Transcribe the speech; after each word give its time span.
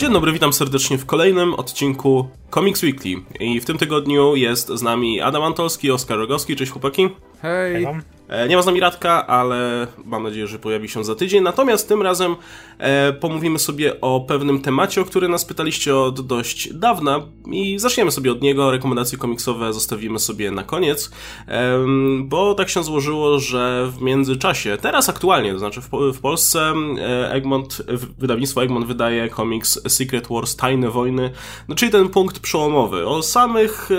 Dzień 0.00 0.12
dobry, 0.12 0.32
witam 0.32 0.52
serdecznie 0.52 0.98
w 0.98 1.06
kolejnym 1.06 1.54
odcinku 1.54 2.28
Comics 2.54 2.82
Weekly. 2.82 3.16
I 3.40 3.60
w 3.60 3.64
tym 3.64 3.78
tygodniu 3.78 4.36
jest 4.36 4.68
z 4.68 4.82
nami 4.82 5.20
Adam 5.20 5.42
Antolski, 5.42 5.90
Oskar 5.90 6.18
Rogowski. 6.18 6.56
Cześć 6.56 6.72
chłopaki. 6.72 7.08
Hej. 7.42 7.84
E, 7.84 8.00
nie 8.48 8.56
ma 8.56 8.62
z 8.62 8.66
nami 8.66 8.80
Radka, 8.80 9.26
ale 9.26 9.86
mam 10.04 10.22
nadzieję, 10.22 10.46
że 10.46 10.58
pojawi 10.58 10.88
się 10.88 11.04
za 11.04 11.14
tydzień. 11.14 11.42
Natomiast 11.42 11.88
tym 11.88 12.02
razem 12.02 12.36
e, 12.78 13.12
pomówimy 13.12 13.58
sobie 13.58 14.00
o 14.00 14.20
pewnym 14.20 14.60
temacie, 14.60 15.00
o 15.00 15.04
który 15.04 15.28
nas 15.28 15.44
pytaliście 15.44 15.96
od 15.96 16.26
dość 16.26 16.74
dawna 16.74 17.20
i 17.52 17.78
zaczniemy 17.78 18.10
sobie 18.10 18.32
od 18.32 18.42
niego. 18.42 18.70
Rekomendacje 18.70 19.18
komiksowe 19.18 19.72
zostawimy 19.72 20.18
sobie 20.18 20.50
na 20.50 20.62
koniec, 20.62 21.10
e, 21.48 21.78
bo 22.22 22.54
tak 22.54 22.68
się 22.68 22.82
złożyło, 22.82 23.38
że 23.38 23.90
w 23.90 24.02
międzyczasie, 24.02 24.76
teraz 24.80 25.08
aktualnie, 25.08 25.52
to 25.52 25.58
znaczy 25.58 25.80
w, 26.12 26.20
Polsce 26.20 26.72
e, 26.98 27.32
Egmont, 27.32 27.82
wydawnictwo 28.18 28.62
Egmont 28.62 28.86
wydaje 28.86 29.28
komiks 29.28 29.80
Secret 29.88 30.28
Wars 30.30 30.56
Tajne 30.56 30.90
Wojny, 30.90 31.30
no 31.68 31.74
czyli 31.74 31.92
ten 31.92 32.08
punkt 32.08 32.38
przełomowy. 32.38 33.06
O 33.06 33.22
samych 33.22 33.90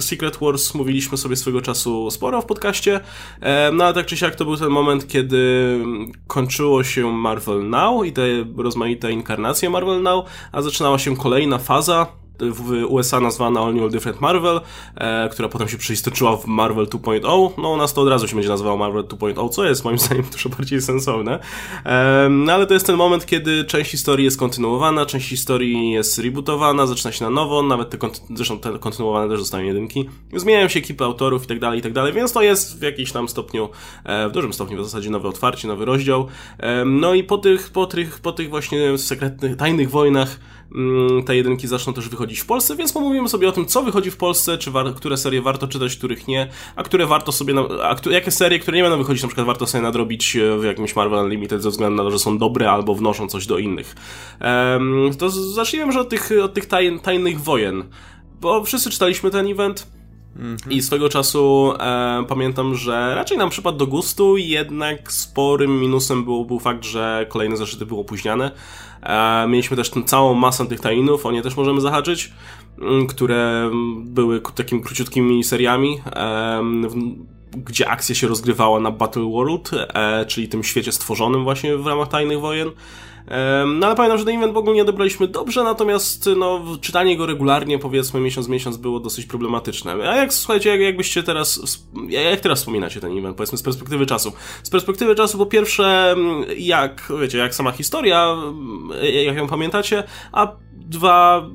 Secret 0.00 0.36
Wars 0.40 0.74
mówiliśmy 0.74 1.18
sobie 1.18 1.36
swego 1.36 1.60
czasu 1.60 2.10
sporo 2.10 2.42
w 2.42 2.46
podcaście, 2.46 3.00
E, 3.45 3.45
no 3.72 3.84
ale 3.84 3.94
tak 3.94 4.06
czy 4.06 4.16
siak 4.16 4.34
to 4.34 4.44
był 4.44 4.56
ten 4.56 4.68
moment, 4.68 5.08
kiedy 5.08 5.78
kończyło 6.26 6.84
się 6.84 7.12
Marvel 7.12 7.68
Now 7.68 8.06
i 8.06 8.12
te 8.12 8.22
rozmaite 8.56 9.12
inkarnacje 9.12 9.70
Marvel 9.70 10.02
Now, 10.02 10.26
a 10.52 10.62
zaczynała 10.62 10.98
się 10.98 11.16
kolejna 11.16 11.58
faza 11.58 12.06
w 12.40 12.84
USA 12.88 13.20
nazwana 13.20 13.60
All 13.60 13.74
New 13.74 13.92
Different 13.92 14.20
Marvel, 14.20 14.60
e, 14.94 15.28
która 15.28 15.48
potem 15.48 15.68
się 15.68 15.78
przeistoczyła 15.78 16.36
w 16.36 16.46
Marvel 16.46 16.86
2.0. 16.86 17.50
No 17.58 17.70
u 17.70 17.76
nas 17.76 17.94
to 17.94 18.02
od 18.02 18.08
razu 18.08 18.28
się 18.28 18.34
będzie 18.34 18.48
nazywało 18.48 18.76
Marvel 18.76 19.02
2.0, 19.02 19.48
co 19.48 19.64
jest 19.64 19.84
moim 19.84 19.98
zdaniem 20.06 20.24
dużo 20.32 20.48
bardziej 20.48 20.82
sensowne. 20.82 21.38
E, 21.84 22.28
no 22.30 22.52
ale 22.52 22.66
to 22.66 22.74
jest 22.74 22.86
ten 22.86 22.96
moment, 22.96 23.26
kiedy 23.26 23.64
część 23.64 23.90
historii 23.90 24.24
jest 24.24 24.38
kontynuowana, 24.38 25.06
część 25.06 25.28
historii 25.28 25.90
jest 25.90 26.18
rebootowana, 26.18 26.86
zaczyna 26.86 27.12
się 27.12 27.24
na 27.24 27.30
nowo, 27.30 27.62
nawet 27.62 27.90
te, 27.90 27.98
zresztą 28.34 28.58
te 28.58 28.78
kontynuowane 28.78 29.28
też 29.28 29.40
zostają 29.40 29.64
jedynki. 29.64 30.08
Zmieniają 30.36 30.68
się 30.68 30.78
ekipy 30.78 31.04
autorów 31.04 31.44
i 31.44 31.46
tak 31.46 31.60
dalej, 31.60 31.78
i 31.78 31.82
tak 31.82 31.92
dalej, 31.92 32.12
więc 32.12 32.32
to 32.32 32.42
jest 32.42 32.78
w 32.78 32.82
jakimś 32.82 33.12
tam 33.12 33.28
stopniu, 33.28 33.68
e, 34.04 34.28
w 34.28 34.32
dużym 34.32 34.52
stopniu 34.52 34.82
w 34.82 34.84
zasadzie 34.84 35.10
nowe 35.10 35.28
otwarcie, 35.28 35.68
nowy 35.68 35.84
rozdział. 35.84 36.26
E, 36.58 36.84
no 36.84 37.14
i 37.14 37.24
po 37.24 37.38
tych, 37.38 37.70
po 37.70 37.86
tych, 37.86 38.20
po 38.20 38.32
tych 38.32 38.50
właśnie 38.50 38.98
sekretnych, 38.98 39.56
tajnych 39.56 39.90
wojnach 39.90 40.38
te 41.26 41.36
jedynki 41.36 41.68
zaczną 41.68 41.92
też 41.92 42.08
wychodzić 42.08 42.40
w 42.40 42.46
Polsce, 42.46 42.76
więc 42.76 42.92
pomówimy 42.92 43.28
sobie 43.28 43.48
o 43.48 43.52
tym, 43.52 43.66
co 43.66 43.82
wychodzi 43.82 44.10
w 44.10 44.16
Polsce, 44.16 44.58
czy 44.58 44.70
które 44.96 45.16
serie 45.16 45.42
warto 45.42 45.68
czytać, 45.68 45.96
których 45.96 46.28
nie, 46.28 46.48
a 46.76 46.82
które 46.82 47.06
warto 47.06 47.32
sobie, 47.32 47.54
na, 47.54 47.62
a 47.82 48.10
jakie 48.10 48.30
serie, 48.30 48.58
które 48.58 48.76
nie 48.76 48.82
będą 48.82 48.98
wychodzić, 48.98 49.22
na 49.22 49.28
przykład 49.28 49.46
warto 49.46 49.66
sobie 49.66 49.82
nadrobić 49.82 50.36
e, 50.36 50.58
w 50.58 50.64
jakimś 50.64 50.96
Marvel 50.96 51.24
Unlimited 51.24 51.62
ze 51.62 51.70
względu 51.70 51.96
na 51.96 52.02
to, 52.02 52.10
że 52.10 52.18
są 52.18 52.38
dobre 52.38 52.70
albo 52.70 52.94
wnoszą 52.94 53.28
coś 53.28 53.46
do 53.46 53.58
innych. 53.58 53.94
Um, 54.40 55.10
to 55.18 55.30
zacznijmy 55.30 55.86
może 55.86 56.00
od 56.00 56.08
tych, 56.08 56.30
od 56.42 56.54
tych 56.54 56.66
taj, 56.66 57.00
tajnych 57.00 57.40
wojen, 57.40 57.84
bo 58.40 58.64
wszyscy 58.64 58.90
czytaliśmy 58.90 59.30
ten 59.30 59.46
event, 59.46 59.86
Mhm. 60.38 60.72
I 60.72 60.82
swego 60.82 61.08
czasu 61.08 61.72
e, 61.80 62.24
pamiętam, 62.28 62.74
że 62.74 63.14
raczej 63.14 63.38
nam 63.38 63.50
przypadł 63.50 63.78
do 63.78 63.86
gustu, 63.86 64.36
jednak 64.36 65.12
sporym 65.12 65.80
minusem 65.80 66.24
był, 66.24 66.44
był 66.44 66.58
fakt, 66.58 66.84
że 66.84 67.26
kolejne 67.28 67.56
zeszyty 67.56 67.86
były 67.86 68.00
opóźniane. 68.00 68.50
Mieliśmy 69.48 69.76
też 69.76 69.90
tę 69.90 70.02
całą 70.02 70.34
masę 70.34 70.66
tych 70.66 70.80
tajnów, 70.80 71.26
o 71.26 71.32
nie 71.32 71.42
też 71.42 71.56
możemy 71.56 71.80
zahaczyć, 71.80 72.32
mm, 72.78 73.06
które 73.06 73.70
były 74.04 74.40
takimi 74.54 74.82
króciutkimi 74.82 75.44
seriami. 75.44 76.00
Gdzie 77.66 77.88
akcja 77.88 78.14
się 78.14 78.28
rozgrywała 78.28 78.80
na 78.80 78.90
Battle 78.90 79.30
World, 79.30 79.70
e, 79.74 80.26
czyli 80.26 80.48
tym 80.48 80.64
świecie 80.64 80.92
stworzonym 80.92 81.44
właśnie 81.44 81.76
w 81.76 81.86
ramach 81.86 82.08
Tajnych 82.08 82.40
Wojen. 82.40 82.70
No 83.66 83.86
ale 83.86 83.96
pamiętam, 83.96 84.18
że 84.18 84.24
ten 84.24 84.36
event 84.36 84.54
w 84.54 84.56
ogóle 84.56 84.74
nie 84.76 84.82
odebraliśmy 84.82 85.28
dobrze, 85.28 85.64
natomiast 85.64 86.28
no, 86.36 86.64
czytanie 86.80 87.16
go 87.16 87.26
regularnie, 87.26 87.78
powiedzmy 87.78 88.20
miesiąc 88.20 88.48
miesiąc 88.48 88.76
było 88.76 89.00
dosyć 89.00 89.26
problematyczne. 89.26 89.92
A 89.92 90.16
jak, 90.16 90.32
słuchajcie, 90.32 90.70
jak, 90.70 90.80
jakbyście 90.80 91.22
teraz, 91.22 91.78
jak 92.08 92.40
teraz 92.40 92.58
wspominacie 92.58 93.00
ten 93.00 93.18
event, 93.18 93.36
powiedzmy 93.36 93.58
z 93.58 93.62
perspektywy 93.62 94.06
czasu? 94.06 94.32
Z 94.62 94.70
perspektywy 94.70 95.14
czasu, 95.14 95.38
po 95.38 95.46
pierwsze, 95.46 96.16
jak, 96.58 97.12
wiecie, 97.20 97.38
jak 97.38 97.54
sama 97.54 97.72
historia, 97.72 98.36
jak 99.24 99.36
ją 99.36 99.46
pamiętacie, 99.48 100.02
a 100.32 100.56
dwa, 100.76 101.46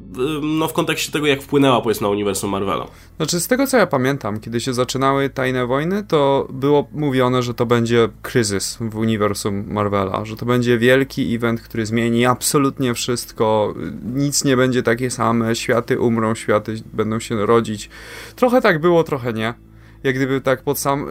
no 0.42 0.68
w 0.68 0.74
kontekście 0.74 1.12
tego, 1.12 1.28
jak 1.28 1.42
wpłynęła 1.42 1.82
powiedzmy 1.82 2.06
na 2.06 2.12
uniwersum 2.12 2.50
Marvela. 2.50 2.88
Znaczy, 3.18 3.40
z 3.40 3.48
tego 3.48 3.68
co 3.68 3.78
ja 3.78 3.88
pamiętam, 3.88 4.40
kiedy 4.40 4.60
się 4.60 4.74
zaczynały 4.74 5.30
Tajne 5.30 5.68
Wojny, 5.68 6.04
to 6.04 6.48
było 6.50 6.88
mówione, 6.92 7.44
że 7.44 7.54
to 7.54 7.66
będzie 7.66 8.10
kryzys 8.22 8.78
w 8.82 8.98
uniwersum 8.98 9.74
Marvela, 9.74 10.26
że 10.26 10.36
to 10.36 10.46
będzie 10.46 10.78
wielki 10.78 11.36
event, 11.36 11.62
który 11.62 11.86
zmieni 11.86 12.26
absolutnie 12.26 12.94
wszystko, 12.94 13.74
nic 14.14 14.44
nie 14.44 14.58
będzie 14.58 14.84
takie 14.84 15.10
same, 15.10 15.56
światy 15.56 16.00
umrą, 16.00 16.36
światy 16.36 16.84
będą 16.94 17.20
się 17.20 17.46
rodzić. 17.46 17.90
Trochę 18.36 18.62
tak 18.62 18.82
było, 18.82 19.04
trochę 19.04 19.34
nie. 19.34 19.54
Jak 20.04 20.16
gdyby 20.16 20.42
tak 20.42 20.64
pod 20.64 20.80
sam... 20.80 21.06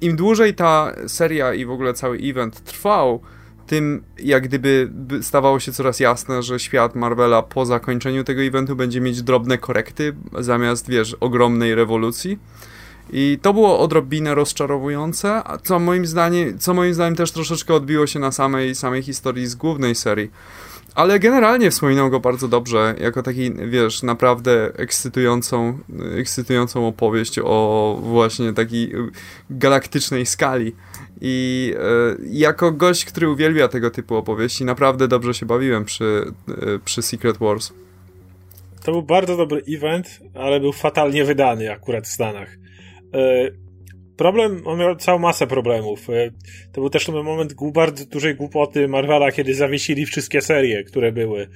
Im 0.00 0.16
dłużej 0.16 0.54
ta 0.54 0.92
seria 1.06 1.54
i 1.54 1.64
w 1.64 1.70
ogóle 1.70 1.94
cały 1.94 2.18
event 2.18 2.64
trwał, 2.64 3.20
tym 3.66 4.02
jak 4.18 4.48
gdyby 4.48 4.90
stawało 5.22 5.60
się 5.60 5.72
coraz 5.72 6.00
jasne, 6.00 6.42
że 6.42 6.58
świat 6.58 6.94
Marvela 6.94 7.42
po 7.42 7.66
zakończeniu 7.66 8.24
tego 8.24 8.42
eventu 8.42 8.76
będzie 8.76 9.00
mieć 9.00 9.22
drobne 9.22 9.58
korekty 9.58 10.14
zamiast, 10.38 10.88
wiesz, 10.88 11.16
ogromnej 11.20 11.74
rewolucji. 11.74 12.38
I 13.12 13.38
to 13.42 13.54
było 13.54 13.78
odrobinę 13.78 14.34
rozczarowujące, 14.34 15.42
co 15.62 15.78
moim 15.78 16.06
zdaniem, 16.06 16.58
co 16.58 16.74
moim 16.74 16.94
zdaniem 16.94 17.16
też 17.16 17.32
troszeczkę 17.32 17.74
odbiło 17.74 18.06
się 18.06 18.18
na 18.18 18.32
samej, 18.32 18.74
samej 18.74 19.02
historii 19.02 19.46
z 19.46 19.54
głównej 19.54 19.94
serii. 19.94 20.30
Ale 20.94 21.18
generalnie 21.18 21.70
wspominam 21.70 22.10
go 22.10 22.20
bardzo 22.20 22.48
dobrze, 22.48 22.94
jako 23.00 23.22
taki, 23.22 23.52
wiesz, 23.68 24.02
naprawdę 24.02 24.72
ekscytującą, 24.76 25.78
ekscytującą 26.18 26.88
opowieść 26.88 27.38
o 27.44 27.98
właśnie 28.02 28.52
takiej 28.52 28.92
galaktycznej 29.50 30.26
skali. 30.26 30.74
I 31.20 31.74
e, 31.76 32.16
jako 32.30 32.72
gość, 32.72 33.04
który 33.04 33.28
uwielbia 33.28 33.68
tego 33.68 33.90
typu 33.90 34.16
opowieści, 34.16 34.64
naprawdę 34.64 35.08
dobrze 35.08 35.34
się 35.34 35.46
bawiłem 35.46 35.84
przy, 35.84 36.24
e, 36.48 36.78
przy 36.84 37.02
Secret 37.02 37.38
Wars. 37.38 37.72
To 38.84 38.92
był 38.92 39.02
bardzo 39.02 39.36
dobry 39.36 39.62
event, 39.68 40.20
ale 40.34 40.60
był 40.60 40.72
fatalnie 40.72 41.24
wydany 41.24 41.72
akurat 41.72 42.04
w 42.04 42.10
Stanach. 42.10 42.56
E, 43.14 43.50
problem, 44.16 44.62
on 44.64 44.78
miał 44.78 44.96
całą 44.96 45.18
masę 45.18 45.46
problemów. 45.46 46.10
E, 46.10 46.30
to 46.72 46.80
był 46.80 46.90
też 46.90 47.08
moment 47.08 47.54
bardzo 47.72 48.06
dużej 48.06 48.34
głupoty 48.34 48.88
Marvela, 48.88 49.32
kiedy 49.32 49.54
zawiesili 49.54 50.06
wszystkie 50.06 50.40
serie, 50.40 50.84
które 50.84 51.12
były. 51.12 51.48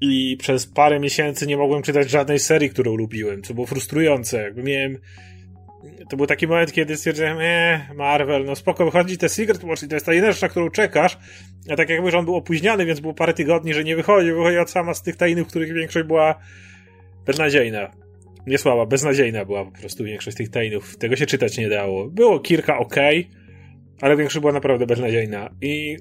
I 0.00 0.36
przez 0.40 0.66
parę 0.66 1.00
miesięcy 1.00 1.46
nie 1.46 1.56
mogłem 1.56 1.82
czytać 1.82 2.10
żadnej 2.10 2.38
serii, 2.38 2.70
którą 2.70 2.96
lubiłem, 2.96 3.42
co 3.42 3.54
było 3.54 3.66
frustrujące. 3.66 4.42
Jakby 4.42 4.62
miałem 4.62 4.98
to 6.08 6.16
był 6.16 6.26
taki 6.26 6.46
moment, 6.46 6.72
kiedy 6.72 6.96
stwierdziłem, 6.96 7.38
eee, 7.40 7.80
Marvel, 7.94 8.44
no 8.44 8.56
spoko, 8.56 8.84
wychodzi 8.84 9.18
te 9.18 9.28
Secret 9.28 9.64
Wars 9.64 9.82
i 9.82 9.88
to 9.88 9.96
jest 9.96 10.06
ta 10.06 10.14
jedyna 10.14 10.32
rzecz, 10.32 10.42
na 10.42 10.48
którą 10.48 10.70
czekasz, 10.70 11.18
a 11.70 11.76
tak 11.76 11.88
jakby, 11.88 12.10
że 12.10 12.18
on 12.18 12.24
był 12.24 12.36
opóźniony, 12.36 12.86
więc 12.86 13.00
było 13.00 13.14
parę 13.14 13.34
tygodni, 13.34 13.74
że 13.74 13.84
nie 13.84 13.96
wychodzi, 13.96 14.32
wychodzi 14.32 14.58
od 14.58 14.70
sama 14.70 14.94
z 14.94 15.02
tych 15.02 15.16
tajnych, 15.16 15.46
których 15.46 15.74
większość 15.74 16.06
była 16.06 16.34
beznadziejna. 17.26 17.90
Nie 18.46 18.58
słaba, 18.58 18.86
beznadziejna 18.86 19.44
była 19.44 19.64
po 19.64 19.70
prostu 19.70 20.04
większość 20.04 20.36
tych 20.36 20.50
tajnych. 20.50 20.96
Tego 20.96 21.16
się 21.16 21.26
czytać 21.26 21.58
nie 21.58 21.68
dało. 21.68 22.08
Było 22.08 22.40
kilka 22.40 22.78
ok, 22.78 22.96
ale 24.00 24.16
większość 24.16 24.40
była 24.40 24.52
naprawdę 24.52 24.86
beznadziejna. 24.86 25.50
I 25.62 25.96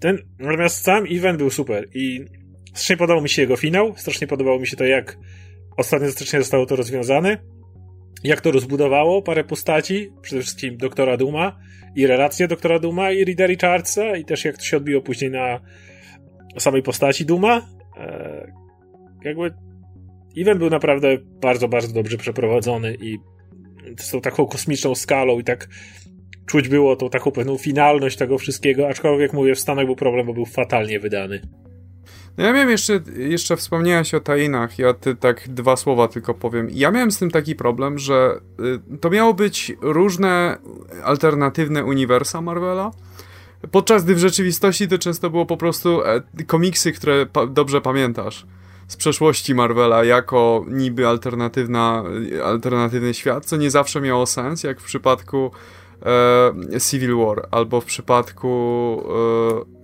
ten, 0.00 0.18
natomiast 0.38 0.84
sam 0.84 1.04
event 1.10 1.38
był 1.38 1.50
super 1.50 1.88
i 1.94 2.24
strasznie 2.68 2.96
podobał 2.96 3.22
mi 3.22 3.28
się 3.28 3.42
jego 3.42 3.56
finał, 3.56 3.94
strasznie 3.96 4.26
podobało 4.26 4.58
mi 4.58 4.66
się 4.66 4.76
to, 4.76 4.84
jak 4.84 5.18
ostatecznie 5.76 6.38
zostało 6.38 6.66
to 6.66 6.76
rozwiązane 6.76 7.38
jak 8.24 8.40
to 8.40 8.50
rozbudowało 8.50 9.22
parę 9.22 9.44
postaci, 9.44 10.12
przede 10.22 10.42
wszystkim 10.42 10.76
doktora 10.76 11.16
Duma 11.16 11.58
i 11.96 12.06
relacje 12.06 12.48
doktora 12.48 12.78
Duma 12.78 13.10
i 13.10 13.24
Rida 13.24 13.46
Richardsa 13.46 14.16
i 14.16 14.24
też 14.24 14.44
jak 14.44 14.56
to 14.56 14.64
się 14.64 14.76
odbiło 14.76 15.02
później 15.02 15.30
na 15.30 15.60
samej 16.58 16.82
postaci 16.82 17.26
Duma. 17.26 17.68
E, 17.96 18.52
jakby 19.24 19.54
event 20.38 20.58
był 20.58 20.70
naprawdę 20.70 21.18
bardzo, 21.42 21.68
bardzo 21.68 21.94
dobrze 21.94 22.16
przeprowadzony 22.16 22.96
i 23.00 23.18
z 23.98 24.10
tą 24.10 24.20
taką 24.20 24.46
kosmiczną 24.46 24.94
skalą 24.94 25.38
i 25.38 25.44
tak 25.44 25.68
czuć 26.46 26.68
było 26.68 26.96
tą 26.96 27.10
taką 27.10 27.30
pewną 27.30 27.58
finalność 27.58 28.16
tego 28.16 28.38
wszystkiego, 28.38 28.88
aczkolwiek 28.88 29.32
mówię, 29.32 29.54
w 29.54 29.60
Stanach 29.60 29.86
był 29.86 29.96
problem, 29.96 30.26
bo 30.26 30.34
był 30.34 30.44
fatalnie 30.44 31.00
wydany. 31.00 31.40
No 32.38 32.44
ja 32.44 32.52
miałem 32.52 32.70
jeszcze, 32.70 33.00
jeszcze 33.16 33.56
wspomniałeś 33.56 34.14
o 34.14 34.20
tainach, 34.20 34.78
ja 34.78 34.94
ty 34.94 35.14
tak 35.16 35.48
dwa 35.48 35.76
słowa 35.76 36.08
tylko 36.08 36.34
powiem. 36.34 36.68
Ja 36.70 36.90
miałem 36.90 37.10
z 37.10 37.18
tym 37.18 37.30
taki 37.30 37.54
problem, 37.54 37.98
że 37.98 38.40
y, 38.94 38.98
to 38.98 39.10
miało 39.10 39.34
być 39.34 39.72
różne 39.80 40.58
alternatywne 41.04 41.84
uniwersa 41.84 42.40
Marvela, 42.40 42.90
podczas 43.70 44.04
gdy 44.04 44.14
w 44.14 44.18
rzeczywistości 44.18 44.88
to 44.88 44.98
często 44.98 45.30
było 45.30 45.46
po 45.46 45.56
prostu 45.56 46.02
e, 46.04 46.22
komiksy, 46.46 46.92
które 46.92 47.26
pa 47.26 47.46
dobrze 47.46 47.80
pamiętasz 47.80 48.46
z 48.88 48.96
przeszłości 48.96 49.54
Marvela 49.54 50.04
jako 50.04 50.64
niby 50.68 51.08
alternatywna, 51.08 52.04
alternatywny 52.44 53.14
świat, 53.14 53.44
co 53.44 53.56
nie 53.56 53.70
zawsze 53.70 54.00
miało 54.00 54.26
sens, 54.26 54.64
jak 54.64 54.80
w 54.80 54.84
przypadku 54.84 55.50
e, 56.74 56.80
Civil 56.80 57.16
War 57.16 57.48
albo 57.50 57.80
w 57.80 57.84
przypadku 57.84 59.02
e, 59.72 59.75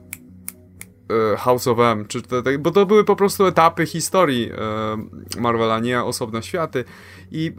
House 1.37 1.67
of 1.67 1.79
M, 1.79 2.05
czy 2.09 2.23
to, 2.23 2.43
bo 2.59 2.71
to 2.71 2.87
były 2.87 3.05
po 3.05 3.17
prostu 3.17 3.47
etapy 3.47 3.87
historii 3.87 4.51
e, 4.51 5.41
Marvela, 5.41 5.81
nie 5.81 6.03
osobne 6.03 6.43
światy. 6.43 6.85
I 7.31 7.53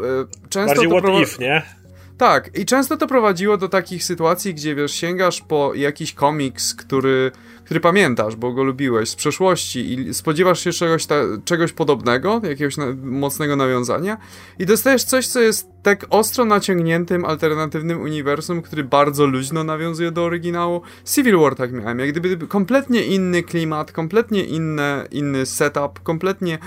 często 0.49 0.75
Bardziej 0.75 0.89
to 0.89 0.97
what 0.97 1.21
if, 1.21 1.39
nie? 1.39 1.82
Tak, 2.23 2.57
i 2.57 2.65
często 2.65 2.97
to 2.97 3.07
prowadziło 3.07 3.57
do 3.57 3.69
takich 3.69 4.03
sytuacji, 4.03 4.53
gdzie 4.53 4.75
wiesz, 4.75 4.91
sięgasz 4.91 5.41
po 5.41 5.73
jakiś 5.75 6.13
komiks, 6.13 6.75
który, 6.75 7.31
który 7.63 7.79
pamiętasz, 7.79 8.35
bo 8.35 8.53
go 8.53 8.63
lubiłeś 8.63 9.09
z 9.09 9.15
przeszłości 9.15 9.93
i 9.93 10.13
spodziewasz 10.13 10.59
się 10.59 10.71
czegoś, 10.71 11.05
ta, 11.05 11.15
czegoś 11.45 11.73
podobnego, 11.73 12.41
jakiegoś 12.43 12.77
na, 12.77 12.85
mocnego 13.03 13.55
nawiązania 13.55 14.17
i 14.59 14.65
dostajesz 14.65 15.03
coś, 15.03 15.27
co 15.27 15.39
jest 15.39 15.67
tak 15.81 16.05
ostro 16.09 16.45
naciągniętym, 16.45 17.25
alternatywnym 17.25 18.01
uniwersum, 18.01 18.61
który 18.61 18.83
bardzo 18.83 19.25
luźno 19.25 19.63
nawiązuje 19.63 20.11
do 20.11 20.23
oryginału. 20.23 20.81
Civil 21.05 21.37
War 21.37 21.55
tak 21.55 21.71
miałem, 21.71 21.99
jak 21.99 22.11
gdyby 22.11 22.47
kompletnie 22.47 23.03
inny 23.05 23.43
klimat, 23.43 23.91
kompletnie 23.91 24.43
inne, 24.43 25.07
inny 25.11 25.45
setup, 25.45 25.99
kompletnie, 26.03 26.59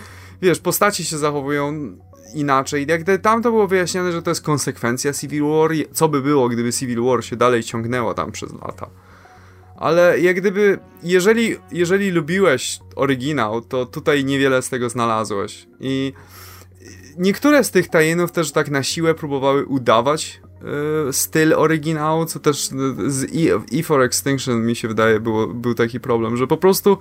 wiesz, 0.42 0.58
postaci 0.58 1.04
się 1.04 1.18
zachowują 1.18 1.96
inaczej. 2.34 2.86
Jak 2.88 3.20
tam 3.22 3.42
to 3.42 3.50
było 3.50 3.66
wyjaśnione, 3.66 4.12
że 4.12 4.22
to 4.22 4.30
jest 4.30 4.42
konsekwencja 4.42 5.12
Civil 5.12 5.42
War, 5.44 5.70
co 5.92 6.08
by 6.08 6.22
było, 6.22 6.48
gdyby 6.48 6.72
Civil 6.72 7.02
War 7.02 7.24
się 7.24 7.36
dalej 7.36 7.62
ciągnęło 7.62 8.14
tam 8.14 8.32
przez 8.32 8.52
lata. 8.52 8.90
Ale 9.76 10.20
jak 10.20 10.36
gdyby, 10.36 10.78
jeżeli, 11.02 11.56
jeżeli 11.72 12.10
lubiłeś 12.10 12.80
oryginał, 12.96 13.60
to 13.60 13.86
tutaj 13.86 14.24
niewiele 14.24 14.62
z 14.62 14.68
tego 14.68 14.88
znalazłeś. 14.88 15.66
I 15.80 16.12
niektóre 17.18 17.64
z 17.64 17.70
tych 17.70 17.88
tajinów 17.88 18.32
też 18.32 18.52
tak 18.52 18.70
na 18.70 18.82
siłę 18.82 19.14
próbowały 19.14 19.66
udawać 19.66 20.40
yy, 21.06 21.12
styl 21.12 21.54
oryginału, 21.54 22.26
co 22.26 22.40
też 22.40 22.68
z 23.06 23.24
E, 23.24 23.78
e 23.78 23.82
for 23.82 24.02
Extinction 24.02 24.66
mi 24.66 24.76
się 24.76 24.88
wydaje 24.88 25.20
było, 25.20 25.46
był 25.46 25.74
taki 25.74 26.00
problem, 26.00 26.36
że 26.36 26.46
po 26.46 26.56
prostu 26.56 26.98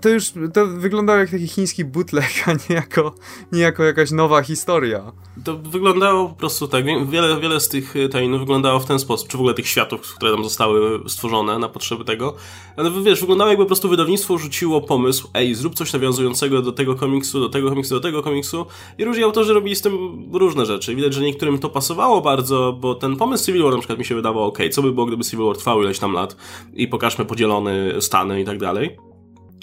to 0.00 0.08
już 0.08 0.32
to 0.54 0.66
wyglądało 0.66 1.18
jak 1.18 1.30
taki 1.30 1.48
chiński 1.48 1.84
bootleg, 1.84 2.30
a 2.46 2.52
nie 2.52 2.76
jako, 2.76 3.14
nie 3.52 3.60
jako 3.60 3.84
jakaś 3.84 4.10
nowa 4.10 4.42
historia. 4.42 5.12
To 5.44 5.56
wyglądało 5.56 6.28
po 6.28 6.34
prostu 6.34 6.68
tak, 6.68 6.84
wiele, 7.08 7.40
wiele 7.40 7.60
z 7.60 7.68
tych 7.68 7.96
e, 7.96 8.08
tajnów 8.08 8.40
wyglądało 8.40 8.80
w 8.80 8.86
ten 8.86 8.98
sposób, 8.98 9.28
czy 9.28 9.36
w 9.36 9.40
ogóle 9.40 9.54
tych 9.54 9.68
światów, 9.68 10.14
które 10.14 10.32
tam 10.32 10.44
zostały 10.44 11.00
stworzone 11.08 11.58
na 11.58 11.68
potrzeby 11.68 12.04
tego. 12.04 12.34
Ale 12.76 12.90
wiesz, 12.90 13.20
wyglądało 13.20 13.50
jakby 13.50 13.64
po 13.64 13.68
prostu 13.68 13.88
wydawnictwo 13.88 14.38
rzuciło 14.38 14.80
pomysł, 14.80 15.28
ej, 15.34 15.54
zrób 15.54 15.74
coś 15.74 15.92
nawiązującego 15.92 16.62
do 16.62 16.72
tego 16.72 16.94
komiksu, 16.94 17.40
do 17.40 17.48
tego 17.48 17.68
komiksu, 17.68 17.94
do 17.94 18.00
tego 18.00 18.22
komiksu 18.22 18.66
i 18.98 19.04
różni 19.04 19.24
autorzy 19.24 19.54
robili 19.54 19.76
z 19.76 19.82
tym 19.82 19.98
różne 20.32 20.66
rzeczy. 20.66 20.94
Widać, 20.94 21.14
że 21.14 21.22
niektórym 21.22 21.58
to 21.58 21.68
pasowało 21.68 22.20
bardzo, 22.20 22.78
bo 22.80 22.94
ten 22.94 23.16
pomysł 23.16 23.46
Civil 23.46 23.62
War 23.62 23.72
na 23.72 23.78
przykład 23.78 23.98
mi 23.98 24.04
się 24.04 24.14
wydawał, 24.14 24.44
ok, 24.44 24.58
co 24.72 24.82
by 24.82 24.92
było, 24.92 25.06
gdyby 25.06 25.24
Civil 25.24 25.46
War 25.46 25.56
trwał 25.56 25.82
ileś 25.82 25.98
tam 25.98 26.12
lat 26.12 26.36
i 26.74 26.88
pokażmy 26.88 27.24
podzielone 27.24 28.00
Stany 28.00 28.40
i 28.40 28.44
tak 28.44 28.58
dalej 28.58 28.97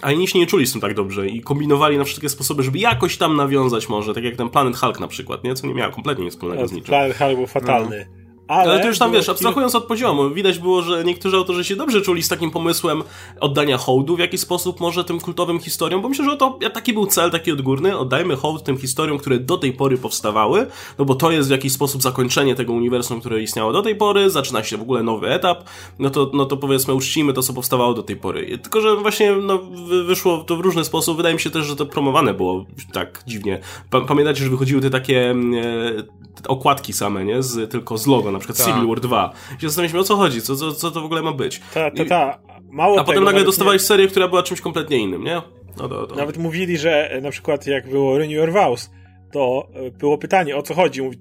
a 0.06 0.12
inni 0.12 0.28
się 0.28 0.40
nie 0.40 0.48
czuli 0.48 0.68
z 0.68 0.72
tym 0.72 0.82
tak 0.82 0.94
dobrze 0.94 1.28
i 1.28 1.42
kombinowali 1.42 1.98
na 1.98 2.04
wszystkie 2.04 2.30
sposoby, 2.30 2.64
żeby 2.64 2.80
jakoś 2.80 3.18
tam 3.18 3.36
nawiązać 3.36 3.90
może, 3.90 4.14
tak 4.14 4.24
jak 4.24 4.36
ten 4.36 4.50
Planet 4.50 4.78
Hulk 4.78 5.00
na 5.00 5.08
przykład, 5.08 5.44
nie? 5.44 5.56
Co 5.56 5.68
nie 5.68 5.74
miało 5.74 5.94
kompletnie 5.94 6.26
nic 6.26 6.34
wspólnego 6.34 6.68
z 6.68 6.72
niczym. 6.72 6.86
Planet 6.86 7.18
Hulk 7.18 7.36
był 7.36 7.48
fatalny. 7.48 8.08
No. 8.10 8.25
Ale, 8.48 8.72
ale 8.72 8.82
to 8.82 8.88
już 8.88 9.00
tam 9.00 9.12
wiesz, 9.12 9.30
abstrahując 9.30 9.76
od 9.76 9.86
poziomu, 9.86 10.30
widać 10.30 10.60
było, 10.60 10.82
że 10.82 11.04
niektórzy 11.04 11.38
autorzy 11.38 11.64
się 11.64 11.76
dobrze 11.76 12.02
czuli 12.02 12.24
z 12.24 12.28
takim 12.28 12.52
pomysłem 12.52 13.04
oddania 13.40 13.78
hołdu 13.78 14.16
w 14.16 14.20
jakiś 14.20 14.42
sposób 14.42 14.80
może 14.80 15.04
tym 15.04 15.20
kultowym 15.20 15.60
historiom, 15.60 16.02
bo 16.02 16.10
myślę, 16.10 16.26
że 16.26 16.38
to 16.38 16.60
taki 16.74 16.94
był 16.94 17.06
cel 17.06 17.32
taki 17.32 17.52
odgórny, 17.52 17.98
oddajmy 17.98 18.36
hołd 18.36 18.64
tym 18.64 18.78
historiom, 18.78 19.18
które 19.18 19.40
do 19.40 19.58
tej 19.58 19.74
pory 19.74 19.98
powstawały, 19.98 20.68
no 20.98 21.06
bo 21.06 21.16
to 21.16 21.32
jest 21.32 21.48
w 21.48 21.52
jakiś 21.52 21.74
sposób 21.74 22.02
zakończenie 22.02 22.56
tego 22.56 22.74
uniwersum, 22.74 23.20
które 23.20 23.42
istniało 23.42 23.74
do 23.74 23.82
tej 23.82 23.96
pory, 23.96 24.30
zaczyna 24.30 24.64
się 24.64 24.78
w 24.78 24.82
ogóle 24.82 25.04
nowy 25.04 25.28
etap, 25.28 25.64
no 26.00 26.10
to, 26.10 26.32
no 26.34 26.46
to 26.46 26.58
powiedzmy 26.58 26.94
uczcimy 26.94 27.34
to, 27.34 27.44
co 27.44 27.54
powstawało 27.54 27.94
do 27.94 28.04
tej 28.04 28.16
pory. 28.16 28.58
Tylko, 28.58 28.82
że 28.82 28.96
właśnie 28.96 29.32
no, 29.32 29.60
wyszło 30.06 30.38
to 30.38 30.56
w 30.56 30.60
różny 30.60 30.86
sposób, 30.86 31.18
wydaje 31.18 31.36
mi 31.36 31.42
się 31.42 31.50
też, 31.50 31.66
że 31.66 31.76
to 31.76 31.86
promowane 31.86 32.34
było 32.34 32.66
tak 32.94 33.24
dziwnie. 33.28 33.60
Pamiętacie, 34.08 34.44
że 34.44 34.50
wychodziły 34.50 34.82
te 34.82 34.90
takie 34.90 35.32
e, 35.32 36.46
okładki 36.48 36.94
same, 36.94 37.26
nie? 37.26 37.44
Z, 37.44 37.72
tylko 37.72 37.98
z 37.98 38.08
logo 38.08 38.32
na 38.36 38.40
przykład 38.40 38.58
ta. 38.58 38.66
Civil 38.66 38.88
War 38.88 39.00
2. 39.00 39.34
I 39.58 39.62
się 39.62 39.68
zastanawialiśmy, 39.68 40.00
o 40.00 40.04
co 40.04 40.16
chodzi, 40.16 40.42
co, 40.42 40.56
co, 40.56 40.72
co 40.72 40.92
to 40.92 41.02
w 41.02 41.06
ogóle 41.06 41.22
ma 41.22 41.32
być. 41.32 41.62
Ta, 41.74 41.92
ta, 41.92 42.06
ta. 42.06 42.40
Mało 42.72 43.00
A 43.00 43.04
potem 43.04 43.24
nagle 43.24 43.44
dostawałeś 43.44 43.82
nie... 43.82 43.88
serię, 43.88 44.08
która 44.08 44.28
była 44.28 44.44
czymś 44.44 44.62
kompletnie 44.62 44.98
innym, 44.98 45.24
nie? 45.24 45.42
No, 45.78 45.88
no, 45.88 46.08
no. 46.10 46.16
Nawet 46.16 46.38
mówili, 46.38 46.78
że 46.78 47.12
e, 47.12 47.22
na 47.22 47.32
przykład 47.32 47.68
jak 47.68 47.90
było 47.90 48.18
Renew 48.18 48.34
Your 48.34 48.52
Vows, 48.52 48.90
to 49.32 49.70
e, 49.74 49.92
było 49.92 50.18
pytanie, 50.18 50.56
o 50.56 50.62
co 50.62 50.74
chodzi. 50.74 51.02
Mówi, 51.02 51.18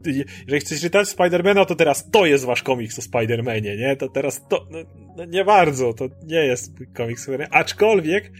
jeżeli 0.46 0.60
chcesz 0.60 0.80
czytać 0.80 1.08
Spidermana, 1.08 1.64
to 1.64 1.74
teraz 1.74 2.10
to 2.10 2.26
jest 2.26 2.44
wasz 2.44 2.62
komiks 2.62 2.98
o 2.98 3.02
Spidermanie, 3.02 3.76
nie? 3.76 3.96
To 3.96 4.08
teraz 4.08 4.48
to, 4.48 4.66
no, 4.70 4.78
no 5.16 5.24
nie 5.24 5.44
bardzo, 5.44 5.92
to 5.92 6.08
nie 6.26 6.44
jest 6.44 6.72
komiks 6.94 7.30
Aczkolwiek 7.50 8.32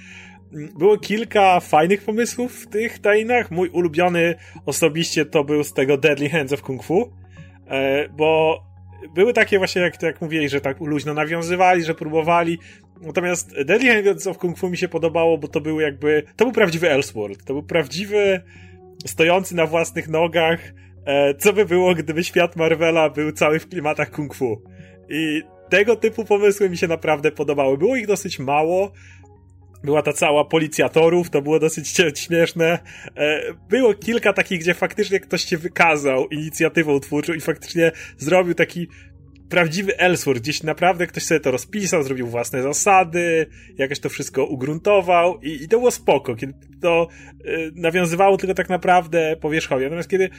mm, 0.53 0.69
było 0.79 0.99
kilka 0.99 1.61
fajnych 1.61 2.03
pomysłów 2.03 2.53
w 2.53 2.69
tych 2.69 2.99
tajnach. 2.99 3.51
Mój 3.51 3.69
ulubiony 3.69 4.35
osobiście 4.67 5.27
to 5.27 5.45
był 5.45 5.65
z 5.65 5.73
tego 5.73 5.97
Deadly 5.97 6.31
Hands 6.31 6.53
of 6.53 6.63
Kung 6.63 6.85
Fu, 6.85 7.03
e, 7.03 7.24
bo 8.17 8.61
były 9.15 9.33
takie 9.33 9.59
właśnie, 9.59 9.83
jak, 9.83 10.03
jak 10.03 10.21
mówili, 10.21 10.49
że 10.49 10.61
tak 10.61 10.81
luźno 10.81 11.15
nawiązywali, 11.15 11.85
że 11.85 11.95
próbowali. 11.95 12.59
Natomiast 13.01 13.55
Deadly 13.65 14.05
Hands 14.05 14.27
of 14.27 14.39
Kung 14.39 14.59
Fu 14.59 14.69
mi 14.69 14.77
się 14.77 14.89
podobało, 14.89 15.39
bo 15.39 15.49
to 15.49 15.61
był 15.61 15.81
jakby, 15.81 16.23
to 16.37 16.45
był 16.45 16.53
prawdziwy 16.53 16.91
Elseworld. 16.91 17.45
To 17.45 17.53
był 17.53 17.63
prawdziwy, 17.63 18.43
stojący 19.07 19.57
na 19.57 19.67
własnych 19.67 20.09
nogach, 20.09 20.61
e, 21.05 21.35
co 21.35 21.53
by 21.53 21.65
było, 21.65 21.95
gdyby 21.95 22.25
świat 22.25 22.57
Marvela 22.57 23.11
był 23.11 23.33
cały 23.33 23.59
w 23.59 23.69
klimatach 23.69 24.11
kung 24.11 24.35
fu. 24.35 24.63
I 25.09 25.43
tego 25.71 25.97
typu 25.97 26.25
pomysły 26.25 26.71
mi 26.71 26.77
się 26.77 26.89
naprawdę 26.89 27.33
podobały. 27.33 27.79
Było 27.79 27.97
ich 27.97 28.07
dosyć 28.07 28.39
mało, 28.39 28.93
była 29.85 30.03
ta 30.03 30.13
cała 30.13 30.45
policjatorów, 30.45 31.31
to 31.31 31.43
było 31.43 31.59
dosyć 31.59 31.97
śmieszne. 32.15 32.79
E, 33.17 33.41
było 33.69 33.95
kilka 33.95 34.33
takich, 34.33 34.61
gdzie 34.61 34.75
faktycznie 34.75 35.21
ktoś 35.21 35.45
się 35.45 35.59
wykazał 35.59 36.29
inicjatywą 36.29 37.01
twórczą 37.01 37.33
i 37.33 37.41
faktycznie 37.41 37.93
zrobił 38.19 38.55
taki 38.55 38.89
prawdziwy 39.49 39.99
Ellsworth, 39.99 40.41
gdzieś 40.41 40.63
naprawdę 40.63 41.07
ktoś 41.07 41.23
sobie 41.23 41.41
to 41.41 41.51
rozpisał, 41.51 42.03
zrobił 42.03 42.27
własne 42.27 42.63
zasady, 42.63 43.47
jakoś 43.79 44.01
to 44.01 44.09
wszystko 44.09 44.45
ugruntował 44.45 45.41
i, 45.41 45.63
i 45.63 45.69
to 45.69 45.79
było 45.79 45.91
spoko, 45.91 46.35
kiedy 46.35 46.55
to 46.81 47.09
y, 47.47 47.73
nawiązywało 47.75 48.37
tylko 48.37 48.55
tak 48.55 48.69
naprawdę 48.69 49.37
powierzchownie. 49.41 49.85
Natomiast 49.87 50.11
kiedy 50.11 50.31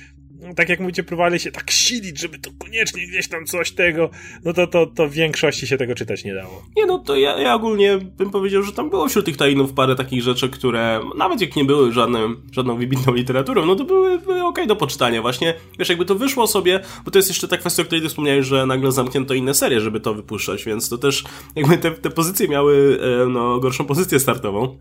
tak 0.54 0.70
jak 0.70 0.80
mówicie, 0.80 1.04
próbowali 1.04 1.40
się 1.40 1.52
tak 1.52 1.72
silić, 1.72 2.20
żeby 2.20 2.40
to 2.40 2.52
koniecznie 2.60 3.08
gdzieś 3.08 3.28
tam 3.28 3.46
coś 3.46 3.72
tego, 3.72 4.10
no 4.46 4.54
to, 4.54 4.68
to, 4.68 4.86
to 4.88 5.08
w 5.08 5.12
większości 5.12 5.68
się 5.68 5.78
tego 5.78 5.96
czytać 5.96 6.24
nie 6.24 6.34
dało. 6.34 6.64
Nie, 6.78 6.86
no 6.86 7.00
to 7.00 7.16
ja, 7.16 7.40
ja 7.40 7.54
ogólnie 7.54 7.98
bym 7.98 8.32
powiedział, 8.32 8.64
że 8.64 8.72
tam 8.72 8.90
było 8.90 9.08
wśród 9.08 9.26
tych 9.26 9.38
tajnów 9.38 9.74
parę 9.74 9.96
takich 9.96 10.22
rzeczy, 10.22 10.50
które 10.50 11.00
nawet 11.18 11.42
jak 11.42 11.56
nie 11.56 11.66
były 11.66 11.92
żadnym, 11.92 12.42
żadną 12.52 12.78
wybitną 12.78 13.14
literaturą, 13.14 13.66
no 13.66 13.76
to 13.76 13.84
były, 13.84 14.20
były 14.20 14.36
okej 14.36 14.46
okay 14.46 14.68
do 14.68 14.76
poczytania. 14.76 15.22
Właśnie, 15.22 15.54
wiesz, 15.80 15.90
jakby 15.90 16.06
to 16.06 16.16
wyszło 16.16 16.48
sobie, 16.48 16.80
bo 17.06 17.12
to 17.12 17.20
jest 17.20 17.30
jeszcze 17.30 17.48
ta 17.48 17.58
kwestia, 17.58 17.82
o 17.82 17.86
której 17.86 18.02
ty 18.02 18.10
wspomniałeś, 18.10 18.46
że 18.46 18.66
nagle 18.66 18.92
zamknięto 18.92 19.34
inne 19.34 19.54
serie, 19.54 19.82
żeby 19.82 20.00
to 20.00 20.14
wypuszczać, 20.14 20.66
więc 20.66 20.90
to 20.90 20.98
też 20.98 21.24
jakby 21.56 21.78
te, 21.78 21.92
te 21.92 22.10
pozycje 22.10 22.48
miały 22.48 23.00
e, 23.24 23.30
no, 23.30 23.60
gorszą 23.60 23.86
pozycję 23.86 24.20
startową. 24.20 24.78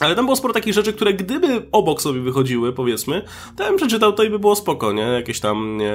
Ale 0.00 0.14
tam 0.14 0.24
było 0.24 0.36
sporo 0.36 0.54
takich 0.54 0.74
rzeczy, 0.74 0.92
które 0.92 1.14
gdyby 1.14 1.62
obok 1.72 2.02
sobie 2.02 2.20
wychodziły, 2.20 2.72
powiedzmy, 2.72 3.22
to 3.56 3.62
ja 3.62 3.68
bym 3.68 3.78
przeczytał 3.78 4.12
to 4.12 4.22
i 4.22 4.30
by 4.30 4.38
było 4.38 4.56
spoko, 4.56 4.92
nie? 4.92 5.02
Jakieś 5.02 5.40
tam... 5.40 5.76
Nie 5.76 5.92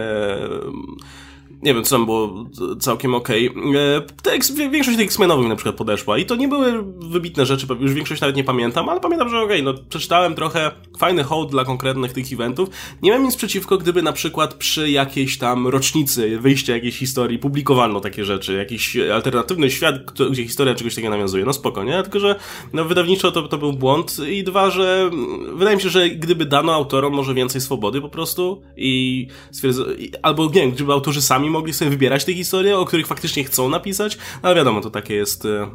nie 1.66 1.74
wiem, 1.74 1.84
co 1.84 1.96
tam 1.96 2.06
było 2.06 2.46
całkiem 2.80 3.16
okej. 3.16 3.50
Okay. 3.50 4.70
Większość 4.72 4.98
tych 4.98 5.06
X-Menowych 5.06 5.48
na 5.48 5.56
przykład 5.56 5.76
podeszła 5.76 6.18
i 6.18 6.26
to 6.26 6.36
nie 6.36 6.48
były 6.48 6.84
wybitne 7.00 7.46
rzeczy, 7.46 7.68
już 7.80 7.94
większość 7.94 8.22
nawet 8.22 8.36
nie 8.36 8.44
pamiętam, 8.44 8.90
ale 8.90 9.00
pamiętam, 9.00 9.30
że 9.30 9.42
okej, 9.42 9.62
okay, 9.62 9.74
no 9.74 9.84
przeczytałem 9.90 10.36
trochę 10.36 10.72
fajny 10.98 11.24
hołd 11.24 11.52
dla 11.52 11.66
konkretnych 11.66 12.14
tych 12.14 12.34
eventów. 12.34 12.70
Nie 13.02 13.10
miałem 13.10 13.26
nic 13.26 13.36
przeciwko, 13.36 13.78
gdyby 13.78 14.02
na 14.02 14.14
przykład 14.14 14.54
przy 14.54 14.92
jakiejś 14.92 15.38
tam 15.38 15.68
rocznicy 15.68 16.40
wyjścia 16.40 16.74
jakiejś 16.74 16.98
historii 16.98 17.40
publikowano 17.40 18.00
takie 18.00 18.26
rzeczy, 18.26 18.54
jakiś 18.54 18.98
alternatywny 18.98 19.72
świat, 19.72 19.96
gdzie 20.32 20.44
historia 20.44 20.76
czegoś 20.76 20.96
takiego 20.96 21.10
nawiązuje. 21.10 21.46
No 21.46 21.54
spoko, 21.54 21.84
nie? 21.84 22.04
Tylko, 22.04 22.20
że 22.20 22.36
no, 22.74 22.86
wydawniczo 22.86 23.32
to, 23.32 23.42
to 23.42 23.58
był 23.58 23.74
błąd 23.74 24.18
i 24.30 24.44
dwa, 24.44 24.70
że 24.70 25.10
wydaje 25.54 25.76
mi 25.76 25.82
się, 25.84 25.90
że 25.90 26.10
gdyby 26.10 26.46
dano 26.46 26.74
autorom 26.74 27.14
może 27.14 27.34
więcej 27.34 27.62
swobody 27.62 28.02
po 28.02 28.10
prostu 28.10 28.62
i 28.78 29.28
stwierdzono, 29.52 29.90
albo 30.22 30.46
nie 30.46 30.52
wiem, 30.62 30.72
gdyby 30.72 30.94
autorzy 30.94 31.22
sami 31.22 31.55
mogli 31.56 31.74
sobie 31.74 31.92
wybierać 31.92 32.26
te 32.26 32.34
historie, 32.34 32.78
o 32.78 32.86
których 32.86 33.08
faktycznie 33.08 33.44
chcą 33.44 33.70
napisać, 33.70 34.18
ale 34.42 34.56
wiadomo, 34.56 34.82
to 34.82 34.90
takie 34.90 35.16
jest 35.16 35.46
e, 35.46 35.72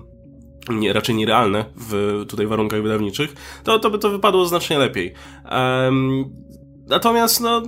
nie, 0.69 0.93
raczej 0.93 1.15
nierealne 1.15 1.65
w 1.77 2.25
tutaj 2.29 2.47
warunkach 2.47 2.83
wydawniczych, 2.83 3.35
to, 3.65 3.79
to 3.79 3.91
by 3.91 3.99
to 3.99 4.11
wypadło 4.11 4.47
znacznie 4.47 4.79
lepiej. 4.79 5.15
Um, 5.51 6.25
natomiast, 6.87 7.41
no, 7.41 7.63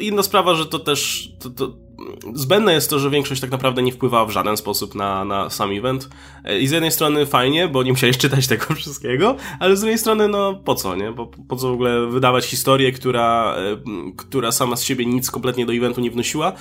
inna 0.00 0.22
sprawa, 0.22 0.54
że 0.54 0.66
to 0.66 0.78
też, 0.78 1.30
to, 1.40 1.50
to, 1.50 1.85
zbędne 2.34 2.72
jest 2.72 2.90
to, 2.90 2.98
że 2.98 3.10
większość 3.10 3.40
tak 3.40 3.50
naprawdę 3.50 3.82
nie 3.82 3.92
wpływała 3.92 4.26
w 4.26 4.30
żaden 4.30 4.56
sposób 4.56 4.94
na, 4.94 5.24
na 5.24 5.50
sam 5.50 5.70
event. 5.72 6.08
E, 6.44 6.58
I 6.58 6.66
z 6.66 6.70
jednej 6.70 6.90
strony 6.90 7.26
fajnie, 7.26 7.68
bo 7.68 7.82
nie 7.82 7.90
musiałeś 7.90 8.18
czytać 8.26 8.46
tego 8.46 8.74
wszystkiego, 8.74 9.36
ale 9.60 9.76
z 9.76 9.80
drugiej 9.80 9.98
strony, 9.98 10.28
no 10.28 10.54
po 10.54 10.74
co, 10.74 10.96
nie? 10.96 11.12
Po, 11.12 11.26
po 11.26 11.56
co 11.56 11.68
w 11.68 11.72
ogóle 11.72 12.06
wydawać 12.06 12.46
historię, 12.46 12.92
która, 12.92 13.54
e, 13.56 13.76
która 14.16 14.52
sama 14.52 14.76
z 14.76 14.82
siebie 14.82 15.06
nic 15.06 15.30
kompletnie 15.30 15.66
do 15.66 15.72
eventu 15.72 16.00
nie 16.00 16.10
wnosiła, 16.10 16.52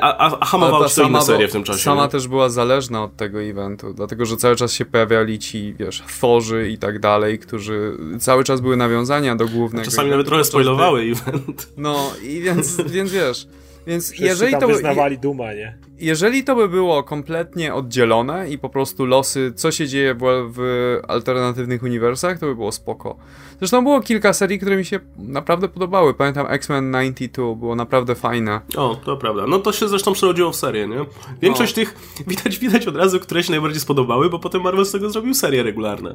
a, 0.00 0.18
a, 0.18 0.38
a 0.40 0.44
hamowała 0.44 0.88
to 0.88 1.02
inne 1.02 1.22
serie 1.22 1.48
w 1.48 1.52
tym 1.52 1.64
czasie. 1.64 1.78
Sama 1.78 2.02
nie? 2.02 2.08
też 2.08 2.28
była 2.28 2.48
zależna 2.48 3.04
od 3.04 3.16
tego 3.16 3.42
eventu, 3.42 3.94
dlatego 3.94 4.26
że 4.26 4.36
cały 4.36 4.56
czas 4.56 4.72
się 4.72 4.84
pojawiali 4.84 5.38
ci, 5.38 5.74
wiesz, 5.78 6.02
Thorzy 6.20 6.70
i 6.70 6.78
tak 6.78 6.98
dalej, 6.98 7.38
którzy 7.38 7.96
cały 8.20 8.44
czas 8.44 8.60
były 8.60 8.76
nawiązania 8.76 9.36
do 9.36 9.48
głównego. 9.48 9.84
Czasami 9.84 10.10
nawet 10.10 10.26
trochę 10.26 10.44
spoilowały 10.44 11.00
event. 11.00 11.72
No 11.76 12.10
i 12.22 12.40
więc, 12.40 12.80
więc 12.80 13.12
wiesz. 13.12 13.46
Więc 13.86 14.04
Wszyscy 14.04 14.24
jeżeli 14.24 14.56
to 14.56 14.68
wyznawali 14.68 15.18
duma, 15.18 15.54
nie? 15.54 15.78
Jeżeli 15.98 16.44
to 16.44 16.56
by 16.56 16.68
było 16.68 17.02
kompletnie 17.02 17.74
oddzielone 17.74 18.50
i 18.50 18.58
po 18.58 18.68
prostu 18.68 19.06
losy, 19.06 19.52
co 19.56 19.72
się 19.72 19.88
dzieje 19.88 20.14
w, 20.14 20.52
w 20.54 21.00
alternatywnych 21.08 21.82
uniwersach, 21.82 22.38
to 22.38 22.46
by 22.46 22.54
było 22.54 22.72
spoko. 22.72 23.16
Zresztą 23.58 23.82
było 23.82 24.00
kilka 24.00 24.32
serii, 24.32 24.58
które 24.58 24.76
mi 24.76 24.84
się 24.84 25.00
naprawdę 25.18 25.68
podobały. 25.68 26.14
Pamiętam 26.14 26.46
X-Men 26.48 26.92
92, 26.92 27.54
było 27.54 27.76
naprawdę 27.76 28.14
fajne. 28.14 28.60
O, 28.76 28.96
to 29.04 29.16
prawda. 29.16 29.46
No 29.46 29.58
to 29.58 29.72
się 29.72 29.88
zresztą 29.88 30.12
przerodziło 30.12 30.52
w 30.52 30.56
serię, 30.56 30.88
nie? 30.88 31.04
Większość 31.42 31.76
no. 31.76 31.82
tych 31.82 31.94
widać, 32.28 32.58
widać 32.58 32.86
od 32.86 32.96
razu, 32.96 33.20
które 33.20 33.42
się 33.42 33.50
najbardziej 33.50 33.80
spodobały, 33.80 34.30
bo 34.30 34.38
potem 34.38 34.62
Marvel 34.62 34.84
z 34.84 34.92
tego 34.92 35.10
zrobił 35.10 35.34
serie 35.34 35.62
regularne. 35.62 36.14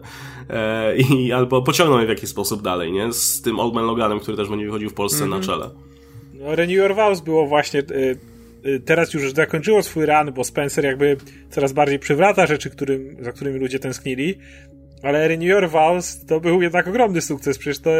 E, 0.49 0.97
i, 0.97 1.31
albo 1.31 1.61
pociągnął 1.61 1.99
je 1.99 2.05
w 2.05 2.09
jakiś 2.09 2.29
sposób 2.29 2.61
dalej, 2.61 2.91
nie? 2.91 3.13
Z 3.13 3.41
tym 3.41 3.59
Old 3.59 3.73
Man 3.73 3.85
Loganem, 3.85 4.19
który 4.19 4.37
też 4.37 4.49
będzie 4.49 4.65
wychodził 4.65 4.89
w 4.89 4.93
Polsce 4.93 5.23
mm 5.23 5.27
-hmm. 5.27 5.31
na 5.31 5.37
mhm. 5.37 5.59
czele. 5.59 5.96
No, 6.39 6.55
Renew 6.55 6.95
Vows 6.95 7.21
było 7.21 7.47
właśnie. 7.47 7.79
Y, 7.79 8.17
y, 8.65 8.79
teraz 8.79 9.13
już 9.13 9.33
zakończyło 9.33 9.83
swój 9.83 10.05
run, 10.05 10.33
bo 10.33 10.43
Spencer 10.43 10.85
jakby 10.85 11.17
coraz 11.49 11.73
bardziej 11.73 11.99
przywraca 11.99 12.45
rzeczy, 12.45 12.69
którym, 12.69 13.17
za 13.21 13.31
którymi 13.31 13.59
ludzie 13.59 13.79
tęsknili. 13.79 14.37
Ale 15.03 15.27
Renew 15.27 15.71
Vows 15.71 16.25
to 16.25 16.39
był 16.39 16.61
jednak 16.61 16.87
ogromny 16.87 17.21
sukces. 17.21 17.57
Przecież 17.57 17.79
to. 17.79 17.91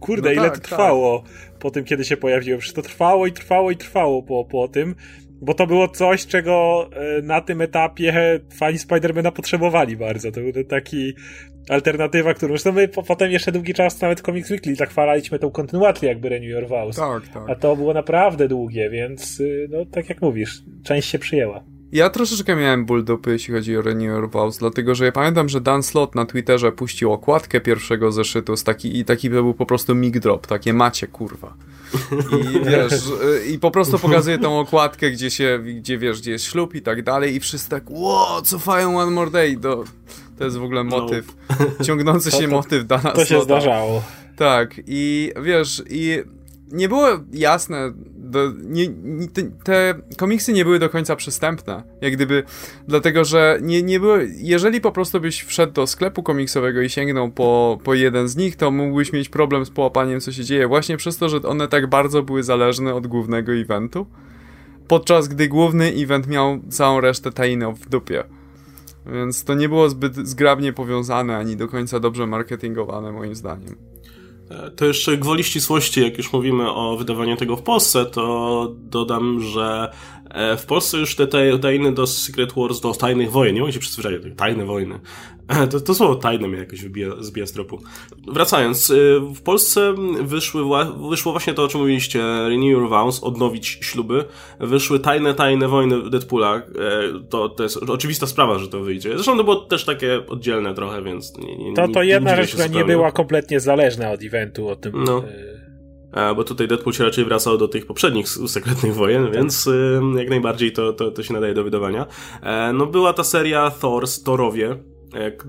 Kurde, 0.00 0.28
no 0.28 0.32
ile 0.32 0.50
tak, 0.50 0.58
to 0.58 0.64
trwało 0.68 1.22
tak. 1.22 1.58
po 1.58 1.70
tym, 1.70 1.84
kiedy 1.84 2.04
się 2.04 2.16
pojawiło. 2.16 2.58
Przecież 2.58 2.74
to 2.74 2.82
trwało 2.82 3.26
i 3.26 3.32
trwało 3.32 3.70
i 3.70 3.76
trwało 3.76 4.22
po, 4.22 4.44
po 4.44 4.68
tym. 4.68 4.94
Bo 5.42 5.54
to 5.54 5.66
było 5.66 5.88
coś, 5.88 6.26
czego 6.26 6.88
y, 7.18 7.22
na 7.22 7.40
tym 7.40 7.60
etapie 7.60 8.40
fani 8.54 8.78
Spidermana 8.78 9.32
potrzebowali 9.32 9.96
bardzo. 9.96 10.32
To 10.32 10.40
był 10.40 10.64
taki 10.64 11.14
alternatywa, 11.68 12.34
którą 12.34 12.52
zresztą 12.52 12.72
my 12.72 12.88
po, 12.88 13.02
potem 13.02 13.30
jeszcze 13.30 13.52
długi 13.52 13.74
czas 13.74 14.00
nawet 14.00 14.20
Comics 14.20 14.50
Weekly 14.50 14.76
tak 14.76 14.90
chwalaliśmy 14.90 15.38
tą 15.38 15.50
kontynuację 15.50 16.08
jakby 16.08 16.28
Renew 16.28 16.50
Your 16.50 16.68
Vows. 16.68 16.96
Tak, 16.96 17.28
tak. 17.28 17.50
A 17.50 17.54
to 17.54 17.76
było 17.76 17.94
naprawdę 17.94 18.48
długie, 18.48 18.90
więc 18.90 19.40
y, 19.40 19.68
no 19.70 19.78
tak 19.90 20.08
jak 20.08 20.22
mówisz, 20.22 20.62
część 20.84 21.08
się 21.08 21.18
przyjęła. 21.18 21.64
Ja 21.92 22.10
troszeczkę 22.10 22.56
miałem 22.56 22.86
ból 22.86 23.04
dupy, 23.04 23.30
jeśli 23.30 23.54
chodzi 23.54 23.76
o 23.76 23.82
Renew 23.82 24.08
Your 24.08 24.30
Vows, 24.30 24.58
dlatego 24.58 24.94
że 24.94 25.04
ja 25.04 25.12
pamiętam, 25.12 25.48
że 25.48 25.60
Dan 25.60 25.82
Slot 25.82 26.14
na 26.14 26.26
Twitterze 26.26 26.72
puścił 26.72 27.12
okładkę 27.12 27.60
pierwszego 27.60 28.12
zeszytu 28.12 28.56
z 28.56 28.64
taki, 28.64 28.98
i 28.98 29.04
taki 29.04 29.28
to 29.28 29.34
był 29.34 29.54
po 29.54 29.66
prostu 29.66 29.94
mic 29.94 30.20
drop, 30.20 30.46
takie 30.46 30.72
macie, 30.72 31.06
kurwa. 31.06 31.54
I 32.12 32.60
wiesz, 32.70 32.92
y, 32.92 33.46
i 33.46 33.58
po 33.58 33.70
prostu 33.70 33.98
pokazuje 33.98 34.38
tą 34.38 34.60
okładkę, 34.60 35.10
gdzie 35.10 35.30
się, 35.30 35.58
gdzie 35.76 35.98
wiesz, 35.98 36.20
gdzie 36.20 36.30
jest 36.30 36.44
ślub 36.44 36.74
i 36.74 36.82
tak 36.82 37.02
dalej 37.02 37.34
i 37.34 37.40
wszyscy 37.40 37.70
tak, 37.70 37.90
wow, 37.90 38.42
cofają 38.42 38.98
One 38.98 39.10
More 39.10 39.30
Day, 39.30 39.56
do, 39.56 39.84
to 40.42 40.46
jest 40.46 40.58
w 40.58 40.64
ogóle 40.64 40.84
no. 40.84 40.90
motyw, 41.00 41.36
no. 41.78 41.84
ciągnący 41.84 42.30
się 42.40 42.42
to, 42.42 42.48
motyw 42.48 42.86
Dana 42.86 43.12
To 43.12 43.24
się 43.24 43.40
zdarzało. 43.40 44.02
Tak, 44.36 44.74
i 44.86 45.32
wiesz, 45.42 45.82
i 45.90 46.22
nie 46.72 46.88
było 46.88 47.08
jasne, 47.32 47.92
do, 48.14 48.52
nie, 48.62 48.88
nie, 48.88 49.28
te, 49.28 49.42
te, 49.42 49.94
komiksy 50.16 50.52
nie 50.52 50.64
były 50.64 50.78
do 50.78 50.90
końca 50.90 51.16
przystępne, 51.16 51.82
jak 52.00 52.12
gdyby, 52.12 52.42
dlatego, 52.88 53.24
że 53.24 53.58
nie, 53.62 53.82
nie 53.82 54.00
były, 54.00 54.32
jeżeli 54.36 54.80
po 54.80 54.92
prostu 54.92 55.20
byś 55.20 55.42
wszedł 55.42 55.72
do 55.72 55.86
sklepu 55.86 56.22
komiksowego 56.22 56.80
i 56.80 56.88
sięgnął 56.88 57.30
po, 57.30 57.78
po 57.84 57.94
jeden 57.94 58.28
z 58.28 58.36
nich, 58.36 58.56
to 58.56 58.70
mógłbyś 58.70 59.12
mieć 59.12 59.28
problem 59.28 59.64
z 59.64 59.70
połapaniem, 59.70 60.20
co 60.20 60.32
się 60.32 60.44
dzieje, 60.44 60.68
właśnie 60.68 60.96
przez 60.96 61.16
to, 61.16 61.28
że 61.28 61.42
one 61.42 61.68
tak 61.68 61.86
bardzo 61.86 62.22
były 62.22 62.42
zależne 62.42 62.94
od 62.94 63.06
głównego 63.06 63.52
eventu, 63.52 64.06
podczas 64.88 65.28
gdy 65.28 65.48
główny 65.48 65.92
event 65.96 66.26
miał 66.26 66.58
całą 66.70 67.00
resztę 67.00 67.32
tajną 67.32 67.74
w 67.74 67.88
dupie. 67.88 68.24
Więc 69.06 69.44
to 69.44 69.54
nie 69.54 69.68
było 69.68 69.88
zbyt 69.88 70.28
zgrabnie 70.28 70.72
powiązane, 70.72 71.36
ani 71.36 71.56
do 71.56 71.68
końca 71.68 72.00
dobrze 72.00 72.26
marketingowane, 72.26 73.12
moim 73.12 73.34
zdaniem. 73.34 73.76
E, 74.50 74.70
to 74.70 74.84
jeszcze 74.84 75.16
gwoli 75.16 75.44
ścisłości, 75.44 76.02
jak 76.02 76.18
już 76.18 76.32
mówimy 76.32 76.72
o 76.72 76.96
wydawaniu 76.96 77.36
tego 77.36 77.56
w 77.56 77.62
Polsce, 77.62 78.04
to 78.06 78.74
dodam, 78.78 79.40
że 79.40 79.92
w 80.58 80.66
Polsce 80.66 80.98
już 80.98 81.16
te 81.16 81.26
tajny 81.62 81.92
do 81.92 82.06
Secret 82.06 82.52
Wars, 82.52 82.80
do 82.80 82.92
tajnych 82.92 83.30
wojen, 83.30 83.54
nie 83.54 83.60
mogę 83.60 83.72
się 83.72 83.78
przyzwyczaić, 83.78 84.22
tajne 84.36 84.64
wojny, 84.64 85.00
To, 85.70 85.80
to 85.80 85.94
słowo 85.94 86.14
tajne 86.14 86.48
mnie 86.48 86.58
jakoś 86.58 86.82
wybija, 86.82 87.10
zbija 87.20 87.46
z 87.46 87.52
tropu. 87.52 87.78
Wracając, 88.32 88.90
y, 88.90 89.20
w 89.34 89.42
Polsce 89.42 89.94
wyszły, 90.22 90.62
wyszło 91.10 91.32
właśnie 91.32 91.54
to, 91.54 91.64
o 91.64 91.68
czym 91.68 91.80
mówiliście, 91.80 92.22
Renew 92.48 92.70
Your 92.70 92.88
Vows, 92.88 93.22
odnowić 93.22 93.66
śluby. 93.66 94.24
Wyszły 94.60 95.00
tajne, 95.00 95.34
tajne 95.34 95.68
wojny 95.68 96.10
Deadpoola. 96.10 96.56
E, 96.56 96.62
to, 97.30 97.48
to 97.48 97.62
jest 97.62 97.76
oczywista 97.76 98.26
sprawa, 98.26 98.58
że 98.58 98.68
to 98.68 98.80
wyjdzie. 98.80 99.10
Zresztą 99.14 99.36
to 99.36 99.44
było 99.44 99.56
też 99.56 99.84
takie 99.84 100.26
oddzielne 100.26 100.74
trochę, 100.74 101.02
więc 101.02 101.38
nie, 101.38 101.56
nie, 101.56 101.74
To, 101.74 101.88
to 101.88 102.02
jedna 102.02 102.36
rzecz, 102.36 102.52
która 102.52 102.66
nie 102.66 102.84
była 102.84 103.12
kompletnie 103.12 103.60
zależna 103.60 104.10
od 104.10 104.22
eventu, 104.22 104.68
o 104.68 104.76
tym... 104.76 105.04
No. 105.04 105.18
E, 105.18 105.51
bo 106.36 106.44
tutaj 106.44 106.68
Deadpool 106.68 106.94
się 106.94 107.04
raczej 107.04 107.24
wracał 107.24 107.58
do 107.58 107.68
tych 107.68 107.86
poprzednich 107.86 108.28
sekretnych 108.28 108.94
wojen, 108.94 109.24
tak. 109.24 109.34
więc 109.34 109.68
jak 110.16 110.30
najbardziej 110.30 110.72
to, 110.72 110.92
to, 110.92 111.10
to 111.10 111.22
się 111.22 111.34
nadaje 111.34 111.54
do 111.54 111.64
wydawania. 111.64 112.06
E, 112.42 112.72
no 112.72 112.86
była 112.86 113.12
ta 113.12 113.24
seria 113.24 113.70
Thor, 113.70 114.04
Thorowie, 114.24 114.76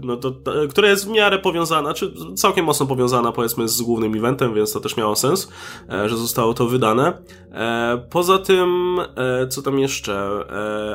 no 0.02 0.18
to, 0.18 0.34
która 0.70 0.90
jest 0.90 1.08
w 1.08 1.12
miarę 1.12 1.40
powiązana, 1.40 1.94
czy 1.94 2.14
całkiem 2.36 2.66
mocno 2.66 2.86
powiązana 2.86 3.32
powiedzmy 3.32 3.68
z 3.68 3.82
głównym 3.82 4.16
eventem, 4.16 4.54
więc 4.54 4.74
to 4.74 4.80
też 4.80 4.98
miało 4.98 5.16
sens, 5.16 5.52
e, 5.90 6.10
że 6.10 6.18
zostało 6.18 6.54
to 6.54 6.68
wydane. 6.68 7.14
E, 7.52 8.06
poza 8.10 8.40
tym, 8.40 8.98
e, 9.16 9.48
co 9.48 9.62
tam 9.62 9.80
jeszcze? 9.80 10.30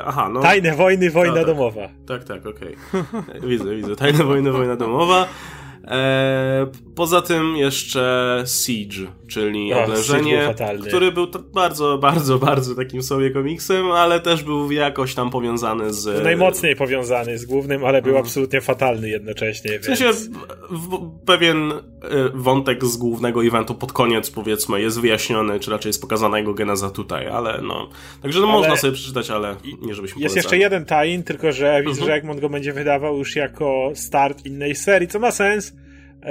Aha, 0.05 0.29
no... 0.33 0.41
Tajne 0.41 0.77
wojny, 0.77 1.11
wojna 1.11 1.35
tak. 1.35 1.47
domowa. 1.47 1.89
Tak, 2.07 2.25
tak, 2.25 2.47
okej. 2.47 2.77
Okay. 2.89 3.49
Widzę, 3.49 3.77
widzę. 3.77 3.97
Tajne 3.97 4.25
wojny, 4.25 4.53
wojna 4.53 4.77
domowa. 4.77 5.29
Poza 6.99 7.23
tym 7.23 7.57
jeszcze 7.57 8.45
Siege, 8.47 9.07
czyli 9.29 9.75
o, 9.75 9.85
oblężenie, 9.85 10.55
który 10.89 11.13
był 11.13 11.27
bardzo, 11.55 11.99
bardzo, 11.99 12.39
bardzo 12.39 12.75
takim 12.75 13.03
sobie 13.03 13.31
komiksem, 13.31 13.91
ale 13.91 14.21
też 14.21 14.43
był 14.43 14.73
jakoś 14.73 15.15
tam 15.15 15.31
powiązany 15.31 15.93
z... 15.93 16.25
Najmocniej 16.25 16.77
powiązany 16.77 17.39
z 17.39 17.45
głównym, 17.47 17.85
ale 17.85 18.03
był 18.03 18.13
hmm. 18.13 18.27
absolutnie 18.27 18.61
fatalny 18.61 19.09
jednocześnie. 19.09 19.79
W 19.79 19.85
sensie 19.85 20.05
więc... 20.05 20.31
w, 20.71 21.11
pewien 21.27 21.73
e, 21.73 21.79
wątek 22.35 22.85
z 22.85 22.97
głównego 22.97 23.45
eventu 23.45 23.75
pod 23.75 23.93
koniec 23.93 24.31
powiedzmy 24.31 24.81
jest 24.81 25.01
wyjaśniony, 25.01 25.61
czy 25.61 25.71
raczej 25.71 25.89
jest 25.89 26.01
pokazana 26.01 26.39
jego 26.39 26.55
geneza 26.55 26.91
tutaj, 26.91 27.27
ale 27.27 27.61
no... 27.63 27.91
Także 28.23 28.41
no 28.41 28.47
ale... 28.47 28.59
można 28.59 28.77
sobie 28.77 28.93
przeczytać, 28.93 29.31
ale 29.31 29.57
nie 29.83 29.95
żebyśmy 29.95 30.23
Jest 30.23 30.35
polecali. 30.35 30.37
jeszcze 30.37 30.59
jeden 30.59 30.85
tie 30.85 31.23
tylko 31.23 31.53
że 31.53 31.79
widzę, 31.81 31.91
mhm. 31.91 32.07
że 32.07 32.15
Egmont 32.15 32.41
go 32.41 32.49
będzie 32.49 32.73
wydawał 32.73 33.19
już 33.19 33.37
jako 33.37 33.91
start 33.95 34.47
innej 34.47 34.75
serii, 34.75 35.09
co 35.09 35.19
ma 35.19 35.31
sens, 35.31 35.73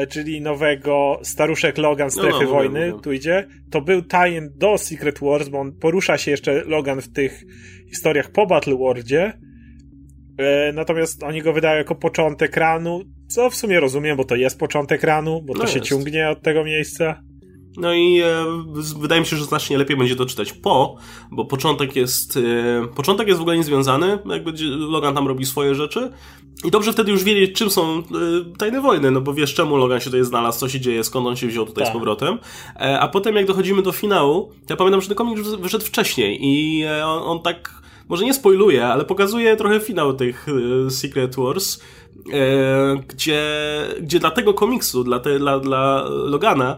czyli 0.09 0.41
nowego 0.41 1.19
Staruszek 1.23 1.77
Logan 1.77 2.11
Strefy 2.11 2.31
no, 2.31 2.41
no, 2.41 2.49
Wojny, 2.49 2.93
tu 3.03 3.11
idzie, 3.11 3.47
to 3.71 3.81
był 3.81 4.01
tie 4.01 4.41
do 4.55 4.77
Secret 4.77 5.19
Wars, 5.19 5.49
bo 5.49 5.59
on 5.59 5.71
porusza 5.71 6.17
się 6.17 6.31
jeszcze 6.31 6.63
Logan 6.63 7.01
w 7.01 7.13
tych 7.13 7.43
historiach 7.89 8.31
po 8.31 8.45
Battle 8.45 8.75
Worldzie, 8.75 9.33
e, 10.37 10.71
natomiast 10.73 11.23
oni 11.23 11.41
go 11.41 11.53
wydają 11.53 11.77
jako 11.77 11.95
początek 11.95 12.57
ranu, 12.57 13.01
co 13.27 13.49
w 13.49 13.55
sumie 13.55 13.79
rozumiem, 13.79 14.17
bo 14.17 14.23
to 14.23 14.35
jest 14.35 14.59
początek 14.59 15.03
ranu, 15.03 15.41
bo 15.41 15.53
to 15.53 15.59
no 15.59 15.67
się 15.67 15.79
jest. 15.79 15.89
ciągnie 15.89 16.29
od 16.29 16.41
tego 16.41 16.63
miejsca. 16.63 17.21
No 17.77 17.93
i 17.93 18.21
e, 18.21 18.45
wydaje 18.99 19.21
mi 19.21 19.27
się, 19.27 19.37
że 19.37 19.45
znacznie 19.45 19.77
lepiej 19.77 19.97
będzie 19.97 20.15
to 20.15 20.25
czytać 20.25 20.53
po, 20.53 20.95
bo 21.31 21.45
początek 21.45 21.95
jest, 21.95 22.37
e, 22.37 22.87
początek 22.95 23.27
jest 23.27 23.37
w 23.37 23.41
ogóle 23.41 23.57
niezwiązany, 23.57 24.19
jakby 24.25 24.53
Logan 24.67 25.15
tam 25.15 25.27
robi 25.27 25.45
swoje 25.45 25.75
rzeczy 25.75 26.11
i 26.63 26.71
dobrze 26.71 26.93
wtedy 26.93 27.11
już 27.11 27.23
wiedzieć, 27.23 27.57
czym 27.57 27.69
są 27.69 27.97
e, 27.97 28.03
tajne 28.57 28.81
wojny, 28.81 29.11
no 29.11 29.21
bo 29.21 29.33
wiesz, 29.33 29.53
czemu 29.53 29.77
Logan 29.77 29.99
się 29.99 30.05
tutaj 30.05 30.23
znalazł, 30.23 30.59
co 30.59 30.69
się 30.69 30.79
dzieje, 30.79 31.03
skąd 31.03 31.27
on 31.27 31.35
się 31.35 31.47
wziął 31.47 31.65
tutaj 31.65 31.83
tak. 31.83 31.93
z 31.93 31.97
powrotem. 31.97 32.37
E, 32.75 32.99
a 32.99 33.07
potem 33.07 33.35
jak 33.35 33.45
dochodzimy 33.45 33.81
do 33.81 33.91
finału, 33.91 34.51
ja 34.69 34.75
pamiętam, 34.75 35.01
że 35.01 35.07
ten 35.07 35.17
komiks 35.17 35.41
wyszedł 35.41 35.85
wcześniej 35.85 36.39
i 36.41 36.83
e, 36.83 37.05
on, 37.05 37.23
on 37.23 37.43
tak, 37.43 37.81
może 38.09 38.25
nie 38.25 38.33
spoiluje, 38.33 38.87
ale 38.87 39.05
pokazuje 39.05 39.55
trochę 39.55 39.79
finał 39.79 40.13
tych 40.13 40.47
e, 40.87 40.89
Secret 40.91 41.35
Wars, 41.35 41.79
gdzie, 43.07 43.43
gdzie 44.01 44.19
dla 44.19 44.31
tego 44.31 44.53
komiksu, 44.53 45.03
dla, 45.03 45.19
te, 45.19 45.39
dla, 45.39 45.59
dla 45.59 46.03
Logana, 46.09 46.77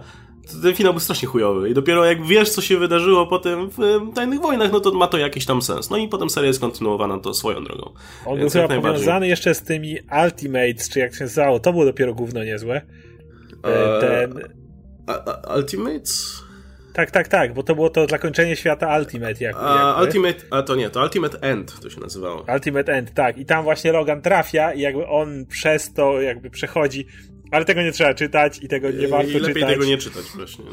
ten 0.61 0.75
finał 0.75 0.93
był 0.93 0.99
strasznie 0.99 1.27
chujowy 1.27 1.69
i 1.69 1.73
dopiero 1.73 2.05
jak 2.05 2.25
wiesz, 2.25 2.49
co 2.49 2.61
się 2.61 2.77
wydarzyło 2.77 3.27
potem 3.27 3.69
w 3.69 3.77
Tajnych 4.15 4.39
Wojnach, 4.39 4.71
no 4.71 4.79
to 4.79 4.91
ma 4.91 5.07
to 5.07 5.17
jakiś 5.17 5.45
tam 5.45 5.61
sens. 5.61 5.89
No 5.89 5.97
i 5.97 6.07
potem 6.07 6.29
seria 6.29 6.47
jest 6.47 6.59
kontynuowana 6.59 7.19
to 7.19 7.33
swoją 7.33 7.63
drogą. 7.63 7.93
On 8.25 8.39
był 8.39 8.49
chyba 8.49 8.67
powiązany 8.67 9.27
jeszcze 9.27 9.55
z 9.55 9.61
tymi 9.61 9.97
Ultimates, 10.23 10.89
czy 10.89 10.99
jak 10.99 11.15
się 11.15 11.23
nazywało, 11.23 11.59
to 11.59 11.71
było 11.71 11.85
dopiero 11.85 12.13
gówno 12.13 12.43
niezłe. 12.43 12.81
E, 13.63 13.99
ten... 14.01 14.39
A, 15.07 15.47
a, 15.47 15.55
Ultimates? 15.55 16.43
Tak, 16.93 17.11
tak, 17.11 17.27
tak, 17.27 17.53
bo 17.53 17.63
to 17.63 17.75
było 17.75 17.89
to 17.89 18.07
zakończenie 18.07 18.55
świata 18.55 18.97
Ultimate. 18.97 19.43
Jak, 19.43 19.55
a, 19.59 20.01
Ultimate, 20.01 20.39
a 20.51 20.61
to 20.61 20.75
nie, 20.75 20.89
to 20.89 21.03
Ultimate 21.03 21.39
End 21.41 21.79
to 21.81 21.89
się 21.89 21.99
nazywało. 21.99 22.45
Ultimate 22.53 22.93
End, 22.93 23.13
tak. 23.13 23.37
I 23.37 23.45
tam 23.45 23.63
właśnie 23.63 23.91
Logan 23.91 24.21
trafia 24.21 24.73
i 24.73 24.81
jakby 24.81 25.07
on 25.07 25.45
przez 25.45 25.93
to 25.93 26.21
jakby 26.21 26.49
przechodzi 26.49 27.07
ale 27.51 27.65
tego 27.65 27.81
nie 27.81 27.91
trzeba 27.91 28.13
czytać 28.13 28.59
i 28.63 28.67
tego 28.67 28.91
nie 28.91 29.07
warto 29.07 29.31
I 29.31 29.33
lepiej 29.33 29.53
czytać. 29.53 29.69
tego 29.69 29.85
nie 29.85 29.97
czytać 29.97 30.23
właśnie. 30.35 30.65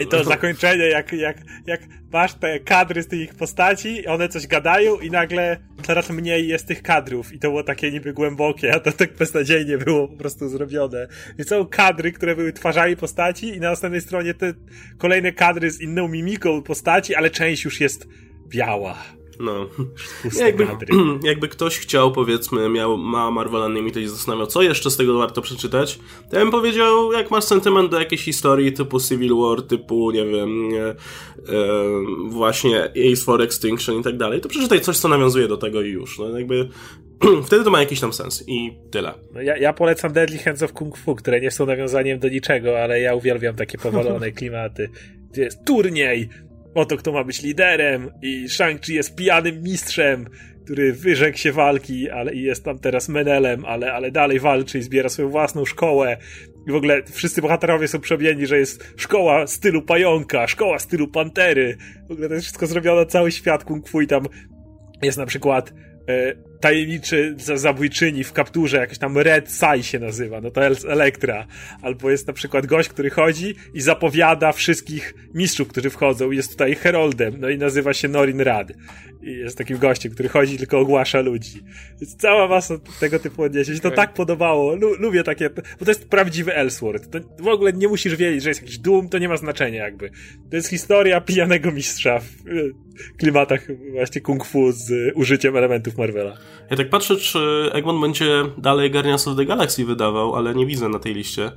I 0.00 0.06
to 0.06 0.24
zakończenie, 0.24 0.84
jak, 0.84 1.12
jak, 1.12 1.36
jak 1.66 1.80
masz 2.12 2.34
te 2.34 2.60
kadry 2.60 3.02
z 3.02 3.06
tych 3.06 3.34
postaci, 3.34 4.06
one 4.06 4.28
coś 4.28 4.46
gadają 4.46 4.98
i 4.98 5.10
nagle 5.10 5.56
coraz 5.82 6.10
mniej 6.10 6.48
jest 6.48 6.66
tych 6.66 6.82
kadrów 6.82 7.32
i 7.32 7.38
to 7.38 7.48
było 7.48 7.62
takie 7.62 7.90
niby 7.90 8.12
głębokie, 8.12 8.74
a 8.74 8.80
to 8.80 8.92
tak 8.92 9.16
beznadziejnie 9.16 9.78
było 9.78 10.08
po 10.08 10.16
prostu 10.16 10.48
zrobione. 10.48 11.08
I 11.38 11.44
są 11.44 11.66
kadry, 11.66 12.12
które 12.12 12.36
były 12.36 12.52
twarzami 12.52 12.96
postaci 12.96 13.48
i 13.48 13.60
na 13.60 13.70
następnej 13.70 14.00
stronie 14.00 14.34
te 14.34 14.54
kolejne 14.98 15.32
kadry 15.32 15.70
z 15.70 15.80
inną 15.80 16.08
mimiką 16.08 16.62
postaci, 16.62 17.14
ale 17.14 17.30
część 17.30 17.64
już 17.64 17.80
jest 17.80 18.08
biała. 18.48 19.19
No. 19.40 19.66
Jakby, 20.38 20.66
jakby 21.28 21.48
ktoś 21.48 21.78
chciał, 21.78 22.12
powiedzmy, 22.12 22.68
miał, 22.68 22.96
ma 22.96 23.30
Marvel 23.30 23.62
Unlimited 23.62 24.02
i 24.02 24.08
zastanawiał, 24.08 24.46
co 24.46 24.62
jeszcze 24.62 24.90
z 24.90 24.96
tego 24.96 25.18
warto 25.18 25.42
przeczytać, 25.42 25.98
to 26.30 26.36
ja 26.36 26.42
bym 26.42 26.50
powiedział, 26.50 27.12
jak 27.12 27.30
masz 27.30 27.44
sentyment 27.44 27.90
do 27.90 27.98
jakiejś 27.98 28.22
historii 28.22 28.72
typu 28.72 29.00
Civil 29.00 29.34
War, 29.36 29.62
typu, 29.62 30.10
nie 30.10 30.26
wiem, 30.26 30.70
e, 30.74 30.88
e, 30.88 30.94
właśnie 32.28 32.84
Ace 32.84 33.24
for 33.24 33.42
Extinction 33.42 34.00
i 34.00 34.02
tak 34.02 34.16
dalej, 34.16 34.40
to 34.40 34.48
przeczytaj 34.48 34.80
coś, 34.80 34.98
co 34.98 35.08
nawiązuje 35.08 35.48
do 35.48 35.56
tego 35.56 35.82
i 35.82 35.88
już. 35.88 36.18
No 36.18 36.38
jakby 36.38 36.68
wtedy 37.46 37.64
to 37.64 37.70
ma 37.70 37.80
jakiś 37.80 38.00
tam 38.00 38.12
sens 38.12 38.44
i 38.46 38.78
tyle. 38.90 39.14
No 39.34 39.42
ja, 39.42 39.56
ja, 39.56 39.72
polecam 39.72 40.12
Deadly 40.12 40.38
Hands 40.38 40.62
of 40.62 40.72
Kung 40.72 40.98
Fu, 40.98 41.14
które 41.14 41.40
nie 41.40 41.50
są 41.50 41.66
nawiązaniem 41.66 42.18
do 42.18 42.28
niczego, 42.28 42.82
ale 42.82 43.00
ja 43.00 43.14
uwielbiam 43.14 43.56
takie 43.56 43.78
powalone 43.78 44.32
klimaty, 44.38 44.90
gdzie 45.32 45.42
jest 45.42 45.64
turniej, 45.64 46.28
oto 46.74 46.96
kto 46.96 47.12
ma 47.12 47.24
być 47.24 47.42
liderem 47.42 48.10
i 48.22 48.48
Shang-Chi 48.48 48.94
jest 48.94 49.14
pijanym 49.14 49.62
mistrzem, 49.62 50.26
który 50.64 50.92
wyrzekł 50.92 51.38
się 51.38 51.52
walki, 51.52 52.10
ale 52.10 52.34
i 52.34 52.42
jest 52.42 52.64
tam 52.64 52.78
teraz 52.78 53.08
menelem, 53.08 53.64
ale, 53.64 53.92
ale 53.92 54.10
dalej 54.10 54.40
walczy 54.40 54.78
i 54.78 54.82
zbiera 54.82 55.08
swoją 55.08 55.28
własną 55.28 55.64
szkołę. 55.64 56.16
I 56.68 56.70
w 56.72 56.74
ogóle 56.74 57.02
wszyscy 57.12 57.42
bohaterowie 57.42 57.88
są 57.88 58.00
przebieni, 58.00 58.46
że 58.46 58.58
jest 58.58 58.94
szkoła 58.96 59.46
stylu 59.46 59.82
pająka, 59.82 60.46
szkoła 60.46 60.78
stylu 60.78 61.08
pantery. 61.08 61.76
W 62.08 62.12
ogóle 62.12 62.28
to 62.28 62.34
jest 62.34 62.46
wszystko 62.46 62.66
zrobione, 62.66 63.06
cały 63.06 63.32
świat 63.32 63.64
kung 63.64 63.88
fu 63.88 64.00
i 64.00 64.06
tam 64.06 64.26
jest 65.02 65.18
na 65.18 65.26
przykład 65.26 65.72
e, 66.08 66.34
tajemniczy 66.60 67.34
zabójczyni 67.38 68.24
w 68.24 68.32
kapturze, 68.32 68.76
jakiś 68.76 68.98
tam 68.98 69.18
Red 69.18 69.50
Sai 69.52 69.82
się 69.82 69.98
nazywa, 69.98 70.40
no 70.40 70.50
to 70.50 70.62
jest 70.68 70.84
Elektra. 70.84 71.46
Albo 71.82 72.10
jest 72.10 72.26
na 72.26 72.32
przykład 72.32 72.66
gość, 72.66 72.88
który 72.88 73.10
chodzi 73.10 73.54
i 73.74 73.80
zapowiada 73.80 74.52
wszystkich 74.52 75.14
mistrzów, 75.34 75.68
którzy 75.68 75.90
wchodzą 75.90 76.30
jest 76.30 76.50
tutaj 76.50 76.74
heroldem, 76.74 77.34
no 77.38 77.48
i 77.48 77.58
nazywa 77.58 77.92
się 77.92 78.08
Norin 78.08 78.40
Rad. 78.40 78.72
I 79.22 79.32
jest 79.32 79.58
takim 79.58 79.78
gościem, 79.78 80.12
który 80.12 80.28
chodzi 80.28 80.58
tylko 80.58 80.78
ogłasza 80.78 81.20
ludzi. 81.20 81.60
Jest 82.00 82.20
cała 82.20 82.48
masa 82.48 82.74
tego 83.00 83.18
typu 83.18 83.42
odniesień. 83.42 83.80
To 83.80 83.90
tak 83.90 84.14
podobało. 84.14 84.76
Lu 84.76 84.94
lubię 84.94 85.22
takie, 85.22 85.50
bo 85.50 85.84
to 85.84 85.90
jest 85.90 86.08
prawdziwy 86.08 86.54
Ellsworth. 86.54 87.10
To 87.10 87.18
w 87.42 87.48
ogóle 87.48 87.72
nie 87.72 87.88
musisz 87.88 88.16
wiedzieć, 88.16 88.42
że 88.42 88.50
jest 88.50 88.62
jakiś 88.62 88.78
Doom, 88.78 89.08
to 89.08 89.18
nie 89.18 89.28
ma 89.28 89.36
znaczenia 89.36 89.84
jakby. 89.84 90.10
To 90.50 90.56
jest 90.56 90.68
historia 90.68 91.20
pijanego 91.20 91.72
mistrza 91.72 92.18
w 92.18 93.16
klimatach 93.18 93.66
właśnie 93.92 94.20
kung 94.20 94.44
fu 94.44 94.72
z 94.72 95.12
użyciem 95.14 95.56
elementów 95.56 95.98
Marvela. 95.98 96.36
Ja 96.70 96.76
tak 96.76 96.90
patrzę, 96.90 97.16
czy 97.16 97.70
Egmont 97.72 98.00
będzie 98.00 98.44
dalej 98.58 98.90
Guardians 98.90 99.28
of 99.28 99.36
the 99.36 99.44
Galaxy 99.44 99.84
wydawał, 99.84 100.36
ale 100.36 100.54
nie 100.54 100.66
widzę 100.66 100.88
na 100.88 100.98
tej 100.98 101.14
liście. 101.14 101.52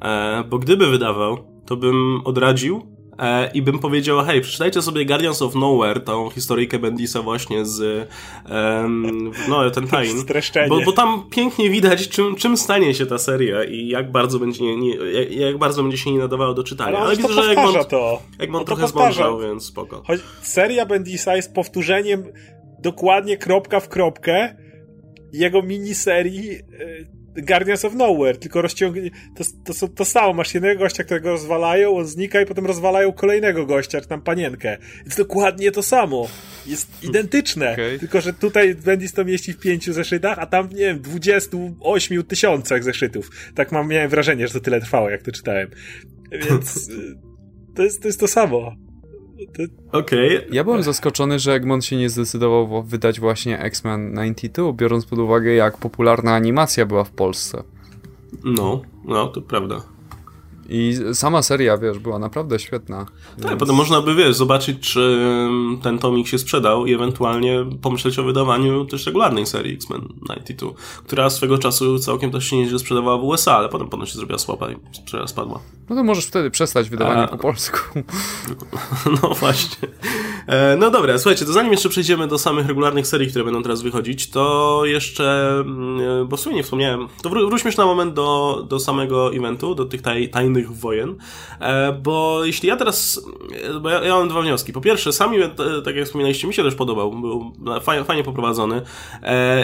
E, 0.00 0.44
bo 0.48 0.58
gdyby 0.58 0.86
wydawał, 0.86 1.38
to 1.66 1.76
bym 1.76 2.20
odradził 2.24 2.86
e, 3.18 3.50
i 3.54 3.62
bym 3.62 3.78
powiedział, 3.78 4.24
hej, 4.24 4.40
przeczytajcie 4.40 4.82
sobie 4.82 5.06
Guardians 5.06 5.42
of 5.42 5.54
Nowhere, 5.54 6.00
tą 6.00 6.30
historyjkę 6.30 6.78
Bendisa 6.78 7.22
właśnie 7.22 7.66
z 7.66 8.08
no, 9.48 9.70
ten 9.70 9.88
Tain. 9.92 10.24
Bo, 10.68 10.80
bo 10.80 10.92
tam 10.92 11.22
pięknie 11.30 11.70
widać, 11.70 12.08
czym, 12.08 12.36
czym 12.36 12.56
stanie 12.56 12.94
się 12.94 13.06
ta 13.06 13.18
seria 13.18 13.64
i 13.64 13.88
jak 13.88 14.12
bardzo 14.12 14.38
będzie, 14.38 14.64
nie, 14.64 14.76
nie 14.76 14.94
jak, 14.94 15.32
jak, 15.32 15.58
bardzo 15.58 15.82
będzie 15.82 15.98
się 15.98 16.12
nie 16.12 16.18
nadawało 16.18 16.54
do 16.54 16.64
czytania. 16.64 16.96
Ale, 16.96 17.06
Ale 17.06 17.16
widzę, 17.16 17.32
że 17.32 17.50
Egmont, 17.50 17.88
to. 17.88 18.22
Egmont 18.38 18.66
to 18.66 18.74
trochę 18.74 18.88
zmądrzał, 18.88 19.38
więc 19.38 19.64
spoko. 19.64 20.02
Choć 20.06 20.20
seria 20.42 20.86
Bendisa 20.86 21.36
jest 21.36 21.54
powtórzeniem 21.54 22.24
dokładnie 22.82 23.36
kropka 23.36 23.80
w 23.80 23.88
kropkę 23.88 24.54
jego 25.32 25.62
miniserii 25.62 26.50
e, 26.50 27.18
Guardians 27.42 27.84
of 27.84 27.94
Nowhere, 27.94 28.38
tylko 28.38 28.62
rozciągnie, 28.62 29.10
to, 29.36 29.74
to, 29.74 29.88
to 29.88 30.04
samo, 30.04 30.32
masz 30.32 30.54
jednego 30.54 30.80
gościa, 30.80 31.04
którego 31.04 31.30
rozwalają, 31.30 31.96
on 31.96 32.06
znika 32.06 32.40
i 32.40 32.46
potem 32.46 32.66
rozwalają 32.66 33.12
kolejnego 33.12 33.66
gościa, 33.66 34.00
czy 34.00 34.08
tam 34.08 34.22
panienkę. 34.22 34.78
Jest 35.04 35.18
dokładnie 35.18 35.70
to 35.70 35.82
samo. 35.82 36.28
Jest 36.66 36.88
identyczne. 37.08 37.72
Okay. 37.72 37.98
Tylko, 37.98 38.20
że 38.20 38.32
tutaj 38.32 38.74
Bendis 38.74 39.12
to 39.12 39.24
mieści 39.24 39.52
w 39.52 39.60
pięciu 39.60 39.92
zeszytach, 39.92 40.38
a 40.38 40.46
tam, 40.46 40.68
nie 40.68 40.76
wiem, 40.76 41.00
28 41.00 42.22
tysiącach 42.22 42.84
zeszytów. 42.84 43.30
Tak 43.54 43.72
mam, 43.72 43.88
miałem 43.88 44.10
wrażenie, 44.10 44.48
że 44.48 44.54
to 44.54 44.60
tyle 44.60 44.80
trwało, 44.80 45.10
jak 45.10 45.22
to 45.22 45.32
czytałem. 45.32 45.70
Więc 46.32 46.76
e, 46.90 47.74
to 47.74 47.82
jest, 47.82 48.02
to 48.02 48.08
jest 48.08 48.20
to 48.20 48.28
samo. 48.28 48.87
Okej. 49.92 50.36
Okay. 50.38 50.48
Ja 50.52 50.64
byłem 50.64 50.82
zaskoczony, 50.82 51.38
że 51.38 51.52
Egmont 51.52 51.84
się 51.84 51.96
nie 51.96 52.10
zdecydował 52.10 52.82
wydać 52.82 53.20
właśnie 53.20 53.60
X-Men 53.60 54.14
92, 54.14 54.72
biorąc 54.72 55.06
pod 55.06 55.18
uwagę, 55.18 55.54
jak 55.54 55.78
popularna 55.78 56.34
animacja 56.34 56.86
była 56.86 57.04
w 57.04 57.10
Polsce. 57.10 57.62
No, 58.44 58.82
no, 59.04 59.26
to 59.28 59.42
prawda. 59.42 59.82
I 60.68 60.94
sama 61.12 61.42
seria, 61.42 61.78
wiesz, 61.78 61.98
była 61.98 62.18
naprawdę 62.18 62.58
świetna. 62.58 63.06
Tak, 63.36 63.48
więc... 63.48 63.60
potem 63.60 63.76
można 63.76 64.00
by, 64.00 64.14
wiesz, 64.14 64.36
zobaczyć, 64.36 64.80
czy 64.80 65.18
ten 65.82 65.98
tomik 65.98 66.28
się 66.28 66.38
sprzedał 66.38 66.86
i 66.86 66.94
ewentualnie 66.94 67.66
pomyśleć 67.82 68.18
o 68.18 68.22
wydawaniu 68.22 68.84
też 68.84 69.06
regularnej 69.06 69.46
serii 69.46 69.74
X-Men 69.74 70.00
92, 70.00 70.70
która 71.04 71.30
swego 71.30 71.58
czasu 71.58 71.98
całkiem 71.98 72.30
też 72.30 72.44
się 72.44 72.56
nieźle 72.56 72.78
sprzedawała 72.78 73.18
w 73.18 73.24
USA, 73.24 73.56
ale 73.56 73.68
potem 73.68 73.88
ponoć 73.88 74.08
się 74.08 74.16
zrobiła 74.16 74.38
słaba 74.38 74.70
i 74.70 74.76
sprzedaż 74.92 75.30
spadła. 75.30 75.60
No 75.88 75.96
to 75.96 76.04
możesz 76.04 76.26
wtedy 76.26 76.50
przestać 76.50 76.90
wydawanie 76.90 77.22
A... 77.22 77.28
po 77.28 77.38
polsku. 77.38 77.78
No 79.22 79.34
właśnie. 79.34 79.88
E, 80.46 80.76
no 80.76 80.90
dobra, 80.90 81.18
słuchajcie, 81.18 81.44
to 81.44 81.52
zanim 81.52 81.72
jeszcze 81.72 81.88
przejdziemy 81.88 82.26
do 82.26 82.38
samych 82.38 82.66
regularnych 82.66 83.06
serii, 83.06 83.28
które 83.28 83.44
będą 83.44 83.62
teraz 83.62 83.82
wychodzić, 83.82 84.30
to 84.30 84.82
jeszcze, 84.84 85.56
mm, 85.60 86.28
bo 86.28 86.36
w 86.36 86.40
sumie 86.40 86.56
nie 86.56 86.62
wspomniałem, 86.62 87.08
to 87.22 87.30
wróćmy 87.30 87.68
już 87.68 87.76
na 87.76 87.86
moment 87.86 88.14
do, 88.14 88.66
do 88.68 88.80
samego 88.80 89.34
eventu, 89.34 89.74
do 89.74 89.84
tych 89.84 90.02
taj, 90.02 90.28
tajnych 90.28 90.57
wojen, 90.66 91.16
e, 91.60 91.92
bo 91.92 92.44
jeśli 92.44 92.68
ja 92.68 92.76
teraz, 92.76 93.20
e, 93.64 93.80
bo 93.80 93.90
ja, 93.90 94.04
ja 94.04 94.14
mam 94.14 94.28
dwa 94.28 94.42
wnioski. 94.42 94.72
Po 94.72 94.80
pierwsze, 94.80 95.12
sami, 95.12 95.38
e, 95.38 95.48
tak 95.84 95.96
jak 95.96 96.06
wspominaliście, 96.06 96.48
mi 96.48 96.54
się 96.54 96.62
też 96.62 96.74
podobał, 96.74 97.10
był 97.10 97.52
fajnie, 97.80 98.04
fajnie 98.04 98.24
poprowadzony 98.24 98.82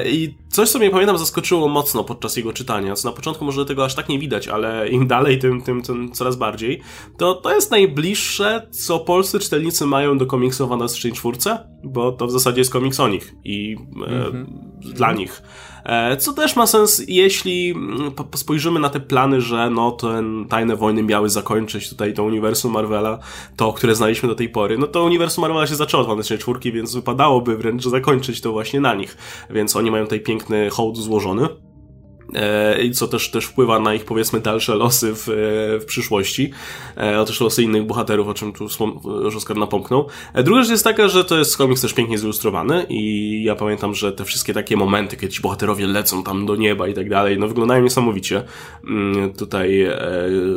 i 0.07 0.35
coś, 0.49 0.71
co 0.71 0.79
mnie 0.79 0.91
pamiętam, 0.91 1.19
zaskoczyło 1.19 1.69
mocno 1.69 2.05
podczas 2.05 2.37
jego 2.37 2.53
czytania, 2.53 2.95
co 2.95 3.09
na 3.09 3.15
początku 3.17 3.45
może 3.45 3.65
tego 3.65 3.85
aż 3.85 3.95
tak 3.95 4.09
nie 4.09 4.19
widać, 4.19 4.49
ale 4.49 4.89
im 4.89 5.07
dalej, 5.15 5.39
tym, 5.39 5.63
tym, 5.63 5.83
tym 5.83 6.13
coraz 6.13 6.37
bardziej, 6.37 6.81
to 7.19 7.35
to 7.35 7.55
jest 7.55 7.71
najbliższe, 7.71 8.69
co 8.71 8.99
polscy 8.99 9.39
czytelnicy 9.39 9.87
mają 9.87 10.19
do 10.19 10.27
komiksu 10.27 10.65
o 10.65 10.69
Fantastycznej 10.69 11.13
Czwórce, 11.13 11.69
bo 11.85 12.13
to 12.13 12.27
w 12.27 12.31
zasadzie 12.31 12.61
jest 12.61 12.73
komiks 12.73 13.01
o 13.01 13.09
nich 13.09 13.35
i 13.45 13.77
mm 13.97 14.09
-hmm. 14.09 14.47
dla 14.93 15.13
nich. 15.13 15.43
E, 15.85 16.17
co 16.17 16.33
też 16.33 16.57
ma 16.57 16.67
sens, 16.67 17.03
jeśli 17.09 17.71
mm, 17.71 18.13
spojrzymy 18.35 18.81
na 18.81 18.89
te 18.89 19.01
plany, 19.01 19.41
że 19.41 19.71
no 19.71 19.93
ten 19.93 20.47
Tajne 20.49 20.77
Wojny 20.77 21.03
miały 21.03 21.31
zakończyć 21.31 21.91
tutaj 21.91 22.15
to 22.15 22.25
uniwersum 22.25 22.73
Marvela, 22.73 23.19
to, 23.57 23.73
które 23.73 23.95
znaliśmy 23.95 24.29
do 24.29 24.35
tej 24.35 24.49
pory. 24.49 24.79
No 24.79 24.87
to 24.87 25.05
uniwersum 25.05 25.43
Marvela 25.43 25.67
się 25.67 25.77
zaczęło 25.77 26.01
od 26.01 26.09
Fantastycznej 26.09 26.39
Czwórki, 26.39 26.73
więc 26.73 26.95
wypadałoby 26.95 27.57
wręcz 27.57 27.85
zakończyć 27.85 28.41
to 28.41 28.53
właśnie 28.53 28.81
na 28.81 28.95
nich. 28.95 29.17
Więc 29.51 29.77
oni 29.77 29.91
mają 29.91 30.05
tutaj 30.05 30.21
piękny 30.21 30.71
hołd 30.71 30.97
złożony. 30.97 31.49
E, 32.35 32.83
i 32.83 32.91
co 32.91 33.09
też, 33.09 33.31
też 33.31 33.45
wpływa 33.45 33.81
na 33.81 33.95
ich 33.95 34.05
powiedzmy 34.05 34.41
dalsze 34.41 34.75
losy 34.75 35.15
w, 35.15 35.29
e, 35.29 35.33
w 35.81 35.85
przyszłości, 35.87 36.51
e, 36.97 37.19
a 37.19 37.25
też 37.25 37.41
losy 37.41 37.63
innych 37.63 37.87
bohaterów, 37.87 38.29
o 38.29 38.35
czym 38.35 38.53
tu 38.53 38.65
już 39.25 39.37
Oskar 39.37 39.57
napomknął. 39.57 40.09
Druga 40.45 40.63
rzecz 40.63 40.71
jest 40.71 40.85
taka, 40.85 41.09
że 41.09 41.25
to 41.25 41.39
jest 41.39 41.57
komiks 41.57 41.81
też 41.81 41.93
pięknie 41.93 42.19
zilustrowany 42.19 42.87
i 42.89 43.43
ja 43.45 43.55
pamiętam, 43.55 43.95
że 43.95 44.13
te 44.13 44.25
wszystkie 44.25 44.55
takie 44.55 44.77
momenty, 44.77 45.17
kiedy 45.17 45.33
ci 45.33 45.43
bohaterowie 45.43 45.87
lecą 45.87 46.23
tam 46.23 46.47
do 46.47 46.57
nieba 46.57 46.89
i 46.89 46.95
tak 46.95 47.09
dalej, 47.09 47.39
no 47.39 47.49
wyglądają 47.49 47.83
niesamowicie. 47.83 48.43
Mm, 48.85 49.33
tutaj 49.33 49.89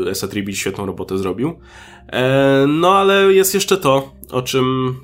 Esa 0.10 0.28
świetną 0.54 0.86
robotę 0.86 1.18
zrobił. 1.18 1.60
No 2.68 2.96
ale 2.96 3.34
jest 3.34 3.54
jeszcze 3.54 3.78
to, 3.78 4.18
o 4.32 4.42
czym, 4.42 4.96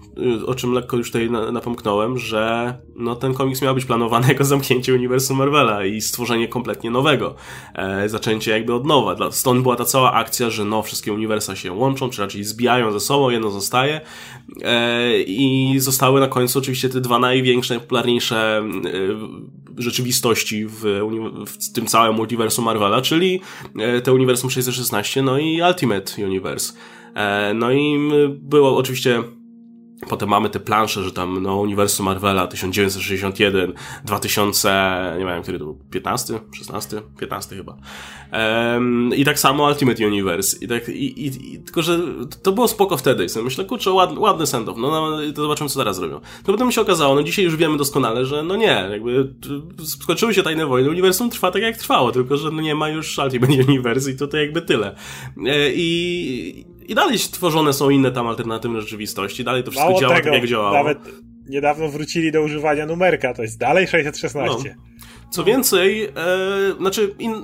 y, 0.42 0.46
o 0.46 0.56
czym 0.56 0.74
lekko 0.74 0.98
już 0.98 1.08
tutaj 1.08 1.30
napomknąłem, 1.52 2.18
że 2.18 2.74
no, 2.96 3.16
ten 3.16 3.34
komiks 3.34 3.62
miał 3.62 3.76
być 3.76 3.86
planowany 3.86 4.28
jako 4.34 4.44
zamknięcie 4.44 4.94
uniwersum 4.94 5.38
Marvela 5.38 5.86
i 5.86 6.02
stworzenie 6.02 6.48
kompletnie 6.48 6.92
nowego. 6.92 7.36
E, 7.76 8.10
zaczęcie 8.10 8.52
jakby 8.52 8.74
od 8.74 8.86
nowa. 8.86 9.32
Stąd 9.32 9.62
była 9.62 9.76
ta 9.76 9.86
cała 9.86 10.14
akcja, 10.14 10.50
że 10.50 10.66
no, 10.66 10.84
wszystkie 10.84 11.14
uniwersa 11.14 11.56
się 11.56 11.72
łączą, 11.72 12.10
czy 12.10 12.22
raczej 12.22 12.44
zbijają 12.44 12.92
ze 12.92 13.00
sobą, 13.00 13.30
jedno 13.30 13.52
zostaje. 13.52 14.02
E, 14.62 15.20
I 15.22 15.76
zostały 15.80 16.20
na 16.20 16.28
końcu 16.28 16.60
oczywiście 16.60 16.90
te 16.90 17.02
dwa 17.02 17.20
największe, 17.20 17.74
najpopularniejsze 17.74 18.58
e, 18.58 19.63
rzeczywistości 19.78 20.66
w, 20.66 20.82
w 21.48 21.74
tym 21.74 21.86
całym 21.86 22.16
multiversum 22.16 22.66
Marvela, 22.66 23.02
czyli 23.02 23.42
e, 23.80 24.02
te 24.02 24.14
uniwersum 24.14 24.50
616, 24.50 25.22
no 25.22 25.38
i 25.38 25.62
Ultimate 25.62 26.26
Universe. 26.26 26.74
E, 27.16 27.54
no 27.54 27.72
i 27.72 28.00
było 28.30 28.78
oczywiście 28.78 29.24
Potem 30.10 30.30
mamy 30.30 30.50
te 30.50 30.60
plansze, 30.60 31.04
że 31.04 31.12
tam 31.12 31.44
no, 31.44 31.58
Uniwersum 31.60 32.06
Marvela 32.06 32.48
1961, 32.48 33.74
2000, 34.06 35.16
nie 35.20 35.26
wiem, 35.26 35.42
który 35.42 35.60
to 35.60 35.66
był, 35.66 35.80
15, 35.92 36.40
16, 36.58 37.02
15 37.20 37.56
chyba. 37.56 37.78
Um, 38.34 39.12
I 39.16 39.26
tak 39.26 39.40
samo 39.40 39.68
Ultimate 39.68 40.08
Universe. 40.08 40.58
I 40.62 40.68
tak, 40.68 40.90
i, 40.90 41.26
i, 41.26 41.54
i, 41.54 41.60
tylko, 41.60 41.82
że 41.82 42.00
to 42.44 42.52
było 42.52 42.68
spoko 42.68 42.98
wtedy. 42.98 43.26
I 43.26 43.44
myślę, 43.44 43.66
kurczę, 43.66 43.92
ładny, 43.92 44.20
ładny 44.20 44.46
send-off, 44.46 44.78
no, 44.78 44.92
no 44.92 45.18
to 45.36 45.42
zobaczymy, 45.42 45.70
co 45.70 45.80
teraz 45.80 45.96
zrobią. 45.96 46.20
To 46.44 46.52
potem 46.52 46.72
się 46.72 46.82
okazało, 46.82 47.16
no 47.16 47.24
dzisiaj 47.24 47.46
już 47.46 47.56
wiemy 47.56 47.78
doskonale, 47.78 48.26
że 48.26 48.44
no 48.44 48.56
nie, 48.56 48.88
jakby 48.92 49.34
skończyły 49.84 50.34
się 50.34 50.44
Tajne 50.44 50.66
Wojny, 50.66 50.90
Uniwersum 50.90 51.30
trwa 51.30 51.52
tak 51.52 51.62
jak 51.62 51.78
trwało, 51.78 52.12
tylko, 52.12 52.38
że 52.38 52.52
no 52.52 52.62
nie 52.62 52.76
ma 52.76 52.90
już 52.90 53.18
Ultimate 53.18 53.54
Universe 53.54 54.12
i 54.12 54.18
to, 54.18 54.28
to 54.28 54.38
jakby 54.38 54.62
tyle. 54.62 54.96
E, 55.46 55.70
I, 55.74 56.66
i 56.88 56.96
dalej 56.96 57.18
tworzone 57.20 57.74
są 57.74 57.90
inne 57.90 58.12
tam 58.12 58.28
alternatywne 58.28 58.82
rzeczywistości, 58.82 59.44
dalej 59.44 59.64
to 59.64 59.72
wszystko 59.72 59.90
Mało 59.90 60.02
działa 60.02 60.16
tego, 60.16 60.30
tak, 60.30 60.40
jak 60.40 60.48
działało. 60.48 60.74
Nawet 60.74 61.00
niedawno 61.50 61.90
wrócili 61.90 62.32
do 62.32 62.42
używania 62.42 62.86
numerka, 62.86 63.34
to 63.34 63.42
jest 63.42 63.60
dalej 63.60 63.88
616. 63.88 64.76
No. 64.78 64.84
Co 65.32 65.44
więcej, 65.44 66.04
e, 66.04 66.12
znaczy 66.80 67.16
in, 67.20 67.44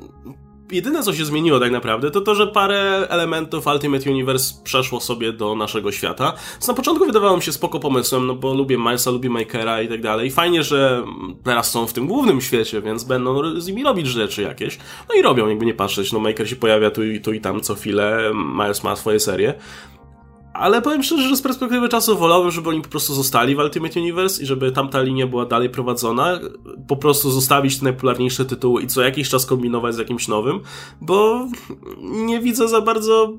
jedyne 0.72 1.04
co 1.04 1.14
się 1.14 1.26
zmieniło 1.26 1.60
tak 1.60 1.72
naprawdę, 1.72 2.12
to 2.12 2.22
to, 2.22 2.36
że 2.36 2.48
parę 2.48 3.08
elementów 3.10 3.68
Ultimate 3.68 4.10
Universe 4.10 4.54
przeszło 4.64 5.00
sobie 5.00 5.34
do 5.34 5.56
naszego 5.56 5.92
świata. 5.92 6.34
Co 6.60 6.72
na 6.72 6.76
początku 6.76 7.06
wydawało 7.06 7.38
mi 7.38 7.44
się 7.44 7.52
spoko 7.52 7.80
pomysłem, 7.80 8.28
no 8.28 8.36
bo 8.36 8.54
lubię 8.54 8.78
Milesa, 8.78 9.12
lubię 9.12 9.30
Makera 9.30 9.82
i 9.82 9.88
tak 9.88 10.02
dalej. 10.02 10.32
Fajnie, 10.32 10.64
że 10.64 11.04
teraz 11.44 11.72
są 11.72 11.88
w 11.88 11.94
tym 11.94 12.08
głównym 12.08 12.42
świecie, 12.42 12.82
więc 12.82 13.04
będą 13.04 13.62
z 13.62 13.68
nimi 13.68 13.84
robić 13.84 14.08
rzeczy 14.08 14.42
jakieś. 14.42 14.78
No 15.10 15.16
i 15.16 15.22
robią, 15.22 15.48
jakby 15.48 15.66
nie 15.66 15.74
patrzeć. 15.74 16.14
No 16.14 16.20
Maker 16.20 16.50
się 16.50 16.56
pojawia 16.56 16.92
tu 16.92 17.04
i, 17.04 17.22
tu 17.22 17.34
i 17.34 17.42
tam 17.42 17.62
co 17.62 17.76
chwilę, 17.76 18.32
Miles 18.34 18.84
ma 18.84 18.96
swoje 18.96 19.20
serie. 19.20 19.54
Ale 20.60 20.82
powiem 20.82 21.04
szczerze, 21.04 21.30
że 21.30 21.36
z 21.36 21.42
perspektywy 21.42 21.90
czasu 21.90 22.18
wolałbym, 22.18 22.52
żeby 22.52 22.70
oni 22.70 22.82
po 22.82 22.90
prostu 22.90 23.14
zostali 23.14 23.56
w 23.56 23.60
Ultimate 23.60 24.00
Universe 24.00 24.44
i 24.44 24.46
żeby 24.46 24.72
tamta 24.72 25.02
linia 25.02 25.28
była 25.28 25.46
dalej 25.46 25.70
prowadzona. 25.70 26.40
Po 26.88 26.96
prostu 26.96 27.32
zostawić 27.32 27.78
te 27.78 27.84
najpopularniejsze 27.84 28.46
tytuły 28.46 28.82
i 28.82 28.88
co 28.88 29.02
jakiś 29.02 29.30
czas 29.30 29.46
kombinować 29.46 29.96
z 29.96 29.98
jakimś 29.98 30.28
nowym, 30.28 30.60
bo 31.02 31.48
nie 32.02 32.40
widzę 32.40 32.68
za 32.68 32.82
bardzo 32.82 33.34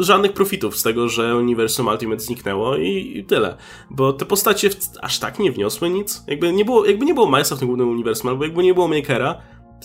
żadnych 0.00 0.32
profitów 0.32 0.76
z 0.76 0.82
tego, 0.82 1.08
że 1.08 1.36
uniwersum 1.36 1.86
Ultimate 1.86 2.20
zniknęło 2.20 2.76
i, 2.76 3.12
i, 3.16 3.24
tyle. 3.24 3.56
Bo 3.90 4.12
te 4.12 4.24
postacie 4.24 4.70
aż 5.02 5.18
tak 5.18 5.38
nie 5.38 5.52
wniosły 5.52 5.90
nic. 5.90 6.24
Jakby 6.26 6.52
nie 6.52 6.64
było, 6.64 6.86
jakby 6.86 7.06
nie 7.06 7.14
było 7.14 7.26
Milesa 7.26 7.56
w 7.56 7.58
tym 7.58 7.68
głównym 7.68 7.88
uniwersum, 7.88 8.30
albo 8.30 8.44
jakby 8.44 8.62
nie 8.62 8.74
było 8.74 8.88
Makera, 8.88 9.34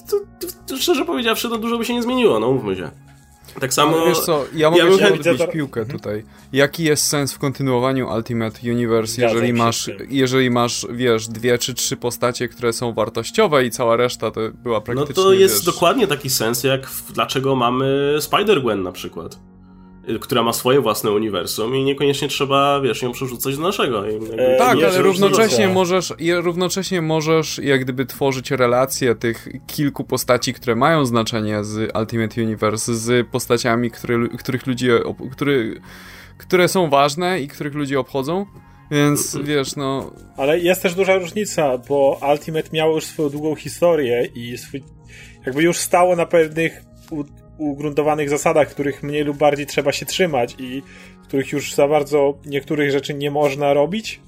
to, 0.10 0.18
to, 0.39 0.48
to 0.68 0.78
szczerze 0.78 1.06
powiedziawszy, 1.06 1.50
to 1.50 1.58
dużo 1.58 1.78
by 1.78 1.86
się 1.86 1.94
nie 1.94 2.04
zmieniło, 2.04 2.39
no 2.39 2.52
mówmy 2.52 2.76
się. 2.76 2.92
Tak 3.60 3.74
samo. 3.74 4.06
Wiesz 4.06 4.20
co, 4.20 4.46
ja 4.56 4.72
mogę 4.72 4.84
ja 4.84 4.98
ci 4.98 5.30
odbić 5.30 5.42
piłkę 5.52 5.82
mhm. 5.82 6.00
tutaj. 6.00 6.24
Jaki 6.54 6.84
jest 6.84 7.06
sens 7.06 7.34
w 7.34 7.40
kontynuowaniu 7.40 8.10
Ultimate 8.16 8.60
Universe, 8.64 9.22
jeżeli 9.22 9.54
masz, 9.54 9.90
jeżeli 10.10 10.50
masz, 10.50 10.88
wiesz, 10.92 11.28
dwie 11.28 11.58
czy 11.58 11.74
trzy 11.74 11.98
postacie, 11.98 12.48
które 12.48 12.74
są 12.74 12.94
wartościowe 12.94 13.66
i 13.66 13.72
cała 13.72 13.96
reszta 13.96 14.32
to 14.32 14.42
była 14.64 14.82
praktycznie. 14.82 15.14
No 15.18 15.24
to 15.24 15.34
jest 15.34 15.56
wiesz... 15.56 15.66
dokładnie 15.66 16.08
taki 16.08 16.30
sens, 16.30 16.64
jak 16.64 16.88
w, 16.88 17.12
dlaczego 17.12 17.56
mamy 17.56 18.16
Spider-Gwen 18.20 18.84
na 18.84 18.92
przykład 18.92 19.49
która 20.22 20.43
ma 20.43 20.54
swoje 20.54 20.82
własne 20.82 21.12
uniwersum 21.12 21.76
i 21.76 21.84
niekoniecznie 21.84 22.28
trzeba, 22.28 22.82
wiesz, 22.82 23.02
ją 23.02 23.12
przerzucać 23.12 23.58
do 23.58 23.63
naszego. 23.63 24.10
E, 24.10 24.58
tak, 24.58 24.78
ale 24.84 25.02
równocześnie 25.02 25.67
możesz, 25.67 26.13
równocześnie 26.36 27.02
możesz 27.02 27.60
jak 27.63 27.84
gdyby 27.84 28.06
tworzyć 28.06 28.52
relacje 28.52 29.15
tych 29.15 29.48
kilku 29.67 30.04
postaci, 30.04 30.54
które 30.54 30.76
mają 30.76 31.06
znaczenie 31.06 31.63
z 31.63 31.98
Ultimate 31.98 32.41
Universe, 32.41 32.95
z 32.95 33.28
postaciami, 33.28 33.91
które, 33.91 34.28
których 34.38 34.67
ludzie, 34.67 35.00
który, 35.32 35.82
które 36.38 36.67
są 36.67 36.89
ważne 36.89 37.41
i 37.41 37.48
których 37.48 37.74
ludzie 37.74 38.00
obchodzą. 38.00 38.45
Więc 38.91 39.38
wiesz, 39.43 39.76
no. 39.76 40.12
Ale 40.38 40.60
jest 40.60 40.82
też 40.82 40.95
duża 40.95 41.17
różnica, 41.17 41.78
bo 41.78 42.19
Ultimate 42.32 42.69
miało 42.74 42.95
już 42.95 43.06
swoją 43.06 43.30
długą 43.30 43.56
historię 43.56 44.30
i 44.36 44.58
swój, 44.58 44.84
jakby 45.45 45.63
już 45.63 45.78
stało 45.78 46.15
na 46.15 46.26
pewnych 46.26 46.82
ugruntowanych 47.60 48.30
zasadach, 48.30 48.69
których 48.69 49.04
mniej 49.04 49.24
lub 49.24 49.38
bardziej 49.38 49.65
trzeba 49.65 49.91
się 49.91 50.06
trzymać 50.06 50.56
i 50.60 50.84
których 51.24 51.52
już 51.52 51.74
za 51.74 51.88
bardzo 51.88 52.38
niektórych 52.45 52.91
rzeczy 52.91 53.13
nie 53.13 53.32
można 53.32 53.74
robić. 53.74 54.22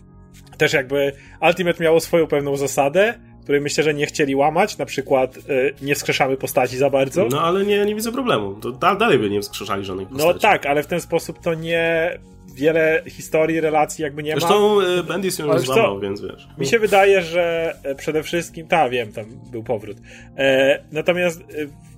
Też 0.57 0.73
jakby 0.73 1.11
Ultimate 1.41 1.83
miało 1.83 1.99
swoją 1.99 2.27
pewną 2.27 2.57
zasadę, 2.57 3.13
której 3.43 3.61
myślę, 3.61 3.83
że 3.83 3.93
nie 3.93 4.05
chcieli 4.05 4.35
łamać, 4.35 4.77
na 4.77 4.85
przykład 4.85 5.37
y, 5.37 5.41
nie 5.81 5.95
wskrzeszamy 5.95 6.37
postaci 6.37 6.77
za 6.77 6.89
bardzo. 6.89 7.27
No 7.31 7.41
ale 7.41 7.65
nie, 7.65 7.85
nie 7.85 7.95
widzę 7.95 8.11
problemu, 8.11 8.55
to 8.55 8.71
da, 8.71 8.95
dalej 8.95 9.19
by 9.19 9.29
nie 9.29 9.41
wskrzeszali 9.41 9.85
żadnych 9.85 10.07
no 10.11 10.17
postaci. 10.17 10.33
No 10.33 10.39
tak, 10.39 10.65
ale 10.65 10.83
w 10.83 10.87
ten 10.87 11.01
sposób 11.01 11.39
to 11.39 11.53
nie 11.53 12.19
wiele 12.55 13.03
historii, 13.07 13.61
relacji 13.61 14.03
jakby 14.03 14.23
nie 14.23 14.31
Zresztą 14.31 14.75
ma. 14.75 14.85
Zresztą 14.85 15.03
Bendis 15.03 15.39
ją 15.39 15.53
już 15.53 15.61
złamał, 15.61 15.99
więc 15.99 16.21
wiesz. 16.21 16.47
Mi 16.57 16.65
się 16.65 16.79
wydaje, 16.79 17.21
że 17.21 17.75
e, 17.83 17.95
przede 17.95 18.23
wszystkim, 18.23 18.67
tak 18.67 18.91
wiem, 18.91 19.13
tam 19.13 19.25
był 19.51 19.63
powrót. 19.63 19.97
E, 20.37 20.83
natomiast 20.91 21.41
e, 21.41 21.43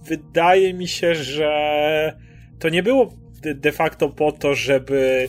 wydaje 0.06 0.74
mi 0.74 0.88
się, 0.88 1.16
że 1.16 2.18
to 2.60 2.70
nie 2.70 2.84
było 2.84 3.14
de 3.42 3.72
facto 3.72 4.10
po 4.10 4.32
to, 4.32 4.56
żeby 4.56 5.28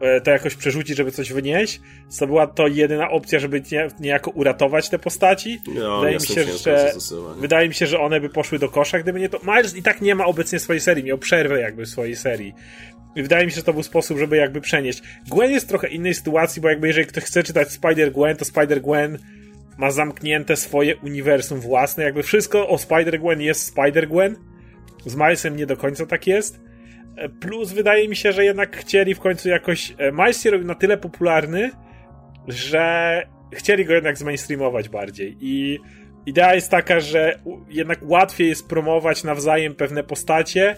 e, 0.00 0.20
to 0.20 0.30
jakoś 0.30 0.54
przerzucić, 0.54 0.96
żeby 0.96 1.10
coś 1.10 1.32
wynieść. 1.32 1.80
To 2.18 2.26
była 2.26 2.46
to 2.46 2.66
jedyna 2.66 3.10
opcja, 3.10 3.38
żeby 3.38 3.62
niejako 4.00 4.30
uratować 4.30 4.88
te 4.88 4.98
postaci. 4.98 5.60
No, 5.74 6.00
wydaje, 6.00 6.16
mi 6.16 6.26
się, 6.26 6.44
że, 6.44 6.92
wydaje 7.40 7.68
mi 7.68 7.74
się, 7.74 7.86
że 7.86 8.00
one 8.00 8.20
by 8.20 8.28
poszły 8.28 8.58
do 8.58 8.68
kosza, 8.68 8.98
gdyby 8.98 9.20
nie 9.20 9.28
to. 9.28 9.40
Miles 9.44 9.76
i 9.76 9.82
tak 9.82 10.00
nie 10.00 10.14
ma 10.14 10.26
obecnie 10.26 10.58
swojej 10.58 10.80
serii, 10.80 11.04
miał 11.04 11.18
przerwę 11.18 11.60
jakby 11.60 11.84
w 11.84 11.88
swojej 11.88 12.16
serii. 12.16 12.54
I 13.16 13.22
wydaje 13.22 13.46
mi 13.46 13.52
się, 13.52 13.56
że 13.56 13.62
to 13.62 13.72
był 13.72 13.82
sposób, 13.82 14.18
żeby 14.18 14.36
jakby 14.36 14.60
przenieść. 14.60 15.02
Gwen 15.30 15.50
jest 15.50 15.66
w 15.66 15.68
trochę 15.68 15.88
innej 15.88 16.14
sytuacji, 16.14 16.62
bo 16.62 16.68
jakby 16.68 16.86
jeżeli 16.86 17.06
ktoś 17.06 17.24
chce 17.24 17.42
czytać 17.42 17.68
Spider-Gwen, 17.68 18.36
to 18.36 18.44
Spider-Gwen 18.44 19.18
ma 19.78 19.90
zamknięte 19.90 20.56
swoje 20.56 20.96
uniwersum 20.96 21.60
własne. 21.60 22.04
Jakby 22.04 22.22
wszystko 22.22 22.68
o 22.68 22.76
Spider-Gwen 22.76 23.40
jest 23.40 23.76
Spider-Gwen. 23.76 24.34
Z 25.06 25.16
Milesem 25.16 25.56
nie 25.56 25.66
do 25.66 25.76
końca 25.76 26.06
tak 26.06 26.26
jest. 26.26 26.60
E, 27.16 27.28
plus 27.28 27.72
wydaje 27.72 28.08
mi 28.08 28.16
się, 28.16 28.32
że 28.32 28.44
jednak 28.44 28.76
chcieli 28.76 29.14
w 29.14 29.20
końcu 29.20 29.48
jakoś... 29.48 29.94
E, 29.98 30.12
Miles 30.12 30.42
się 30.42 30.50
robił 30.50 30.66
na 30.66 30.74
tyle 30.74 30.98
popularny, 30.98 31.70
że 32.48 33.22
chcieli 33.52 33.84
go 33.84 33.94
jednak 33.94 34.18
zmainstreamować 34.18 34.88
bardziej. 34.88 35.36
I 35.40 35.78
idea 36.26 36.54
jest 36.54 36.70
taka, 36.70 37.00
że 37.00 37.38
jednak 37.68 37.98
łatwiej 38.02 38.48
jest 38.48 38.68
promować 38.68 39.24
nawzajem 39.24 39.74
pewne 39.74 40.04
postacie, 40.04 40.76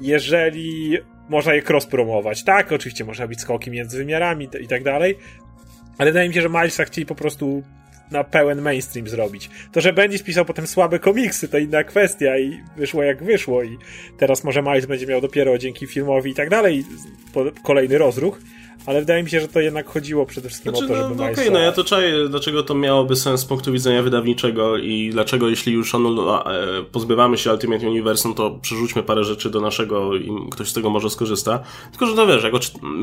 jeżeli 0.00 0.98
można 1.28 1.54
je 1.54 1.62
cross-promować. 1.62 2.44
Tak, 2.44 2.72
oczywiście 2.72 3.04
można 3.04 3.26
być 3.26 3.40
skoki 3.40 3.70
między 3.70 3.98
wymiarami 3.98 4.48
i 4.60 4.68
tak 4.68 4.82
dalej, 4.82 5.18
ale 5.98 6.10
wydaje 6.10 6.28
mi 6.28 6.34
się, 6.34 6.42
że 6.42 6.48
Milesa 6.48 6.84
chcieli 6.84 7.06
po 7.06 7.14
prostu 7.14 7.62
na 8.10 8.24
pełen 8.24 8.62
mainstream 8.62 9.08
zrobić. 9.08 9.50
To, 9.72 9.80
że 9.80 9.92
Bendis 9.92 10.22
pisał 10.22 10.44
potem 10.44 10.66
słabe 10.66 10.98
komiksy, 10.98 11.48
to 11.48 11.58
inna 11.58 11.84
kwestia 11.84 12.38
i 12.38 12.60
wyszło 12.76 13.02
jak 13.02 13.22
wyszło 13.22 13.62
i 13.62 13.78
teraz 14.18 14.44
może 14.44 14.62
Miles 14.62 14.86
będzie 14.86 15.06
miał 15.06 15.20
dopiero 15.20 15.58
dzięki 15.58 15.86
filmowi 15.86 16.30
i 16.30 16.34
tak 16.34 16.50
dalej 16.50 16.84
kolejny 17.62 17.98
rozruch, 17.98 18.40
ale 18.86 19.00
wydaje 19.00 19.22
mi 19.22 19.30
się, 19.30 19.40
że 19.40 19.48
to 19.48 19.60
jednak 19.60 19.88
chodziło 19.88 20.26
przede 20.26 20.48
wszystkim 20.48 20.72
znaczy, 20.72 20.84
o 20.84 20.88
to, 20.88 20.94
żeby 20.94 21.14
no, 21.14 21.24
Okej, 21.24 21.34
okay, 21.34 21.50
no 21.50 21.58
ja 21.58 21.72
to 21.72 21.84
czaję, 21.84 22.28
dlaczego 22.28 22.62
to 22.62 22.74
miałoby 22.74 23.16
sens 23.16 23.40
z 23.40 23.44
punktu 23.44 23.72
widzenia 23.72 24.02
wydawniczego 24.02 24.76
i 24.76 25.10
dlaczego 25.12 25.48
jeśli 25.48 25.72
już 25.72 25.94
anul- 25.94 26.50
e, 26.50 26.82
pozbywamy 26.82 27.38
się 27.38 27.52
Ultimate 27.52 27.88
Universum, 27.88 28.34
to 28.34 28.50
przerzućmy 28.50 29.02
parę 29.02 29.24
rzeczy 29.24 29.50
do 29.50 29.60
naszego 29.60 30.16
i 30.16 30.30
ktoś 30.50 30.68
z 30.68 30.72
tego 30.72 30.90
może 30.90 31.10
skorzysta. 31.10 31.60
Tylko, 31.90 32.06
że 32.06 32.16
to 32.16 32.26
wiesz, 32.26 32.44
jako, 32.44 32.58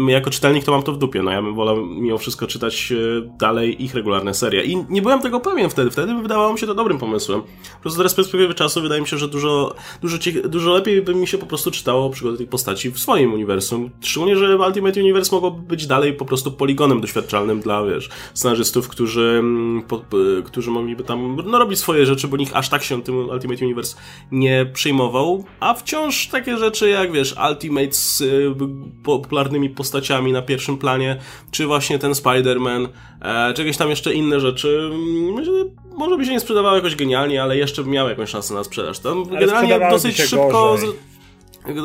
jako 0.08 0.30
czytelnik 0.30 0.64
to 0.64 0.72
mam 0.72 0.84
to 0.84 0.94
w 0.94 0.98
dupie, 0.98 1.24
no 1.24 1.32
ja 1.32 1.42
bym 1.42 1.56
wolał 1.56 1.86
mimo 1.86 2.18
wszystko 2.18 2.48
czytać 2.48 2.92
e, 2.92 2.96
dalej 3.38 3.84
ich 3.84 3.96
regularne 3.96 4.34
serie. 4.34 4.64
I 4.64 4.86
nie 4.90 5.02
byłem 5.02 5.22
tego 5.22 5.40
pewien 5.40 5.70
wtedy, 5.70 5.92
wtedy 5.92 6.14
wydawało 6.22 6.54
mi 6.54 6.60
się 6.60 6.68
to 6.68 6.76
dobrym 6.76 6.98
pomysłem. 6.98 7.42
Po 7.74 7.82
prostu 7.82 7.98
teraz 7.98 8.12
z 8.12 8.16
perspektywy 8.16 8.54
czasu 8.54 8.82
wydaje 8.82 9.02
mi 9.02 9.08
się, 9.08 9.18
że 9.18 9.28
dużo, 9.28 9.76
dużo, 10.02 10.18
dużo 10.50 10.74
lepiej 10.74 11.02
by 11.02 11.16
mi 11.16 11.28
się 11.28 11.38
po 11.38 11.46
prostu 11.46 11.72
czytało 11.72 12.10
przygody 12.10 12.38
tych 12.38 12.50
postaci 12.50 12.92
w 12.92 13.00
swoim 13.00 13.34
uniwersum. 13.34 13.90
Szczególnie, 14.02 14.36
że 14.36 14.58
Ultimate 14.58 15.00
Universe 15.02 15.36
mogłoby 15.36 15.64
być 15.67 15.88
dalej 15.88 16.13
po 16.13 16.25
prostu 16.25 16.51
poligonem 16.51 17.01
doświadczalnym 17.01 17.60
dla, 17.60 17.84
wiesz, 17.84 18.10
scenarzystów, 18.34 18.88
którzy, 18.88 19.36
mm, 19.39 19.82
po, 19.82 20.01
którzy 20.45 20.71
mogliby 20.71 21.04
tam 21.04 21.38
no, 21.45 21.60
robić 21.60 21.80
swoje 21.80 22.06
rzeczy, 22.06 22.28
bo 22.28 22.38
nikt 22.38 22.56
aż 22.56 22.69
tak 22.69 22.84
się 22.84 23.04
tym 23.04 23.30
Ultimate 23.30 23.65
Universe 23.65 23.97
nie 24.32 24.65
przejmował, 24.73 25.45
a 25.60 25.73
wciąż 25.73 26.28
takie 26.28 26.58
rzeczy 26.58 26.89
jak, 26.89 27.12
wiesz, 27.12 27.36
Ultimate 27.49 27.93
z 27.93 28.21
y, 28.21 28.56
popularnymi 29.04 29.69
postaciami 29.69 30.32
na 30.32 30.41
pierwszym 30.41 30.78
planie, 30.78 31.19
czy 31.51 31.65
właśnie 31.65 31.99
ten 31.99 32.12
Spider-Man, 32.12 32.88
e, 33.21 33.54
czy 33.54 33.62
jakieś 33.62 33.78
tam 33.78 33.89
jeszcze 33.89 34.13
inne 34.13 34.39
rzeczy, 34.39 34.89
mm, 34.91 35.75
może 35.97 36.17
by 36.17 36.25
się 36.25 36.32
nie 36.32 36.39
sprzedawało 36.39 36.75
jakoś 36.75 36.95
genialnie, 36.95 37.43
ale 37.43 37.58
jeszcze 37.58 37.84
by 37.84 37.89
miało 37.89 38.10
jakąś 38.10 38.30
szansę 38.30 38.54
na 38.54 38.63
sprzedaż. 38.63 38.99
Tam 38.99 39.23
ale 39.30 39.39
generalnie 39.39 39.89
dosyć 39.89 40.17
szybko... 40.17 40.51
Gorzej 40.51 41.14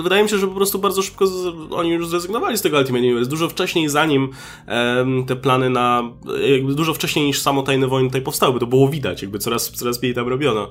Wydaje 0.03 0.23
mi 0.23 0.29
się, 0.29 0.39
że 0.39 0.47
po 0.47 0.55
prostu 0.55 0.79
bardzo 0.79 1.03
szybko 1.03 1.25
oni 1.71 1.91
już 1.91 2.09
zrezygnowali 2.09 2.59
z 2.59 2.63
tego 2.63 2.79
Ultimate 2.79 3.05
Universe. 3.05 3.31
Dużo 3.31 3.49
wcześniej, 3.49 3.89
zanim 3.89 4.31
te 5.27 5.37
plany 5.37 5.71
na. 5.71 6.03
jakby 6.51 6.75
dużo 6.75 6.95
wcześniej 6.95 7.27
niż 7.27 7.41
samo 7.41 7.63
Tajne 7.63 7.87
Wojny 7.87 8.09
tutaj 8.09 8.23
powstały, 8.23 8.53
bo 8.53 8.59
to 8.59 8.67
było 8.67 8.89
widać, 8.89 9.23
jakby 9.23 9.39
coraz, 9.39 9.71
coraz 9.71 10.03
mniej 10.03 10.15
tam 10.15 10.29
robiono. 10.29 10.69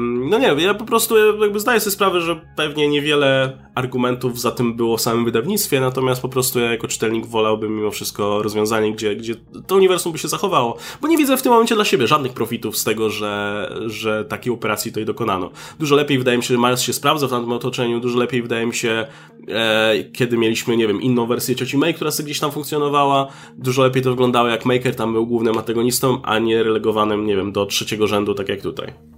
No 0.00 0.38
nie, 0.38 0.54
ja 0.58 0.74
po 0.74 0.84
prostu 0.84 1.40
jakby 1.42 1.60
zdaję 1.60 1.80
sobie 1.80 1.94
sprawę, 1.94 2.20
że 2.20 2.40
pewnie 2.56 2.88
niewiele 2.88 3.58
argumentów 3.74 4.40
za 4.40 4.50
tym 4.50 4.74
było 4.74 4.96
w 4.96 5.00
samym 5.00 5.24
wydawnictwie, 5.24 5.80
natomiast 5.80 6.22
po 6.22 6.28
prostu 6.28 6.60
ja 6.60 6.70
jako 6.70 6.88
czytelnik 6.88 7.26
wolałbym 7.26 7.76
mimo 7.76 7.90
wszystko 7.90 8.42
rozwiązanie, 8.42 8.92
gdzie, 8.92 9.16
gdzie 9.16 9.34
to 9.66 9.76
uniwersum 9.76 10.12
by 10.12 10.18
się 10.18 10.28
zachowało, 10.28 10.76
bo 11.00 11.08
nie 11.08 11.16
widzę 11.16 11.36
w 11.36 11.42
tym 11.42 11.52
momencie 11.52 11.74
dla 11.74 11.84
siebie 11.84 12.06
żadnych 12.06 12.32
profitów 12.32 12.76
z 12.76 12.84
tego, 12.84 13.10
że, 13.10 13.72
że 13.86 14.24
takiej 14.24 14.52
operacji 14.52 14.90
tutaj 14.90 15.04
dokonano. 15.04 15.50
Dużo 15.78 15.96
lepiej 15.96 16.18
wydaje 16.18 16.36
mi 16.36 16.44
się, 16.44 16.54
że 16.54 16.60
Miles 16.60 16.82
się 16.82 16.92
sprawdza 16.92 17.26
w 17.26 17.30
tamtym 17.30 17.52
otoczeniu, 17.52 18.00
dużo 18.00 18.18
lepiej 18.18 18.42
wydaje 18.42 18.66
mi 18.66 18.74
się, 18.74 19.06
e, 19.48 19.94
kiedy 20.12 20.38
mieliśmy, 20.38 20.76
nie 20.76 20.86
wiem, 20.86 21.02
inną 21.02 21.26
wersję 21.26 21.56
cioci 21.56 21.78
May, 21.78 21.94
która 21.94 22.10
sobie 22.10 22.24
gdzieś 22.24 22.40
tam 22.40 22.52
funkcjonowała, 22.52 23.28
dużo 23.58 23.82
lepiej 23.82 24.02
to 24.02 24.10
wyglądało 24.10 24.48
jak 24.48 24.64
Maker 24.64 24.96
tam 24.96 25.12
był 25.12 25.26
głównym 25.26 25.58
antagonistą, 25.58 26.22
a 26.22 26.38
nie 26.38 26.62
relegowanym, 26.62 27.26
nie 27.26 27.36
wiem, 27.36 27.52
do 27.52 27.66
trzeciego 27.66 28.06
rzędu, 28.06 28.34
tak 28.34 28.48
jak 28.48 28.60
tutaj. 28.62 29.13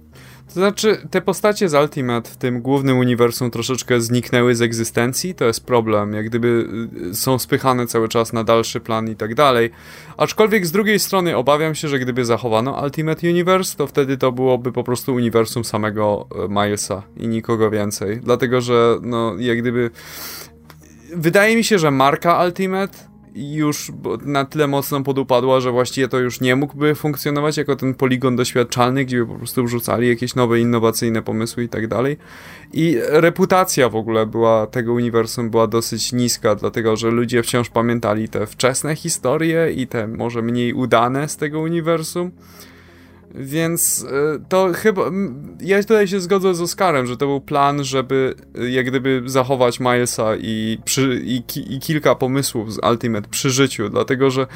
To 0.47 0.53
znaczy, 0.53 0.97
te 1.11 1.21
postacie 1.21 1.69
z 1.69 1.73
Ultimate 1.73 2.29
w 2.29 2.37
tym 2.37 2.61
głównym 2.61 2.97
uniwersum 2.97 3.51
troszeczkę 3.51 4.01
zniknęły 4.01 4.55
z 4.55 4.61
egzystencji, 4.61 5.35
to 5.35 5.45
jest 5.45 5.65
problem, 5.65 6.13
jak 6.13 6.25
gdyby 6.25 6.67
y, 7.11 7.15
są 7.15 7.39
spychane 7.39 7.87
cały 7.87 8.09
czas 8.09 8.33
na 8.33 8.43
dalszy 8.43 8.79
plan 8.79 9.09
i 9.09 9.15
tak 9.15 9.35
dalej. 9.35 9.69
Aczkolwiek 10.17 10.65
z 10.65 10.71
drugiej 10.71 10.99
strony 10.99 11.37
obawiam 11.37 11.75
się, 11.75 11.87
że 11.87 11.99
gdyby 11.99 12.25
zachowano 12.25 12.83
Ultimate 12.83 13.27
Universe, 13.27 13.77
to 13.77 13.87
wtedy 13.87 14.17
to 14.17 14.31
byłoby 14.31 14.71
po 14.71 14.83
prostu 14.83 15.13
uniwersum 15.13 15.63
samego 15.63 16.27
y, 16.45 16.49
Milesa 16.49 17.03
i 17.17 17.27
nikogo 17.27 17.69
więcej. 17.69 18.19
Dlatego, 18.23 18.61
że 18.61 18.97
no, 19.01 19.35
jak 19.39 19.57
gdyby... 19.57 19.91
Wydaje 21.15 21.55
mi 21.55 21.63
się, 21.63 21.79
że 21.79 21.91
marka 21.91 22.45
Ultimate 22.45 22.97
już 23.35 23.91
na 24.25 24.45
tyle 24.45 24.67
mocno 24.67 25.03
podupadła, 25.03 25.59
że 25.59 25.71
właściwie 25.71 26.07
to 26.07 26.19
już 26.19 26.41
nie 26.41 26.55
mógłby 26.55 26.95
funkcjonować 26.95 27.57
jako 27.57 27.75
ten 27.75 27.93
poligon 27.93 28.35
doświadczalny, 28.35 29.05
gdzie 29.05 29.17
by 29.17 29.25
po 29.25 29.35
prostu 29.35 29.63
wrzucali 29.63 30.09
jakieś 30.09 30.35
nowe, 30.35 30.59
innowacyjne 30.59 31.21
pomysły 31.21 31.63
i 31.63 31.69
tak 31.69 31.87
dalej. 31.87 32.17
I 32.73 32.97
reputacja 33.01 33.89
w 33.89 33.95
ogóle 33.95 34.25
była 34.25 34.67
tego 34.67 34.93
uniwersum 34.93 35.49
była 35.49 35.67
dosyć 35.67 36.13
niska, 36.13 36.55
dlatego 36.55 36.97
że 36.97 37.11
ludzie 37.11 37.43
wciąż 37.43 37.69
pamiętali 37.69 38.29
te 38.29 38.47
wczesne 38.47 38.95
historie 38.95 39.71
i 39.71 39.87
te 39.87 40.07
może 40.07 40.41
mniej 40.41 40.73
udane 40.73 41.29
z 41.29 41.37
tego 41.37 41.59
uniwersum. 41.59 42.31
Więc 43.35 44.05
e, 44.09 44.39
to 44.49 44.73
chyba. 44.73 45.01
Ja 45.61 45.81
tutaj 45.81 46.07
się 46.07 46.19
zgodzę 46.19 46.55
z 46.55 46.61
Oskarem, 46.61 47.07
że 47.07 47.17
to 47.17 47.25
był 47.25 47.41
plan, 47.41 47.83
żeby 47.83 48.35
e, 48.55 48.69
jak 48.69 48.85
gdyby 48.85 49.21
zachować 49.25 49.79
Milesa 49.79 50.35
i, 50.35 50.77
przy, 50.85 51.21
i, 51.23 51.43
i 51.69 51.79
kilka 51.79 52.15
pomysłów 52.15 52.73
z 52.73 52.79
Ultimate 52.91 53.29
przy 53.29 53.49
życiu, 53.49 53.89
dlatego 53.89 54.29
że 54.29 54.41
e, 54.41 54.47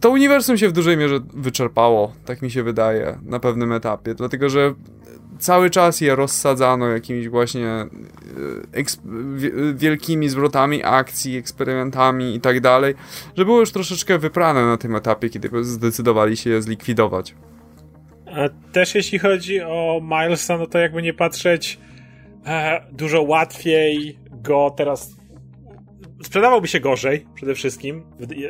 to 0.00 0.10
uniwersum 0.10 0.58
się 0.58 0.68
w 0.68 0.72
dużej 0.72 0.96
mierze 0.96 1.20
wyczerpało, 1.34 2.12
tak 2.24 2.42
mi 2.42 2.50
się 2.50 2.62
wydaje, 2.62 3.18
na 3.22 3.40
pewnym 3.40 3.72
etapie, 3.72 4.14
dlatego 4.14 4.48
że 4.48 4.74
cały 5.42 5.70
czas 5.70 6.00
je 6.00 6.16
rozsadzano 6.16 6.88
jakimiś 6.88 7.28
właśnie 7.28 7.66
e, 7.66 7.88
wielkimi 9.74 10.28
zwrotami 10.28 10.84
akcji, 10.84 11.36
eksperymentami 11.36 12.34
i 12.34 12.40
tak 12.40 12.60
dalej, 12.60 12.94
że 13.36 13.44
było 13.44 13.60
już 13.60 13.72
troszeczkę 13.72 14.18
wyprane 14.18 14.66
na 14.66 14.76
tym 14.76 14.96
etapie, 14.96 15.30
kiedy 15.30 15.64
zdecydowali 15.64 16.36
się 16.36 16.50
je 16.50 16.62
zlikwidować. 16.62 17.34
A 18.26 18.72
też 18.72 18.94
jeśli 18.94 19.18
chodzi 19.18 19.60
o 19.60 20.00
Milesa, 20.02 20.58
no 20.58 20.66
to 20.66 20.78
jakby 20.78 21.02
nie 21.02 21.14
patrzeć, 21.14 21.78
e, 22.46 22.86
dużo 22.92 23.22
łatwiej 23.22 24.18
go 24.30 24.74
teraz 24.76 25.16
sprzedawałby 26.22 26.68
się 26.68 26.80
gorzej, 26.80 27.26
przede 27.34 27.54
wszystkim, 27.54 28.02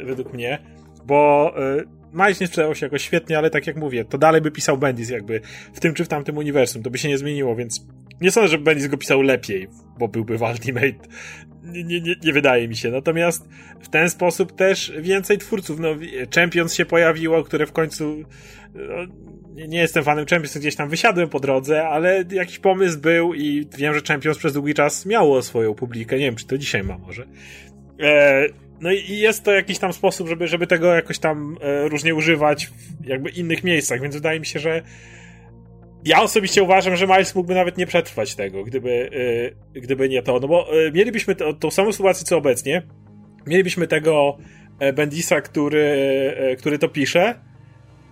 według 0.05 0.33
mnie, 0.33 0.59
bo 1.05 1.53
e, 1.57 2.02
Miles 2.13 2.41
nie 2.41 2.47
sprzedał 2.47 2.75
się 2.75 2.87
jakoś 2.87 3.03
świetnie, 3.03 3.39
ale 3.39 3.51
tak 3.51 3.67
jak 3.67 3.77
mówię, 3.77 4.05
to 4.05 4.19
dalej 4.19 4.41
by 4.41 4.51
pisał 4.51 4.79
Bendis 4.79 5.11
jakby 5.11 5.41
w 5.73 5.81
tym 5.81 5.95
czy 5.95 6.05
w 6.05 6.09
tamtym 6.09 6.37
uniwersum, 6.37 6.83
to 6.83 6.91
by 6.91 6.99
się 6.99 7.09
nie 7.09 7.19
zmieniło, 7.19 7.57
więc 7.57 7.87
nie 8.21 8.31
sądzę, 8.31 8.49
że 8.49 8.59
Bendis 8.59 8.87
go 8.87 8.97
pisał 8.97 9.23
lepiej, 9.23 9.69
bo 9.99 10.09
byłby 10.09 10.39
w 10.39 10.43
Ultimate. 10.43 11.09
Nie, 11.63 11.85
nie, 11.85 12.01
nie, 12.01 12.15
nie 12.25 12.33
wydaje 12.33 12.69
mi 12.69 12.77
się. 12.77 12.91
Natomiast 12.91 13.49
w 13.81 13.89
ten 13.89 14.11
sposób 14.11 14.53
też 14.53 14.93
więcej 15.01 15.39
twórców, 15.39 15.81
no 15.81 15.89
Champions 16.35 16.75
się 16.75 16.85
pojawiło, 16.85 17.45
które 17.45 17.67
w 17.67 17.73
końcu 17.73 18.25
no, 18.75 19.07
nie, 19.55 19.79
jestem 19.79 20.05
fanem 20.05 20.27
Champions, 20.27 20.59
gdzieś 20.59 20.77
tam 20.77 20.89
wysiadłem 20.89 21.29
po 21.29 21.41
drodze, 21.41 21.89
ale 21.89 22.25
jakiś 22.33 22.59
pomysł 22.59 23.01
był 23.01 23.35
i 23.35 23.69
wiem, 23.79 23.95
że 23.95 24.01
Champions 24.09 24.39
przez 24.39 24.53
długi 24.53 24.75
czas 24.75 25.07
miało 25.07 25.43
swoją 25.43 25.75
publikę. 25.75 26.19
Nie 26.19 26.25
wiem, 26.25 26.37
czy 26.37 26.47
to 26.47 26.59
dzisiaj 26.59 26.83
ma 26.83 26.99
może. 26.99 27.27
E, 28.01 28.47
no 28.83 28.93
i 28.93 29.19
jest 29.19 29.45
to 29.45 29.53
jakiś 29.53 29.79
tam 29.79 29.93
sposób, 29.93 30.29
żeby, 30.29 30.49
żeby 30.49 30.67
tego 30.67 30.95
jakoś 30.95 31.19
tam 31.19 31.57
e, 31.61 31.89
różnie 31.89 32.15
używać 32.15 32.67
w 32.67 33.07
jakby 33.07 33.31
innych 33.31 33.65
miejscach, 33.65 34.01
więc 34.01 34.15
wydaje 34.15 34.41
mi 34.41 34.47
się, 34.47 34.59
że 34.59 34.83
ja 36.05 36.23
osobiście 36.23 36.63
uważam, 36.63 36.97
że 36.97 37.07
Miles 37.07 37.35
mógłby 37.35 37.55
nawet 37.55 37.79
nie 37.79 37.87
przetrwać 37.87 38.35
tego, 38.35 38.65
gdyby, 38.65 39.11
e, 39.75 39.81
gdyby 39.81 40.09
nie 40.09 40.23
to. 40.23 40.41
No 40.41 40.49
bo 40.49 40.87
e, 40.87 40.93
mielibyśmy 40.93 41.35
to, 41.35 41.53
tą 41.53 41.71
samą 41.71 41.93
sytuację 41.93 42.27
co 42.27 42.37
obecnie. 42.37 42.83
Mielibyśmy 43.47 43.87
tego 43.87 44.39
Bendisa, 44.95 45.41
który, 45.41 45.97
który 46.59 46.79
to 46.79 46.89
pisze, 46.89 47.35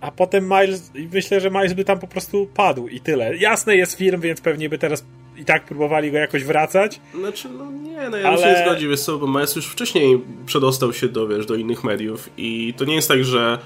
a 0.01 0.11
potem 0.11 0.45
Miles, 0.49 0.93
myślę, 1.13 1.41
że 1.41 1.51
Miles 1.51 1.73
by 1.73 1.85
tam 1.85 1.99
po 1.99 2.07
prostu 2.07 2.47
padł 2.47 2.89
i 2.89 3.01
tyle. 3.01 3.37
Jasne 3.37 3.77
jest 3.77 3.99
film, 3.99 4.21
więc 4.21 4.41
pewnie 4.41 4.69
by 4.69 4.79
teraz 4.79 5.05
i 5.41 5.45
tak 5.45 5.65
próbowali 5.65 6.13
go 6.13 6.19
jakoś 6.19 6.45
wracać. 6.45 7.01
Znaczy, 7.15 7.49
no 7.49 7.71
nie, 7.71 8.11
no 8.11 8.17
ja 8.17 8.29
ale... 8.29 8.37
bym 8.37 8.57
się 8.57 8.63
zgodził, 8.67 8.91
wiesz 8.91 9.01
co, 9.01 9.19
bo 9.19 9.27
Miles 9.27 9.57
już 9.57 9.67
wcześniej 9.67 10.21
przedostał 10.47 10.93
się 10.93 11.09
do, 11.09 11.29
wiesz, 11.29 11.47
do 11.47 11.55
innych 11.55 11.85
mediów 11.85 12.31
i 12.37 12.75
to 12.77 12.85
nie 12.85 12.95
jest 12.95 13.09
tak, 13.09 13.25
że 13.25 13.59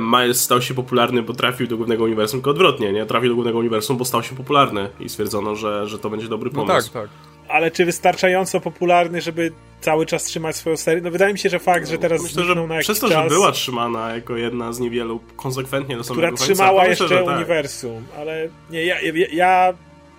Miles 0.00 0.40
stał 0.40 0.62
się 0.62 0.74
popularny, 0.74 1.22
bo 1.22 1.32
trafił 1.32 1.66
do 1.66 1.76
głównego 1.76 2.04
uniwersum, 2.04 2.40
tylko 2.40 2.50
odwrotnie, 2.50 2.92
nie? 2.92 3.06
Trafił 3.06 3.28
do 3.28 3.34
głównego 3.34 3.58
uniwersum, 3.58 3.96
bo 3.96 4.04
stał 4.04 4.22
się 4.22 4.36
popularny 4.36 4.88
i 5.00 5.08
stwierdzono, 5.08 5.56
że, 5.56 5.86
że 5.88 5.98
to 5.98 6.10
będzie 6.10 6.28
dobry 6.28 6.50
no 6.52 6.64
pomysł. 6.64 6.90
No 6.94 7.00
tak, 7.00 7.10
tak. 7.10 7.18
Ale 7.48 7.70
czy 7.70 7.84
wystarczająco 7.84 8.60
popularny, 8.60 9.20
żeby 9.20 9.52
cały 9.80 10.06
czas 10.06 10.24
trzymać 10.24 10.56
swoją 10.56 10.76
serię? 10.76 11.02
No 11.02 11.10
wydaje 11.10 11.32
mi 11.32 11.38
się, 11.38 11.48
że 11.48 11.58
fakt, 11.58 11.88
że 11.88 11.98
teraz 11.98 12.22
Myślę, 12.22 12.44
że 12.44 12.54
na 12.54 12.78
przez 12.78 13.00
to, 13.00 13.08
czas, 13.08 13.22
że 13.22 13.28
była 13.28 13.52
trzymana 13.52 14.14
jako 14.14 14.36
jedna 14.36 14.72
z 14.72 14.80
niewielu 14.80 15.20
konsekwentnie 15.36 15.96
do 15.96 16.04
samego 16.04 16.26
Która 16.26 16.46
trzymała 16.46 16.86
jeszcze 16.86 17.04
myślę, 17.04 17.24
tak. 17.24 17.36
uniwersum, 17.36 18.04
ale 18.18 18.48
nie, 18.70 18.84
ja, 18.84 19.00
ja, 19.00 19.12
ja 19.32 19.74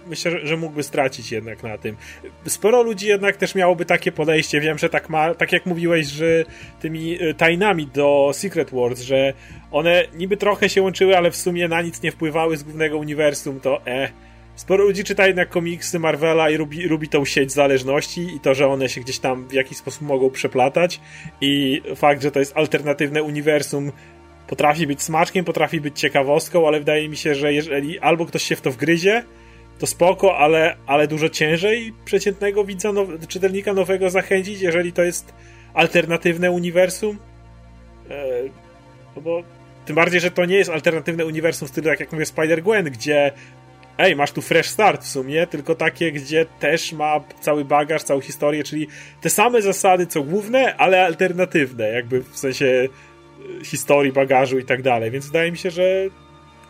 myślę, 0.08 0.32
że 0.44 0.58
mógłby 0.58 0.84
stracić 0.84 1.32
jednak 1.32 1.64
na 1.64 1.78
tym. 1.78 1.96
Sporo 2.48 2.84
ludzi 2.84 3.08
jednak 3.08 3.38
też 3.38 3.56
miałoby 3.56 3.86
takie 3.86 4.12
podejście. 4.12 4.60
Wiem, 4.60 4.78
że 4.78 4.90
tak 4.90 5.10
ma, 5.10 5.36
tak 5.36 5.52
jak 5.52 5.66
mówiłeś, 5.66 6.08
że 6.08 6.46
tymi 6.82 7.24
y, 7.24 7.34
tajnami 7.34 7.88
do 7.88 8.32
Secret 8.34 8.72
Wars, 8.72 9.02
że 9.02 9.34
one 9.72 10.04
niby 10.16 10.38
trochę 10.38 10.70
się 10.70 10.82
łączyły, 10.82 11.18
ale 11.18 11.32
w 11.32 11.36
sumie 11.36 11.68
na 11.68 11.82
nic 11.82 12.02
nie 12.02 12.12
wpływały 12.12 12.58
z 12.58 12.64
głównego 12.64 12.98
uniwersum, 12.98 13.60
to 13.60 13.82
e. 13.88 14.10
Sporo 14.56 14.84
ludzi 14.84 15.04
czyta 15.04 15.28
jednak 15.28 15.50
komiksy 15.50 16.00
Marvela 16.00 16.50
i 16.50 16.56
lubi, 16.56 16.82
lubi 16.82 17.10
tą 17.10 17.26
sieć 17.26 17.52
zależności 17.52 18.36
i 18.36 18.40
to, 18.40 18.54
że 18.54 18.68
one 18.68 18.90
się 18.90 19.02
gdzieś 19.02 19.20
tam 19.20 19.48
w 19.48 19.54
jakiś 19.54 19.78
sposób 19.78 20.02
mogą 20.02 20.30
przeplatać 20.30 21.00
i 21.42 21.82
fakt, 21.96 22.22
że 22.22 22.32
to 22.32 22.40
jest 22.40 22.58
alternatywne 22.58 23.24
uniwersum 23.24 23.92
potrafi 24.48 24.88
być 24.88 25.02
smaczkiem, 25.02 25.46
potrafi 25.46 25.82
być 25.82 26.00
ciekawostką, 26.00 26.68
ale 26.68 26.80
wydaje 26.80 27.10
mi 27.10 27.18
się, 27.18 27.36
że 27.36 27.54
jeżeli 27.54 28.00
albo 28.00 28.26
ktoś 28.26 28.44
się 28.44 28.56
w 28.56 28.62
to 28.62 28.72
wgryzie, 28.72 29.24
to 29.84 29.88
spoko, 29.88 30.38
ale, 30.38 30.76
ale 30.86 31.08
dużo 31.08 31.30
ciężej 31.30 31.94
przeciętnego 32.06 32.64
widza, 32.64 32.92
now, 32.92 33.08
czytelnika 33.28 33.74
nowego 33.74 34.10
zachęcić, 34.10 34.62
jeżeli 34.62 34.94
to 34.94 35.04
jest 35.04 35.34
alternatywne 35.74 36.52
uniwersum. 36.52 37.18
E, 38.10 38.26
no 39.16 39.22
bo 39.22 39.44
tym 39.86 39.96
bardziej, 39.96 40.22
że 40.22 40.32
to 40.32 40.46
nie 40.46 40.56
jest 40.56 40.70
alternatywne 40.70 41.26
uniwersum 41.26 41.68
w 41.68 41.72
stylu, 41.72 41.88
tak 41.88 42.00
jak 42.00 42.12
mówię, 42.12 42.26
Spider-Gwen, 42.26 42.84
gdzie 42.84 43.32
ej, 43.98 44.16
masz 44.16 44.32
tu 44.32 44.42
fresh 44.42 44.70
start 44.70 45.04
w 45.04 45.08
sumie, 45.08 45.48
tylko 45.48 45.76
takie, 45.76 46.12
gdzie 46.12 46.46
też 46.60 46.94
ma 46.94 47.20
cały 47.42 47.66
bagaż, 47.66 48.04
całą 48.04 48.22
historię, 48.22 48.64
czyli 48.64 48.88
te 49.22 49.30
same 49.30 49.62
zasady 49.62 50.08
co 50.08 50.24
główne, 50.24 50.76
ale 50.76 51.06
alternatywne, 51.06 51.90
jakby 51.90 52.22
w 52.22 52.38
sensie 52.38 52.66
e, 52.66 53.66
historii, 53.66 54.12
bagażu 54.12 54.60
i 54.60 54.66
tak 54.66 54.82
dalej. 54.82 55.12
Więc 55.12 55.26
wydaje 55.28 55.52
mi 55.52 55.58
się, 55.58 55.72
że 55.72 56.06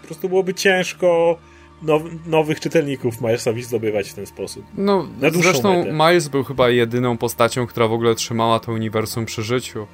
po 0.02 0.08
prostu 0.08 0.30
byłoby 0.30 0.54
ciężko 0.54 1.40
now, 1.84 2.02
nowych 2.26 2.60
czytelników 2.60 3.22
Milesowi 3.22 3.64
zdobywać 3.64 4.10
w 4.10 4.14
ten 4.14 4.26
sposób. 4.26 4.66
No, 4.78 5.08
zresztą 5.34 5.78
metę. 5.78 5.94
Miles 5.94 6.28
był 6.28 6.44
chyba 6.44 6.70
jedyną 6.70 7.18
postacią, 7.18 7.68
która 7.68 7.88
w 7.88 7.94
ogóle 7.94 8.16
trzymała 8.16 8.60
to 8.60 8.72
uniwersum 8.72 9.26
przy 9.26 9.44
życiu. 9.44 9.88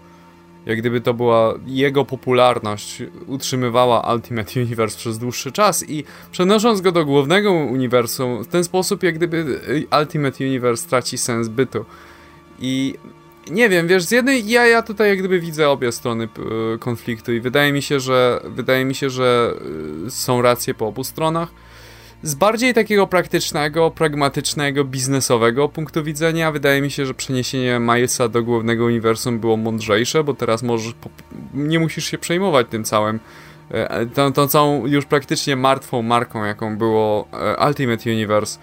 Jak 0.66 0.78
gdyby 0.78 1.02
to 1.02 1.14
była 1.14 1.54
jego 1.66 2.06
popularność, 2.06 3.04
utrzymywała 3.28 4.14
Ultimate 4.14 4.60
Universe 4.60 4.98
przez 4.98 5.18
dłuższy 5.18 5.52
czas 5.52 5.90
i 5.90 6.04
przenosząc 6.32 6.82
go 6.82 6.92
do 6.92 7.06
głównego 7.06 7.54
uniwersum, 7.54 8.44
w 8.44 8.48
ten 8.48 8.64
sposób 8.64 9.04
jak 9.04 9.16
gdyby 9.16 9.60
Ultimate 10.02 10.44
Universe 10.44 10.90
traci 10.90 11.18
sens 11.18 11.48
bytu. 11.48 11.86
I 12.60 12.96
nie 13.52 13.70
wiem, 13.70 13.88
wiesz, 13.88 14.04
z 14.04 14.12
jednej 14.12 14.50
ja, 14.50 14.68
ja 14.68 14.82
tutaj 14.82 15.10
jak 15.10 15.20
gdyby 15.20 15.40
widzę 15.40 15.70
obie 15.70 15.92
strony 15.92 16.28
konfliktu 16.80 17.34
i 17.34 17.40
wydaje 17.40 17.74
mi 17.74 17.82
się, 17.82 18.00
że 18.00 18.42
wydaje 18.44 18.86
mi 18.86 18.96
się, 18.96 19.10
że 19.10 19.54
y, 20.08 20.12
są 20.12 20.42
racje 20.42 20.74
po 20.74 20.88
obu 20.88 21.04
stronach 21.04 21.50
z 22.24 22.36
bardziej 22.36 22.74
takiego 22.74 23.08
praktycznego, 23.08 23.92
pragmatycznego, 23.92 24.84
biznesowego 24.84 25.70
punktu 25.70 26.04
widzenia 26.04 26.52
wydaje 26.52 26.82
mi 26.82 26.92
się, 26.92 27.06
że 27.06 27.14
przeniesienie 27.14 27.80
Milesa 27.80 28.30
do 28.30 28.44
głównego 28.44 28.86
uniwersum 28.86 29.40
było 29.40 29.58
mądrzejsze, 29.58 30.24
bo 30.24 30.34
teraz 30.34 30.64
możesz 30.64 30.94
nie 31.54 31.80
musisz 31.80 32.06
się 32.06 32.18
przejmować 32.18 32.68
tym 32.70 32.84
całym 32.84 33.20
e, 33.72 34.06
tą, 34.06 34.34
tą 34.34 34.48
całą 34.48 34.86
już 34.86 35.06
praktycznie 35.06 35.56
martwą 35.56 36.02
marką, 36.02 36.44
jaką 36.44 36.78
było 36.78 37.28
e, 37.34 37.68
Ultimate 37.68 38.10
Universe. 38.10 38.60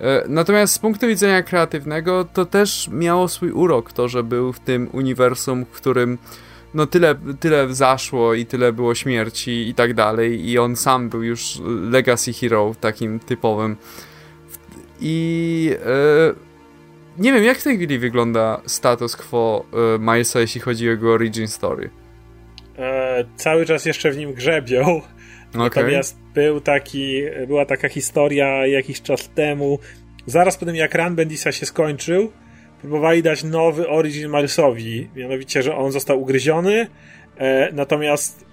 E, 0.00 0.24
natomiast 0.28 0.74
z 0.74 0.78
punktu 0.78 1.06
widzenia 1.06 1.42
kreatywnego 1.42 2.24
to 2.24 2.46
też 2.46 2.88
miało 2.92 3.28
swój 3.28 3.50
urok 3.50 3.92
to, 3.92 4.08
że 4.08 4.22
był 4.22 4.52
w 4.52 4.60
tym 4.60 4.88
uniwersum, 4.92 5.64
w 5.64 5.70
którym 5.70 6.18
no 6.74 6.86
tyle, 6.86 7.14
tyle 7.40 7.74
zaszło 7.74 8.34
i 8.34 8.46
tyle 8.46 8.72
było 8.72 8.94
śmierci 8.94 9.68
i 9.68 9.74
tak 9.74 9.94
dalej. 9.94 10.50
I 10.50 10.58
on 10.58 10.76
sam 10.76 11.08
był 11.08 11.22
już 11.22 11.58
legacy 11.90 12.32
hero 12.32 12.74
takim 12.80 13.20
typowym. 13.20 13.76
I 15.00 15.70
e, 15.86 16.34
nie 17.18 17.32
wiem 17.32 17.44
jak 17.44 17.58
w 17.58 17.64
tej 17.64 17.76
chwili 17.76 17.98
wygląda 17.98 18.60
status 18.66 19.16
quo 19.16 19.64
e, 19.72 19.98
Milesa 19.98 20.40
jeśli 20.40 20.60
chodzi 20.60 20.88
o 20.88 20.90
jego 20.90 21.12
origin 21.12 21.48
story? 21.48 21.90
E, 22.78 23.24
cały 23.36 23.66
czas 23.66 23.84
jeszcze 23.84 24.10
w 24.10 24.16
nim 24.16 24.32
grzebią. 24.32 25.00
Okay. 25.50 25.60
natomiast 25.64 26.18
był 26.34 26.60
taki, 26.60 27.22
była 27.46 27.66
taka 27.66 27.88
historia 27.88 28.66
jakiś 28.66 29.02
czas 29.02 29.30
temu. 29.34 29.78
Zaraz 30.26 30.56
po 30.56 30.66
tym 30.66 30.76
jak 30.76 30.94
Run 30.94 31.14
Bendisa 31.14 31.52
się 31.52 31.66
skończył 31.66 32.32
próbowali 32.82 33.22
dać 33.22 33.44
nowy 33.44 33.88
origin 33.88 34.26
Milesowi, 34.26 35.08
mianowicie, 35.16 35.62
że 35.62 35.76
on 35.76 35.92
został 35.92 36.22
ugryziony, 36.22 36.86
e, 37.36 37.72
natomiast 37.72 38.44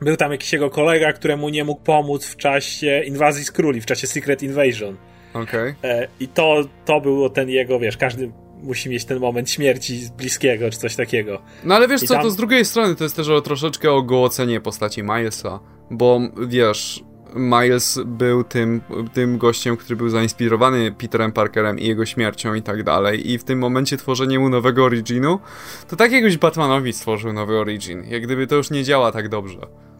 był 0.00 0.16
tam 0.16 0.32
jakiś 0.32 0.52
jego 0.52 0.70
kolega, 0.70 1.12
któremu 1.12 1.48
nie 1.48 1.64
mógł 1.64 1.80
pomóc 1.80 2.26
w 2.26 2.36
czasie 2.36 3.02
inwazji 3.06 3.44
z 3.44 3.50
króli, 3.50 3.80
w 3.80 3.86
czasie 3.86 4.06
Secret 4.06 4.42
Invasion. 4.42 4.96
Okej. 5.34 5.74
Okay. 5.78 5.90
E, 5.90 6.08
I 6.20 6.28
to, 6.28 6.64
to 6.84 7.00
był 7.00 7.30
ten 7.30 7.48
jego, 7.48 7.78
wiesz, 7.78 7.96
każdy 7.96 8.32
musi 8.62 8.90
mieć 8.90 9.04
ten 9.04 9.18
moment 9.18 9.50
śmierci 9.50 10.08
bliskiego, 10.16 10.70
czy 10.70 10.78
coś 10.78 10.96
takiego. 10.96 11.42
No 11.64 11.74
ale 11.74 11.88
wiesz 11.88 12.02
I 12.02 12.06
co, 12.06 12.14
tam... 12.14 12.22
to 12.22 12.30
z 12.30 12.36
drugiej 12.36 12.64
strony 12.64 12.96
to 12.96 13.04
jest 13.04 13.16
też 13.16 13.28
o 13.28 13.40
troszeczkę 13.40 13.92
ogołocenie 13.92 14.60
postaci 14.60 15.02
Milesa, 15.02 15.60
bo 15.90 16.20
wiesz, 16.48 17.04
Miles 17.34 18.00
był 18.06 18.44
tym, 18.44 18.80
tym 19.12 19.38
gościem, 19.38 19.76
który 19.76 19.96
był 19.96 20.08
zainspirowany 20.08 20.92
Peterem 20.92 21.32
Parkerem 21.32 21.78
i 21.78 21.86
jego 21.86 22.06
śmiercią 22.06 22.54
i 22.54 22.62
tak 22.62 22.82
dalej. 22.82 23.30
I 23.30 23.38
w 23.38 23.44
tym 23.44 23.58
momencie 23.58 23.96
tworzenie 23.96 24.38
mu 24.38 24.48
nowego 24.48 24.84
originu, 24.84 25.40
to 25.88 25.96
tak 25.96 26.12
jakbyś 26.12 26.36
Batmanowi 26.36 26.92
stworzył 26.92 27.32
nowy 27.32 27.58
origin. 27.58 28.04
Jak 28.08 28.22
gdyby 28.22 28.46
to 28.46 28.56
już 28.56 28.70
nie 28.70 28.84
działa 28.84 29.12
tak 29.12 29.28
dobrze. 29.28 29.58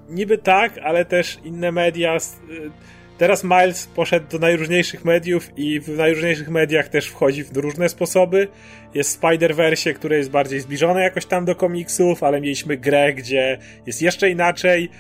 Niby 0.09 0.39
tak, 0.39 0.79
ale 0.79 1.05
też 1.05 1.39
inne 1.45 1.73
media. 1.73 2.17
Y, 2.17 2.21
teraz 3.19 3.45
Miles 3.45 3.87
poszedł 3.87 4.27
do 4.31 4.39
najróżniejszych 4.39 5.05
mediów 5.05 5.49
i 5.57 5.81
w 5.81 5.89
najróżniejszych 5.89 6.49
mediach 6.49 6.89
też 6.89 7.07
wchodzi 7.07 7.45
w 7.45 7.57
różne 7.57 7.89
sposoby. 7.89 8.49
Jest 8.95 9.23
Spider-Verse, 9.23 9.95
które 9.95 10.17
jest 10.17 10.31
bardziej 10.31 10.61
zbliżone 10.61 11.03
jakoś 11.03 11.27
tam 11.27 11.45
do 11.45 11.55
komiksów, 11.55 12.23
ale 12.23 12.41
mieliśmy 12.41 12.77
grę, 12.77 13.15
gdzie 13.15 13.59
jest 13.87 14.03
jeszcze 14.03 14.31
inaczej. 14.31 14.91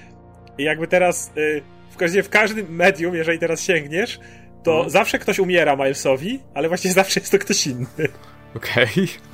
I 0.58 0.62
jakby 0.62 0.86
teraz 0.86 1.32
y, 1.36 1.62
w 2.08 2.28
każdym 2.28 2.74
medium, 2.76 3.14
jeżeli 3.14 3.38
teraz 3.38 3.62
sięgniesz, 3.62 4.20
to 4.62 4.82
no. 4.82 4.90
zawsze 4.90 5.18
ktoś 5.18 5.38
umiera 5.38 5.76
Milesowi, 5.76 6.40
ale 6.54 6.68
właśnie 6.68 6.92
zawsze 7.00 7.20
jest 7.20 7.32
to 7.32 7.38
ktoś 7.38 7.66
inny. 7.66 8.08
Okej. 8.54 8.88
Okay. 8.92 9.30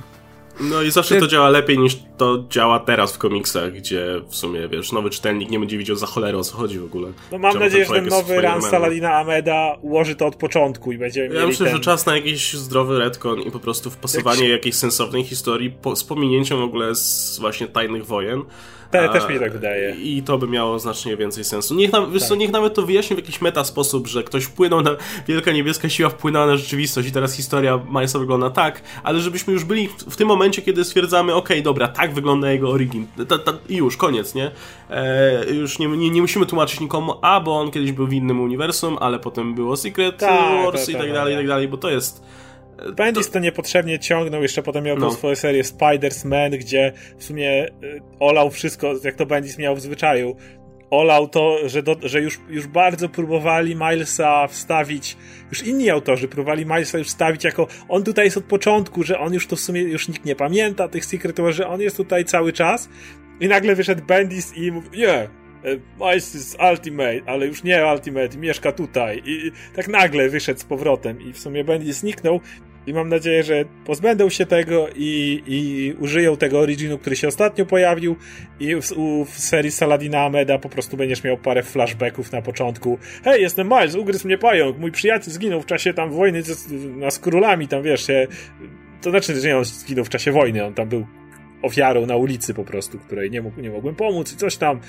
No 0.59 0.81
i 0.81 0.91
zawsze 0.91 1.19
to 1.19 1.27
działa 1.27 1.49
lepiej 1.49 1.79
niż 1.79 1.97
to 2.17 2.43
działa 2.49 2.79
teraz 2.79 3.13
w 3.13 3.17
komiksach, 3.17 3.71
gdzie 3.71 4.21
w 4.29 4.35
sumie, 4.35 4.67
wiesz, 4.67 4.91
nowy 4.91 5.09
czytelnik 5.09 5.49
nie 5.49 5.59
będzie 5.59 5.77
widział 5.77 5.95
za 5.95 6.07
cholerę 6.07 6.37
o 6.37 6.43
co 6.43 6.57
chodzi 6.57 6.79
w 6.79 6.83
ogóle. 6.83 7.11
No 7.31 7.37
mam 7.37 7.59
nadzieję, 7.59 7.85
że 7.85 7.93
ten 7.93 8.07
nowy 8.07 8.41
run 8.41 8.61
Saladina 8.61 9.13
Ameda 9.13 9.75
ułoży 9.81 10.15
to 10.15 10.27
od 10.27 10.35
początku 10.35 10.91
i 10.91 10.97
będzie 10.97 11.29
Ja 11.33 11.47
myślę, 11.47 11.65
ten... 11.65 11.75
że 11.75 11.81
czas 11.81 12.05
na 12.05 12.15
jakiś 12.15 12.53
zdrowy 12.53 12.99
retcon 12.99 13.41
i 13.41 13.51
po 13.51 13.59
prostu 13.59 13.89
wpasowanie 13.89 14.43
Jak... 14.43 14.51
jakiejś 14.51 14.75
sensownej 14.75 15.23
historii 15.23 15.71
po, 15.71 15.95
z 15.95 16.03
pominięciem 16.03 16.57
w 16.57 16.63
ogóle 16.63 16.95
z 16.95 17.37
właśnie 17.39 17.67
Tajnych 17.67 18.05
Wojen. 18.05 18.43
Te, 18.91 19.09
też 19.09 19.27
mi 19.27 19.33
się 19.33 19.39
tak 19.39 19.51
wydaje. 19.51 19.95
I 19.95 20.23
to 20.23 20.37
by 20.37 20.47
miało 20.47 20.79
znacznie 20.79 21.17
więcej 21.17 21.43
sensu. 21.43 21.75
Niech, 21.75 21.91
nam, 21.91 22.13
tak. 22.13 22.21
co, 22.21 22.35
niech 22.35 22.51
nawet 22.51 22.73
to 22.73 22.81
wyjaśni 22.81 23.15
w 23.15 23.19
jakiś 23.19 23.41
meta 23.41 23.63
sposób, 23.63 24.07
że 24.07 24.23
ktoś 24.23 24.43
wpłynął 24.43 24.81
na. 24.81 24.91
Wielka 25.27 25.51
niebieska 25.51 25.89
siła 25.89 26.09
wpłynęła 26.09 26.45
na 26.45 26.57
rzeczywistość 26.57 27.07
i 27.07 27.11
teraz 27.11 27.33
historia 27.33 27.79
Milesa 27.89 28.19
wygląda 28.19 28.49
tak, 28.49 28.81
ale 29.03 29.19
żebyśmy 29.19 29.53
już 29.53 29.63
byli 29.63 29.87
w, 29.87 29.93
w 29.93 30.15
tym 30.15 30.27
momencie, 30.27 30.61
kiedy 30.61 30.83
stwierdzamy, 30.83 31.33
okej, 31.35 31.57
okay, 31.57 31.63
dobra, 31.63 31.87
tak 31.87 32.13
wygląda 32.13 32.51
jego 32.51 32.69
origin. 32.69 33.07
Ta, 33.27 33.37
ta, 33.37 33.53
I 33.69 33.75
już, 33.75 33.97
koniec, 33.97 34.35
nie? 34.35 34.51
E, 34.89 35.53
już 35.53 35.79
nie, 35.79 35.87
nie, 35.87 36.09
nie, 36.09 36.21
musimy 36.21 36.45
tłumaczyć 36.45 36.79
nikomu, 36.79 37.13
a 37.21 37.39
bo 37.39 37.59
on 37.59 37.71
kiedyś 37.71 37.91
był 37.91 38.07
w 38.07 38.13
innym 38.13 38.41
uniwersum, 38.41 38.97
ale 38.99 39.19
potem 39.19 39.55
było 39.55 39.77
Secret 39.77 40.17
tak, 40.17 40.65
Wars 40.65 40.85
tak, 40.85 40.89
i 40.89 40.93
tak, 40.93 41.01
tak 41.01 41.13
dalej, 41.13 41.33
i 41.33 41.37
tak 41.37 41.47
dalej, 41.47 41.67
bo 41.67 41.77
to 41.77 41.89
jest 41.89 42.23
Bendis 42.95 43.27
to... 43.27 43.33
to 43.33 43.39
niepotrzebnie 43.39 43.99
ciągnął, 43.99 44.41
jeszcze 44.41 44.63
potem 44.63 44.83
miał 44.83 44.97
no. 44.97 45.11
swoją 45.11 45.35
serię 45.35 45.63
Spiders-Man, 45.63 46.57
gdzie 46.57 46.93
w 47.17 47.23
sumie 47.23 47.65
y, 47.65 48.01
olał 48.19 48.49
wszystko, 48.49 48.93
jak 49.03 49.15
to 49.15 49.25
Bendis 49.25 49.57
miał 49.57 49.75
w 49.75 49.81
zwyczaju. 49.81 50.35
Olał 50.89 51.27
to, 51.27 51.57
że, 51.65 51.83
do, 51.83 51.95
że 52.03 52.21
już, 52.21 52.39
już 52.49 52.67
bardzo 52.67 53.09
próbowali 53.09 53.75
Milesa 53.75 54.47
wstawić, 54.47 55.17
już 55.49 55.63
inni 55.63 55.89
autorzy 55.89 56.27
próbowali 56.27 56.65
Milesa 56.65 56.97
już 56.97 57.07
wstawić 57.07 57.43
jako 57.43 57.67
on 57.89 58.03
tutaj 58.03 58.25
jest 58.25 58.37
od 58.37 58.43
początku, 58.43 59.03
że 59.03 59.19
on 59.19 59.33
już 59.33 59.47
to 59.47 59.55
w 59.55 59.59
sumie 59.59 59.81
już 59.81 60.07
nikt 60.07 60.25
nie 60.25 60.35
pamięta 60.35 60.87
tych 60.87 61.05
Secret 61.05 61.37
że 61.49 61.67
on 61.67 61.81
jest 61.81 61.97
tutaj 61.97 62.25
cały 62.25 62.53
czas. 62.53 62.89
I 63.39 63.47
nagle 63.47 63.75
wyszedł 63.75 64.05
Bendis 64.05 64.57
i 64.57 64.71
mówił, 64.71 64.91
nie, 64.91 65.29
Miles 65.99 66.33
jest 66.33 66.57
Ultimate, 66.71 67.21
ale 67.25 67.47
już 67.47 67.63
nie 67.63 67.85
Ultimate, 67.93 68.37
mieszka 68.37 68.71
tutaj. 68.71 69.21
I 69.25 69.51
tak 69.75 69.87
nagle 69.87 70.29
wyszedł 70.29 70.59
z 70.59 70.63
powrotem 70.63 71.21
i 71.21 71.33
w 71.33 71.39
sumie 71.39 71.63
Bendis 71.63 71.97
zniknął 71.97 72.39
i 72.87 72.93
mam 72.93 73.09
nadzieję, 73.09 73.43
że 73.43 73.65
pozbędą 73.85 74.29
się 74.29 74.45
tego 74.45 74.87
i, 74.95 75.43
i 75.47 75.93
użyją 75.99 76.37
tego 76.37 76.59
originu, 76.59 76.97
który 76.97 77.15
się 77.15 77.27
ostatnio 77.27 77.65
pojawił 77.65 78.15
i 78.59 78.75
w, 78.75 78.81
w 79.25 79.39
serii 79.39 79.71
Saladina 79.71 80.19
Ameda 80.19 80.59
po 80.59 80.69
prostu 80.69 80.97
będziesz 80.97 81.23
miał 81.23 81.37
parę 81.37 81.63
flashbacków 81.63 82.31
na 82.31 82.41
początku. 82.41 82.97
Hej, 83.23 83.41
jestem 83.41 83.67
Miles, 83.67 83.95
ugryzł 83.95 84.27
mnie 84.27 84.37
pająk, 84.37 84.77
mój 84.77 84.91
przyjaciel 84.91 85.33
zginął 85.33 85.61
w 85.61 85.65
czasie 85.65 85.93
tam 85.93 86.11
wojny 86.11 86.43
z, 86.43 86.47
z, 86.47 87.13
z 87.13 87.19
królami, 87.19 87.67
tam 87.67 87.83
wiesz, 87.83 88.07
się, 88.07 88.27
to 89.01 89.09
znaczy, 89.09 89.41
że 89.41 89.47
nie 89.47 89.57
on 89.57 89.65
zginął 89.65 90.05
w 90.05 90.09
czasie 90.09 90.31
wojny, 90.31 90.65
on 90.65 90.73
tam 90.73 90.89
był 90.89 91.07
ofiarą 91.61 92.05
na 92.05 92.15
ulicy 92.15 92.53
po 92.53 92.63
prostu, 92.63 92.99
której 92.99 93.31
nie, 93.31 93.41
mógł, 93.41 93.61
nie 93.61 93.69
mogłem 93.69 93.95
pomóc 93.95 94.33
i 94.33 94.37
coś 94.37 94.57
tam, 94.57 94.79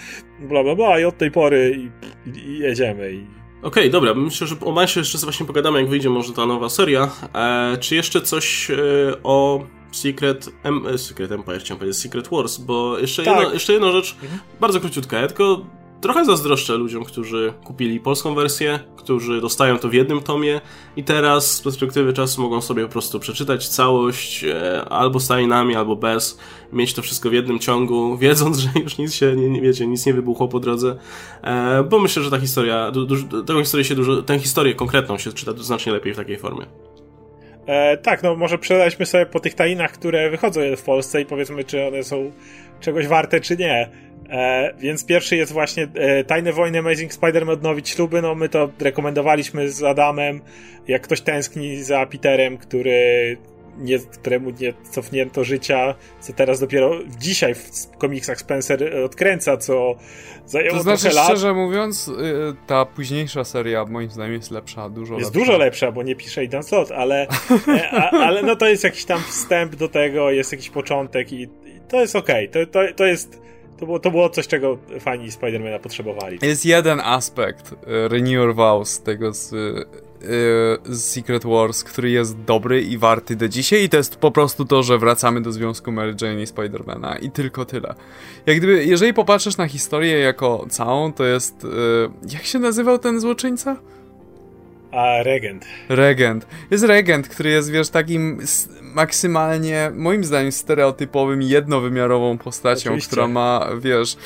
bla 0.41 0.65
bla 0.65 0.75
bla 0.75 1.01
i 1.01 1.05
od 1.05 1.19
tej 1.19 1.31
pory 1.31 1.79
i, 1.79 2.31
i, 2.31 2.39
i 2.39 2.59
jedziemy 2.59 3.13
i 3.13 3.39
Okej, 3.63 3.83
okay, 3.83 3.91
dobra, 3.91 4.15
myślę, 4.15 4.47
że 4.47 4.57
o 4.61 4.73
Mansie 4.73 5.01
jeszcze 5.01 5.19
właśnie 5.19 5.47
pogadamy, 5.47 5.81
jak 5.81 5.89
wyjdzie 5.89 6.11
może 6.11 6.33
ta 6.33 6.47
nowa 6.47 6.69
seria. 6.69 7.11
E, 7.35 7.77
czy 7.81 7.95
jeszcze 7.95 8.21
coś 8.21 8.71
e, 8.71 8.77
o 9.23 9.65
Secret, 9.93 10.49
M 10.63 10.87
e, 10.87 10.99
Secret 10.99 11.33
Empire, 11.33 11.61
chciałem 11.61 11.79
powiedzieć 11.79 12.01
Secret 12.01 12.29
Wars, 12.29 12.59
bo 12.59 12.99
jeszcze, 12.99 13.25
tak. 13.25 13.37
jedna, 13.39 13.55
jeszcze 13.55 13.73
jedna 13.73 13.93
rzecz, 13.93 14.17
mhm. 14.23 14.41
bardzo 14.61 14.81
króciutka, 14.81 15.19
ja 15.19 15.27
tylko 15.27 15.65
trochę 16.01 16.25
zazdroszczę 16.25 16.77
ludziom, 16.77 17.05
którzy 17.05 17.53
kupili 17.65 18.01
polską 18.01 18.35
wersję, 18.35 18.79
którzy 18.97 19.41
dostają 19.41 19.79
to 19.79 19.89
w 19.89 19.95
jednym 19.95 20.21
tomie 20.21 20.61
i 20.97 21.05
teraz 21.05 21.53
z 21.53 21.61
perspektywy 21.61 22.13
czasu 22.13 22.43
mogą 22.43 22.61
sobie 22.61 22.83
po 22.83 22.93
prostu 22.93 23.21
przeczytać 23.21 23.69
całość 23.69 24.45
e, 24.45 24.85
albo 24.85 25.21
z 25.21 25.29
tajnami, 25.29 25.77
albo 25.77 25.97
bez, 25.97 26.39
mieć 26.73 26.95
to 26.95 27.03
wszystko 27.03 27.31
w 27.31 27.33
jednym 27.33 27.59
ciągu, 27.59 28.17
wiedząc, 28.19 28.59
że 28.59 28.69
już 28.83 28.99
nic 28.99 29.15
się, 29.15 29.37
nie, 29.37 29.51
nie 29.51 29.61
wiecie, 29.61 29.87
nic 29.87 30.07
nie 30.07 30.15
wybuchło 30.15 30.49
po 30.49 30.61
drodze, 30.61 30.97
e, 31.43 31.83
bo 31.83 31.99
myślę, 31.99 32.23
że 32.23 32.31
ta 32.31 32.41
historia, 32.41 32.91
du, 32.91 33.07
du, 33.07 33.43
tę 33.43 33.61
historię 33.61 33.85
się 33.85 33.95
dużo, 33.95 34.23
tę 34.23 34.39
historię 34.39 34.75
konkretną 34.75 35.19
się 35.19 35.33
czyta 35.33 35.53
znacznie 35.57 35.93
lepiej 35.93 36.15
w 36.15 36.17
takiej 36.17 36.39
formie. 36.39 36.67
E, 37.67 37.97
tak, 37.97 38.23
no 38.23 38.37
może 38.37 38.59
przejdźmy 38.59 39.07
sobie 39.07 39.27
po 39.27 39.41
tych 39.41 39.55
tajnach, 39.55 39.93
które 39.93 40.31
wychodzą 40.31 40.61
w 40.77 40.83
Polsce 40.83 41.21
i 41.21 41.27
powiedzmy, 41.27 41.65
czy 41.65 41.87
one 41.87 42.05
są 42.05 42.33
czegoś 42.81 43.07
warte, 43.07 43.41
czy 43.41 43.57
nie. 43.57 44.08
E, 44.29 44.75
więc 44.79 45.05
pierwszy 45.05 45.37
jest 45.37 45.53
właśnie 45.53 45.89
e, 45.95 46.25
Tajne 46.25 46.53
Wojny 46.53 46.79
Amazing 46.79 47.13
Spider-Man 47.13 47.51
odnowić 47.51 47.89
śluby. 47.89 48.23
No 48.23 48.35
my 48.35 48.49
to 48.49 48.71
rekomendowaliśmy 48.81 49.71
z 49.71 49.83
Adamem. 49.83 50.41
Jak 50.89 51.03
ktoś 51.03 51.21
tęskni 51.21 51.83
za 51.83 52.07
Peterem, 52.07 52.59
który 52.59 53.37
nie, 53.79 53.99
któremu 53.99 54.51
nie 54.51 54.75
cofnięto 54.91 55.45
życia, 55.45 55.95
co 56.21 56.33
teraz 56.33 56.61
dopiero 56.61 56.93
dzisiaj 57.19 57.55
w 57.55 57.89
komiksach 57.99 58.41
Spencer 58.41 58.97
odkręca, 58.97 59.57
co 59.57 59.97
zajęło 60.47 60.77
to 60.77 60.83
znaczy, 60.83 61.11
lat. 61.11 61.27
szczerze 61.27 61.55
mówiąc, 61.55 62.09
y, 62.09 62.13
ta 62.67 62.85
późniejsza 62.85 63.45
seria 63.45 63.85
moim 63.85 64.11
zdaniem 64.11 64.33
jest 64.33 64.51
lepsza, 64.51 64.89
dużo 64.89 65.15
jest 65.15 65.35
lepsza. 65.35 65.41
dużo 65.41 65.59
lepsza, 65.59 65.93
bo 65.93 66.03
nie 66.03 66.17
pisze 66.17 66.45
Idan 66.45 66.63
Slot, 66.63 66.93
ale, 66.93 67.27
e, 67.69 67.91
a, 67.91 68.11
ale 68.11 68.43
no 68.43 68.57
to 68.57 68.67
jest 68.67 68.85
jakiś 68.85 69.05
tam 69.05 69.21
wstęp 69.21 69.77
do 69.77 69.89
tego, 69.89 70.31
jest 70.31 70.53
jakiś 70.53 70.71
początek 70.71 71.33
i, 71.33 71.43
i 71.43 71.49
to 71.89 72.01
jest 72.01 72.17
okej. 72.17 72.49
Okay. 72.49 72.67
To, 72.67 72.73
to, 72.73 72.95
to 72.95 73.07
jest 73.07 73.41
to 73.79 73.87
było, 73.87 73.99
to 73.99 74.11
było 74.11 74.31
coś, 74.31 74.47
czego 74.47 74.79
fani 75.01 75.31
Spidermana 75.31 75.79
potrzebowali. 75.79 76.39
Jest 76.43 76.67
jeden 76.67 77.01
aspekt 77.01 77.73
uh, 77.73 77.79
Renew 78.09 78.57
Vows 78.57 79.01
tego 79.01 79.33
z, 79.35 79.53
uh, 79.53 79.59
z 80.85 81.05
Secret 81.05 81.45
Wars, 81.45 81.85
który 81.85 82.11
jest 82.11 82.41
dobry 82.41 82.83
i 82.83 82.99
warty 82.99 83.37
do 83.37 83.49
dzisiaj 83.49 83.83
i 83.85 83.89
to 83.89 83.97
jest 83.97 84.17
po 84.17 84.31
prostu 84.31 84.65
to, 84.65 84.83
że 84.83 84.99
wracamy 84.99 85.41
do 85.41 85.53
związku 85.53 85.93
Mary 85.93 86.15
Jane 86.21 86.43
i 86.43 86.47
Spidermana 86.47 87.19
i 87.19 87.31
tylko 87.31 87.65
tyle. 87.65 87.95
Jak 88.47 88.57
gdyby, 88.57 88.85
jeżeli 88.85 89.15
popatrzysz 89.15 89.57
na 89.57 89.69
historię 89.69 90.19
jako 90.19 90.67
całą, 90.71 91.13
to 91.13 91.25
jest... 91.25 91.67
Jak 92.33 92.45
się 92.45 92.59
nazywał 92.59 92.99
ten 92.99 93.21
złoczyńca? 93.21 93.77
A, 94.93 95.23
Regent. 95.23 95.67
Regent. 95.89 96.47
Jest 96.71 96.85
Regent, 96.85 97.29
który 97.29 97.51
jest, 97.51 97.71
wiesz, 97.71 97.89
takim 97.89 98.41
maksymalnie, 98.83 99.91
moim 99.95 100.25
zdaniem, 100.25 100.53
stereotypowym, 100.53 101.43
jednowymiarową 101.43 102.39
postacią, 102.39 102.91
Oczywiście. 102.91 103.09
która 103.09 103.29
ma, 103.29 103.69
wiesz, 103.81 104.17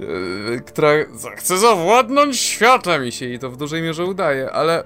yy, 0.00 0.60
która 0.66 0.90
chce 1.36 1.58
zawładnąć 1.58 2.40
światem 2.40 3.06
i 3.06 3.12
się 3.12 3.26
jej 3.26 3.38
to 3.38 3.50
w 3.50 3.56
dużej 3.56 3.82
mierze 3.82 4.04
udaje, 4.04 4.50
ale 4.50 4.84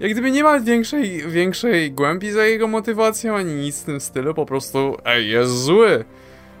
Jak 0.00 0.12
gdyby 0.12 0.30
nie 0.30 0.42
ma 0.42 0.60
większej, 0.60 1.28
większej 1.28 1.92
głębi 1.92 2.30
za 2.30 2.44
jego 2.44 2.68
motywacją, 2.68 3.36
ani 3.36 3.54
nic 3.54 3.82
w 3.82 3.84
tym 3.84 4.00
stylu, 4.00 4.34
po 4.34 4.46
prostu 4.46 4.96
ej, 5.04 5.28
jest 5.28 5.52
zły. 5.64 6.04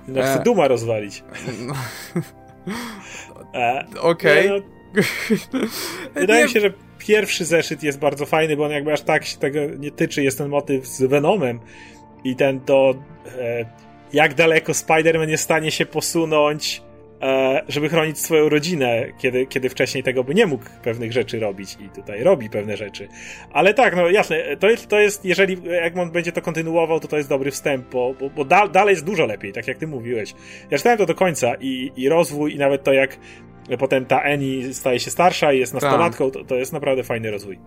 No 0.08 0.22
chce 0.22 0.40
e. 0.40 0.42
Duma 0.42 0.68
rozwalić. 0.68 1.24
No. 1.60 1.74
E. 3.54 3.84
Okej. 4.00 4.50
Okay. 4.50 4.62
No, 5.52 5.60
wydaje 6.20 6.44
mi 6.44 6.50
się, 6.50 6.60
że 6.60 6.72
pierwszy 7.06 7.44
zeszyt 7.44 7.82
jest 7.82 7.98
bardzo 7.98 8.26
fajny, 8.26 8.56
bo 8.56 8.64
on 8.64 8.70
jakby 8.70 8.92
aż 8.92 9.02
tak 9.02 9.24
się 9.24 9.38
tego 9.38 9.60
nie 9.78 9.90
tyczy. 9.90 10.22
Jest 10.22 10.38
ten 10.38 10.48
motyw 10.48 10.86
z 10.86 11.02
Venomem 11.02 11.60
i 12.24 12.36
ten 12.36 12.60
to 12.60 12.94
e, 13.38 13.64
jak 14.12 14.34
daleko 14.34 14.72
Spider-Man 14.72 15.28
jest 15.28 15.42
w 15.42 15.44
stanie 15.44 15.70
się 15.70 15.86
posunąć 15.86 16.82
E, 17.22 17.62
żeby 17.68 17.88
chronić 17.88 18.18
swoją 18.18 18.48
rodzinę, 18.48 19.06
kiedy, 19.18 19.46
kiedy 19.46 19.68
wcześniej 19.68 20.02
tego 20.02 20.24
by 20.24 20.34
nie 20.34 20.46
mógł 20.46 20.64
pewnych 20.82 21.12
rzeczy 21.12 21.40
robić 21.40 21.76
i 21.80 21.88
tutaj 21.88 22.22
robi 22.22 22.50
pewne 22.50 22.76
rzeczy. 22.76 23.08
Ale 23.52 23.74
tak, 23.74 23.96
no 23.96 24.08
jasne, 24.08 24.56
to 24.56 24.70
jest, 24.70 24.88
to 24.88 25.00
jest 25.00 25.24
jeżeli 25.24 25.56
Egmont 25.70 26.12
będzie 26.12 26.32
to 26.32 26.42
kontynuował, 26.42 27.00
to 27.00 27.08
to 27.08 27.16
jest 27.16 27.28
dobry 27.28 27.50
wstęp, 27.50 27.86
bo, 27.90 28.14
bo, 28.20 28.30
bo 28.30 28.44
da, 28.44 28.68
dalej 28.68 28.92
jest 28.92 29.04
dużo 29.04 29.26
lepiej, 29.26 29.52
tak 29.52 29.68
jak 29.68 29.78
ty 29.78 29.86
mówiłeś. 29.86 30.34
Ja 30.70 30.78
czytałem 30.78 30.98
to 30.98 31.06
do 31.06 31.14
końca 31.14 31.54
i, 31.60 31.92
i 31.96 32.08
rozwój 32.08 32.54
i 32.54 32.58
nawet 32.58 32.84
to 32.84 32.92
jak 32.92 33.18
potem 33.78 34.06
ta 34.06 34.22
Eni 34.22 34.74
staje 34.74 35.00
się 35.00 35.10
starsza 35.10 35.52
i 35.52 35.58
jest 35.58 35.74
nastolatką, 35.74 36.30
to, 36.30 36.44
to 36.44 36.54
jest 36.54 36.72
naprawdę 36.72 37.02
fajny 37.02 37.30
rozwój. 37.30 37.58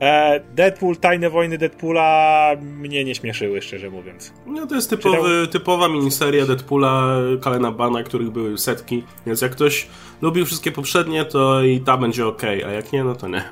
E, 0.00 0.40
Deadpool, 0.40 0.96
Tajne 0.96 1.30
Wojny 1.30 1.58
Deadpoola 1.58 2.50
mnie 2.60 3.04
nie 3.04 3.14
śmieszyły, 3.14 3.62
szczerze 3.62 3.90
mówiąc. 3.90 4.32
No 4.46 4.66
to 4.66 4.74
jest 4.74 4.90
typowy, 4.90 5.16
Czytał... 5.16 5.46
typowa 5.46 5.88
miniseria 5.88 6.46
Deadpoola, 6.46 7.16
Kalena 7.42 7.72
Bana, 7.72 8.02
których 8.02 8.30
były 8.30 8.58
setki, 8.58 9.04
więc 9.26 9.40
jak 9.40 9.52
ktoś 9.52 9.88
lubił 10.22 10.46
wszystkie 10.46 10.72
poprzednie, 10.72 11.24
to 11.24 11.62
i 11.62 11.80
ta 11.80 11.96
będzie 11.96 12.26
ok, 12.26 12.42
a 12.44 12.70
jak 12.70 12.92
nie, 12.92 13.04
no 13.04 13.14
to 13.14 13.28
nie. 13.28 13.44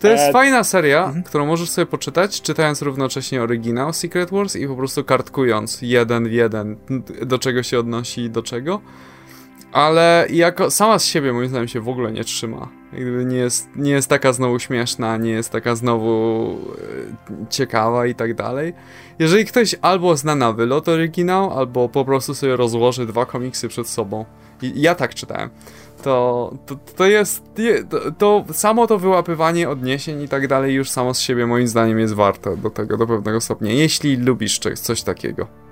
To 0.00 0.08
jest 0.08 0.24
e... 0.24 0.32
fajna 0.32 0.64
seria, 0.64 1.04
mhm. 1.04 1.22
którą 1.22 1.46
możesz 1.46 1.70
sobie 1.70 1.86
poczytać, 1.86 2.42
czytając 2.42 2.82
równocześnie 2.82 3.42
oryginał 3.42 3.92
Secret 3.92 4.30
Wars 4.30 4.56
i 4.56 4.66
po 4.66 4.76
prostu 4.76 5.04
kartkując 5.04 5.78
jeden 5.82 6.28
w 6.28 6.32
jeden, 6.32 6.76
do 7.26 7.38
czego 7.38 7.62
się 7.62 7.78
odnosi 7.78 8.20
i 8.20 8.30
do 8.30 8.42
czego 8.42 8.80
ale 9.74 10.26
jako 10.30 10.70
sama 10.70 10.98
z 10.98 11.04
siebie 11.04 11.32
moim 11.32 11.48
zdaniem 11.48 11.68
się 11.68 11.80
w 11.80 11.88
ogóle 11.88 12.12
nie 12.12 12.24
trzyma. 12.24 12.68
Jakby 12.92 13.24
nie 13.24 13.36
jest, 13.36 13.68
nie 13.76 13.90
jest 13.90 14.08
taka 14.08 14.32
znowu 14.32 14.58
śmieszna, 14.58 15.16
nie 15.16 15.30
jest 15.30 15.50
taka 15.50 15.74
znowu 15.76 16.56
e, 17.42 17.46
ciekawa 17.50 18.06
i 18.06 18.14
tak 18.14 18.34
dalej. 18.34 18.72
Jeżeli 19.18 19.44
ktoś 19.44 19.74
albo 19.82 20.16
zna 20.16 20.34
na 20.34 20.52
wylot 20.52 20.88
oryginał, 20.88 21.58
albo 21.58 21.88
po 21.88 22.04
prostu 22.04 22.34
sobie 22.34 22.56
rozłoży 22.56 23.06
dwa 23.06 23.26
komiksy 23.26 23.68
przed 23.68 23.88
sobą. 23.88 24.24
I 24.62 24.80
ja 24.80 24.94
tak 24.94 25.14
czytałem. 25.14 25.50
To, 26.02 26.54
to, 26.66 26.76
to 26.96 27.06
jest. 27.06 27.44
To, 27.90 28.12
to 28.18 28.44
samo 28.52 28.86
to 28.86 28.98
wyłapywanie 28.98 29.68
odniesień 29.68 30.22
i 30.22 30.28
tak 30.28 30.48
dalej 30.48 30.74
już 30.74 30.90
samo 30.90 31.14
z 31.14 31.20
siebie 31.20 31.46
moim 31.46 31.68
zdaniem 31.68 31.98
jest 31.98 32.14
warte 32.14 32.56
do 32.56 32.70
tego 32.70 32.96
do 32.96 33.06
pewnego 33.06 33.40
stopnia. 33.40 33.72
Jeśli 33.72 34.16
lubisz 34.16 34.60
coś 34.74 35.02
takiego. 35.02 35.63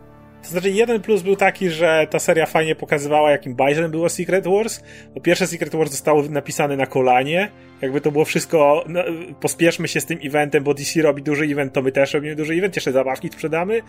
To 0.42 0.48
znaczy, 0.48 0.70
jeden 0.70 1.00
plus 1.00 1.22
był 1.22 1.36
taki, 1.36 1.70
że 1.70 2.06
ta 2.10 2.18
seria 2.18 2.46
fajnie 2.46 2.74
pokazywała, 2.74 3.30
jakim 3.30 3.54
bajzem 3.54 3.90
było 3.90 4.08
Secret 4.08 4.46
Wars. 4.46 4.82
Bo 5.14 5.20
pierwsze 5.20 5.46
Secret 5.46 5.76
Wars 5.76 5.90
zostało 5.90 6.22
napisane 6.22 6.76
na 6.76 6.86
kolanie. 6.86 7.50
Jakby 7.82 8.00
to 8.00 8.12
było 8.12 8.24
wszystko, 8.24 8.84
no, 8.88 9.04
pospieszmy 9.40 9.88
się 9.88 10.00
z 10.00 10.06
tym 10.06 10.18
eventem, 10.24 10.64
bo 10.64 10.74
DC 10.74 11.02
robi 11.02 11.22
duży 11.22 11.44
event, 11.44 11.72
to 11.72 11.82
my 11.82 11.92
też 11.92 12.14
robimy 12.14 12.36
duży 12.36 12.54
event, 12.54 12.76
jeszcze 12.76 12.92
zabawki 12.92 13.28
sprzedamy. 13.28 13.82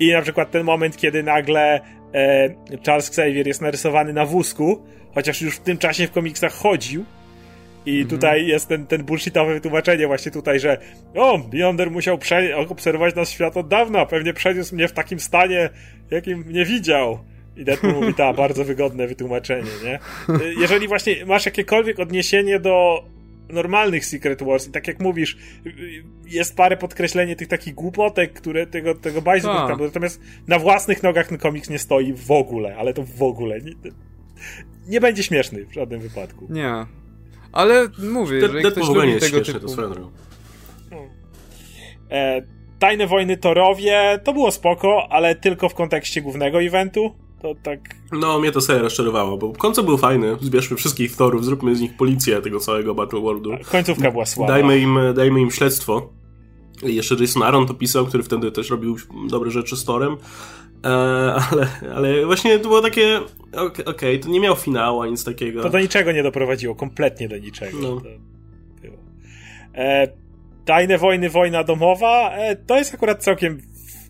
I 0.00 0.12
na 0.12 0.22
przykład 0.22 0.50
ten 0.50 0.64
moment, 0.64 0.96
kiedy 0.96 1.22
nagle 1.22 1.80
e, 2.14 2.48
Charles 2.86 3.08
Xavier 3.08 3.46
jest 3.46 3.60
narysowany 3.60 4.12
na 4.12 4.26
wózku, 4.26 4.82
chociaż 5.14 5.42
już 5.42 5.56
w 5.56 5.60
tym 5.60 5.78
czasie 5.78 6.06
w 6.06 6.10
komiksach 6.10 6.52
chodził, 6.52 7.04
i 7.86 8.00
mhm. 8.00 8.08
tutaj 8.08 8.46
jest 8.46 8.68
ten, 8.68 8.86
ten 8.86 9.04
bullshitowe 9.04 9.54
wytłumaczenie 9.54 10.06
właśnie 10.06 10.32
tutaj, 10.32 10.60
że 10.60 10.78
o, 11.14 11.38
Beyonder 11.38 11.90
musiał 11.90 12.18
obserwować 12.68 13.14
nas 13.14 13.30
świat 13.30 13.56
od 13.56 13.68
dawna, 13.68 14.06
pewnie 14.06 14.32
przeniósł 14.32 14.74
mnie 14.74 14.88
w 14.88 14.92
takim 14.92 15.20
stanie, 15.20 15.70
jakim 16.10 16.38
mnie 16.38 16.64
widział. 16.64 17.18
I 17.56 17.64
Deadpool 17.64 17.94
mówi, 17.94 18.14
ta, 18.14 18.32
bardzo 18.32 18.64
wygodne 18.64 19.06
wytłumaczenie, 19.06 19.70
nie? 19.84 19.98
Jeżeli 20.60 20.88
właśnie 20.88 21.26
masz 21.26 21.46
jakiekolwiek 21.46 22.00
odniesienie 22.00 22.60
do 22.60 23.04
normalnych 23.48 24.06
Secret 24.06 24.42
Wars 24.42 24.68
i 24.68 24.70
tak 24.70 24.88
jak 24.88 25.00
mówisz, 25.00 25.38
jest 26.26 26.56
parę 26.56 26.76
podkreślenie 26.76 27.36
tych 27.36 27.48
takich 27.48 27.74
głupotek, 27.74 28.32
które 28.32 28.66
tego, 28.66 28.94
tego 28.94 29.22
bajzu 29.22 29.46
tak. 29.46 29.68
tam, 29.68 29.80
natomiast 29.80 30.20
na 30.48 30.58
własnych 30.58 31.02
nogach 31.02 31.28
ten 31.28 31.38
komiks 31.38 31.70
nie 31.70 31.78
stoi 31.78 32.12
w 32.12 32.30
ogóle, 32.30 32.76
ale 32.76 32.94
to 32.94 33.02
w 33.02 33.22
ogóle. 33.22 33.60
Nie, 33.60 33.72
nie 34.88 35.00
będzie 35.00 35.22
śmieszny 35.22 35.66
w 35.66 35.72
żadnym 35.72 36.00
wypadku. 36.00 36.46
Nie, 36.50 36.86
ale 37.52 37.88
mówię, 38.12 38.40
że 38.40 38.70
ktoś 38.70 38.88
lubi 38.88 39.20
tego 39.20 39.40
typu... 39.40 39.66
E, 42.10 42.42
Tajne 42.78 43.06
Wojny 43.06 43.36
Torowie 43.36 44.20
to 44.24 44.32
było 44.32 44.50
spoko, 44.50 45.06
ale 45.10 45.34
tylko 45.34 45.68
w 45.68 45.74
kontekście 45.74 46.22
głównego 46.22 46.62
eventu. 46.62 47.14
To 47.42 47.54
tak... 47.62 47.80
No, 48.12 48.38
mnie 48.38 48.52
to 48.52 48.60
serio 48.60 48.82
rozczarowało, 48.82 49.36
bo 49.36 49.52
końcu 49.52 49.84
był 49.84 49.98
fajny. 49.98 50.36
Zbierzmy 50.40 50.76
wszystkich 50.76 51.16
Thorów, 51.16 51.44
zróbmy 51.44 51.76
z 51.76 51.80
nich 51.80 51.96
policję 51.96 52.42
tego 52.42 52.60
całego 52.60 52.94
Battle 52.94 53.20
Worldu. 53.20 53.50
Końcówka 53.70 54.10
była 54.10 54.26
słaba. 54.26 54.52
Dajmy 54.52 54.78
im, 54.78 54.98
dajmy 55.14 55.40
im 55.40 55.50
śledztwo. 55.50 56.08
I 56.82 56.94
jeszcze 56.94 57.14
Jason 57.14 57.42
Aaron 57.42 57.66
to 57.66 57.74
pisał, 57.74 58.06
który 58.06 58.22
wtedy 58.22 58.52
też 58.52 58.70
robił 58.70 58.96
dobre 59.28 59.50
rzeczy 59.50 59.76
z 59.76 59.84
Torem. 59.84 60.16
E, 60.84 60.88
ale, 61.52 61.66
ale 61.94 62.26
właśnie 62.26 62.58
to 62.58 62.68
było 62.68 62.82
takie. 62.82 63.20
Okej, 63.52 63.84
okay, 63.84 64.18
to 64.18 64.28
nie 64.28 64.40
miał 64.40 64.56
finału, 64.56 65.04
nic 65.04 65.24
takiego. 65.24 65.62
To 65.62 65.70
do 65.70 65.80
niczego 65.80 66.12
nie 66.12 66.22
doprowadziło, 66.22 66.74
kompletnie 66.74 67.28
do 67.28 67.38
niczego. 67.38 67.78
No. 67.80 68.02
E, 69.74 70.08
Tajne 70.64 70.98
wojny, 70.98 71.30
wojna 71.30 71.64
domowa, 71.64 72.30
e, 72.32 72.56
to 72.56 72.78
jest 72.78 72.94
akurat 72.94 73.24
całkiem. 73.24 73.60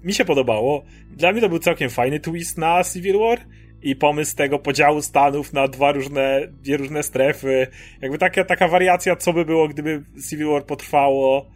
Mi 0.05 0.15
się 0.15 0.25
podobało. 0.25 0.85
Dla 1.11 1.33
mnie 1.33 1.41
to 1.41 1.49
był 1.49 1.59
całkiem 1.59 1.91
fajny 1.91 2.21
twist 2.21 2.59
na 2.59 2.85
Civil 2.85 3.19
War 3.19 3.39
i 3.83 3.97
pomysł 3.97 4.37
tego 4.37 4.59
podziału 4.59 5.03
Stanów 5.03 5.53
na 5.53 5.69
dwa 5.69 5.93
różne, 5.93 6.49
dwie 6.63 6.77
różne 6.77 7.03
strefy. 7.03 7.67
Jakby 8.03 8.19
taka, 8.19 8.45
taka 8.45 8.69
wariacja, 8.69 9.17
co 9.17 9.33
by 9.33 9.45
było, 9.45 9.69
gdyby 9.69 10.05
Civil 10.31 10.47
War 10.47 10.67
potrwało 10.67 11.51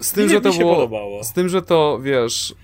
z 0.00 0.12
tym, 0.12 0.28
że 0.28 0.40
to 0.40 0.52
było, 0.52 0.74
podobało. 0.74 1.24
Z 1.24 1.32
tym, 1.32 1.48
że 1.48 1.62
to, 1.62 1.98
wiesz, 2.02 2.54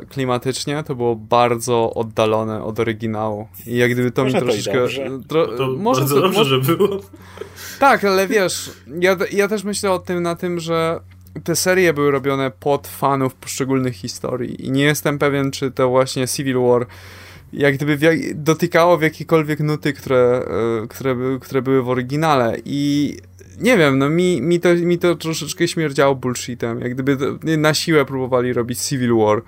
yy, 0.00 0.06
klimatycznie 0.06 0.82
to 0.82 0.94
było 0.94 1.16
bardzo 1.16 1.94
oddalone 1.94 2.64
od 2.64 2.80
oryginału. 2.80 3.48
I 3.66 3.76
jak 3.76 3.90
gdyby 3.90 4.10
to 4.10 4.24
może 4.24 4.36
mi 4.36 4.42
troszeczkę... 4.42 4.88
Tro, 5.28 5.46
to 5.46 5.66
może 5.66 6.00
bardzo 6.00 6.14
to, 6.14 6.20
dobrze, 6.20 6.38
może... 6.38 6.62
że 6.62 6.76
było. 6.76 7.00
Tak, 7.80 8.04
ale 8.04 8.28
wiesz, 8.28 8.70
ja, 9.00 9.16
ja 9.32 9.48
też 9.48 9.64
myślę 9.64 9.92
o 9.92 9.98
tym 9.98 10.22
na 10.22 10.36
tym, 10.36 10.60
że 10.60 11.00
te 11.44 11.56
serie 11.56 11.92
były 11.92 12.10
robione 12.10 12.50
pod 12.50 12.86
fanów 12.86 13.34
poszczególnych 13.34 13.94
historii 13.94 14.66
i 14.66 14.70
nie 14.70 14.84
jestem 14.84 15.18
pewien, 15.18 15.50
czy 15.50 15.70
to 15.70 15.88
właśnie 15.88 16.28
Civil 16.28 16.58
War 16.58 16.86
jak 17.52 17.76
gdyby 17.76 17.98
dotykało 18.34 18.98
w 18.98 19.02
jakiekolwiek 19.02 19.60
nuty, 19.60 19.92
które, 19.92 20.42
yy, 20.80 20.88
które, 20.88 21.16
które 21.40 21.62
były 21.62 21.82
w 21.82 21.88
oryginale 21.88 22.56
i 22.64 23.16
nie 23.60 23.78
wiem, 23.78 23.98
no 23.98 24.10
mi, 24.10 24.42
mi, 24.42 24.60
to, 24.60 24.74
mi 24.74 24.98
to 24.98 25.14
troszeczkę 25.14 25.68
śmierdziało 25.68 26.14
bullshitem. 26.14 26.80
Jak 26.80 26.94
gdyby 26.94 27.16
na 27.58 27.74
siłę 27.74 28.04
próbowali 28.04 28.52
robić 28.52 28.78
Civil 28.78 29.14
War 29.16 29.42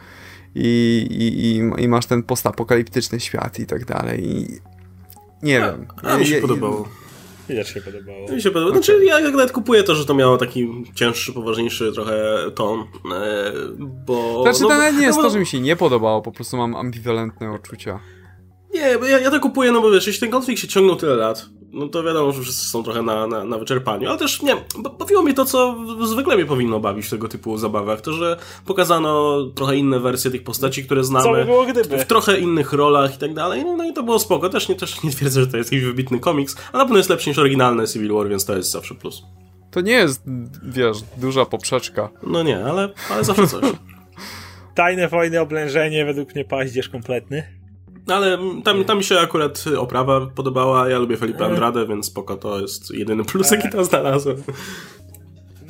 i, 0.55 1.07
i, 1.11 1.47
i, 1.47 1.85
i 1.85 1.89
masz 1.89 2.07
ten 2.07 2.23
postapokaliptyczny 2.23 3.21
świat 3.21 3.59
i 3.59 3.67
tak 3.67 3.85
dalej. 3.85 4.27
I 4.27 4.47
nie 5.43 5.65
a, 5.65 5.73
wiem. 5.73 5.87
A 6.03 6.19
mi 6.19 6.27
się 6.27 6.41
podobało. 6.41 6.89
Też 7.49 7.75
się 7.75 7.81
podobało. 7.81 8.33
Mi 8.33 8.43
się 8.43 8.51
podobało. 8.51 8.71
Okay. 8.71 8.83
Znaczy, 8.83 9.05
ja 9.05 9.21
nawet 9.21 9.53
kupuję 9.53 9.83
to, 9.83 9.95
że 9.95 10.07
to 10.07 10.15
miało 10.15 10.37
taki 10.37 10.85
cięższy, 10.95 11.33
poważniejszy 11.33 11.93
trochę 11.93 12.37
ton, 12.55 12.81
e, 12.81 13.53
bo... 14.07 14.43
Znaczy, 14.43 14.63
no, 14.63 14.69
to 14.69 14.75
nawet 14.75 15.01
nie 15.01 15.07
jest 15.07 15.19
no, 15.19 15.25
to, 15.25 15.31
że 15.31 15.39
mi 15.39 15.47
się 15.47 15.61
nie 15.61 15.77
podobało, 15.77 16.23
po 16.23 16.33
prostu 16.33 16.57
mam 16.57 16.77
ambiwalentne 16.77 17.53
uczucia. 17.53 18.01
Nie, 18.75 18.81
ja, 19.11 19.19
ja 19.19 19.31
to 19.31 19.41
kupuję, 19.41 19.73
no 19.73 19.81
bo 19.81 19.91
wiesz, 19.91 20.07
jeśli 20.07 20.21
ten 20.21 20.31
konflikt 20.31 20.61
się 20.61 20.69
ciągnął 20.69 20.97
tyle 20.97 21.15
lat, 21.15 21.49
no 21.73 21.89
to 21.89 22.03
wiadomo, 22.03 22.33
że 22.33 22.43
wszyscy 22.43 22.69
są 22.69 22.83
trochę 22.83 23.03
na, 23.03 23.27
na, 23.27 23.45
na 23.45 23.59
wyczerpaniu, 23.59 24.09
ale 24.09 24.19
też 24.19 24.43
nie, 24.43 24.57
bawiło 24.99 25.23
mnie 25.23 25.35
to, 25.35 25.45
co 25.45 25.77
zwykle 26.07 26.37
mnie 26.37 26.47
powinno 26.47 26.81
bawić 26.81 27.07
w 27.07 27.11
tego 27.11 27.29
typu 27.29 27.59
zabawach, 27.59 28.01
to, 28.01 28.13
że 28.13 28.37
pokazano 28.67 29.45
trochę 29.55 29.77
inne 29.77 30.01
wersje 30.01 30.31
tych 30.31 30.45
postaci, 30.45 30.85
które 30.85 31.05
znamy, 31.05 31.25
co 31.25 31.33
by 31.33 31.45
było, 31.45 31.67
gdyby? 31.67 31.99
w 31.99 32.07
trochę 32.07 32.39
innych 32.39 32.73
rolach 32.73 33.15
i 33.15 33.19
tak 33.19 33.35
dalej, 33.35 33.65
no, 33.65 33.77
no 33.77 33.85
i 33.85 33.93
to 33.93 34.03
było 34.03 34.19
spoko, 34.19 34.49
też 34.49 34.69
nie, 34.69 34.75
też 34.75 35.03
nie 35.03 35.11
twierdzę, 35.11 35.41
że 35.41 35.47
to 35.47 35.57
jest 35.57 35.73
jakiś 35.73 35.87
wybitny 35.87 36.21
komiks, 36.21 36.57
a 36.73 36.79
na 36.79 36.85
pewno 36.85 36.97
jest 36.97 37.11
lepszy 37.11 37.31
niż 37.31 37.39
oryginalny 37.39 37.87
Civil 37.87 38.13
War, 38.13 38.29
więc 38.29 38.45
to 38.45 38.57
jest 38.57 38.71
zawsze 38.71 38.95
plus. 38.95 39.23
To 39.71 39.81
nie 39.81 39.93
jest, 39.93 40.23
wiesz, 40.63 40.97
duża 41.17 41.45
poprzeczka. 41.45 42.11
No 42.23 42.43
nie, 42.43 42.65
ale, 42.65 42.89
ale 43.11 43.25
zawsze 43.25 43.47
coś. 43.47 43.65
Tajne 44.75 45.09
wojny, 45.09 45.41
oblężenie, 45.41 46.05
według 46.05 46.35
mnie 46.35 46.45
paździerz 46.45 46.89
kompletny. 46.89 47.58
No 48.09 48.15
ale 48.15 48.39
tam, 48.65 48.85
tam 48.85 48.99
mi 48.99 49.05
się 49.05 49.19
akurat 49.19 49.65
oprawa 49.79 50.27
podobała, 50.27 50.89
ja 50.89 50.99
lubię 50.99 51.17
Felipe 51.17 51.39
mhm. 51.39 51.53
Andrade, 51.53 51.87
więc 51.87 52.07
spoko, 52.07 52.37
to 52.37 52.61
jest 52.61 52.91
jedyny 52.91 53.25
plus, 53.25 53.51
jaki 53.51 53.69
tam 53.69 53.85
znalazłem. 53.85 54.43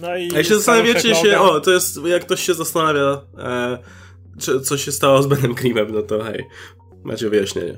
No 0.00 0.16
i 0.16 0.34
A 0.34 0.38
jeśli 0.38 0.54
zastanawiacie 0.54 1.14
się, 1.14 1.38
o, 1.38 1.60
to 1.60 1.70
jest, 1.70 2.00
jak 2.06 2.22
ktoś 2.22 2.40
się 2.40 2.54
zastanawia, 2.54 3.20
e, 3.38 3.78
czy, 4.38 4.60
co 4.60 4.78
się 4.78 4.92
stało 4.92 5.22
z 5.22 5.26
Benem 5.26 5.54
Grimmem, 5.54 5.92
no 5.92 6.02
to 6.02 6.24
hej, 6.24 6.44
macie 7.04 7.30
wyjaśnienie. 7.30 7.74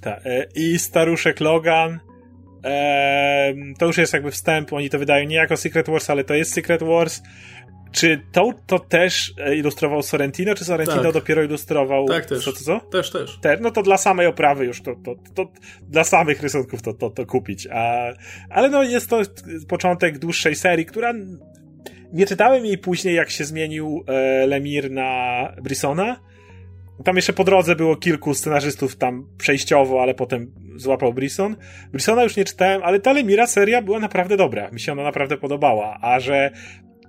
Tak, 0.00 0.20
e, 0.24 0.46
i 0.54 0.78
staruszek 0.78 1.40
Logan, 1.40 1.98
e, 2.64 3.54
to 3.78 3.86
już 3.86 3.98
jest 3.98 4.12
jakby 4.12 4.30
wstęp, 4.30 4.72
oni 4.72 4.90
to 4.90 4.98
wydają 4.98 5.26
nie 5.26 5.36
jako 5.36 5.56
Secret 5.56 5.90
Wars, 5.90 6.10
ale 6.10 6.24
to 6.24 6.34
jest 6.34 6.52
Secret 6.52 6.82
Wars. 6.82 7.20
Czy 7.92 8.20
to, 8.32 8.52
to 8.66 8.78
też 8.78 9.34
e, 9.38 9.56
ilustrował 9.56 10.02
Sorrentino, 10.02 10.54
czy 10.54 10.64
Sorrentino 10.64 11.02
tak. 11.02 11.12
dopiero 11.12 11.42
ilustrował? 11.42 12.08
Tak, 12.08 12.26
też. 12.26 12.44
Co, 12.44 12.52
co, 12.52 12.64
co? 12.64 12.80
Też, 12.80 13.10
też. 13.10 13.38
Te, 13.40 13.58
no 13.60 13.70
to 13.70 13.82
dla 13.82 13.96
samej 13.96 14.26
oprawy 14.26 14.64
już, 14.66 14.82
to, 14.82 14.94
to, 15.04 15.14
to, 15.34 15.52
dla 15.82 16.04
samych 16.04 16.42
rysunków 16.42 16.82
to, 16.82 16.92
to, 16.92 17.10
to 17.10 17.26
kupić. 17.26 17.66
A, 17.66 18.12
ale 18.50 18.68
no 18.68 18.82
jest 18.82 19.10
to 19.10 19.22
początek 19.68 20.18
dłuższej 20.18 20.54
serii, 20.54 20.86
która 20.86 21.12
nie 22.12 22.26
czytałem 22.26 22.66
jej 22.66 22.78
później, 22.78 23.14
jak 23.14 23.30
się 23.30 23.44
zmienił 23.44 24.04
e, 24.06 24.46
Lemir 24.46 24.90
na 24.90 25.52
Brissona. 25.62 26.20
Tam 27.04 27.16
jeszcze 27.16 27.32
po 27.32 27.44
drodze 27.44 27.76
było 27.76 27.96
kilku 27.96 28.34
scenarzystów 28.34 28.96
tam 28.96 29.26
przejściowo, 29.38 30.02
ale 30.02 30.14
potem 30.14 30.52
złapał 30.76 31.14
Brisson. 31.14 31.56
Brissona 31.92 32.22
już 32.22 32.36
nie 32.36 32.44
czytałem, 32.44 32.82
ale 32.82 33.00
ta 33.00 33.12
Lemira 33.12 33.46
seria 33.46 33.82
była 33.82 33.98
naprawdę 33.98 34.36
dobra. 34.36 34.70
Mi 34.70 34.80
się 34.80 34.92
ona 34.92 35.02
naprawdę 35.02 35.36
podobała. 35.36 35.98
A 36.00 36.20
że 36.20 36.50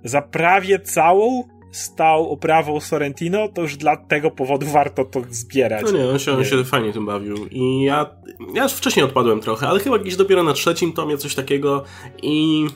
za 0.04 0.22
prawie 0.22 0.78
całą 0.78 1.44
stał 1.72 2.30
oprawą 2.30 2.80
Sorrentino, 2.80 3.48
to 3.48 3.62
już 3.62 3.76
dla 3.76 3.96
tego 3.96 4.30
powodu 4.30 4.66
warto 4.66 5.04
to 5.04 5.22
zbierać. 5.30 5.82
No 5.84 5.98
nie, 5.98 6.08
on 6.08 6.18
się, 6.18 6.32
on 6.32 6.44
się 6.44 6.64
fajnie 6.64 6.92
tym 6.92 7.06
bawił. 7.06 7.46
I 7.50 7.82
ja, 7.82 8.06
ja 8.54 8.62
już 8.62 8.72
wcześniej 8.72 9.04
odpadłem 9.04 9.40
trochę, 9.40 9.68
ale 9.68 9.80
chyba 9.80 9.98
gdzieś 9.98 10.16
dopiero 10.16 10.42
na 10.42 10.52
trzecim 10.52 10.92
tomie 10.92 11.18
coś 11.18 11.34
takiego 11.34 11.84
i 12.22 12.66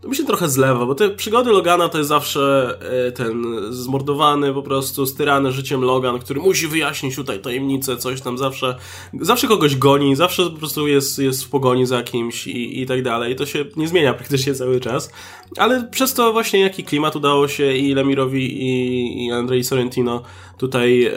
to 0.00 0.10
mi 0.10 0.16
się 0.16 0.24
trochę 0.24 0.48
zlewa, 0.48 0.86
bo 0.86 0.94
te 0.94 1.10
przygody 1.10 1.50
Logana 1.50 1.88
to 1.88 1.98
jest 1.98 2.08
zawsze 2.08 2.74
e, 3.08 3.12
ten 3.12 3.44
zmordowany, 3.70 4.54
po 4.54 4.62
prostu 4.62 5.06
styrany 5.06 5.52
życiem 5.52 5.82
Logan, 5.82 6.18
który 6.18 6.40
musi 6.40 6.66
wyjaśnić 6.66 7.16
tutaj 7.16 7.40
tajemnicę, 7.40 7.96
coś 7.96 8.20
tam 8.20 8.38
zawsze, 8.38 8.76
zawsze 9.20 9.48
kogoś 9.48 9.76
goni, 9.76 10.16
zawsze 10.16 10.50
po 10.50 10.58
prostu 10.58 10.86
jest, 10.86 11.18
jest 11.18 11.44
w 11.44 11.48
pogoni 11.48 11.86
za 11.86 12.02
kimś 12.02 12.46
i, 12.46 12.82
i 12.82 12.86
tak 12.86 13.02
dalej. 13.02 13.32
I 13.32 13.36
to 13.36 13.46
się 13.46 13.64
nie 13.76 13.88
zmienia 13.88 14.14
praktycznie 14.14 14.54
cały 14.54 14.80
czas. 14.80 15.10
Ale 15.56 15.84
przez 15.90 16.14
to 16.14 16.32
właśnie 16.32 16.60
jaki 16.60 16.84
klimat 16.84 17.16
udało 17.16 17.48
się 17.48 17.72
i 17.72 17.94
Lemirowi 17.94 18.62
i, 18.62 19.26
i 19.26 19.32
Andrei 19.32 19.64
Sorrentino 19.64 20.22
tutaj 20.58 21.04
e, 21.04 21.12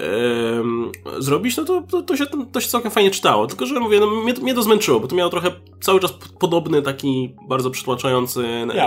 zrobić, 1.17 1.57
no 1.57 1.65
to, 1.65 1.83
to, 1.91 2.01
to, 2.01 2.17
się, 2.17 2.25
to 2.51 2.61
się 2.61 2.67
całkiem 2.67 2.91
fajnie 2.91 3.11
czytało. 3.11 3.47
Tylko, 3.47 3.65
że 3.65 3.79
mówię, 3.79 3.99
no, 3.99 4.07
mnie, 4.07 4.33
mnie 4.33 4.53
to 4.53 4.63
zmęczyło, 4.63 4.99
bo 4.99 5.07
to 5.07 5.15
miało 5.15 5.29
trochę 5.29 5.51
cały 5.81 5.99
czas 5.99 6.13
podobny, 6.39 6.81
taki 6.81 7.33
bardzo 7.47 7.69
przytłaczający 7.69 8.43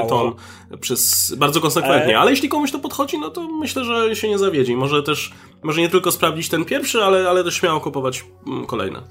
ton 0.09 0.33
przez 0.81 1.35
bardzo 1.35 1.61
konsekwentnie. 1.61 2.15
E... 2.15 2.19
Ale 2.19 2.31
jeśli 2.31 2.49
komuś 2.49 2.73
to 2.73 2.79
podchodzi, 2.79 3.19
no 3.19 3.31
to 3.31 3.49
myślę, 3.49 3.85
że 3.85 4.17
się 4.17 4.29
nie 4.29 4.39
zawiedzi. 4.39 4.77
Może 4.77 5.03
też, 5.03 5.33
może 5.63 5.81
nie 5.81 5.89
tylko 5.89 6.13
sprawdzić 6.13 6.49
ten 6.49 6.65
pierwszy, 6.65 7.05
ale, 7.05 7.31
ale 7.31 7.45
też 7.45 7.55
śmiało 7.55 7.81
kupować 7.81 8.25
mm, 8.47 8.67
kolejne. 8.67 9.03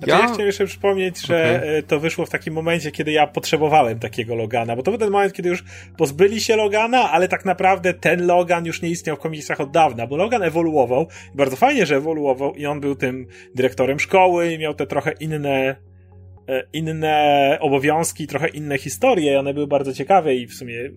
Znaczy, 0.00 0.10
ja... 0.10 0.18
ja 0.18 0.26
chciałem 0.26 0.46
jeszcze 0.46 0.66
przypomnieć, 0.66 1.26
że 1.26 1.56
okay. 1.56 1.68
E, 1.68 1.82
to 1.82 2.00
wyszło 2.00 2.26
w 2.26 2.30
takim 2.30 2.54
momencie, 2.54 2.90
kiedy 2.90 3.12
ja 3.12 3.26
potrzebowałem 3.26 3.98
takiego 3.98 4.34
Logana, 4.34 4.76
bo 4.76 4.82
to 4.82 4.90
był 4.90 5.00
ten 5.00 5.10
moment, 5.10 5.32
kiedy 5.32 5.48
już 5.48 5.64
pozbyli 5.96 6.40
się 6.40 6.56
Logana, 6.56 7.10
ale 7.10 7.28
tak 7.28 7.44
naprawdę 7.44 7.94
ten 7.94 8.26
Logan 8.26 8.66
już 8.66 8.82
nie 8.82 8.88
istniał 8.88 9.16
w 9.16 9.18
komiksach 9.18 9.60
od 9.60 9.70
dawna, 9.70 10.06
bo 10.06 10.16
Logan 10.16 10.42
ewoluował 10.42 11.06
i 11.34 11.36
bardzo 11.36 11.56
fajnie, 11.56 11.86
że 11.86 11.96
ewoluował 11.96 12.54
i 12.54 12.66
on 12.66 12.80
był 12.80 12.94
tym 12.94 13.26
dyrektorem 13.54 14.00
szkoły 14.00 14.52
i 14.52 14.58
miał 14.58 14.74
te 14.74 14.86
trochę 14.86 15.12
inne 15.12 15.76
e, 16.48 16.62
inne 16.72 17.58
obowiązki, 17.60 18.26
trochę 18.26 18.48
inne 18.48 18.78
historie, 18.78 19.38
one 19.38 19.54
były 19.54 19.66
bardzo 19.66 19.92
ciekawe 19.92 20.34
i 20.34 20.46
w 20.46 20.54
sumie 20.54 20.90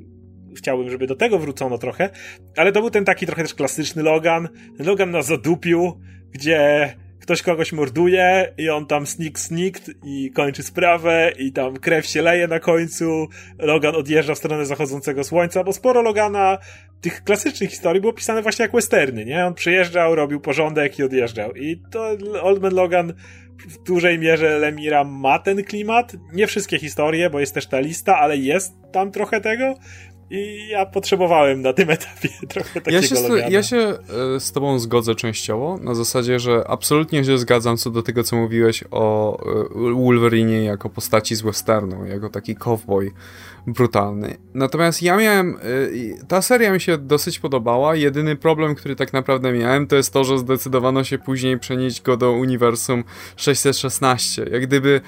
chciałbym, 0.57 0.89
żeby 0.89 1.07
do 1.07 1.15
tego 1.15 1.39
wrócono 1.39 1.77
trochę, 1.77 2.09
ale 2.57 2.71
to 2.71 2.81
był 2.81 2.89
ten 2.89 3.05
taki 3.05 3.25
trochę 3.25 3.41
też 3.41 3.53
klasyczny 3.53 4.03
Logan, 4.03 4.49
Logan 4.79 5.11
na 5.11 5.21
zadupiu, 5.21 5.99
gdzie 6.31 6.89
ktoś 7.23 7.41
kogoś 7.41 7.73
morduje 7.73 8.53
i 8.57 8.69
on 8.69 8.85
tam 8.85 9.07
sneak 9.07 9.39
snikt 9.39 9.91
i 10.03 10.31
kończy 10.31 10.63
sprawę 10.63 11.31
i 11.39 11.51
tam 11.51 11.77
krew 11.77 12.05
się 12.05 12.21
leje 12.21 12.47
na 12.47 12.59
końcu, 12.59 13.27
Logan 13.59 13.95
odjeżdża 13.95 14.35
w 14.35 14.37
stronę 14.37 14.65
zachodzącego 14.65 15.23
słońca, 15.23 15.63
bo 15.63 15.73
sporo 15.73 16.01
Logana 16.01 16.57
tych 17.01 17.23
klasycznych 17.23 17.69
historii 17.69 18.01
było 18.01 18.13
pisane 18.13 18.41
właśnie 18.41 18.63
jak 18.63 18.71
westerny, 18.71 19.25
nie? 19.25 19.45
On 19.45 19.53
przyjeżdżał, 19.53 20.15
robił 20.15 20.39
porządek 20.39 20.99
i 20.99 21.03
odjeżdżał. 21.03 21.55
I 21.55 21.81
to 21.91 22.09
Old 22.41 22.61
Man 22.61 22.73
Logan 22.73 23.13
w 23.67 23.83
dużej 23.83 24.19
mierze 24.19 24.59
Lemira 24.59 25.03
ma 25.03 25.39
ten 25.39 25.63
klimat. 25.63 26.15
Nie 26.33 26.47
wszystkie 26.47 26.79
historie, 26.79 27.29
bo 27.29 27.39
jest 27.39 27.53
też 27.53 27.67
ta 27.67 27.79
lista, 27.79 28.17
ale 28.17 28.37
jest 28.37 28.73
tam 28.91 29.11
trochę 29.11 29.41
tego. 29.41 29.75
I 30.33 30.67
ja 30.67 30.85
potrzebowałem 30.85 31.61
na 31.61 31.73
tym 31.73 31.89
etapie 31.99 32.29
trochę 32.47 32.81
takiego 32.81 32.95
ja 32.95 33.01
się, 33.01 33.15
z, 33.15 33.51
ja 33.51 33.63
się 33.63 33.77
e, 33.77 34.39
z 34.39 34.51
tobą 34.51 34.79
zgodzę 34.79 35.15
częściowo, 35.15 35.77
na 35.81 35.95
zasadzie, 35.95 36.39
że 36.39 36.67
absolutnie 36.67 37.23
się 37.23 37.37
zgadzam 37.37 37.77
co 37.77 37.89
do 37.89 38.03
tego, 38.03 38.23
co 38.23 38.35
mówiłeś 38.35 38.83
o 38.91 39.37
e, 39.39 39.93
Wolverine 39.93 40.63
jako 40.63 40.89
postaci 40.89 41.35
z 41.35 41.41
westernu, 41.41 42.05
jako 42.05 42.29
taki 42.29 42.55
cowboy 42.55 43.11
brutalny. 43.67 44.37
Natomiast 44.53 45.01
ja 45.01 45.17
miałem, 45.17 45.57
e, 46.21 46.25
ta 46.27 46.41
seria 46.41 46.73
mi 46.73 46.81
się 46.81 46.97
dosyć 46.97 47.39
podobała, 47.39 47.95
jedyny 47.95 48.35
problem, 48.35 48.75
który 48.75 48.95
tak 48.95 49.13
naprawdę 49.13 49.53
miałem, 49.53 49.87
to 49.87 49.95
jest 49.95 50.13
to, 50.13 50.23
że 50.23 50.39
zdecydowano 50.39 51.03
się 51.03 51.17
później 51.17 51.59
przenieść 51.59 52.01
go 52.01 52.17
do 52.17 52.31
uniwersum 52.31 53.03
616. 53.35 54.45
Jak 54.51 54.67
gdyby 54.67 55.01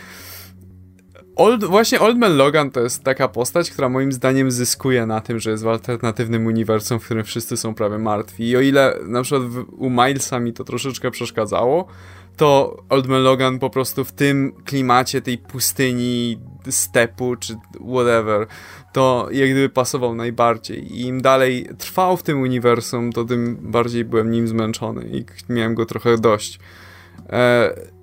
Old, 1.36 1.64
właśnie 1.64 2.00
Old 2.00 2.18
Man 2.18 2.38
Logan 2.38 2.72
to 2.72 2.80
jest 2.80 3.04
taka 3.04 3.28
postać, 3.28 3.72
która 3.72 3.90
moim 3.90 4.12
zdaniem 4.12 4.52
zyskuje 4.52 5.06
na 5.06 5.22
tym, 5.22 5.40
że 5.40 5.52
jest 5.52 5.64
w 5.64 5.68
alternatywnym 5.68 6.46
uniwersum, 6.46 7.00
w 7.00 7.06
którym 7.06 7.24
wszyscy 7.24 7.58
są 7.58 7.74
prawie 7.74 7.98
martwi. 7.98 8.50
I 8.50 8.58
o 8.58 8.62
ile 8.62 9.00
na 9.08 9.24
przykład 9.24 9.44
u 9.78 9.90
Milesa 9.90 10.40
mi 10.40 10.54
to 10.54 10.64
troszeczkę 10.64 11.12
przeszkadzało, 11.12 11.88
to 12.38 12.78
Old 12.90 13.08
Man 13.08 13.24
Logan 13.24 13.60
po 13.60 13.70
prostu 13.70 14.06
w 14.06 14.12
tym 14.12 14.54
klimacie 14.66 15.22
tej 15.22 15.38
pustyni, 15.38 16.40
stepu 16.70 17.36
czy 17.36 17.56
whatever, 17.94 18.48
to 18.94 19.28
jak 19.32 19.50
gdyby 19.50 19.70
pasował 19.70 20.16
najbardziej. 20.16 20.94
I 20.94 21.02
im 21.02 21.22
dalej 21.22 21.70
trwał 21.78 22.18
w 22.18 22.24
tym 22.24 22.42
uniwersum, 22.42 23.12
to 23.12 23.26
tym 23.26 23.58
bardziej 23.62 24.06
byłem 24.06 24.32
nim 24.32 24.48
zmęczony 24.48 25.10
i 25.12 25.26
miałem 25.54 25.76
go 25.76 25.86
trochę 25.86 26.18
dość. 26.18 26.60
E 27.30 27.95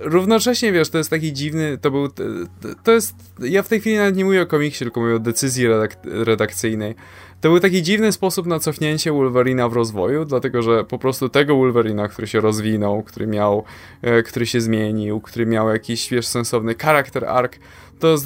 równocześnie, 0.00 0.72
wiesz, 0.72 0.90
to 0.90 0.98
jest 0.98 1.10
taki 1.10 1.32
dziwny, 1.32 1.78
to 1.78 1.90
był, 1.90 2.08
to 2.84 2.92
jest, 2.92 3.14
ja 3.38 3.62
w 3.62 3.68
tej 3.68 3.80
chwili 3.80 3.96
nawet 3.96 4.16
nie 4.16 4.24
mówię 4.24 4.42
o 4.42 4.46
komiksie, 4.46 4.84
tylko 4.84 5.00
mówię 5.00 5.14
o 5.14 5.18
decyzji 5.18 5.66
redak 5.66 5.96
redakcyjnej. 6.04 6.94
To 7.40 7.48
był 7.48 7.60
taki 7.60 7.82
dziwny 7.82 8.12
sposób 8.12 8.46
na 8.46 8.58
cofnięcie 8.58 9.12
Wolverina 9.12 9.68
w 9.68 9.72
rozwoju, 9.72 10.24
dlatego 10.24 10.62
że 10.62 10.84
po 10.84 10.98
prostu 10.98 11.28
tego 11.28 11.56
Wolverina, 11.56 12.08
który 12.08 12.26
się 12.26 12.40
rozwinął, 12.40 13.02
który 13.02 13.26
miał, 13.26 13.64
e, 14.02 14.22
który 14.22 14.46
się 14.46 14.60
zmienił, 14.60 15.20
który 15.20 15.46
miał 15.46 15.68
jakiś, 15.68 16.10
wiesz, 16.10 16.26
sensowny 16.26 16.74
charakter 16.74 17.24
arc, 17.24 17.52
to, 17.98 18.16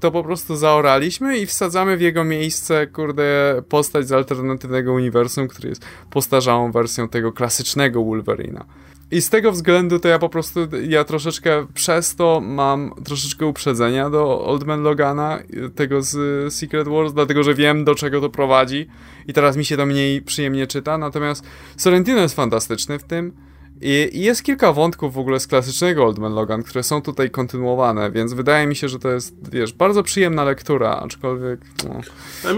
to 0.00 0.10
po 0.10 0.22
prostu 0.22 0.56
zaoraliśmy 0.56 1.38
i 1.38 1.46
wsadzamy 1.46 1.96
w 1.96 2.00
jego 2.00 2.24
miejsce, 2.24 2.86
kurde, 2.86 3.62
postać 3.68 4.08
z 4.08 4.12
alternatywnego 4.12 4.92
uniwersum, 4.92 5.48
który 5.48 5.68
jest 5.68 5.84
postarzałą 6.10 6.72
wersją 6.72 7.08
tego 7.08 7.32
klasycznego 7.32 8.04
Wolverina. 8.04 8.64
I 9.12 9.22
z 9.22 9.30
tego 9.30 9.52
względu 9.52 9.98
to 9.98 10.08
ja 10.08 10.18
po 10.18 10.28
prostu, 10.28 10.60
ja 10.88 11.04
troszeczkę 11.04 11.66
przez 11.74 12.16
to 12.16 12.40
mam 12.40 12.94
troszeczkę 13.04 13.46
uprzedzenia 13.46 14.10
do 14.10 14.44
Old 14.44 14.64
Man 14.64 14.82
Logana, 14.82 15.38
tego 15.74 16.02
z 16.02 16.54
Secret 16.54 16.88
Wars, 16.88 17.12
dlatego 17.12 17.42
że 17.42 17.54
wiem 17.54 17.84
do 17.84 17.94
czego 17.94 18.20
to 18.20 18.30
prowadzi. 18.30 18.86
I 19.28 19.32
teraz 19.32 19.56
mi 19.56 19.64
się 19.64 19.76
to 19.76 19.86
mniej 19.86 20.22
przyjemnie 20.22 20.66
czyta, 20.66 20.98
natomiast 20.98 21.44
Sorrentino 21.76 22.20
jest 22.20 22.36
fantastyczny 22.36 22.98
w 22.98 23.04
tym. 23.04 23.32
I, 23.80 24.10
jest 24.20 24.42
kilka 24.42 24.72
wątków 24.72 25.14
w 25.14 25.18
ogóle 25.18 25.40
z 25.40 25.46
klasycznego 25.46 26.04
Old 26.04 26.18
Man 26.18 26.34
Logan, 26.34 26.62
które 26.62 26.82
są 26.82 27.02
tutaj 27.02 27.30
kontynuowane, 27.30 28.10
więc 28.10 28.32
wydaje 28.32 28.66
mi 28.66 28.76
się, 28.76 28.88
że 28.88 28.98
to 28.98 29.10
jest, 29.10 29.52
wiesz, 29.52 29.72
bardzo 29.72 30.02
przyjemna 30.02 30.44
lektura, 30.44 30.90
aczkolwiek 30.90 31.60
no, 31.84 32.00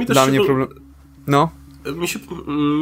dla 0.07 0.27
mnie 0.27 0.45
problem... 0.45 0.69
No 1.27 1.64
mi 1.93 2.09
się, 2.09 2.19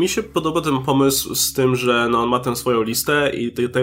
mi 0.01 0.09
się 0.09 0.23
podoba 0.23 0.61
ten 0.61 0.79
pomysł 0.79 1.35
z 1.35 1.53
tym, 1.53 1.77
że 1.77 2.09
no, 2.11 2.23
on 2.23 2.29
ma 2.29 2.41
tę 2.41 2.57
swoją 2.57 2.83
listę 2.83 3.31
i, 3.37 3.53
te, 3.53 3.69
te, 3.69 3.81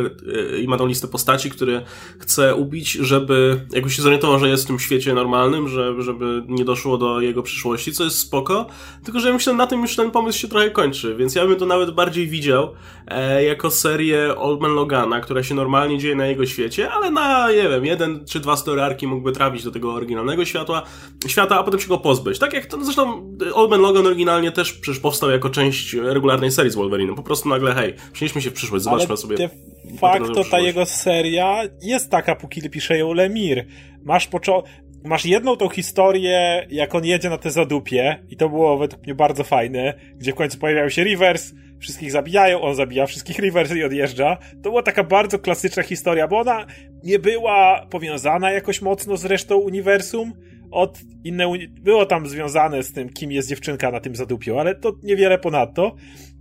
i 0.61 0.67
ma 0.67 0.77
tą 0.77 0.87
listę 0.87 1.07
postaci, 1.07 1.49
które 1.49 1.81
chce 2.19 2.55
ubić, 2.55 2.91
żeby 2.91 3.65
jakoś 3.71 3.95
się 3.95 4.01
zorientował, 4.01 4.39
że 4.39 4.49
jest 4.49 4.63
w 4.63 4.67
tym 4.67 4.79
świecie 4.79 5.13
normalnym, 5.13 5.67
że, 5.67 6.01
żeby 6.01 6.43
nie 6.47 6.65
doszło 6.65 6.97
do 6.97 7.21
jego 7.21 7.43
przyszłości, 7.43 7.93
co 7.93 8.03
jest 8.03 8.17
spoko. 8.17 8.65
Tylko, 9.03 9.19
że 9.19 9.27
ja 9.27 9.33
myślę, 9.33 9.53
na 9.53 9.67
tym 9.67 9.81
już 9.81 9.95
ten 9.95 10.11
pomysł 10.11 10.39
się 10.39 10.47
trochę 10.47 10.71
kończy, 10.71 11.15
więc 11.15 11.35
ja 11.35 11.47
bym 11.47 11.55
to 11.55 11.65
nawet 11.65 11.91
bardziej 11.91 12.27
widział 12.27 12.73
e, 13.07 13.43
jako 13.43 13.71
serię 13.71 14.35
Old 14.37 14.61
Man 14.61 14.71
Logana, 14.71 15.21
która 15.21 15.43
się 15.43 15.55
normalnie 15.55 15.97
dzieje 15.97 16.15
na 16.15 16.27
jego 16.27 16.45
świecie, 16.45 16.91
ale 16.91 17.11
na, 17.11 17.51
nie 17.51 17.69
wiem, 17.69 17.85
jeden 17.85 18.25
czy 18.25 18.39
dwa 18.39 18.57
story 18.57 18.81
mógłby 19.07 19.31
trafić 19.31 19.63
do 19.63 19.71
tego 19.71 19.93
oryginalnego 19.93 20.45
światła, 20.45 20.83
świata, 21.27 21.59
a 21.59 21.63
potem 21.63 21.79
się 21.79 21.87
go 21.87 21.97
pozbyć. 21.97 22.39
Tak 22.39 22.53
jak 22.53 22.65
to, 22.65 22.83
zresztą 22.83 23.35
Old 23.53 23.69
Man 23.69 23.81
Logan 23.81 24.07
oryginalnie 24.07 24.51
też 24.51 24.73
przecież 24.73 24.99
powstał 25.09 25.31
jako 25.31 25.49
część 25.49 25.93
regularnej 25.93 26.51
serii 26.51 26.71
z 26.71 26.75
Wolverine. 26.75 27.15
Po 27.15 27.23
prostu 27.23 27.49
nagle, 27.49 27.73
hej, 27.73 27.93
przenieśmy 28.13 28.41
się 28.41 28.49
w 28.49 28.53
przyszłość, 28.53 28.83
zobaczmy 28.83 29.07
Ale 29.07 29.17
sobie. 29.17 29.37
de 29.37 29.49
facto 29.97 30.43
ta 30.43 30.59
jego 30.59 30.85
seria 30.85 31.61
jest 31.81 32.09
taka, 32.09 32.35
póki 32.35 32.69
pisze 32.69 32.97
ją 32.97 33.13
Lemir. 33.13 33.65
Masz 34.03 34.27
poczo 34.27 34.63
masz 35.03 35.25
jedną 35.25 35.55
tą 35.55 35.69
historię, 35.69 36.67
jak 36.69 36.95
on 36.95 37.05
jedzie 37.05 37.29
na 37.29 37.37
te 37.37 37.51
zadupie 37.51 38.23
i 38.29 38.37
to 38.37 38.49
było 38.49 38.77
według 38.77 39.03
mnie 39.03 39.15
bardzo 39.15 39.43
fajne, 39.43 39.93
gdzie 40.17 40.31
w 40.31 40.35
końcu 40.35 40.57
pojawiają 40.57 40.89
się 40.89 41.03
Rivers, 41.03 41.53
wszystkich 41.79 42.11
zabijają, 42.11 42.61
on 42.61 42.75
zabija 42.75 43.05
wszystkich 43.05 43.39
Rivers 43.39 43.71
i 43.75 43.83
odjeżdża. 43.83 44.37
To 44.63 44.69
była 44.69 44.83
taka 44.83 45.03
bardzo 45.03 45.39
klasyczna 45.39 45.83
historia, 45.83 46.27
bo 46.27 46.39
ona 46.39 46.65
nie 47.03 47.19
była 47.19 47.85
powiązana 47.89 48.51
jakoś 48.51 48.81
mocno 48.81 49.17
z 49.17 49.25
resztą 49.25 49.57
uniwersum, 49.57 50.33
od 50.71 50.99
inne, 51.23 51.45
było 51.81 52.05
tam 52.05 52.27
związane 52.27 52.83
z 52.83 52.93
tym, 52.93 53.09
kim 53.09 53.31
jest 53.31 53.49
dziewczynka 53.49 53.91
na 53.91 53.99
tym 53.99 54.15
zadupiu, 54.15 54.59
ale 54.59 54.75
to 54.75 54.93
niewiele 55.03 55.37
ponadto. 55.37 55.95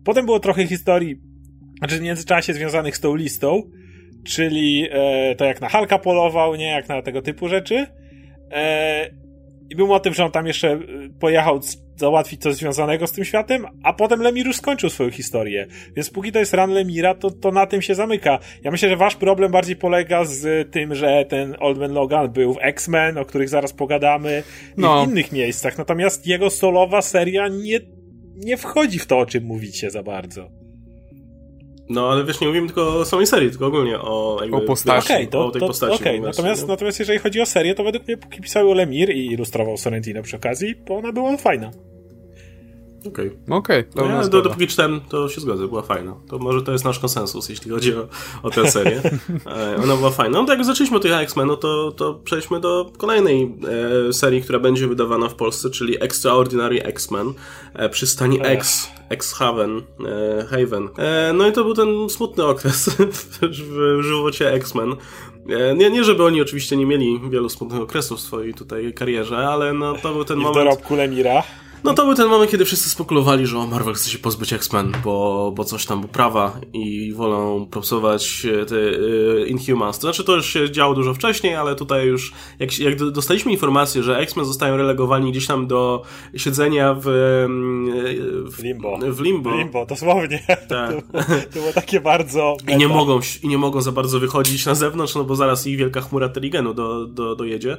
Potem 0.04 0.26
było 0.26 0.40
trochę 0.40 0.66
historii, 0.66 1.20
znaczy 1.78 1.98
w 1.98 2.02
międzyczasie 2.02 2.54
związanych 2.54 2.96
z 2.96 3.00
tą 3.00 3.14
listą, 3.14 3.62
czyli 4.24 4.88
e, 4.90 5.34
to 5.34 5.44
jak 5.44 5.60
na 5.60 5.68
Halka 5.68 5.98
polował, 5.98 6.56
nie, 6.56 6.68
jak 6.68 6.88
na 6.88 7.02
tego 7.02 7.22
typu 7.22 7.48
rzeczy. 7.48 7.86
E, 8.50 9.10
I 9.70 9.76
był 9.76 9.86
motyw, 9.86 10.16
że 10.16 10.24
on 10.24 10.30
tam 10.30 10.46
jeszcze 10.46 10.72
e, 10.72 10.78
pojechał 11.20 11.60
załatwić 11.98 12.42
coś 12.42 12.54
związanego 12.54 13.06
z 13.06 13.12
tym 13.12 13.24
światem, 13.24 13.66
a 13.82 13.92
potem 13.92 14.22
Lemir 14.22 14.46
już 14.46 14.56
skończył 14.56 14.90
swoją 14.90 15.10
historię. 15.10 15.66
Więc 15.96 16.10
póki 16.10 16.32
to 16.32 16.38
jest 16.38 16.54
ran 16.54 16.70
Lemira, 16.70 17.14
to, 17.14 17.30
to 17.30 17.50
na 17.50 17.66
tym 17.66 17.82
się 17.82 17.94
zamyka. 17.94 18.38
Ja 18.64 18.70
myślę, 18.70 18.88
że 18.88 18.96
wasz 18.96 19.16
problem 19.16 19.52
bardziej 19.52 19.76
polega 19.76 20.24
z 20.24 20.72
tym, 20.72 20.94
że 20.94 21.24
ten 21.28 21.56
Old 21.60 21.78
Man 21.78 21.92
Logan 21.92 22.30
był 22.30 22.54
w 22.54 22.58
X-Men, 22.60 23.18
o 23.18 23.24
których 23.24 23.48
zaraz 23.48 23.72
pogadamy, 23.72 24.42
i 24.76 24.80
no. 24.80 25.06
w 25.06 25.08
innych 25.08 25.32
miejscach. 25.32 25.78
Natomiast 25.78 26.26
jego 26.26 26.50
solowa 26.50 27.02
seria 27.02 27.48
nie, 27.48 27.80
nie 28.36 28.56
wchodzi 28.56 28.98
w 28.98 29.06
to, 29.06 29.18
o 29.18 29.26
czym 29.26 29.44
mówicie 29.44 29.90
za 29.90 30.02
bardzo. 30.02 30.57
No, 31.88 32.10
ale 32.10 32.24
wiesz, 32.24 32.40
nie 32.40 32.46
mówimy 32.46 32.66
tylko 32.66 32.98
o 32.98 33.04
samej 33.04 33.26
serii, 33.26 33.50
tylko 33.50 33.66
ogólnie 33.66 33.98
o, 33.98 34.38
jakby, 34.40 34.56
o 34.56 34.60
postaci. 34.60 35.12
Okay, 35.12 35.26
to, 35.26 35.46
o 35.46 35.50
tej 35.50 35.60
to, 35.60 35.66
postaci. 35.66 35.94
Okay. 35.94 36.20
Natomiast, 36.20 36.68
natomiast 36.68 36.98
jeżeli 36.98 37.18
chodzi 37.18 37.40
o 37.40 37.46
serię, 37.46 37.74
to 37.74 37.84
według 37.84 38.06
mnie 38.06 38.16
póki 38.16 38.40
pisał 38.40 38.74
Lemir 38.74 39.10
i 39.10 39.26
ilustrował 39.26 39.76
Sorrentino 39.76 40.22
przy 40.22 40.36
okazji, 40.36 40.74
bo 40.74 40.96
ona 40.96 41.12
była 41.12 41.36
fajna. 41.36 41.70
Okej. 43.08 43.26
Okay. 43.26 43.56
Okej, 43.56 43.80
okay, 43.80 44.08
no 44.08 44.16
ja 44.16 44.28
do, 44.28 44.42
dopóki 44.42 44.66
czytałem, 44.66 45.00
to 45.08 45.28
się 45.28 45.40
zgodzę, 45.40 45.68
była 45.68 45.82
fajna. 45.82 46.14
To 46.28 46.38
może 46.38 46.62
to 46.62 46.72
jest 46.72 46.84
nasz 46.84 46.98
konsensus, 46.98 47.48
jeśli 47.48 47.70
chodzi 47.70 47.94
o, 47.94 48.08
o 48.42 48.50
tę 48.50 48.70
serię. 48.70 49.02
E, 49.46 49.76
ona 49.82 49.96
była 49.96 50.10
fajna. 50.10 50.40
No 50.40 50.46
tak 50.46 50.58
jak 50.58 50.66
zaczęliśmy 50.66 50.96
od 50.96 51.02
tych 51.02 51.12
X-Men, 51.12 51.46
no 51.46 51.56
to, 51.56 51.92
to 51.92 52.14
przejdźmy 52.14 52.60
do 52.60 52.90
kolejnej 52.96 53.54
e, 54.08 54.12
serii, 54.12 54.42
która 54.42 54.58
będzie 54.58 54.88
wydawana 54.88 55.28
w 55.28 55.34
Polsce, 55.34 55.70
czyli 55.70 56.02
Extraordinary 56.02 56.82
X-Men 56.82 57.32
e, 57.74 57.88
przy 57.88 58.06
stanie 58.06 58.42
X, 58.42 58.90
X-Haven, 59.08 59.78
e, 59.78 60.44
Haven. 60.44 60.88
E, 60.98 61.32
no 61.32 61.48
i 61.48 61.52
to 61.52 61.64
był 61.64 61.74
ten 61.74 62.10
smutny 62.10 62.44
okres 62.44 62.88
w, 63.12 63.38
w 63.98 64.02
żywocie 64.02 64.52
X-Men. 64.52 64.96
E, 65.48 65.74
nie, 65.74 65.90
nie, 65.90 66.04
żeby 66.04 66.24
oni 66.24 66.42
oczywiście 66.42 66.76
nie 66.76 66.86
mieli 66.86 67.20
wielu 67.30 67.48
smutnych 67.48 67.80
okresów 67.80 68.18
w 68.18 68.22
swojej 68.22 68.54
tutaj 68.54 68.94
karierze, 68.94 69.36
ale 69.36 69.72
no 69.72 69.94
to 69.94 70.12
był 70.12 70.24
ten 70.24 70.38
I 70.38 70.42
moment... 70.42 70.56
w 70.56 70.64
dorobku 70.64 70.94
Lemira. 70.94 71.42
No 71.84 71.94
to 71.94 72.04
był 72.04 72.14
ten 72.14 72.28
moment, 72.28 72.50
kiedy 72.50 72.64
wszyscy 72.64 72.88
spekulowali, 72.88 73.46
że 73.46 73.66
Marvel 73.66 73.94
chce 73.94 74.10
się 74.10 74.18
pozbyć 74.18 74.52
X-Men, 74.52 74.92
bo, 75.04 75.52
bo 75.56 75.64
coś 75.64 75.86
tam, 75.86 76.00
bo 76.00 76.08
prawa 76.08 76.60
i 76.72 77.12
wolą 77.12 77.66
popsować 77.66 78.46
e, 78.62 78.66
te 78.66 78.76
y, 78.76 79.46
Inhumans. 79.48 79.98
To 79.98 80.02
znaczy, 80.02 80.24
to 80.24 80.36
już 80.36 80.46
się 80.46 80.70
działo 80.70 80.94
dużo 80.94 81.14
wcześniej, 81.14 81.54
ale 81.54 81.74
tutaj 81.74 82.06
już, 82.06 82.32
jak, 82.58 82.78
jak 82.78 82.96
dostaliśmy 83.10 83.52
informację, 83.52 84.02
że 84.02 84.18
X-Men 84.18 84.44
zostają 84.44 84.76
relegowani 84.76 85.30
gdzieś 85.30 85.46
tam 85.46 85.66
do 85.66 86.02
siedzenia 86.36 86.94
w... 86.94 87.04
w 88.50 88.62
limbo. 88.62 88.98
W 88.98 89.20
limbo. 89.20 89.56
limbo, 89.56 89.86
dosłownie. 89.86 90.42
Tak. 90.68 90.94
To, 91.12 91.24
to 91.52 91.60
było 91.60 91.72
takie 91.72 92.00
bardzo... 92.00 92.56
I 92.68 92.76
nie, 92.76 92.88
mogą, 92.88 93.20
I 93.42 93.48
nie 93.48 93.58
mogą 93.58 93.80
za 93.80 93.92
bardzo 93.92 94.20
wychodzić 94.20 94.66
na 94.66 94.74
zewnątrz, 94.74 95.14
no 95.14 95.24
bo 95.24 95.36
zaraz 95.36 95.66
ich 95.66 95.78
wielka 95.78 96.00
chmura 96.00 96.28
Terigenu 96.28 96.74
do, 96.74 97.06
do, 97.06 97.36
dojedzie. 97.36 97.76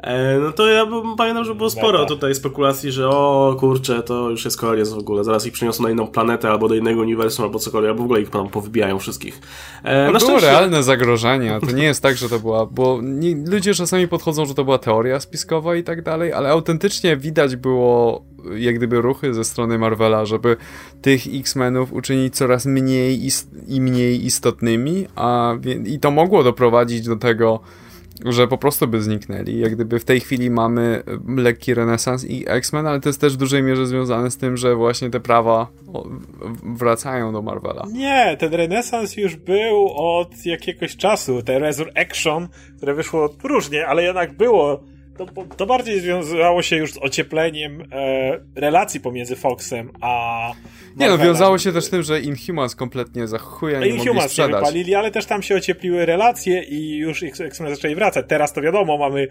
E, 0.00 0.38
no 0.38 0.52
to 0.52 0.66
ja 0.66 0.86
pamiętam, 1.16 1.44
że 1.44 1.54
było 1.54 1.70
sporo 1.70 2.06
tutaj 2.06 2.34
spekulacji, 2.34 2.92
że 2.92 3.08
o 3.08 3.56
kurczę, 3.60 4.02
to 4.02 4.30
już 4.30 4.44
jest 4.44 4.60
koniec 4.60 4.88
w 4.92 4.98
ogóle, 4.98 5.24
zaraz 5.24 5.46
ich 5.46 5.52
przyniosą 5.52 5.82
na 5.82 5.90
inną 5.90 6.06
planetę 6.06 6.50
albo 6.50 6.68
do 6.68 6.74
innego 6.74 7.00
uniwersum 7.00 7.44
albo 7.44 7.58
cokolwiek, 7.58 7.90
albo 7.90 8.02
w 8.02 8.04
ogóle 8.04 8.20
ich 8.20 8.30
tam 8.30 8.48
powybijają 8.48 8.98
wszystkich. 8.98 9.40
E, 9.84 10.06
to 10.06 10.18
było 10.18 10.20
szczęście... 10.20 10.46
realne 10.46 10.82
zagrożenie, 10.82 11.58
to 11.60 11.72
nie 11.72 11.84
jest 11.84 12.02
tak, 12.02 12.16
że 12.16 12.28
to 12.28 12.38
była, 12.38 12.66
bo 12.66 13.00
nie, 13.02 13.36
ludzie 13.46 13.74
czasami 13.74 14.08
podchodzą, 14.08 14.46
że 14.46 14.54
to 14.54 14.64
była 14.64 14.78
teoria 14.78 15.20
spiskowa 15.20 15.76
i 15.76 15.84
tak 15.84 16.02
dalej, 16.02 16.32
ale 16.32 16.50
autentycznie 16.50 17.16
widać 17.16 17.56
było 17.56 18.24
jak 18.56 18.74
gdyby 18.74 19.00
ruchy 19.00 19.34
ze 19.34 19.44
strony 19.44 19.78
Marvela, 19.78 20.24
żeby 20.24 20.56
tych 21.02 21.22
X-Menów 21.34 21.92
uczynić 21.92 22.36
coraz 22.36 22.66
mniej 22.66 23.28
i 23.68 23.80
mniej 23.80 24.26
istotnymi, 24.26 25.06
a 25.16 25.54
i 25.86 26.00
to 26.00 26.10
mogło 26.10 26.44
doprowadzić 26.44 27.06
do 27.06 27.16
tego, 27.16 27.60
że 28.24 28.48
po 28.48 28.58
prostu 28.58 28.88
by 28.88 29.02
zniknęli. 29.02 29.58
Jak 29.58 29.74
gdyby 29.74 29.98
w 29.98 30.04
tej 30.04 30.20
chwili 30.20 30.50
mamy 30.50 31.02
lekki 31.36 31.74
renesans 31.74 32.24
i 32.24 32.44
X-Men, 32.48 32.86
ale 32.86 33.00
to 33.00 33.08
jest 33.08 33.20
też 33.20 33.34
w 33.34 33.36
dużej 33.36 33.62
mierze 33.62 33.86
związane 33.86 34.30
z 34.30 34.36
tym, 34.36 34.56
że 34.56 34.74
właśnie 34.74 35.10
te 35.10 35.20
prawa 35.20 35.68
wracają 36.62 37.32
do 37.32 37.42
Marvela. 37.42 37.86
Nie, 37.92 38.36
ten 38.38 38.54
renesans 38.54 39.16
już 39.16 39.36
był 39.36 39.92
od 39.94 40.46
jakiegoś 40.46 40.96
czasu. 40.96 41.42
Te 41.42 41.58
Resurrection, 41.58 42.48
które 42.76 42.94
wyszło 42.94 43.28
różnie, 43.44 43.86
ale 43.86 44.02
jednak 44.02 44.36
było 44.36 44.80
to, 45.18 45.26
to 45.56 45.66
bardziej 45.66 46.00
związało 46.00 46.62
się 46.62 46.76
już 46.76 46.92
z 46.92 46.98
ociepleniem 46.98 47.82
e, 47.92 48.40
relacji 48.56 49.00
pomiędzy 49.00 49.36
Foxem 49.36 49.90
a. 50.00 50.52
Nie 50.96 51.08
no, 51.08 51.18
wiązało 51.18 51.58
się 51.58 51.72
też 51.72 51.84
z 51.84 51.90
tym, 51.90 52.02
że 52.02 52.20
Inhumans 52.20 52.74
kompletnie 52.74 53.26
za 53.28 53.38
chuja 53.38 53.80
nie 53.80 53.86
Inhumans 53.86 54.06
mogli 54.14 54.28
sprzedać. 54.28 54.60
wypalili, 54.60 54.94
ale 54.94 55.10
też 55.10 55.26
tam 55.26 55.42
się 55.42 55.56
ociepliły 55.56 56.06
relacje 56.06 56.62
i 56.62 56.96
już 56.96 57.22
X-Men 57.22 57.74
zaczęli 57.74 57.94
wracać. 57.94 58.26
Teraz 58.28 58.52
to 58.52 58.60
wiadomo, 58.60 58.98
mamy 58.98 59.28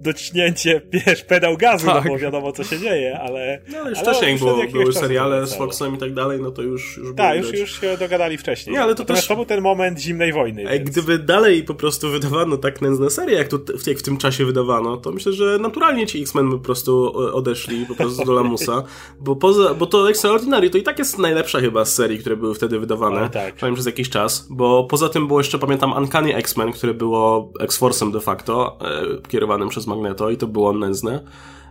dociśnięcie, 0.00 0.82
wiesz, 0.92 1.24
pedał 1.24 1.56
gazu, 1.56 1.86
no 1.86 1.92
tak. 1.92 2.04
no 2.04 2.10
bo 2.10 2.18
wiadomo 2.18 2.52
co 2.52 2.64
się 2.64 2.78
dzieje, 2.78 3.20
ale... 3.20 3.60
No 3.68 3.78
ale 3.78 3.90
już 3.90 3.98
ale 3.98 4.08
wcześniej 4.08 4.38
było, 4.38 4.66
były 4.72 4.92
seriale 4.92 5.46
z 5.46 5.54
Foxem 5.54 5.94
i 5.94 5.98
tak 5.98 6.14
dalej, 6.14 6.40
no 6.42 6.50
to 6.50 6.62
już... 6.62 6.96
już 6.96 7.16
tak, 7.16 7.38
już, 7.38 7.52
już 7.52 7.80
się 7.80 7.96
dogadali 7.96 8.38
wcześniej. 8.38 8.74
Nie, 8.74 8.82
ale 8.82 8.94
to 8.94 9.02
Natomiast 9.02 9.22
też... 9.22 9.28
to 9.28 9.36
był 9.36 9.44
ten 9.44 9.60
moment 9.60 9.98
zimnej 9.98 10.32
wojny. 10.32 10.64
Więc... 10.64 10.90
Gdyby 10.90 11.18
dalej 11.18 11.64
po 11.64 11.74
prostu 11.74 12.10
wydawano 12.10 12.56
tak 12.56 12.82
nędzne 12.82 13.10
serie, 13.10 13.36
jak, 13.36 13.48
tu, 13.48 13.60
jak 13.86 13.98
w 13.98 14.02
tym 14.02 14.16
czasie 14.16 14.44
wydawano, 14.44 14.96
to 14.96 15.12
myślę, 15.12 15.32
że 15.32 15.58
naturalnie 15.58 16.06
ci 16.06 16.22
X-Men 16.22 16.50
po 16.50 16.58
prostu 16.58 17.12
odeszli 17.36 17.86
po 17.86 17.94
prostu 17.94 18.24
do 18.24 18.32
lamusa, 18.32 18.82
bo, 19.20 19.36
poza, 19.36 19.74
bo 19.74 19.86
to 19.86 20.10
Extraordinary 20.10 20.70
to 20.70 20.78
i 20.78 20.82
tak 20.82 20.98
jest 20.98 21.18
najlepsza 21.18 21.60
chyba 21.60 21.84
z 21.84 21.94
serii, 21.94 22.18
które 22.18 22.36
były 22.36 22.54
wtedy 22.54 22.78
wydawane, 22.78 23.30
tak. 23.30 23.54
przez 23.74 23.86
jakiś 23.86 24.10
czas, 24.10 24.46
bo 24.50 24.84
poza 24.84 25.08
tym 25.08 25.26
było 25.26 25.40
jeszcze, 25.40 25.58
pamiętam, 25.58 25.92
Uncanny 25.92 26.36
X-Men, 26.36 26.72
które 26.72 26.94
było 26.94 27.52
X-Force'em 27.60 28.12
de 28.12 28.20
facto, 28.20 28.78
e, 28.80 29.28
kierowanym 29.28 29.68
przez 29.68 29.86
Magneto 29.90 30.30
i 30.30 30.36
to 30.36 30.46
było 30.46 30.72
nędzne. 30.72 31.20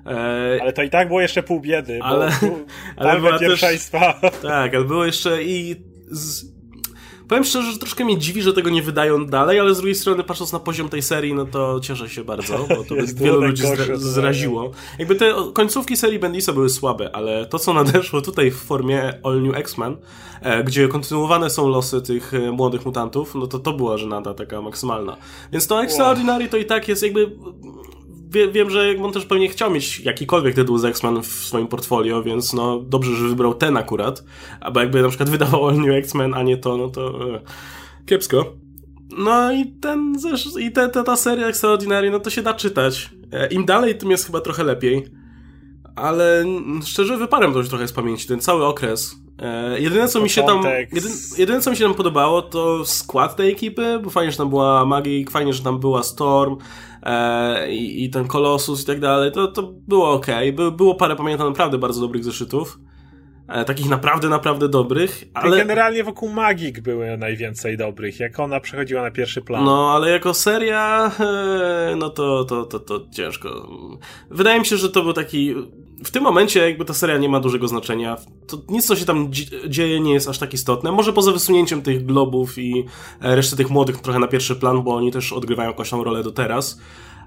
E... 0.06 0.60
Ale 0.62 0.74
to 0.74 0.84
i 0.84 0.90
tak 0.90 1.08
było 1.08 1.22
jeszcze 1.22 1.44
pół 1.44 1.60
biedy, 1.60 2.00
ale, 2.04 2.32
bo 2.42 2.48
ale 2.98 3.20
była 3.20 3.40
pierwszeństwa. 3.40 4.14
Też, 4.14 4.32
tak, 4.42 4.76
ale 4.76 4.86
było 4.86 5.06
jeszcze 5.06 5.44
i 5.44 5.76
z... 6.08 6.60
Powiem 7.28 7.44
szczerze, 7.44 7.72
że 7.72 7.78
troszkę 7.78 8.06
mnie 8.06 8.18
dziwi, 8.18 8.42
że 8.42 8.54
tego 8.54 8.70
nie 8.70 8.82
wydają 8.82 9.26
dalej, 9.26 9.60
ale 9.60 9.76
z 9.76 9.78
drugiej 9.78 9.96
strony, 9.96 10.24
patrząc 10.24 10.54
na 10.54 10.60
poziom 10.60 10.90
tej 10.90 11.02
serii, 11.02 11.34
no 11.34 11.46
to 11.46 11.80
cieszę 11.80 12.10
się 12.10 12.24
bardzo, 12.24 12.66
bo 12.70 12.84
to 12.84 12.96
wielu 13.24 13.42
ludzi 13.42 13.64
zra 13.68 13.86
zraziło. 13.96 14.72
Jakby 15.00 15.16
te 15.16 15.34
końcówki 15.54 15.98
serii 15.98 16.20
Bendisa 16.20 16.54
były 16.54 16.70
słabe, 16.70 17.16
ale 17.16 17.46
to, 17.46 17.60
co 17.60 17.74
nadeszło 17.74 18.22
tutaj 18.22 18.52
w 18.52 18.58
formie 18.58 19.14
All 19.24 19.42
New 19.42 19.56
X-Men, 19.56 19.98
e, 20.42 20.64
gdzie 20.64 20.88
kontynuowane 20.88 21.50
są 21.50 21.68
losy 21.68 22.02
tych 22.02 22.34
e, 22.34 22.52
młodych 22.52 22.86
mutantów, 22.86 23.36
no 23.36 23.48
to 23.48 23.60
to 23.60 23.74
była 23.74 23.98
żenada 23.98 24.34
taka 24.34 24.62
maksymalna. 24.62 25.18
Więc 25.52 25.68
to 25.68 25.84
Extraordinary 25.84 26.48
to 26.48 26.58
i 26.58 26.66
tak 26.66 26.88
jest 26.88 27.04
jakby 27.04 27.32
wie, 28.30 28.52
wiem, 28.52 28.70
że 28.70 28.96
on 29.04 29.14
też 29.14 29.26
pewnie 29.26 29.50
chciał 29.50 29.72
mieć 29.72 30.00
jakikolwiek 30.00 30.56
tytuł 30.56 30.78
z 30.78 30.86
X-Men 30.86 31.24
w 31.24 31.28
swoim 31.28 31.68
portfolio, 31.68 32.24
więc 32.24 32.54
no 32.54 32.80
dobrze, 32.80 33.16
że 33.16 33.28
wybrał 33.28 33.54
ten 33.54 33.78
akurat. 33.78 34.24
Albo 34.60 34.80
jakby 34.80 35.02
na 35.02 35.10
przykład 35.10 35.30
wydawał 35.40 35.68
All 35.68 35.78
New 35.78 35.90
X-Men, 35.90 36.34
a 36.34 36.44
nie 36.44 36.58
to, 36.58 36.78
no 36.78 36.90
to 36.90 37.34
e, 37.36 37.40
kiepsko. 38.06 38.54
No 39.18 39.52
i 39.52 39.66
ten 39.82 40.16
i 40.60 40.72
te, 40.72 40.90
te, 40.90 41.04
ta 41.04 41.16
seria 41.16 41.48
Extraordinary, 41.48 42.12
no 42.12 42.20
to 42.20 42.30
się 42.30 42.42
da 42.42 42.54
czytać. 42.54 43.10
E, 43.32 43.48
Im 43.48 43.66
dalej, 43.66 43.98
tym 43.98 44.12
jest 44.12 44.26
chyba 44.26 44.42
trochę 44.42 44.64
lepiej. 44.64 45.19
Ale 46.02 46.46
szczerze 46.86 47.18
wyparłem 47.18 47.54
to 47.54 47.58
już 47.58 47.70
trochę 47.70 47.88
z 47.88 47.94
pamięci, 47.94 48.28
ten 48.28 48.40
cały 48.40 48.66
okres. 48.66 49.16
E, 49.40 49.80
jedyne 49.80 50.08
co 50.08 50.22
mi 50.22 50.30
się 50.30 50.44
tam 50.44 50.64
jedyne, 50.94 51.16
jedyne 51.38 51.62
co 51.62 51.70
mi 51.70 51.78
się 51.78 51.84
tam 51.84 51.94
podobało 51.94 52.42
to 52.42 52.86
skład 52.86 53.36
tej 53.36 53.52
ekipy, 53.52 54.00
bo 54.04 54.10
fajnie, 54.10 54.32
że 54.32 54.38
tam 54.38 54.50
była 54.50 54.86
Magic, 54.86 55.32
fajnie, 55.32 55.54
że 55.54 55.64
tam 55.64 55.80
była 55.80 56.04
Storm, 56.04 56.58
e, 57.04 57.72
i, 57.72 58.04
i 58.04 58.10
ten 58.10 58.28
Kolosus 58.28 58.84
i 58.84 58.86
tak 58.86 59.00
dalej, 59.00 59.32
to, 59.32 59.48
to 59.48 59.74
było 59.88 60.12
ok. 60.12 60.28
By, 60.54 60.72
było 60.72 60.96
parę, 60.96 61.16
pamiętam, 61.16 61.50
naprawdę 61.50 61.78
bardzo 61.78 62.02
dobrych 62.02 62.24
zeszytów. 62.24 62.80
E, 63.48 63.66
takich 63.66 63.90
naprawdę, 63.90 64.30
naprawdę 64.30 64.70
dobrych, 64.70 65.24
ale... 65.34 65.58
Generalnie 65.58 66.04
wokół 66.04 66.30
Magik 66.30 66.80
były 66.80 67.18
najwięcej 67.18 67.78
dobrych, 67.78 68.20
jak 68.20 68.40
ona 68.40 68.60
przechodziła 68.60 69.02
na 69.02 69.12
pierwszy 69.12 69.42
plan. 69.42 69.66
No, 69.66 69.92
ale 69.94 70.10
jako 70.10 70.34
seria, 70.34 71.12
e, 71.20 71.96
no 71.96 72.10
to, 72.10 72.46
to, 72.46 72.66
to, 72.66 72.80
to 72.80 73.06
ciężko. 73.12 73.70
Wydaje 74.30 74.60
mi 74.60 74.66
się, 74.66 74.78
że 74.78 74.90
to 74.90 75.04
był 75.04 75.14
taki... 75.14 75.56
W 76.04 76.12
tym 76.12 76.24
momencie 76.24 76.60
jakby 76.60 76.86
ta 76.86 76.94
seria 76.94 77.18
nie 77.18 77.30
ma 77.30 77.40
dużego 77.40 77.68
znaczenia. 77.68 78.18
To 78.48 78.58
nic, 78.70 78.86
co 78.86 78.96
się 78.96 79.06
tam 79.06 79.30
dzieje, 79.68 80.00
nie 80.00 80.14
jest 80.14 80.30
aż 80.30 80.40
tak 80.40 80.54
istotne. 80.54 80.92
Może 80.92 81.14
poza 81.14 81.32
wysunięciem 81.32 81.82
tych 81.82 82.06
globów 82.06 82.58
i 82.58 82.86
e, 83.22 83.36
reszty 83.36 83.56
tych 83.56 83.70
młodych 83.70 84.02
trochę 84.02 84.20
na 84.20 84.28
pierwszy 84.28 84.56
plan, 84.56 84.84
bo 84.84 84.96
oni 84.96 85.12
też 85.12 85.34
odgrywają 85.34 85.70
jakąś 85.70 85.90
tam 85.90 86.02
rolę 86.02 86.24
do 86.24 86.32
teraz. 86.32 86.80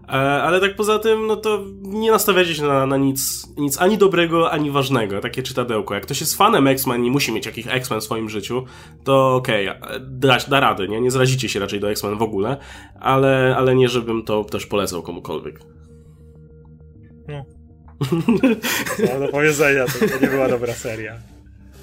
E, 0.08 0.12
ale 0.12 0.60
tak 0.60 0.76
poza 0.76 0.98
tym, 0.98 1.26
no 1.26 1.36
to 1.36 1.64
nie 1.82 2.10
nastawiacie 2.10 2.54
się 2.54 2.62
na, 2.62 2.86
na 2.86 2.96
nic, 2.96 3.48
nic 3.56 3.80
ani 3.80 3.98
dobrego, 3.98 4.50
ani 4.50 4.70
ważnego. 4.70 5.20
Takie 5.20 5.42
czytadełko. 5.42 5.94
Jak 5.94 6.02
ktoś 6.02 6.20
jest 6.20 6.36
fanem 6.36 6.66
X-Men 6.66 7.04
i 7.04 7.10
musi 7.10 7.32
mieć 7.32 7.46
jakiś 7.46 7.66
X-Men 7.66 8.00
w 8.00 8.04
swoim 8.04 8.28
życiu, 8.28 8.64
to 9.04 9.34
okej, 9.34 9.68
okay, 9.68 10.00
da, 10.00 10.38
da 10.48 10.60
rady, 10.60 10.88
nie? 10.88 11.00
Nie 11.00 11.10
zrazicie 11.10 11.48
się 11.48 11.60
raczej 11.60 11.80
do 11.80 11.90
X-Men 11.90 12.18
w 12.18 12.22
ogóle, 12.22 12.56
ale, 13.00 13.54
ale 13.56 13.74
nie 13.74 13.88
żebym 13.88 14.22
to 14.22 14.44
też 14.44 14.66
polecał 14.66 15.02
komukolwiek. 15.02 15.60
No. 17.28 17.61
Co 19.12 19.20
do 19.20 19.28
powiedzenia, 19.28 19.84
to, 19.86 20.18
nie 20.20 20.28
była 20.28 20.48
dobra 20.48 20.74
seria. 20.74 21.14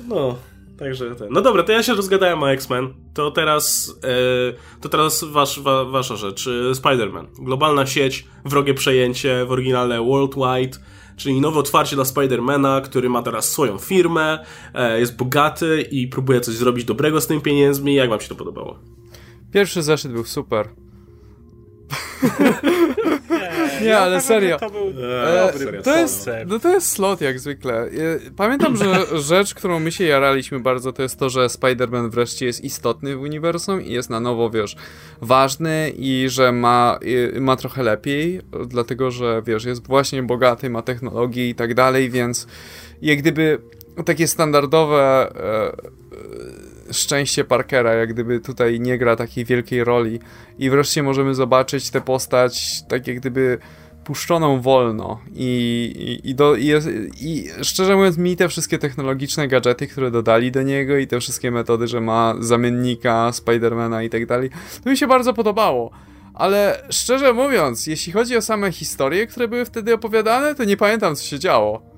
No, 0.08 0.38
także 0.80 1.16
ten. 1.16 1.28
No 1.32 1.42
dobra, 1.42 1.64
to 1.64 1.72
ja 1.72 1.84
się 1.84 1.94
rozgadałem 1.94 2.44
o 2.44 2.52
X-Men. 2.52 2.94
To 3.14 3.32
teraz, 3.32 3.96
e, 4.04 4.82
to 4.82 4.90
teraz 4.90 5.24
wasz, 5.24 5.60
wa, 5.60 5.86
wasza 5.86 6.16
rzecz. 6.16 6.48
E, 6.48 6.72
Spider-Man. 6.72 7.26
Globalna 7.40 7.86
sieć, 7.86 8.26
wrogie 8.46 8.74
przejęcie 8.74 9.46
w 9.46 9.52
oryginale 9.52 10.02
Worldwide, 10.02 10.78
czyli 11.18 11.42
nowe 11.42 11.60
otwarcie 11.60 11.96
dla 11.96 12.06
Spidermana, 12.06 12.82
który 12.82 13.10
ma 13.10 13.24
teraz 13.24 13.52
swoją 13.52 13.78
firmę, 13.78 14.46
e, 14.74 15.00
jest 15.00 15.18
bogaty 15.18 15.82
i 15.92 16.08
próbuje 16.08 16.42
coś 16.42 16.56
zrobić 16.56 16.86
dobrego 16.86 17.22
z 17.22 17.28
tymi 17.28 17.42
pieniędzmi. 17.42 17.96
Jak 17.96 18.10
wam 18.10 18.20
się 18.20 18.30
to 18.30 18.36
podobało? 18.36 18.80
Pierwszy 19.54 19.84
zeszyt 19.84 20.12
był 20.12 20.26
super. 20.26 20.70
Nie, 23.82 23.88
ja 23.88 24.00
ale 24.00 24.22
serio. 24.22 24.60
To 24.60 24.70
był 24.70 24.90
E, 24.90 25.52
dobry 25.54 25.82
to, 25.82 25.98
jest, 25.98 26.30
no 26.48 26.60
to 26.60 26.70
jest 26.70 26.88
slot 26.88 27.22
jak 27.22 27.40
zwykle. 27.40 27.84
E, 27.84 27.90
Pamiętam, 28.38 28.78
że 28.78 29.06
rzecz, 29.22 29.54
którą 29.54 29.80
my 29.80 29.92
się 29.92 30.04
jaraliśmy 30.04 30.60
bardzo, 30.60 30.94
to 30.94 31.02
jest 31.02 31.20
to, 31.20 31.30
że 31.30 31.48
Spider-Man 31.48 32.10
wreszcie 32.10 32.46
jest 32.46 32.64
istotny 32.64 33.16
w 33.16 33.22
uniwersum 33.22 33.82
i 33.82 33.92
jest 33.92 34.10
na 34.10 34.20
nowo, 34.20 34.50
wiesz, 34.50 34.76
ważny 35.22 35.94
i 35.98 36.26
że 36.30 36.52
ma, 36.52 37.00
ma 37.40 37.56
trochę 37.56 37.84
lepiej, 37.84 38.42
dlatego 38.68 39.12
że, 39.12 39.42
wiesz, 39.46 39.66
jest 39.66 39.88
właśnie 39.88 40.24
bogaty, 40.24 40.70
ma 40.70 40.82
technologię 40.82 41.50
i 41.50 41.56
tak 41.56 41.74
dalej, 41.74 42.10
więc 42.10 42.48
jak 43.02 43.18
gdyby 43.18 43.62
takie 44.06 44.28
standardowe 44.28 45.32
e, 45.36 46.00
szczęście 46.92 47.44
Parkera, 47.44 47.94
jak 47.94 48.14
gdyby 48.14 48.40
tutaj 48.40 48.80
nie 48.80 48.98
gra 48.98 49.16
takiej 49.16 49.46
wielkiej 49.46 49.84
roli 49.84 50.20
i 50.60 50.70
wreszcie 50.70 51.04
możemy 51.04 51.36
zobaczyć 51.36 51.90
tę 51.90 52.02
postać 52.02 52.84
tak 52.88 53.08
jak 53.08 53.20
gdyby 53.20 53.58
puszczoną 54.04 54.62
wolno 54.62 55.20
i, 55.36 56.20
i, 56.24 56.30
i, 56.30 56.36
do, 56.36 56.56
i, 56.56 56.72
i 57.22 57.48
szczerze 57.62 57.96
mówiąc 57.96 58.18
mi 58.18 58.36
te 58.36 58.50
wszystkie 58.50 58.78
technologiczne 58.78 59.48
gadżety, 59.48 59.88
które 59.88 60.12
dodali 60.12 60.52
do 60.52 60.62
niego 60.62 60.98
i 60.98 61.08
te 61.08 61.20
wszystkie 61.20 61.52
metody, 61.52 61.88
że 61.88 62.02
ma 62.02 62.36
zamiennika 62.40 63.32
Spidermana 63.32 64.04
i 64.04 64.10
tak 64.10 64.26
dalej, 64.26 64.50
to 64.84 64.90
mi 64.90 64.98
się 64.98 65.08
bardzo 65.08 65.34
podobało. 65.34 65.92
Ale 66.34 66.84
szczerze 66.90 67.34
mówiąc, 67.34 67.88
jeśli 67.88 68.14
chodzi 68.14 68.38
o 68.38 68.42
same 68.42 68.72
historie, 68.72 69.28
które 69.28 69.48
były 69.48 69.66
wtedy 69.66 69.94
opowiadane, 69.94 70.56
to 70.56 70.64
nie 70.64 70.78
pamiętam 70.78 71.16
co 71.16 71.24
się 71.24 71.40
działo. 71.40 71.89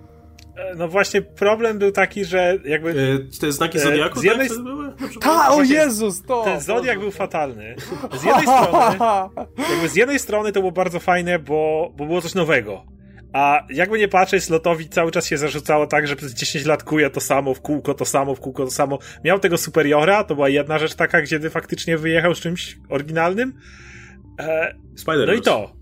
E, 0.56 0.76
No 0.76 0.88
właśnie 0.88 1.22
problem 1.22 1.80
był 1.80 1.92
taki, 1.92 2.26
że 2.26 2.58
jakby 2.66 2.90
E, 2.90 3.40
te 3.40 3.52
znaki 3.52 3.78
E, 3.78 3.82
Zodiaku 3.82 4.20
z 4.20 4.24
jednej 4.24 4.50
tak, 4.50 4.58
były? 4.64 4.94
Ta, 5.22 5.50
o 5.54 5.62
Jezus, 5.64 6.22
to! 6.22 6.44
ten 6.44 6.62
Zodiak 6.62 7.00
był 7.00 7.12
fatalny. 7.12 7.76
Z 8.20 8.24
jednej 8.24 8.48
strony, 8.58 8.98
jakby 9.72 9.90
z 9.90 9.96
jednej 9.96 10.20
strony 10.20 10.52
to 10.52 10.60
było 10.60 10.72
bardzo 10.72 11.00
fajne, 11.00 11.40
bo, 11.40 11.92
bo 11.96 12.06
było 12.06 12.22
coś 12.22 12.36
nowego. 12.36 12.86
A 13.34 13.66
jakby 13.70 14.00
nie 14.00 14.08
patrzeć, 14.08 14.44
Slotowi 14.44 14.90
cały 14.90 15.12
czas 15.12 15.28
się 15.28 15.38
zarzucało 15.38 15.88
tak, 15.88 16.08
że 16.08 16.16
przez 16.16 16.34
10 16.34 16.66
lat 16.66 16.84
kuje 16.84 17.10
to 17.10 17.20
samo, 17.20 17.54
w 17.54 17.62
kółko 17.62 17.94
to 17.94 18.06
samo, 18.06 18.36
w 18.36 18.40
kółko 18.40 18.66
to 18.66 18.72
samo. 18.72 19.00
Miał 19.24 19.40
tego 19.40 19.58
Superiora, 19.58 20.24
to 20.24 20.36
była 20.36 20.50
jedna 20.50 20.80
rzecz 20.80 20.96
taka, 20.96 21.22
gdzie 21.22 21.50
faktycznie 21.50 21.98
wyjechał 21.98 22.36
z 22.36 22.40
czymś 22.40 22.78
oryginalnym. 22.90 23.54
E, 24.40 24.76
Spider-Man. 25.06 25.28
no 25.28 25.34
i 25.34 25.42
to. 25.42 25.74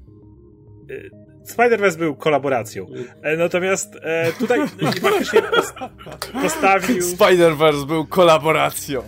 Spider-Verse 1.52 1.98
był 1.98 2.16
kolaboracją. 2.16 2.88
E, 3.22 3.38
natomiast 3.38 3.96
e, 4.02 4.32
tutaj 4.40 4.60
faktycznie 5.02 5.42
pos- 5.42 5.74
postawił... 6.42 6.98
Spider-Verse 7.02 7.86
był 7.86 8.08
kolaboracją. 8.08 9.04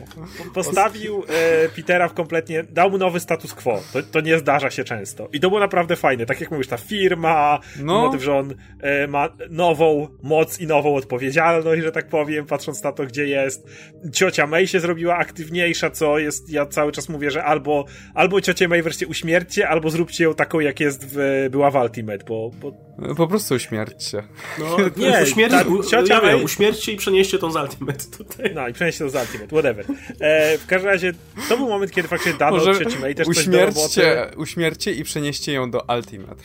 postawił 0.53 1.23
e, 1.65 1.69
Petera 1.69 2.07
w 2.07 2.13
kompletnie, 2.13 2.63
dał 2.63 2.89
mu 2.91 2.97
nowy 2.97 3.19
status 3.19 3.53
quo. 3.53 3.79
To, 3.93 4.03
to 4.03 4.21
nie 4.21 4.39
zdarza 4.39 4.69
się 4.69 4.83
często. 4.83 5.29
I 5.33 5.39
to 5.39 5.47
było 5.49 5.59
naprawdę 5.59 5.95
fajne. 5.95 6.25
Tak 6.25 6.41
jak 6.41 6.51
mówisz, 6.51 6.67
ta 6.67 6.77
firma, 6.77 7.59
No. 7.79 8.01
motyw, 8.01 8.23
że 8.23 8.33
on 8.35 8.53
e, 8.81 9.07
ma 9.07 9.29
nową 9.49 10.07
moc 10.23 10.59
i 10.59 10.67
nową 10.67 10.95
odpowiedzialność, 10.95 11.81
że 11.83 11.91
tak 11.91 12.07
powiem, 12.07 12.45
patrząc 12.45 12.83
na 12.83 12.91
to, 12.91 13.03
gdzie 13.05 13.25
jest. 13.27 13.67
Ciocia 14.13 14.47
May 14.47 14.67
się 14.67 14.79
zrobiła 14.79 15.17
aktywniejsza, 15.17 15.89
co 15.89 16.19
jest, 16.19 16.49
ja 16.49 16.65
cały 16.65 16.91
czas 16.91 17.09
mówię, 17.09 17.31
że 17.31 17.43
albo, 17.43 17.85
albo 18.13 18.41
ciocię 18.41 18.67
May 18.67 18.81
wreszcie 18.81 19.07
uśmierćcie, 19.07 19.69
albo 19.69 19.89
zróbcie 19.89 20.23
ją 20.23 20.33
taką, 20.33 20.59
jak 20.59 20.79
jest 20.79 21.05
w, 21.15 21.47
była 21.51 21.71
w 21.71 21.75
Ultimate, 21.75 22.23
bo, 22.31 22.51
bo 22.61 23.15
Po 23.15 23.27
prostu 23.27 23.59
śmierćcie. 23.59 24.23
No, 24.59 24.77
Nie, 24.97 25.09
nie, 25.11 25.23
uśmierć, 25.23 25.53
ta 25.53 25.61
u, 25.63 25.83
ciocia 25.83 26.13
ja 26.13 26.21
wiem, 26.21 26.37
May- 26.39 26.43
uśmierćcie 26.43 26.91
i 26.91 26.97
przenieście 26.97 27.37
tą 27.39 27.51
z 27.51 27.55
Ultimate 27.55 28.03
tutaj. 28.17 28.51
no 28.55 28.67
i 28.67 28.73
przenieście 28.73 29.03
to 29.03 29.09
z 29.09 29.15
Ultimate, 29.15 29.47
whatever. 29.47 29.85
E, 30.19 30.57
w 30.57 30.65
każdym 30.67 30.89
razie, 30.89 31.13
to 31.49 31.57
był 31.57 31.69
moment, 31.69 31.91
kiedy 31.91 32.07
faktycznie 32.07 32.33
dano 32.39 32.57
Może 32.57 32.73
May 33.01 33.15
też 33.15 33.27
coś 33.27 33.47
do 33.47 33.59
roboty. 33.59 33.79
uśmierćcie, 33.79 34.27
uśmierćcie 34.37 34.91
i 34.91 35.03
przenieście 35.03 35.53
ją 35.53 35.71
do 35.71 35.85
Ultimate. 35.97 36.35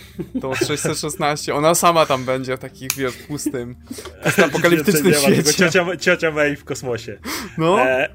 To 0.40 0.54
616. 0.54 1.54
Ona 1.54 1.74
sama 1.74 2.06
tam 2.06 2.24
będzie 2.24 2.56
w 2.56 2.60
takich, 2.60 2.92
wiesz, 2.96 3.16
pustym, 3.16 3.76
apokaliptycznym 4.44 5.14
świecie. 5.14 5.54
Ciocia, 5.54 5.96
ciocia 5.96 6.30
May 6.30 6.56
w 6.56 6.64
kosmosie. 6.64 7.18
No, 7.58 7.80
E, 7.80 8.08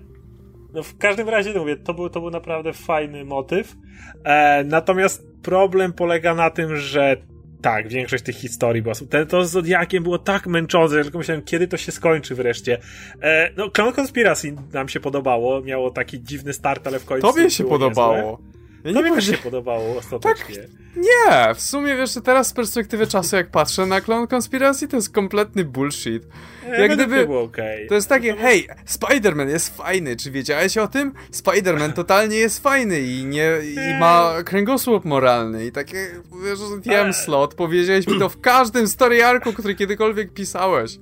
no 0.74 0.84
w 0.84 0.97
każdym 0.97 1.30
razie, 1.30 1.53
no 1.53 1.59
mówię, 1.59 1.78
to 1.78 1.93
był, 1.93 2.09
to 2.09 2.19
był 2.19 2.30
naprawdę 2.30 2.74
fajny 2.74 3.26
motyw. 3.26 3.76
E, 4.24 4.63
natomiast 4.63 5.28
problem 5.43 5.93
polega 5.93 6.34
na 6.36 6.49
tym, 6.49 6.76
że 6.78 7.17
tak, 7.62 7.88
większość 7.88 8.24
tych 8.24 8.36
historii 8.36 8.82
była. 8.82 8.95
Ten, 9.09 9.28
to 9.28 9.45
z 9.45 9.51
Zodiakiem 9.51 10.03
było 10.03 10.20
tak 10.20 10.47
męczące, 10.47 10.95
że 10.95 11.03
tylko 11.03 11.18
myślałem, 11.18 11.43
kiedy 11.43 11.68
to 11.68 11.78
się 11.78 11.91
skończy 11.91 12.36
wreszcie. 12.36 12.78
E, 13.22 13.51
no, 13.57 13.70
Clone 13.70 13.93
Conspiracy 14.01 14.55
nam 14.74 14.89
się 14.89 14.99
podobało. 14.99 15.62
Miało 15.62 15.91
taki 15.91 16.24
dziwny 16.24 16.53
start, 16.53 16.88
ale 16.88 16.99
w 16.99 17.05
końcu. 17.05 17.28
tobie 17.28 17.49
się 17.49 17.64
podobało. 17.64 18.16
Niezłe. 18.16 18.50
Nie 18.86 18.93
Tobie 18.93 19.09
też 19.09 19.11
powiedzia- 19.25 19.32
się 19.38 19.43
podobało 19.43 19.97
ostatecznie. 19.97 20.55
Nie, 20.95 21.55
w 21.55 21.61
sumie 21.61 21.95
wiesz, 21.95 22.13
że 22.13 22.21
teraz 22.21 22.47
z 22.47 22.53
perspektywy 22.53 23.07
czasu, 23.07 23.36
jak 23.36 23.51
patrzę 23.51 23.86
na 23.86 24.01
Clone 24.01 24.27
Conspiracy, 24.36 24.88
to 24.88 24.95
jest 24.95 25.09
kompletny 25.13 25.63
bullshit. 25.65 26.23
E, 26.67 26.82
Jak 26.82 26.93
gdyby- 26.95 27.25
było 27.25 27.41
okej. 27.41 27.88
To 27.88 27.95
jest 27.95 28.09
takie, 28.09 28.36
hej, 28.36 28.67
Spider-Man 28.88 29.47
jest 29.49 29.77
fajny, 29.77 30.15
czy 30.15 30.32
wiedziałeś 30.32 30.77
o 30.77 30.88
tym? 30.88 31.13
Spider-Man 31.32 31.93
totalnie 31.93 32.38
jest 32.38 32.63
fajny 32.63 33.01
i 33.01 33.25
nie 33.25 33.51
i 33.63 33.99
ma 33.99 34.34
kręgosłup 34.45 35.05
moralny 35.05 35.65
i 35.65 35.71
takie, 35.71 36.07
wiesz, 36.45 36.59
wiem 36.84 37.13
slot, 37.13 37.53
powiedziałeś 37.55 38.07
mi 38.07 38.19
to 38.19 38.29
w 38.29 38.41
każdym 38.41 38.88
story 38.88 39.23
arku, 39.25 39.53
który 39.53 39.75
kiedykolwiek 39.75 40.34
pisałeś. 40.34 40.99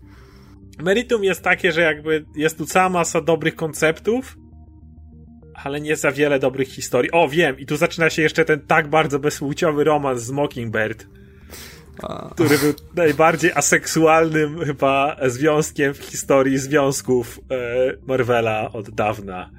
Meritum 0.83 1.23
jest 1.23 1.41
takie, 1.41 1.71
że 1.71 1.81
jakby 1.81 2.25
jest 2.35 2.57
tu 2.57 2.65
cała 2.65 2.89
masa 2.89 3.21
dobrych 3.21 3.55
konceptów, 3.55 4.37
ale 5.63 5.81
nie 5.81 5.95
za 5.95 6.11
wiele 6.11 6.39
dobrych 6.39 6.67
historii. 6.67 7.11
O, 7.11 7.29
wiem, 7.29 7.59
i 7.59 7.65
tu 7.65 7.77
zaczyna 7.77 8.09
się 8.09 8.21
jeszcze 8.21 8.45
ten 8.45 8.59
tak 8.59 8.87
bardzo 8.87 9.19
bezpłciowy 9.19 9.83
romans 9.83 10.21
z 10.21 10.31
Mockingbird, 10.31 11.07
A, 12.03 12.29
który 12.33 12.57
był 12.57 12.73
najbardziej 12.95 13.51
aseksualnym 13.51 14.65
chyba 14.65 15.17
związkiem 15.27 15.93
w 15.93 15.97
historii 15.97 16.57
związków 16.57 17.39
e, 17.51 17.57
Marvela 18.07 18.71
od 18.73 18.89
dawna. 18.89 19.51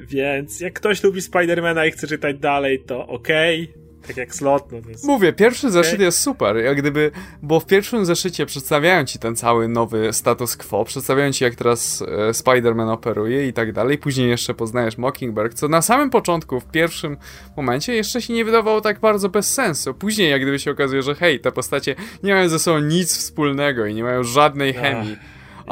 Więc 0.00 0.60
jak 0.60 0.72
ktoś 0.72 1.02
lubi 1.02 1.22
Spidermana 1.22 1.86
i 1.86 1.90
chce 1.90 2.06
czytać 2.06 2.38
dalej, 2.38 2.84
to 2.86 3.06
okej. 3.06 3.74
Tak 4.06 4.16
jak 4.16 4.34
slot, 4.34 4.72
no 4.72 4.82
to 4.82 4.88
jest... 4.88 5.04
Mówię, 5.04 5.32
pierwszy 5.32 5.70
zeszyt 5.70 6.00
jest 6.00 6.18
super, 6.18 6.56
jak 6.56 6.76
gdyby, 6.76 7.10
bo 7.42 7.60
w 7.60 7.66
pierwszym 7.66 8.06
zeszycie 8.06 8.46
przedstawiają 8.46 9.04
ci 9.04 9.18
ten 9.18 9.36
cały 9.36 9.68
nowy 9.68 10.12
status 10.12 10.56
quo, 10.56 10.84
przedstawiają 10.84 11.32
ci 11.32 11.44
jak 11.44 11.54
teraz 11.54 12.02
e, 12.02 12.30
Spider-Man 12.30 12.92
operuje 12.92 13.48
i 13.48 13.52
tak 13.52 13.72
dalej, 13.72 13.98
później 13.98 14.28
jeszcze 14.28 14.54
poznajesz 14.54 14.98
Mockingbird, 14.98 15.54
co 15.54 15.68
na 15.68 15.82
samym 15.82 16.10
początku, 16.10 16.60
w 16.60 16.64
pierwszym 16.64 17.16
momencie 17.56 17.94
jeszcze 17.94 18.22
się 18.22 18.34
nie 18.34 18.44
wydawało 18.44 18.80
tak 18.80 19.00
bardzo 19.00 19.28
bez 19.28 19.54
sensu. 19.54 19.94
Później 19.94 20.30
jak 20.30 20.42
gdyby 20.42 20.58
się 20.58 20.70
okazuje, 20.70 21.02
że 21.02 21.14
hej, 21.14 21.40
te 21.40 21.52
postacie 21.52 21.94
nie 22.22 22.34
mają 22.34 22.48
ze 22.48 22.58
sobą 22.58 22.78
nic 22.78 23.16
wspólnego 23.16 23.86
i 23.86 23.94
nie 23.94 24.02
mają 24.02 24.22
żadnej 24.22 24.74
chemii. 24.74 25.16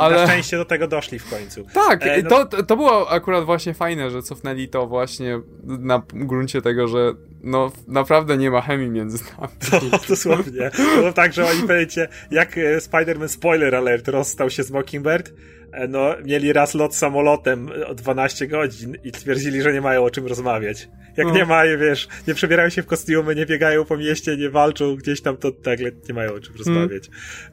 Ale... 0.01 0.17
Na 0.17 0.27
szczęście 0.27 0.57
do 0.57 0.65
tego 0.65 0.89
doszli 0.89 1.19
w 1.19 1.31
końcu. 1.31 1.67
tak, 1.75 2.07
E, 2.07 2.23
no- 2.23 2.45
to, 2.45 2.63
to- 2.63 2.77
było 2.77 3.11
akurat 3.11 3.45
właśnie 3.45 3.75
fajne, 3.75 4.11
że 4.11 4.23
cofnęli 4.23 4.69
to 4.69 4.87
właśnie 4.87 5.41
na 5.65 6.03
gruncie 6.13 6.63
tego, 6.63 6.89
że 6.89 7.13
no 7.43 7.73
naprawdę 7.89 8.37
nie 8.37 8.51
ma 8.51 8.61
chemii 8.61 8.91
między 8.91 9.25
nami. 9.39 9.53
To, 9.91 9.99
dosłownie. 10.09 10.71
Było 10.97 11.13
tak, 11.13 11.33
że 11.33 11.47
oni 11.47 11.63
powiecie, 11.63 12.09
jak 12.31 12.59
e, 12.59 12.79
Spider-Man 12.79 13.29
spoiler 13.29 13.75
alert 13.75 14.09
rozstał 14.09 14.51
się 14.51 14.63
z 14.63 14.71
Mockingbird, 14.71 15.33
no 15.89 16.15
mieli 16.25 16.53
raz 16.53 16.75
lot 16.75 16.95
samolotem 16.95 17.69
e, 17.81 17.87
o 17.87 17.95
12 17.95 18.47
godzin 18.47 18.97
i 19.05 19.13
twierdzili, 19.13 19.63
że 19.63 19.73
nie 19.73 19.81
mają 19.81 20.05
o 20.05 20.11
czym 20.11 20.27
rozmawiać. 20.27 20.89
Jak 21.17 21.27
No. 21.27 21.35
nie 21.35 21.45
mają, 21.45 21.79
wiesz, 21.79 22.09
nie 22.29 22.35
przebierają 22.35 22.69
się 22.69 22.83
w 22.83 22.87
kostiumy, 22.87 23.35
nie 23.35 23.47
biegają 23.47 23.85
po 23.85 23.97
mieście, 23.97 24.37
nie 24.37 24.51
walczą 24.51 24.97
gdzieś 24.97 25.23
tam, 25.23 25.37
to 25.37 25.53
nagle 25.67 25.91
nie 26.09 26.15
mają 26.15 26.33
o 26.33 26.41
czym 26.41 26.55
rozmawiać. 26.57 27.11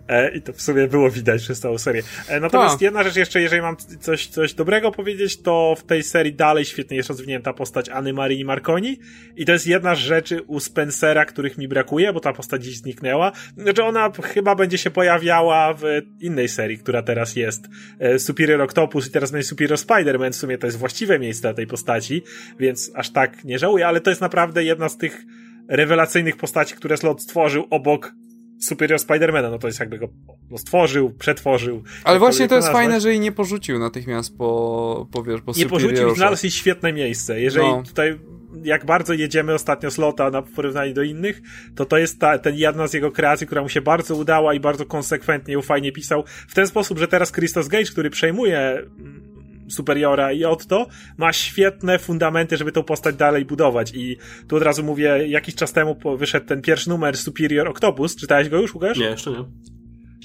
E, 0.08 0.36
I 0.36 0.42
to 0.42 0.54
w 0.54 0.62
sumie 0.62 0.88
było 0.88 1.10
widać 1.10 1.42
przez 1.42 1.60
całą 1.60 1.78
serię. 1.78 2.02
E, 2.28 2.40
natomiast 2.40 2.74
Tak. 2.76 2.82
jedna 2.82 3.04
rzecz 3.04 3.16
jeszcze, 3.16 3.42
jeżeli 3.42 3.62
mam 3.62 3.76
coś, 4.00 4.28
coś 4.28 4.54
dobrego 4.54 4.92
powiedzieć, 4.92 5.42
to 5.42 5.76
w 5.78 5.84
tej 5.84 6.04
serii 6.04 6.34
dalej 6.34 6.66
świetnie 6.66 6.98
jest 6.98 7.10
rozwinięta 7.10 7.54
postać 7.54 7.90
Anny 7.90 8.14
Marii 8.14 8.46
Marconi 8.46 9.00
i 9.36 9.46
to 9.46 9.52
jest 9.52 9.68
jedna 9.68 9.96
z 9.96 10.00
rzeczy 10.00 10.42
u 10.48 10.60
Spencera, 10.60 11.26
których 11.26 11.58
mi 11.58 11.68
brakuje, 11.68 12.14
bo 12.14 12.20
ta 12.20 12.34
postać 12.34 12.64
dziś 12.64 12.78
zniknęła. 12.78 13.32
Znaczy 13.58 13.84
ona 13.84 14.12
chyba 14.24 14.56
będzie 14.56 14.78
się 14.78 14.90
pojawiała 14.92 15.74
w 15.74 15.82
innej 16.22 16.50
serii, 16.50 16.78
która 16.78 17.02
teraz 17.02 17.36
jest 17.36 17.66
e, 18.00 18.07
Superior 18.18 18.62
Octopus 18.62 19.08
i 19.08 19.12
teraz 19.12 19.32
będzie 19.32 19.48
Superior 19.48 19.80
Spider-Man. 19.80 20.32
W 20.32 20.36
sumie 20.36 20.58
to 20.58 20.68
jest 20.68 20.78
właściwe 20.78 21.20
miejsce 21.20 21.54
tej 21.54 21.68
postaci, 21.68 22.22
więc 22.60 22.92
aż 22.96 23.10
tak 23.10 23.44
nie 23.44 23.60
żałuję, 23.60 23.88
ale 23.88 24.02
to 24.02 24.10
jest 24.10 24.22
naprawdę 24.22 24.64
jedna 24.64 24.90
z 24.90 24.98
tych 24.98 25.26
rewelacyjnych 25.70 26.38
postaci, 26.38 26.76
które 26.76 26.98
Slot 26.98 27.22
stworzył 27.22 27.68
obok 27.70 28.14
Superior 28.60 29.00
Spidermana, 29.00 29.50
no 29.50 29.60
to 29.60 29.68
jest 29.68 29.80
jakby 29.80 29.98
go 29.98 30.08
no, 30.50 30.58
stworzył, 30.58 31.12
przetworzył. 31.12 31.84
Ale 32.04 32.20
właśnie 32.20 32.48
to 32.48 32.56
jest 32.56 32.68
nazwać. 32.68 32.84
fajne, 32.84 33.02
że 33.02 33.10
jej 33.10 33.20
nie 33.20 33.32
porzucił 33.32 33.80
natychmiast 33.80 34.38
po, 34.38 35.08
po 35.12 35.24
wiesz, 35.24 35.42
po 35.42 35.52
Nie 35.58 35.66
porzucił, 35.66 36.16
znalazł 36.16 36.46
jej 36.46 36.52
świetne 36.52 36.94
miejsce. 36.94 37.42
Jeżeli 37.42 37.68
no. 37.68 37.84
tutaj 37.84 38.20
jak 38.64 38.86
bardzo 38.86 39.14
jedziemy 39.14 39.54
ostatnio 39.54 39.92
slota 39.92 40.30
na 40.30 40.42
porównanie 40.42 40.94
do 40.94 41.04
innych, 41.04 41.42
to 41.76 41.86
to 41.86 41.98
jest 41.98 42.20
ta, 42.20 42.38
ten 42.38 42.56
jedna 42.56 42.88
z 42.88 42.94
jego 42.94 43.12
kreacji, 43.12 43.48
która 43.48 43.62
mu 43.62 43.70
się 43.70 43.82
bardzo 43.82 44.16
udała 44.16 44.54
i 44.54 44.60
bardzo 44.60 44.86
konsekwentnie 44.86 45.54
ją 45.54 45.62
fajnie 45.62 45.92
pisał. 45.92 46.24
W 46.48 46.54
ten 46.54 46.68
sposób, 46.68 47.00
że 47.00 47.08
teraz 47.08 47.32
Christos 47.32 47.68
Gage, 47.68 47.92
który 47.92 48.10
przejmuje 48.10 48.60
mm, 48.60 49.28
Superiora 49.70 50.32
i 50.32 50.46
Otto, 50.46 50.88
ma 51.18 51.34
świetne 51.34 52.00
fundamenty, 52.00 52.58
żeby 52.58 52.72
tą 52.72 52.84
postać 52.84 53.16
dalej 53.16 53.46
budować. 53.46 53.92
I 53.96 54.18
tu 54.48 54.56
od 54.56 54.64
razu 54.64 54.84
mówię, 54.84 55.28
jakiś 55.28 55.56
czas 55.56 55.74
temu 55.74 55.98
wyszedł 56.18 56.46
ten 56.46 56.62
pierwszy 56.62 56.90
numer 56.90 57.18
Superior 57.18 57.68
Octopus. 57.68 58.16
Czytałeś 58.16 58.50
go 58.50 58.62
już, 58.62 58.74
Łukasz? 58.74 58.98
Nie, 58.98 59.06
jeszcze 59.06 59.32
nie. 59.32 59.44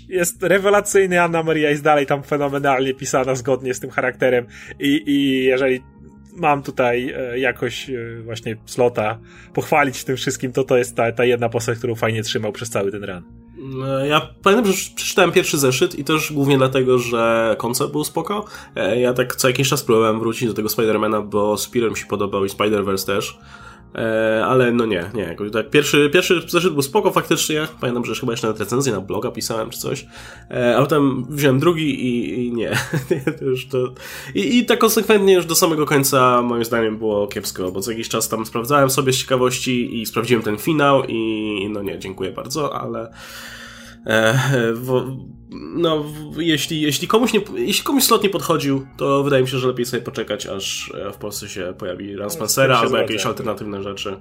Jest 0.09 0.43
rewelacyjny, 0.43 1.23
Anna 1.23 1.43
Maria 1.43 1.71
jest 1.71 1.83
dalej 1.83 2.07
tam 2.07 2.23
fenomenalnie 2.23 2.95
pisana 2.95 3.35
zgodnie 3.35 3.75
z 3.75 3.81
tym 3.81 3.91
charakterem 3.91 4.47
i, 4.81 5.03
i 5.07 5.45
jeżeli 5.45 5.81
mam 6.33 6.63
tutaj 6.63 7.15
e, 7.17 7.39
jakoś 7.39 7.91
e, 7.91 8.23
właśnie 8.25 8.57
slota 8.67 9.19
pochwalić 9.55 10.05
tym 10.05 10.17
wszystkim, 10.17 10.53
to 10.53 10.65
to 10.65 10.77
jest 10.77 10.97
ta, 10.97 11.13
ta 11.13 11.25
jedna 11.25 11.49
postać, 11.49 11.79
którą 11.79 11.95
fajnie 11.95 12.23
trzymał 12.23 12.53
przez 12.53 12.71
cały 12.71 12.93
ten 12.93 13.05
run. 13.05 13.23
E, 13.85 14.09
ja 14.09 14.29
pamiętam, 14.43 14.73
że 14.73 14.79
przeczytałem 14.95 15.33
pierwszy 15.33 15.59
zeszyt 15.59 15.99
i 15.99 16.05
też 16.05 16.33
głównie 16.33 16.59
dlatego, 16.59 16.99
że 16.99 17.55
koncept 17.59 17.93
był 17.93 18.05
spoko. 18.05 18.45
Ja 18.97 19.13
tak 19.13 19.37
co 19.37 19.49
jakiś 19.49 19.69
czas 19.69 19.83
próbowałem 19.83 20.19
wrócić 20.19 20.49
do 20.49 20.55
tego 20.55 20.69
Spidermana, 20.69 21.21
bo 21.21 21.57
Spider 21.57 21.91
mi 21.91 21.97
się 21.97 22.07
podobał 22.07 22.45
i 22.45 22.49
Spider-Verse 22.49 23.07
też. 23.07 23.39
E, 23.95 24.45
ale 24.47 24.73
no 24.73 24.87
nie, 24.87 25.11
nie. 25.15 25.37
Tak 25.53 25.71
pierwszy, 25.71 26.11
pierwszy 26.13 26.43
zeszyt 26.49 26.73
był 26.73 26.83
spoko 26.83 27.11
faktycznie. 27.11 27.69
Pamiętam, 27.81 28.05
że 28.05 28.15
chyba 28.15 28.33
jeszcze 28.33 28.47
na 28.47 28.55
recenzję 28.59 28.93
na 28.93 29.01
bloga 29.01 29.31
pisałem 29.31 29.71
czy 29.71 29.79
coś. 29.79 30.07
E, 30.51 30.77
a 30.77 30.81
potem 30.81 31.27
wziąłem 31.31 31.59
drugi 31.59 32.07
i, 32.07 32.47
i 32.47 32.53
nie. 32.61 32.71
to 33.39 33.45
już 33.45 33.69
to... 33.69 33.95
I, 34.35 34.59
I 34.59 34.67
tak 34.67 34.79
konsekwentnie 34.79 35.35
już 35.35 35.47
do 35.47 35.55
samego 35.55 35.87
końca 35.87 36.43
moim 36.43 36.65
zdaniem 36.65 36.99
było 36.99 37.27
kiepsko, 37.27 37.73
bo 37.73 37.81
co 37.81 37.91
jakiś 37.91 38.09
czas 38.09 38.29
tam 38.29 38.47
sprawdzałem 38.47 38.91
sobie 38.91 39.13
z 39.13 39.17
ciekawości 39.17 40.01
i 40.01 40.07
sprawdziłem 40.07 40.43
ten 40.43 40.59
finał 40.59 41.05
i 41.09 41.69
no 41.71 41.83
nie, 41.83 41.99
dziękuję 41.99 42.33
bardzo, 42.33 42.81
ale 42.81 43.13
E, 44.07 44.39
no, 45.61 46.05
jeśli, 46.37 46.81
jeśli, 46.81 47.09
komuś 47.09 47.33
nie, 47.33 47.41
jeśli 47.55 47.85
komuś 47.85 48.05
slot 48.05 48.23
nie 48.23 48.31
podchodził, 48.31 48.87
to 48.97 49.23
wydaje 49.23 49.43
mi 49.43 49.49
się, 49.49 49.59
że 49.59 49.69
lepiej 49.69 49.87
sobie 49.87 50.03
poczekać, 50.03 50.47
aż 50.47 50.93
e, 50.95 51.13
w 51.13 51.17
Polsce 51.17 51.49
się 51.49 51.75
pojawi 51.79 52.17
Run 52.17 52.31
Spencera 52.31 52.79
albo 52.79 52.97
jakieś 52.97 53.27
alternatywne 53.27 53.83
rzeczy. 53.83 54.17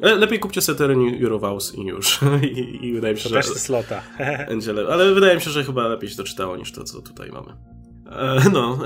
lepiej 0.00 0.38
kupcie 0.38 0.60
sobie 0.60 0.78
teren 0.78 1.24
Eurovows 1.24 1.74
i 1.74 1.82
już. 1.82 2.20
I, 2.52 2.86
I, 2.86 2.92
wydaje 2.92 3.14
mi 3.14 3.20
się, 3.20 3.28
to 3.28 3.28
że... 3.28 3.34
też 3.34 3.46
slota. 3.46 4.02
ale 4.92 5.14
wydaje 5.14 5.34
mi 5.34 5.40
się, 5.40 5.50
że 5.50 5.64
chyba 5.64 5.88
lepiej 5.88 6.10
się 6.10 6.16
to 6.16 6.24
czytało 6.24 6.56
niż 6.56 6.72
to, 6.72 6.84
co 6.84 7.02
tutaj 7.02 7.30
mamy. 7.30 7.52
E, 8.10 8.50
no, 8.52 8.78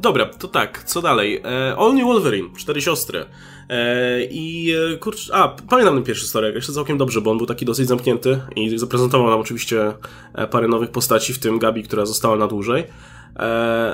dobra, 0.00 0.26
to 0.26 0.48
tak, 0.48 0.84
co 0.84 1.02
dalej? 1.02 1.42
All 1.78 1.94
New 1.94 2.04
Wolverine, 2.04 2.48
cztery 2.58 2.82
siostry. 2.82 3.26
E, 3.70 4.24
I 4.24 4.74
e, 4.94 4.96
kurczę, 4.96 5.34
a 5.34 5.48
pamiętam 5.48 5.94
ten 5.94 6.04
pierwszy 6.04 6.26
storek, 6.26 6.54
jeszcze 6.54 6.72
całkiem 6.72 6.98
dobrze, 6.98 7.20
bo 7.20 7.30
on 7.30 7.38
był 7.38 7.46
taki 7.46 7.64
dosyć 7.64 7.88
zamknięty 7.88 8.40
i 8.56 8.78
zaprezentował 8.78 9.30
nam 9.30 9.40
oczywiście 9.40 9.92
e, 10.34 10.46
parę 10.46 10.68
nowych 10.68 10.90
postaci, 10.90 11.32
w 11.32 11.38
tym 11.38 11.58
Gabi, 11.58 11.82
która 11.82 12.06
została 12.06 12.36
na 12.36 12.46
dłużej. 12.46 12.84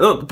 No, 0.01 0.27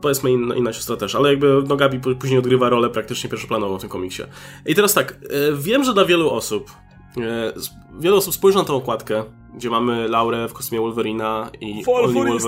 powiedzmy 0.00 0.30
inna, 0.30 0.54
inna 0.54 0.72
siostra 0.72 0.96
też, 0.96 1.14
ale 1.14 1.30
jakby 1.30 1.62
no 1.68 1.76
Gabi 1.76 2.00
później 2.20 2.38
odgrywa 2.38 2.68
rolę 2.68 2.90
praktycznie 2.90 3.30
pierwszoplanową 3.30 3.78
w 3.78 3.80
tym 3.80 3.90
komiksie. 3.90 4.22
I 4.66 4.74
teraz 4.74 4.94
tak, 4.94 5.18
wiem, 5.54 5.84
że 5.84 5.94
dla 5.94 6.04
wielu 6.04 6.30
osób 6.30 6.70
wiele 7.98 8.16
osób 8.16 8.34
spojrzy 8.34 8.58
na 8.58 8.64
tę 8.64 8.72
okładkę, 8.72 9.24
gdzie 9.54 9.70
mamy 9.70 10.08
Laurę 10.08 10.48
w 10.48 10.52
kostiumie 10.52 10.80
Wolverina 10.80 11.50
i 11.60 11.84
Wolverine. 11.84 12.38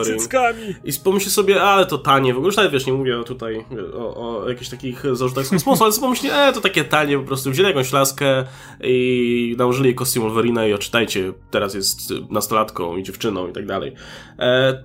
I 0.84 0.92
pomyśli 1.04 1.30
sobie, 1.30 1.62
ale 1.62 1.86
to 1.86 1.98
tanie, 1.98 2.34
w 2.34 2.36
ogóle 2.36 2.48
już 2.48 2.56
nawet 2.56 2.72
wiesz, 2.72 2.86
nie 2.86 2.92
mówię 2.92 3.24
tutaj 3.26 3.64
o, 3.94 4.40
o 4.42 4.48
jakichś 4.48 4.70
takich 4.70 5.16
zarzutach 5.16 5.46
z 5.46 5.50
kosmosu, 5.50 5.84
ale 5.84 5.92
sobie 5.92 6.04
pomyśli, 6.04 6.30
e, 6.32 6.52
to 6.52 6.60
takie 6.60 6.84
tanie, 6.84 7.18
po 7.18 7.24
prostu 7.24 7.50
wzięli 7.50 7.68
jakąś 7.68 7.92
laskę 7.92 8.44
i 8.80 9.54
nałożyli 9.58 9.86
jej 9.86 9.94
kostium 9.94 10.24
Wolverina 10.24 10.66
i 10.66 10.72
oczytajcie, 10.72 11.32
teraz 11.50 11.74
jest 11.74 12.12
nastolatką 12.30 12.96
i 12.96 13.02
dziewczyną 13.02 13.48
i 13.48 13.52
tak 13.52 13.66
dalej. 13.66 13.92
E, 14.38 14.84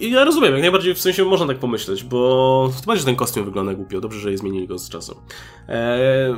ja 0.00 0.24
rozumiem, 0.24 0.52
jak 0.52 0.62
najbardziej 0.62 0.94
w 0.94 1.00
sensie 1.00 1.24
można 1.24 1.46
tak 1.46 1.58
pomyśleć, 1.58 2.04
bo 2.04 2.70
to 2.80 2.86
będzie, 2.86 3.00
że 3.00 3.06
ten 3.06 3.16
kostium 3.16 3.44
wygląda 3.44 3.74
głupio, 3.74 4.00
dobrze, 4.00 4.20
że 4.20 4.30
je 4.30 4.38
zmienili 4.38 4.68
go 4.68 4.78
z 4.78 4.88
czasem. 4.88 5.16
Eee, 5.68 6.34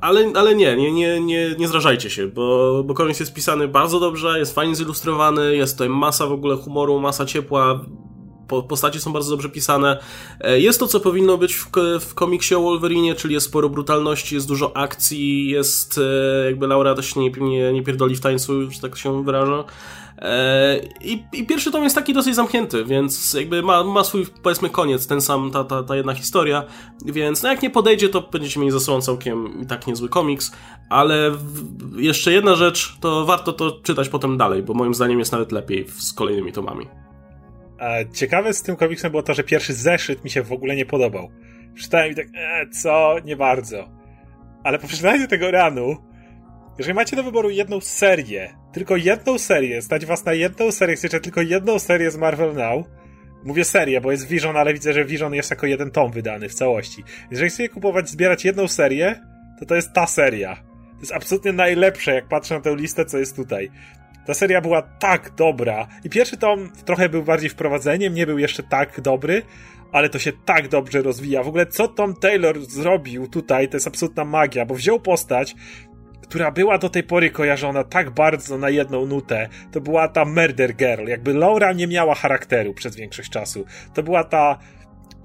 ale, 0.00 0.32
ale 0.34 0.54
nie, 0.54 0.76
nie, 0.76 0.92
nie, 0.92 1.20
nie, 1.20 1.54
nie 1.58 1.68
zrażajcie 1.68 2.10
się, 2.10 2.26
bo, 2.26 2.82
bo 2.86 2.94
komiks 2.94 3.20
jest 3.20 3.34
pisany 3.34 3.68
bardzo 3.68 4.00
dobrze, 4.00 4.38
jest 4.38 4.54
fajnie 4.54 4.74
zilustrowany, 4.74 5.56
jest 5.56 5.74
tutaj 5.74 5.88
masa 5.88 6.26
w 6.26 6.32
ogóle 6.32 6.56
humoru, 6.56 7.00
masa 7.00 7.26
ciepła, 7.26 7.84
po, 8.54 8.68
postacie 8.68 9.00
są 9.00 9.12
bardzo 9.12 9.30
dobrze 9.30 9.48
pisane. 9.48 9.98
E, 10.40 10.60
jest 10.60 10.80
to, 10.80 10.86
co 10.86 11.00
powinno 11.00 11.38
być 11.38 11.54
w, 11.54 11.70
w 12.00 12.14
komiksie 12.14 12.54
o 12.54 12.60
Wolverine, 12.60 13.14
czyli 13.14 13.34
jest 13.34 13.46
sporo 13.46 13.68
brutalności, 13.68 14.34
jest 14.34 14.48
dużo 14.48 14.76
akcji, 14.76 15.48
jest 15.48 15.98
e, 15.98 16.44
jakby 16.44 16.66
Laura 16.66 16.94
też 16.94 17.16
nie, 17.16 17.30
nie, 17.30 17.72
nie 17.72 17.82
pierdoli 17.82 18.16
w 18.16 18.20
tańcu, 18.20 18.70
że 18.70 18.80
tak 18.80 18.96
się 18.96 19.24
wyraża. 19.24 19.64
E, 20.18 20.80
I, 21.00 21.24
I, 21.32 21.46
pierwszy 21.46 21.72
tom 21.72 21.84
jest 21.84 21.96
taki 21.96 22.12
dosyć 22.12 22.34
zamknięty, 22.34 22.84
więc 22.84 23.34
jakby 23.34 23.62
ma, 23.62 23.84
ma 23.84 24.04
swój, 24.04 24.26
powiedzmy, 24.42 24.70
koniec, 24.70 25.06
ten 25.06 25.20
sam, 25.20 25.50
ta, 25.50 25.64
ta, 25.64 25.82
ta 25.82 25.96
jedna 25.96 26.14
historia, 26.14 26.64
więc 27.04 27.42
no 27.42 27.48
jak 27.48 27.62
nie 27.62 27.70
podejdzie, 27.70 28.08
to 28.08 28.20
będziecie 28.20 28.60
mieli 28.60 28.72
za 28.72 28.80
sobą 28.80 29.00
całkiem 29.00 29.60
i 29.62 29.66
tak 29.66 29.86
niezły 29.86 30.08
komiks, 30.08 30.52
ale 30.90 31.30
w, 31.30 31.98
jeszcze 31.98 32.32
jedna 32.32 32.54
rzecz, 32.54 32.96
to 33.00 33.24
warto 33.24 33.52
to 33.52 33.80
czytać 33.82 34.08
potem 34.08 34.36
dalej, 34.36 34.62
bo 34.62 34.74
moim 34.74 34.94
zdaniem 34.94 35.18
jest 35.18 35.32
nawet 35.32 35.52
lepiej 35.52 35.86
z 35.98 36.12
kolejnymi 36.12 36.52
tomami. 36.52 37.03
Ciekawe 38.12 38.54
z 38.54 38.62
tym 38.62 38.76
komiksem 38.76 39.10
było 39.10 39.22
to, 39.22 39.34
że 39.34 39.44
pierwszy 39.44 39.74
zeszyt 39.74 40.24
mi 40.24 40.30
się 40.30 40.42
w 40.42 40.52
ogóle 40.52 40.76
nie 40.76 40.86
podobał. 40.86 41.30
Czytałem 41.76 42.12
i 42.12 42.14
tak, 42.14 42.26
e, 42.26 42.66
co, 42.68 43.16
nie 43.24 43.36
bardzo. 43.36 43.90
Ale 44.64 44.78
po 44.78 44.86
przeczytaniu 44.86 45.28
tego 45.28 45.50
ranu, 45.50 45.96
jeżeli 46.78 46.94
macie 46.94 47.16
do 47.16 47.22
wyboru 47.22 47.50
jedną 47.50 47.80
serię, 47.80 48.54
tylko 48.72 48.96
jedną 48.96 49.38
serię, 49.38 49.82
stać 49.82 50.06
was 50.06 50.24
na 50.24 50.32
jedną 50.32 50.72
serię, 50.72 50.96
chcecie 50.96 51.20
tylko 51.20 51.42
jedną 51.42 51.78
serię 51.78 52.10
z 52.10 52.16
Marvel 52.16 52.54
Now, 52.54 52.86
mówię 53.44 53.64
serię, 53.64 54.00
bo 54.00 54.10
jest 54.10 54.28
Vision, 54.28 54.56
ale 54.56 54.72
widzę, 54.72 54.92
że 54.92 55.04
Vision 55.04 55.34
jest 55.34 55.50
jako 55.50 55.66
jeden 55.66 55.90
tom 55.90 56.12
wydany 56.12 56.48
w 56.48 56.54
całości. 56.54 57.04
Jeżeli 57.30 57.50
chcecie 57.50 57.68
kupować, 57.68 58.08
zbierać 58.08 58.44
jedną 58.44 58.68
serię, 58.68 59.20
to 59.60 59.66
to 59.66 59.74
jest 59.74 59.92
ta 59.92 60.06
seria. 60.06 60.56
To 60.94 61.00
jest 61.00 61.12
absolutnie 61.12 61.52
najlepsze, 61.52 62.14
jak 62.14 62.28
patrzę 62.28 62.54
na 62.54 62.60
tę 62.60 62.76
listę, 62.76 63.04
co 63.04 63.18
jest 63.18 63.36
tutaj. 63.36 63.70
Ta 64.26 64.34
seria 64.34 64.60
była 64.60 64.82
tak 64.82 65.30
dobra. 65.34 65.88
I 66.04 66.10
pierwszy 66.10 66.36
tom 66.36 66.70
trochę 66.84 67.08
był 67.08 67.22
bardziej 67.22 67.50
wprowadzeniem, 67.50 68.14
nie 68.14 68.26
był 68.26 68.38
jeszcze 68.38 68.62
tak 68.62 69.00
dobry, 69.00 69.42
ale 69.92 70.08
to 70.08 70.18
się 70.18 70.32
tak 70.44 70.68
dobrze 70.68 71.02
rozwija. 71.02 71.42
W 71.42 71.48
ogóle 71.48 71.66
co 71.66 71.88
Tom 71.88 72.14
Taylor 72.14 72.64
zrobił 72.64 73.28
tutaj, 73.28 73.68
to 73.68 73.76
jest 73.76 73.86
absolutna 73.86 74.24
magia, 74.24 74.66
bo 74.66 74.74
wziął 74.74 75.00
postać, 75.00 75.54
która 76.22 76.50
była 76.50 76.78
do 76.78 76.88
tej 76.88 77.02
pory 77.02 77.30
kojarzona 77.30 77.84
tak 77.84 78.10
bardzo 78.10 78.58
na 78.58 78.70
jedną 78.70 79.06
nutę, 79.06 79.48
to 79.72 79.80
była 79.80 80.08
ta 80.08 80.24
Murder 80.24 80.76
Girl. 80.76 81.08
Jakby 81.08 81.34
Laura 81.34 81.72
nie 81.72 81.86
miała 81.86 82.14
charakteru 82.14 82.74
przez 82.74 82.96
większość 82.96 83.30
czasu. 83.30 83.64
To 83.94 84.02
była 84.02 84.24
ta 84.24 84.58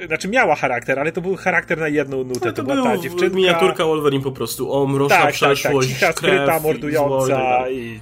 znaczy 0.08 0.28
miała 0.28 0.56
charakter, 0.56 1.00
ale 1.00 1.12
to 1.12 1.22
był 1.22 1.36
charakter 1.36 1.78
na 1.78 1.88
jedną 1.88 2.24
nutę. 2.24 2.40
No, 2.46 2.52
to, 2.52 2.64
to 2.64 2.64
była 2.64 2.84
ta 2.84 2.98
dziewczynka. 2.98 3.36
Miniaturka 3.36 3.86
Wolverine 3.86 4.24
po 4.24 4.32
prostu. 4.32 4.72
O, 4.72 4.88
mroczna 4.88 5.18
tak, 5.18 5.34
przeszłość, 5.34 5.64
tak, 5.64 5.74
tak. 5.74 5.84
Cicha, 5.84 6.12
skryta, 6.12 6.60
mordująca 6.60 7.70
i, 7.70 7.76
i, 7.78 8.00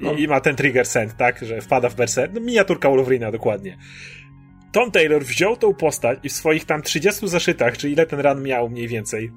no. 0.00 0.12
i, 0.12 0.28
ma 0.28 0.40
ten 0.40 0.56
trigger 0.56 0.86
scent, 0.86 1.16
tak, 1.16 1.44
że 1.44 1.60
wpada 1.60 1.88
w 1.88 1.94
berser. 1.94 2.30
No, 2.32 2.40
miniaturka 2.40 2.88
Wolverina 2.88 3.30
dokładnie. 3.30 3.76
Tom 4.72 4.90
Taylor 4.90 5.24
wziął 5.24 5.56
tą 5.56 5.74
postać 5.74 6.18
i 6.22 6.28
w 6.28 6.32
swoich 6.32 6.64
tam 6.64 6.82
30 6.82 7.28
zaszytach, 7.28 7.78
czy 7.78 7.90
ile 7.90 8.06
ten 8.06 8.20
ran 8.20 8.42
miał 8.42 8.68
mniej 8.68 8.88
więcej, 8.88 9.30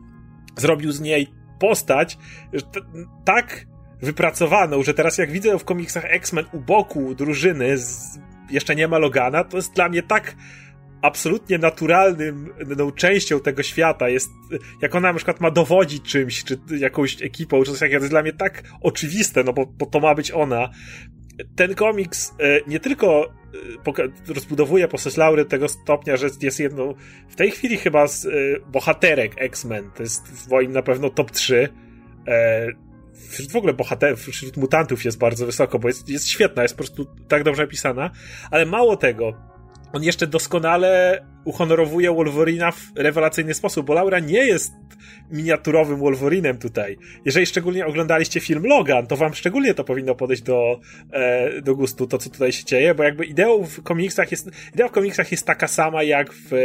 zrobił 0.57 0.91
z 0.91 1.01
niej 1.01 1.27
postać 1.59 2.17
tak 3.25 3.65
wypracowaną, 4.01 4.83
że 4.83 4.93
teraz 4.93 5.17
jak 5.17 5.31
widzę 5.31 5.59
w 5.59 5.65
komiksach 5.65 6.05
X-Men 6.05 6.45
u 6.51 6.59
boku 6.59 7.15
drużyny, 7.15 7.77
z, 7.77 8.19
jeszcze 8.49 8.75
nie 8.75 8.87
ma 8.87 8.97
Logana, 8.97 9.43
to 9.43 9.57
jest 9.57 9.73
dla 9.73 9.89
mnie 9.89 10.03
tak 10.03 10.35
absolutnie 11.03 11.57
naturalnym 11.57 12.53
no, 12.77 12.91
częścią 12.91 13.39
tego 13.39 13.63
świata 13.63 14.09
jest, 14.09 14.29
jak 14.81 14.95
ona 14.95 15.07
na 15.07 15.17
przykład 15.17 15.41
ma 15.41 15.51
dowodzić 15.51 16.03
czymś, 16.03 16.43
czy 16.43 16.59
jakąś 16.79 17.21
ekipą, 17.21 17.63
czy 17.63 17.71
coś 17.71 17.79
takiego, 17.79 17.99
to 17.99 18.03
jest 18.03 18.13
dla 18.13 18.21
mnie 18.21 18.33
tak 18.33 18.63
oczywiste, 18.81 19.43
no 19.43 19.53
bo, 19.53 19.65
bo 19.65 19.85
to 19.85 19.99
ma 19.99 20.15
być 20.15 20.31
ona. 20.31 20.69
Ten 21.55 21.75
komiks 21.75 22.33
e, 22.39 22.59
nie 22.67 22.79
tylko 22.79 23.33
e, 23.97 24.33
rozbudowuje 24.33 24.87
postać 24.87 25.17
Laury 25.17 25.43
do 25.43 25.49
tego 25.49 25.67
stopnia, 25.67 26.17
że 26.17 26.29
jest 26.41 26.59
jedną, 26.59 26.93
w 27.29 27.35
tej 27.35 27.51
chwili 27.51 27.77
chyba 27.77 28.07
z 28.07 28.25
e, 28.25 28.29
bohaterek 28.67 29.31
X-Men, 29.37 29.91
to 29.95 30.03
jest 30.03 30.27
w 30.27 30.49
moim 30.49 30.71
na 30.71 30.81
pewno 30.81 31.09
top 31.09 31.31
3, 31.31 31.69
wśród 33.29 33.51
w 33.51 33.55
ogóle 33.55 33.73
bohaterów, 33.73 34.19
wśród 34.19 34.57
mutantów 34.57 35.05
jest 35.05 35.17
bardzo 35.17 35.45
wysoko, 35.45 35.79
bo 35.79 35.87
jest, 35.87 36.09
jest 36.09 36.27
świetna, 36.27 36.61
jest 36.63 36.75
po 36.75 36.83
prostu 36.83 37.05
tak 37.27 37.43
dobrze 37.43 37.61
napisana, 37.61 38.11
ale 38.51 38.65
mało 38.65 38.97
tego, 38.97 39.52
on 39.93 40.03
jeszcze 40.03 40.27
doskonale 40.27 41.21
uhonorowuje 41.45 42.11
Wolverina 42.11 42.71
w 42.71 42.91
rewelacyjny 42.95 43.53
sposób, 43.53 43.85
bo 43.85 43.93
Laura 43.93 44.19
nie 44.19 44.45
jest 44.45 44.73
miniaturowym 45.31 45.97
Wolverinem 45.97 46.57
tutaj. 46.57 46.97
Jeżeli 47.25 47.45
szczególnie 47.45 47.85
oglądaliście 47.85 48.39
film 48.39 48.63
Logan, 48.65 49.07
to 49.07 49.15
wam 49.15 49.33
szczególnie 49.33 49.73
to 49.73 49.83
powinno 49.83 50.15
podejść 50.15 50.41
do, 50.41 50.79
e, 51.11 51.61
do 51.61 51.75
gustu, 51.75 52.07
to 52.07 52.17
co 52.17 52.29
tutaj 52.29 52.51
się 52.51 52.65
dzieje, 52.65 52.95
bo 52.95 53.03
jakby 53.03 53.25
ideą 53.25 53.65
w 53.65 53.83
komiksach 53.83 54.31
jest, 54.31 54.49
idea 54.73 54.87
w 54.87 54.91
komiksach 54.91 55.31
jest 55.31 55.47
taka 55.47 55.67
sama 55.67 56.03
jak 56.03 56.33
w 56.33 56.53
e, 56.53 56.57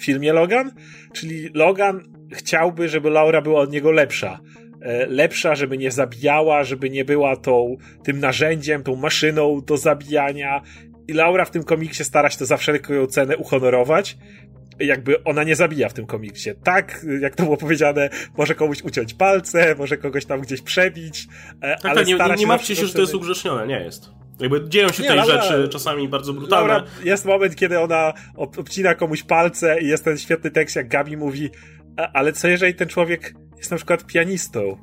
filmie 0.00 0.32
Logan, 0.32 0.70
czyli 1.12 1.48
Logan 1.54 2.02
chciałby, 2.32 2.88
żeby 2.88 3.10
Laura 3.10 3.42
była 3.42 3.60
od 3.60 3.72
niego 3.72 3.90
lepsza 3.90 4.40
e, 4.82 5.06
lepsza, 5.06 5.54
żeby 5.54 5.78
nie 5.78 5.90
zabijała, 5.90 6.64
żeby 6.64 6.90
nie 6.90 7.04
była 7.04 7.36
tą, 7.36 7.76
tym 8.04 8.20
narzędziem, 8.20 8.82
tą 8.82 8.96
maszyną 8.96 9.60
do 9.66 9.76
zabijania 9.76 10.62
i 11.08 11.12
Laura 11.12 11.44
w 11.44 11.50
tym 11.50 11.64
komiksie 11.64 12.04
stara 12.04 12.30
się 12.30 12.38
to 12.38 12.46
za 12.46 12.56
wszelką 12.56 13.06
cenę 13.06 13.36
uhonorować. 13.36 14.16
Jakby 14.78 15.24
ona 15.24 15.44
nie 15.44 15.56
zabija 15.56 15.88
w 15.88 15.92
tym 15.92 16.06
komiksie. 16.06 16.50
Tak, 16.64 17.06
jak 17.20 17.36
to 17.36 17.42
było 17.42 17.56
powiedziane, 17.56 18.10
może 18.36 18.54
komuś 18.54 18.82
uciąć 18.82 19.14
palce, 19.14 19.74
może 19.74 19.96
kogoś 19.96 20.24
tam 20.24 20.40
gdzieś 20.40 20.62
przebić, 20.62 21.28
e, 21.60 21.76
tak, 21.76 21.84
ale 21.84 21.94
tak, 21.94 22.06
nie, 22.06 22.14
stara 22.14 22.34
nie, 22.34 22.40
nie 22.40 22.46
martwcie 22.46 22.76
się, 22.76 22.86
że 22.86 22.92
to 22.92 23.00
jest 23.00 23.14
ugrzecznione, 23.14 23.66
nie 23.66 23.80
jest. 23.80 24.10
Jakby 24.40 24.68
dzieją 24.68 24.88
się 24.88 25.02
tej 25.02 25.24
rzeczy 25.24 25.68
czasami 25.68 26.08
bardzo 26.08 26.32
brutalne. 26.32 26.74
Laura, 26.74 26.86
jest 27.04 27.24
moment, 27.24 27.56
kiedy 27.56 27.80
ona 27.80 28.12
obcina 28.36 28.94
komuś 28.94 29.22
palce 29.22 29.80
i 29.80 29.88
jest 29.88 30.04
ten 30.04 30.18
świetny 30.18 30.50
tekst, 30.50 30.76
jak 30.76 30.88
Gabi 30.88 31.16
mówi, 31.16 31.50
ale 32.12 32.32
co 32.32 32.48
jeżeli 32.48 32.74
ten 32.74 32.88
człowiek 32.88 33.34
jest 33.58 33.70
na 33.70 33.76
przykład 33.76 34.06
pianistą? 34.06 34.76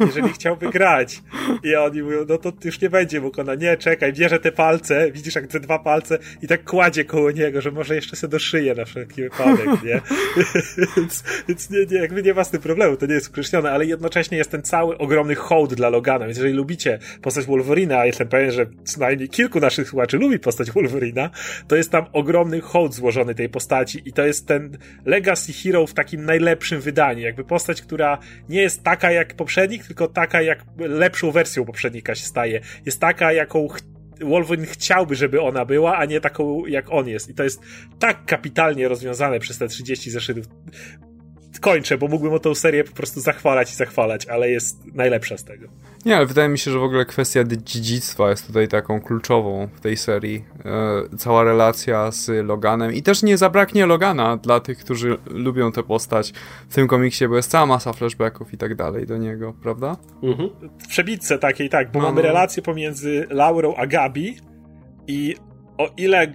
Jeżeli 0.00 0.32
chciałby 0.32 0.70
grać. 0.70 1.22
I 1.62 1.76
oni 1.76 2.02
mówią, 2.02 2.24
no 2.28 2.38
to 2.38 2.52
już 2.64 2.80
nie 2.80 2.90
będzie 2.90 3.20
mógł. 3.20 3.40
Ona, 3.40 3.54
nie, 3.54 3.76
czekaj, 3.76 4.12
bierze 4.12 4.38
te 4.38 4.52
palce, 4.52 5.12
widzisz 5.12 5.34
jak 5.34 5.46
te 5.46 5.60
dwa 5.60 5.78
palce 5.78 6.18
i 6.42 6.46
tak 6.46 6.64
kładzie 6.64 7.04
koło 7.04 7.30
niego, 7.30 7.60
że 7.60 7.70
może 7.70 7.94
jeszcze 7.94 8.16
sobie 8.16 8.30
doszyje 8.30 8.74
na 8.74 8.84
wszelki 8.84 9.22
wypadek, 9.22 9.66
nie? 9.84 10.00
więc, 10.96 11.24
więc 11.48 11.70
nie, 11.70 11.86
nie, 11.86 11.98
jakby 11.98 12.22
nie 12.22 12.34
ma 12.34 12.44
z 12.44 12.50
tym 12.50 12.60
problemu, 12.60 12.96
to 12.96 13.06
nie 13.06 13.14
jest 13.14 13.28
ukreślone, 13.28 13.70
ale 13.70 13.86
jednocześnie 13.86 14.38
jest 14.38 14.50
ten 14.50 14.62
cały 14.62 14.98
ogromny 14.98 15.34
hołd 15.34 15.74
dla 15.74 15.88
Logana, 15.88 16.26
więc 16.26 16.38
jeżeli 16.38 16.54
lubicie 16.54 16.98
postać 17.22 17.46
Wolverina, 17.46 17.98
a 17.98 18.06
jestem 18.06 18.28
pewien, 18.28 18.50
że 18.52 18.66
co 18.84 19.00
najmniej 19.00 19.28
kilku 19.28 19.60
naszych 19.60 19.88
słuchaczy 19.88 20.18
lubi 20.18 20.38
postać 20.38 20.70
Wolverina, 20.70 21.30
to 21.68 21.76
jest 21.76 21.90
tam 21.90 22.06
ogromny 22.12 22.60
hołd 22.60 22.94
złożony 22.94 23.34
tej 23.34 23.48
postaci 23.48 24.02
i 24.04 24.12
to 24.12 24.26
jest 24.26 24.46
ten 24.46 24.78
Legacy 25.04 25.52
Hero 25.52 25.86
w 25.86 25.94
takim 25.94 26.24
najlepszym 26.24 26.80
wydaniu, 26.80 27.20
jakby 27.20 27.44
postać, 27.44 27.82
która 27.82 28.18
nie 28.48 28.62
jest 28.62 28.82
taka 28.82 29.10
jak 29.10 29.34
poprzednia, 29.34 29.69
poprzednik, 29.70 29.86
tylko 29.86 30.08
taka 30.08 30.42
jak 30.42 30.64
lepszą 30.78 31.30
wersją 31.30 31.64
poprzednika 31.64 32.14
się 32.14 32.26
staje. 32.26 32.60
Jest 32.86 33.00
taka, 33.00 33.32
jaką 33.32 33.68
Wolverine 34.20 34.66
chciałby, 34.66 35.14
żeby 35.14 35.40
ona 35.40 35.64
była, 35.64 35.96
a 35.96 36.04
nie 36.04 36.20
taką, 36.20 36.66
jak 36.66 36.92
on 36.92 37.08
jest. 37.08 37.28
I 37.28 37.34
to 37.34 37.44
jest 37.44 37.60
tak 37.98 38.24
kapitalnie 38.26 38.88
rozwiązane 38.88 39.38
przez 39.40 39.58
te 39.58 39.68
30 39.68 40.10
zeszytów 40.10 40.46
kończę, 41.60 41.98
bo 41.98 42.08
mógłbym 42.08 42.32
o 42.32 42.38
tą 42.38 42.54
serię 42.54 42.84
po 42.84 42.92
prostu 42.92 43.20
zachwalać 43.20 43.72
i 43.72 43.74
zachwalać, 43.74 44.26
ale 44.26 44.50
jest 44.50 44.94
najlepsza 44.94 45.36
z 45.36 45.44
tego. 45.44 45.68
Nie, 46.04 46.16
ale 46.16 46.26
wydaje 46.26 46.48
mi 46.48 46.58
się, 46.58 46.70
że 46.70 46.78
w 46.78 46.82
ogóle 46.82 47.04
kwestia 47.04 47.44
dziedzictwa 47.44 48.30
jest 48.30 48.46
tutaj 48.46 48.68
taką 48.68 49.00
kluczową 49.00 49.68
w 49.74 49.80
tej 49.80 49.96
serii. 49.96 50.44
E, 50.64 51.16
cała 51.18 51.44
relacja 51.44 52.10
z 52.10 52.46
Loganem 52.46 52.92
i 52.92 53.02
też 53.02 53.22
nie 53.22 53.36
zabraknie 53.36 53.86
Logana 53.86 54.36
dla 54.36 54.60
tych, 54.60 54.78
którzy 54.78 55.16
lubią 55.30 55.72
tę 55.72 55.82
postać 55.82 56.32
w 56.68 56.74
tym 56.74 56.88
komiksie, 56.88 57.28
bo 57.28 57.36
jest 57.36 57.50
cała 57.50 57.66
masa 57.66 57.92
flashbacków 57.92 58.54
i 58.54 58.56
tak 58.56 58.74
dalej 58.74 59.06
do 59.06 59.16
niego, 59.16 59.54
prawda? 59.62 59.96
Mhm. 60.22 60.50
W 60.78 60.88
przebitce 60.88 61.38
takiej, 61.38 61.68
tak, 61.68 61.92
bo 61.92 61.98
no, 61.98 62.04
mamy 62.04 62.16
no. 62.16 62.28
relację 62.28 62.62
pomiędzy 62.62 63.26
Laurą 63.30 63.74
a 63.74 63.86
Gabi 63.86 64.36
i 65.06 65.36
o 65.78 65.90
ile 65.96 66.22
e, 66.22 66.34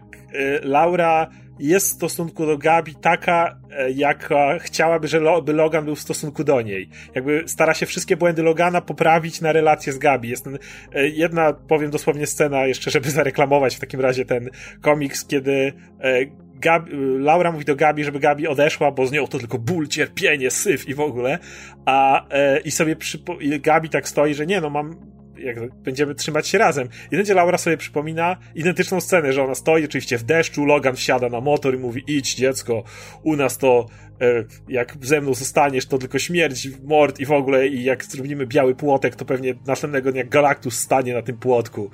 Laura 0.63 1.29
jest 1.59 1.87
w 1.87 1.95
stosunku 1.95 2.45
do 2.45 2.57
Gabi 2.57 2.95
taka, 2.95 3.57
e, 3.71 3.91
jaka 3.91 4.59
chciałaby, 4.59 5.07
żeby 5.07 5.53
Logan 5.53 5.85
był 5.85 5.95
w 5.95 5.99
stosunku 5.99 6.43
do 6.43 6.61
niej. 6.61 6.89
Jakby 7.15 7.43
stara 7.47 7.73
się 7.73 7.85
wszystkie 7.85 8.17
błędy 8.17 8.43
Logana 8.43 8.81
poprawić 8.81 9.41
na 9.41 9.51
relację 9.51 9.93
z 9.93 9.97
Gabi. 9.97 10.29
Jest 10.29 10.43
ten, 10.43 10.57
e, 10.93 11.07
jedna, 11.07 11.53
powiem 11.53 11.91
dosłownie 11.91 12.27
scena 12.27 12.65
jeszcze, 12.65 12.91
żeby 12.91 13.11
zareklamować 13.11 13.75
w 13.75 13.79
takim 13.79 13.99
razie 13.99 14.25
ten 14.25 14.49
komiks, 14.81 15.25
kiedy 15.25 15.73
e, 15.99 16.19
Gabi, 16.55 16.91
Laura 17.19 17.51
mówi 17.51 17.65
do 17.65 17.75
Gabi, 17.75 18.03
żeby 18.03 18.19
Gabi 18.19 18.47
odeszła, 18.47 18.91
bo 18.91 19.07
z 19.07 19.11
nią 19.11 19.27
to 19.27 19.39
tylko 19.39 19.59
ból, 19.59 19.87
cierpienie, 19.87 20.51
syf 20.51 20.89
i 20.89 20.93
w 20.93 20.99
ogóle. 20.99 21.39
A 21.85 22.25
i 22.65 22.71
sobie 22.71 22.95
przypo- 22.95 23.41
i 23.41 23.59
Gabi 23.59 23.89
tak 23.89 24.09
stoi, 24.09 24.33
że 24.33 24.45
nie, 24.45 24.61
no 24.61 24.69
mam 24.69 25.14
jak 25.37 25.73
będziemy 25.73 26.15
trzymać 26.15 26.47
się 26.47 26.57
razem. 26.57 26.89
I 27.11 27.15
będzie 27.15 27.33
Laura 27.33 27.57
sobie 27.57 27.77
przypomina 27.77 28.37
identyczną 28.55 29.01
scenę, 29.01 29.33
że 29.33 29.43
ona 29.43 29.55
stoi 29.55 29.85
oczywiście 29.85 30.17
w 30.17 30.23
deszczu, 30.23 30.65
Logan 30.65 30.95
wsiada 30.95 31.29
na 31.29 31.41
motor 31.41 31.75
i 31.75 31.77
mówi 31.77 32.03
idź 32.07 32.35
dziecko, 32.35 32.83
u 33.23 33.35
nas 33.35 33.57
to 33.57 33.85
e, 34.21 34.43
jak 34.67 34.97
ze 35.01 35.21
mną 35.21 35.33
zostaniesz, 35.33 35.85
to 35.85 35.97
tylko 35.97 36.19
śmierć, 36.19 36.69
mord 36.83 37.19
i 37.19 37.25
w 37.25 37.31
ogóle 37.31 37.67
i 37.67 37.83
jak 37.83 38.05
zrobimy 38.05 38.47
biały 38.47 38.75
płotek, 38.75 39.15
to 39.15 39.25
pewnie 39.25 39.53
następnego 39.67 40.11
dnia 40.11 40.23
Galactus 40.23 40.79
stanie 40.79 41.13
na 41.13 41.21
tym 41.21 41.37
płotku. 41.37 41.91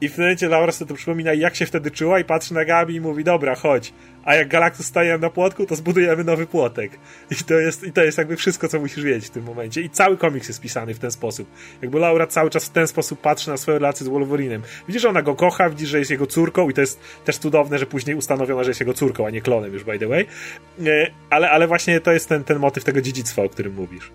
I 0.00 0.08
w 0.08 0.18
momencie 0.18 0.48
Laura 0.48 0.72
sobie 0.72 0.88
to 0.88 0.94
przypomina, 0.94 1.32
jak 1.32 1.56
się 1.56 1.66
wtedy 1.66 1.90
czuła 1.90 2.20
i 2.20 2.24
patrzy 2.24 2.54
na 2.54 2.64
Gabi 2.64 2.94
i 2.94 3.00
mówi, 3.00 3.24
dobra, 3.24 3.54
chodź. 3.54 3.92
A 4.24 4.34
jak 4.34 4.48
Galactus 4.48 4.86
staje 4.86 5.18
na 5.18 5.30
płotku, 5.30 5.66
to 5.66 5.76
zbudujemy 5.76 6.24
nowy 6.24 6.46
płotek. 6.46 6.98
I 7.30 7.34
to 7.44 7.54
jest, 7.54 7.84
i 7.84 7.92
to 7.92 8.02
jest 8.02 8.18
jakby 8.18 8.36
wszystko, 8.36 8.68
co 8.68 8.80
musisz 8.80 9.04
wiedzieć 9.04 9.26
w 9.26 9.30
tym 9.30 9.44
momencie. 9.44 9.80
I 9.80 9.90
cały 9.90 10.16
komiks 10.16 10.48
jest 10.48 10.60
pisany 10.60 10.94
w 10.94 10.98
ten 10.98 11.10
sposób. 11.10 11.48
Jakby 11.82 11.98
Laura 11.98 12.26
cały 12.26 12.50
czas 12.50 12.64
w 12.64 12.70
ten 12.70 12.86
sposób 12.86 13.20
patrzy 13.20 13.50
na 13.50 13.56
swoją 13.56 13.78
relację 13.78 14.06
z 14.06 14.08
Wolverinem. 14.08 14.62
Widzisz, 14.86 15.02
że 15.02 15.08
ona 15.08 15.22
go 15.22 15.34
kocha, 15.34 15.70
widzisz, 15.70 15.88
że 15.88 15.98
jest 15.98 16.10
jego 16.10 16.26
córką 16.26 16.70
i 16.70 16.74
to 16.74 16.80
jest 16.80 17.00
też 17.24 17.38
cudowne, 17.38 17.78
że 17.78 17.86
później 17.86 18.16
ustanowiono, 18.16 18.64
że 18.64 18.70
jest 18.70 18.80
jego 18.80 18.94
córką, 18.94 19.26
a 19.26 19.30
nie 19.30 19.40
klonem 19.40 19.72
już, 19.72 19.84
by 19.84 19.98
the 19.98 20.06
way. 20.06 20.26
E, 20.86 21.10
ale, 21.30 21.50
ale 21.50 21.66
właśnie 21.66 22.00
to 22.00 22.12
jest 22.12 22.28
ten, 22.28 22.44
ten 22.44 22.58
motyw 22.58 22.84
tego 22.84 23.00
dziedzictwa, 23.00 23.42
o 23.42 23.48
którym 23.48 23.74
mówisz. 23.74 24.10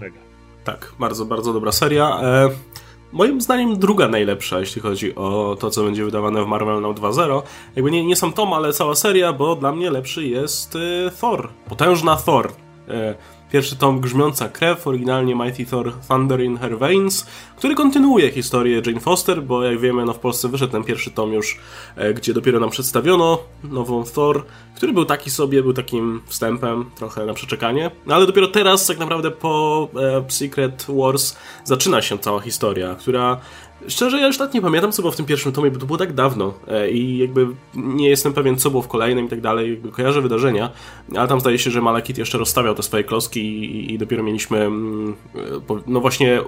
Mega. 0.00 0.20
Tak, 0.64 0.92
bardzo, 0.98 1.24
bardzo 1.24 1.52
dobra 1.52 1.72
seria. 1.72 2.20
E 2.22 2.83
moim 3.14 3.40
zdaniem 3.40 3.78
druga 3.78 4.08
najlepsza, 4.08 4.60
jeśli 4.60 4.82
chodzi 4.82 5.14
o 5.14 5.56
to, 5.60 5.70
co 5.70 5.84
będzie 5.84 6.04
wydawane 6.04 6.44
w 6.44 6.46
Marvel 6.46 6.80
Now 6.80 6.96
2.0. 6.96 7.42
Jakby 7.76 7.90
nie, 7.90 8.06
nie 8.06 8.16
sam 8.16 8.32
tom, 8.32 8.52
ale 8.52 8.72
cała 8.72 8.94
seria, 8.94 9.32
bo 9.32 9.56
dla 9.56 9.72
mnie 9.72 9.90
lepszy 9.90 10.26
jest 10.26 10.76
y, 10.76 11.10
Thor. 11.20 11.48
Potężna 11.68 12.16
Thor. 12.16 12.52
Pierwszy 13.54 13.76
tom 13.76 14.00
Grzmiąca 14.00 14.48
Krew, 14.48 14.86
oryginalnie 14.86 15.34
Mighty 15.34 15.66
Thor 15.66 15.92
Thunder 16.08 16.40
in 16.40 16.58
Her 16.58 16.78
Veins, 16.78 17.26
który 17.56 17.74
kontynuuje 17.74 18.32
historię 18.32 18.82
Jane 18.86 19.00
Foster, 19.00 19.42
bo 19.42 19.64
jak 19.64 19.80
wiemy, 19.80 20.04
no 20.04 20.12
w 20.12 20.18
Polsce 20.18 20.48
wyszedł 20.48 20.72
ten 20.72 20.84
pierwszy 20.84 21.10
tom 21.10 21.32
już, 21.32 21.58
e, 21.96 22.14
gdzie 22.14 22.34
dopiero 22.34 22.60
nam 22.60 22.70
przedstawiono 22.70 23.38
nową 23.64 24.04
Thor, 24.04 24.44
który 24.76 24.92
był 24.92 25.04
taki 25.04 25.30
sobie, 25.30 25.62
był 25.62 25.72
takim 25.72 26.20
wstępem, 26.26 26.90
trochę 26.96 27.26
na 27.26 27.34
przeczekanie, 27.34 27.90
no 28.06 28.14
ale 28.14 28.26
dopiero 28.26 28.48
teraz, 28.48 28.86
tak 28.86 28.98
naprawdę 28.98 29.30
po 29.30 29.88
e, 29.96 30.30
Secret 30.30 30.86
Wars, 30.88 31.36
zaczyna 31.64 32.02
się 32.02 32.18
cała 32.18 32.40
historia, 32.40 32.94
która 32.94 33.40
Szczerze, 33.88 34.20
ja 34.20 34.26
już 34.26 34.38
tak 34.38 34.54
nie 34.54 34.62
pamiętam, 34.62 34.92
co 34.92 35.02
było 35.02 35.12
w 35.12 35.16
tym 35.16 35.26
pierwszym 35.26 35.52
tomie, 35.52 35.70
bo 35.70 35.78
to 35.78 35.86
było 35.86 35.98
tak 35.98 36.12
dawno 36.12 36.54
e, 36.68 36.90
i 36.90 37.18
jakby 37.18 37.46
nie 37.74 38.08
jestem 38.08 38.32
pewien, 38.32 38.56
co 38.56 38.70
było 38.70 38.82
w 38.82 38.88
kolejnym 38.88 39.26
i 39.26 39.28
tak 39.28 39.40
dalej. 39.40 39.80
Kojarzę 39.92 40.22
wydarzenia, 40.22 40.70
ale 41.16 41.28
tam 41.28 41.40
zdaje 41.40 41.58
się, 41.58 41.70
że 41.70 41.80
Malekit 41.80 42.18
jeszcze 42.18 42.38
rozstawiał 42.38 42.74
te 42.74 42.82
swoje 42.82 43.04
kloski 43.04 43.40
i, 43.40 43.94
i 43.94 43.98
dopiero 43.98 44.22
mieliśmy, 44.22 44.58
mm, 44.58 45.14
no 45.86 46.00
właśnie, 46.00 46.40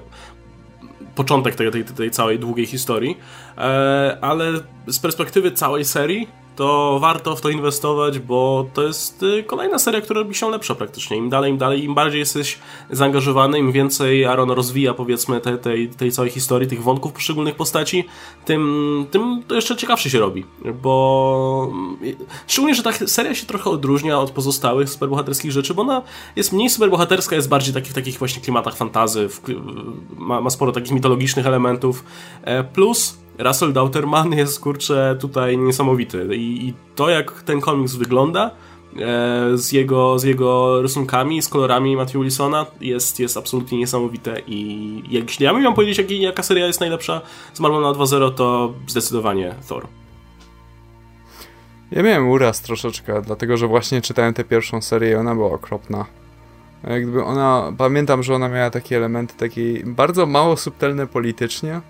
początek 1.14 1.54
tej, 1.54 1.70
tej, 1.70 1.84
tej 1.84 2.10
całej 2.10 2.38
długiej 2.38 2.66
historii. 2.66 3.16
E, 3.58 4.18
ale 4.20 4.52
z 4.86 4.98
perspektywy 4.98 5.52
całej 5.52 5.84
serii, 5.84 6.28
to 6.56 6.98
warto 7.00 7.36
w 7.36 7.40
to 7.40 7.50
inwestować, 7.50 8.18
bo 8.18 8.66
to 8.74 8.82
jest 8.82 9.22
y, 9.22 9.44
kolejna 9.44 9.78
seria, 9.78 10.00
która 10.00 10.20
robi 10.20 10.34
się 10.34 10.50
lepsza 10.50 10.74
praktycznie. 10.74 11.16
Im 11.16 11.28
dalej, 11.28 11.50
im 11.50 11.58
dalej, 11.58 11.84
im 11.84 11.94
bardziej 11.94 12.18
jesteś 12.18 12.58
zaangażowany, 12.90 13.58
im 13.58 13.72
więcej 13.72 14.24
Aaron 14.24 14.50
rozwija 14.50 14.94
powiedzmy 14.94 15.40
te, 15.40 15.58
tej, 15.58 15.88
tej 15.88 16.12
całej 16.12 16.30
historii, 16.30 16.68
tych 16.68 16.82
wątków 16.82 17.12
poszczególnych 17.12 17.54
postaci, 17.54 18.04
tym, 18.44 19.06
tym 19.10 19.42
to 19.48 19.54
jeszcze 19.54 19.76
ciekawsze 19.76 20.10
się 20.10 20.18
robi, 20.18 20.44
bo 20.82 21.72
y, 22.02 22.16
szczególnie, 22.46 22.74
że 22.74 22.82
ta 22.82 22.92
seria 22.92 23.34
się 23.34 23.46
trochę 23.46 23.70
odróżnia 23.70 24.18
od 24.18 24.30
pozostałych 24.30 24.90
superbohaterskich 24.90 25.52
rzeczy, 25.52 25.74
bo 25.74 25.82
ona 25.82 26.02
jest 26.36 26.52
mniej 26.52 26.70
superbohaterska, 26.70 27.36
jest 27.36 27.48
bardziej 27.48 27.74
w 27.82 27.94
takich 27.94 28.18
właśnie 28.18 28.42
klimatach 28.42 28.76
fantazy, 28.76 29.28
ma, 30.16 30.40
ma 30.40 30.50
sporo 30.50 30.72
takich 30.72 30.92
mitologicznych 30.92 31.46
elementów, 31.46 32.04
e, 32.42 32.64
plus 32.64 33.25
Russell 33.38 33.72
Dauterman 33.72 34.32
jest, 34.32 34.60
kurczę, 34.60 35.16
tutaj 35.20 35.58
niesamowity. 35.58 36.36
I, 36.36 36.68
i 36.68 36.74
to, 36.94 37.08
jak 37.08 37.42
ten 37.42 37.60
komiks 37.60 37.94
wygląda, 37.94 38.50
e, 39.00 39.58
z, 39.58 39.72
jego, 39.72 40.18
z 40.18 40.24
jego 40.24 40.82
rysunkami, 40.82 41.42
z 41.42 41.48
kolorami 41.48 41.96
Matthew 41.96 42.22
Wilsona 42.22 42.66
jest, 42.80 43.20
jest 43.20 43.36
absolutnie 43.36 43.78
niesamowite 43.78 44.40
i 44.46 45.02
jeśli 45.08 45.44
ja 45.44 45.52
miałem 45.52 45.74
powiedzieć, 45.74 45.98
jak, 45.98 46.10
jaka 46.10 46.42
seria 46.42 46.66
jest 46.66 46.80
najlepsza 46.80 47.20
z 47.54 47.60
Marvel 47.60 47.82
na 47.82 47.92
2.0, 47.92 48.34
to 48.34 48.74
zdecydowanie 48.86 49.54
Thor. 49.68 49.86
Ja 51.90 52.02
miałem 52.02 52.28
uraz 52.28 52.60
troszeczkę, 52.60 53.22
dlatego 53.22 53.56
że 53.56 53.66
właśnie 53.66 54.02
czytałem 54.02 54.34
tę 54.34 54.44
pierwszą 54.44 54.82
serię 54.82 55.10
i 55.10 55.14
ona 55.14 55.34
była 55.34 55.50
okropna. 55.50 56.06
Jakby 56.84 57.24
ona, 57.24 57.72
pamiętam, 57.78 58.22
że 58.22 58.34
ona 58.34 58.48
miała 58.48 58.70
takie 58.70 58.96
elementy 58.96 59.34
takiej 59.34 59.84
bardzo 59.84 60.26
mało 60.26 60.56
subtelne 60.56 61.06
politycznie, 61.06 61.72
e, 61.74 61.80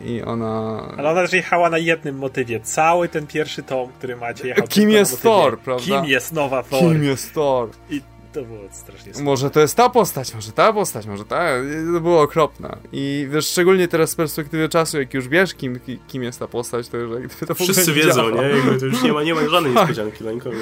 i 0.00 0.22
ona... 0.22 0.82
Ale 0.98 1.10
ona 1.10 1.22
też 1.22 1.32
jechała 1.32 1.70
na 1.70 1.78
jednym 1.78 2.18
motywie. 2.18 2.60
Cały 2.60 3.08
ten 3.08 3.26
pierwszy 3.26 3.62
tom, 3.62 3.88
który 3.98 4.16
macie, 4.16 4.48
jechał 4.48 4.66
Kim 4.66 4.90
jest 4.90 5.22
Thor, 5.22 5.58
prawda? 5.58 5.84
Kim 5.84 6.04
jest 6.04 6.32
nowa 6.32 6.62
Thor? 6.62 6.80
Kim 6.80 7.04
jest 7.04 7.34
Thor? 7.34 7.68
I 7.90 8.00
to 8.32 8.42
było 8.42 8.60
strasznie 8.70 9.04
smutne. 9.04 9.22
Może 9.22 9.50
to 9.50 9.60
jest 9.60 9.76
ta 9.76 9.88
postać, 9.88 10.34
może 10.34 10.52
ta 10.52 10.72
postać, 10.72 11.06
może 11.06 11.24
ta. 11.24 11.46
To 11.94 12.00
było 12.00 12.22
okropne. 12.22 12.76
I 12.92 13.28
wiesz, 13.30 13.46
szczególnie 13.46 13.88
teraz 13.88 14.10
z 14.10 14.14
perspektywy 14.14 14.68
czasu, 14.68 14.98
jak 14.98 15.14
już 15.14 15.28
wiesz, 15.28 15.54
kim, 15.54 15.80
kim 16.08 16.22
jest 16.22 16.38
ta 16.38 16.48
postać, 16.48 16.88
to 16.88 16.96
już 16.96 17.20
jakby 17.20 17.46
to 17.46 17.54
Wszyscy 17.54 17.92
wiedzą, 17.92 18.30
działa. 18.30 18.30
nie? 18.30 18.48
Jakby 18.48 18.78
to 18.80 18.86
już 18.86 19.02
nie 19.02 19.12
ma, 19.12 19.22
nie 19.22 19.34
ma 19.34 19.48
żadnej 19.48 19.74
tak. 19.74 19.88
niespodzianki 19.88 20.18
dla 20.18 20.32
nikogo. 20.32 20.56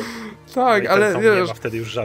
Tak, 0.55 0.85
no 0.85 0.91
ale 0.91 1.21
wiesz, 1.21 1.51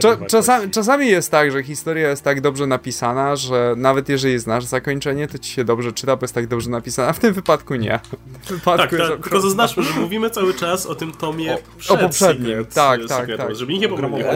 cza, 0.00 0.16
czasami, 0.26 0.70
czasami 0.70 1.08
jest 1.08 1.30
tak, 1.30 1.52
że 1.52 1.62
historia 1.62 2.10
jest 2.10 2.22
tak 2.22 2.40
dobrze 2.40 2.66
napisana, 2.66 3.36
że 3.36 3.74
nawet 3.76 4.08
jeżeli 4.08 4.38
znasz 4.38 4.64
zakończenie, 4.64 5.28
to 5.28 5.38
ci 5.38 5.52
się 5.52 5.64
dobrze 5.64 5.92
czyta, 5.92 6.16
bo 6.16 6.24
jest 6.24 6.34
tak 6.34 6.46
dobrze 6.46 6.70
napisana. 6.70 7.12
W 7.12 7.18
tym 7.18 7.34
wypadku 7.34 7.74
nie. 7.74 8.00
W 8.42 8.48
wypadku 8.48 8.96
tak, 8.96 9.08
tak 9.08 9.22
tylko 9.22 9.40
zaznaczmy, 9.40 9.82
że 9.82 10.00
mówimy 10.00 10.30
cały 10.30 10.54
czas 10.54 10.86
o 10.86 10.94
tym 10.94 11.12
tomie 11.12 11.58
o, 11.88 11.94
o 11.94 11.98
poprzednim. 11.98 12.48
Secret, 12.48 12.74
tak, 12.74 13.00
tak, 13.08 13.28
tak. 13.36 13.56
Żeby 13.56 13.72
nikt 13.72 13.82
nie 13.82 13.88
pomylił. 13.88 14.26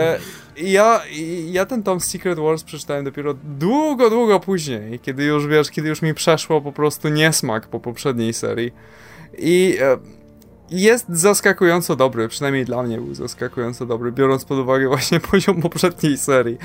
Ja, 0.62 1.02
ja 1.50 1.66
ten 1.66 1.82
tom 1.82 2.00
Secret 2.00 2.38
Wars 2.38 2.64
przeczytałem 2.64 3.04
dopiero 3.04 3.34
długo, 3.34 4.10
długo 4.10 4.40
później, 4.40 4.98
kiedy 4.98 5.24
już, 5.24 5.46
wiesz, 5.46 5.70
kiedy 5.70 5.88
już 5.88 6.02
mi 6.02 6.14
przeszło 6.14 6.60
po 6.60 6.72
prostu 6.72 7.08
niesmak 7.08 7.66
po 7.66 7.80
poprzedniej 7.80 8.32
serii. 8.32 8.72
I 9.38 9.76
e, 9.80 9.98
jest 10.70 11.06
zaskakująco 11.08 11.96
dobry, 11.96 12.28
przynajmniej 12.28 12.64
dla 12.64 12.82
mnie 12.82 12.98
był 12.98 13.14
zaskakująco 13.14 13.86
dobry, 13.86 14.12
biorąc 14.12 14.44
pod 14.44 14.58
uwagę 14.58 14.88
właśnie 14.88 15.20
poziom 15.30 15.62
poprzedniej 15.62 16.18
serii. 16.18 16.58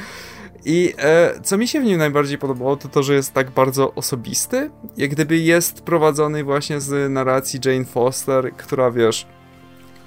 I 0.66 0.94
e, 0.98 1.40
co 1.44 1.58
mi 1.58 1.68
się 1.68 1.82
w 1.82 1.84
nim 1.84 1.98
najbardziej 1.98 2.38
podobało, 2.38 2.76
to 2.76 2.88
to, 2.90 3.04
że 3.04 3.14
jest 3.14 3.34
tak 3.34 3.52
bardzo 3.52 3.94
osobisty, 3.94 4.70
jak 4.98 5.10
gdyby 5.10 5.38
jest 5.38 5.82
prowadzony 5.82 6.44
właśnie 6.44 6.82
z 6.82 7.12
narracji 7.12 7.60
Jane 7.66 7.86
Foster, 7.86 8.54
która 8.58 8.92
wiesz, 8.92 9.28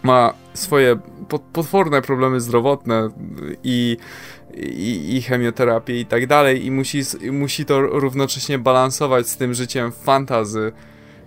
ma 0.02 0.34
swoje 0.56 0.98
potworne 1.52 2.02
problemy 2.02 2.40
zdrowotne 2.40 3.08
i, 3.64 3.96
i, 4.54 5.16
i 5.16 5.22
chemioterapię 5.22 6.00
i 6.00 6.06
tak 6.06 6.26
dalej 6.26 6.66
i 6.66 6.70
musi, 6.70 7.02
musi 7.32 7.64
to 7.64 7.80
równocześnie 7.80 8.58
balansować 8.58 9.28
z 9.28 9.36
tym 9.36 9.54
życiem 9.54 9.92
fantazy, 9.92 10.72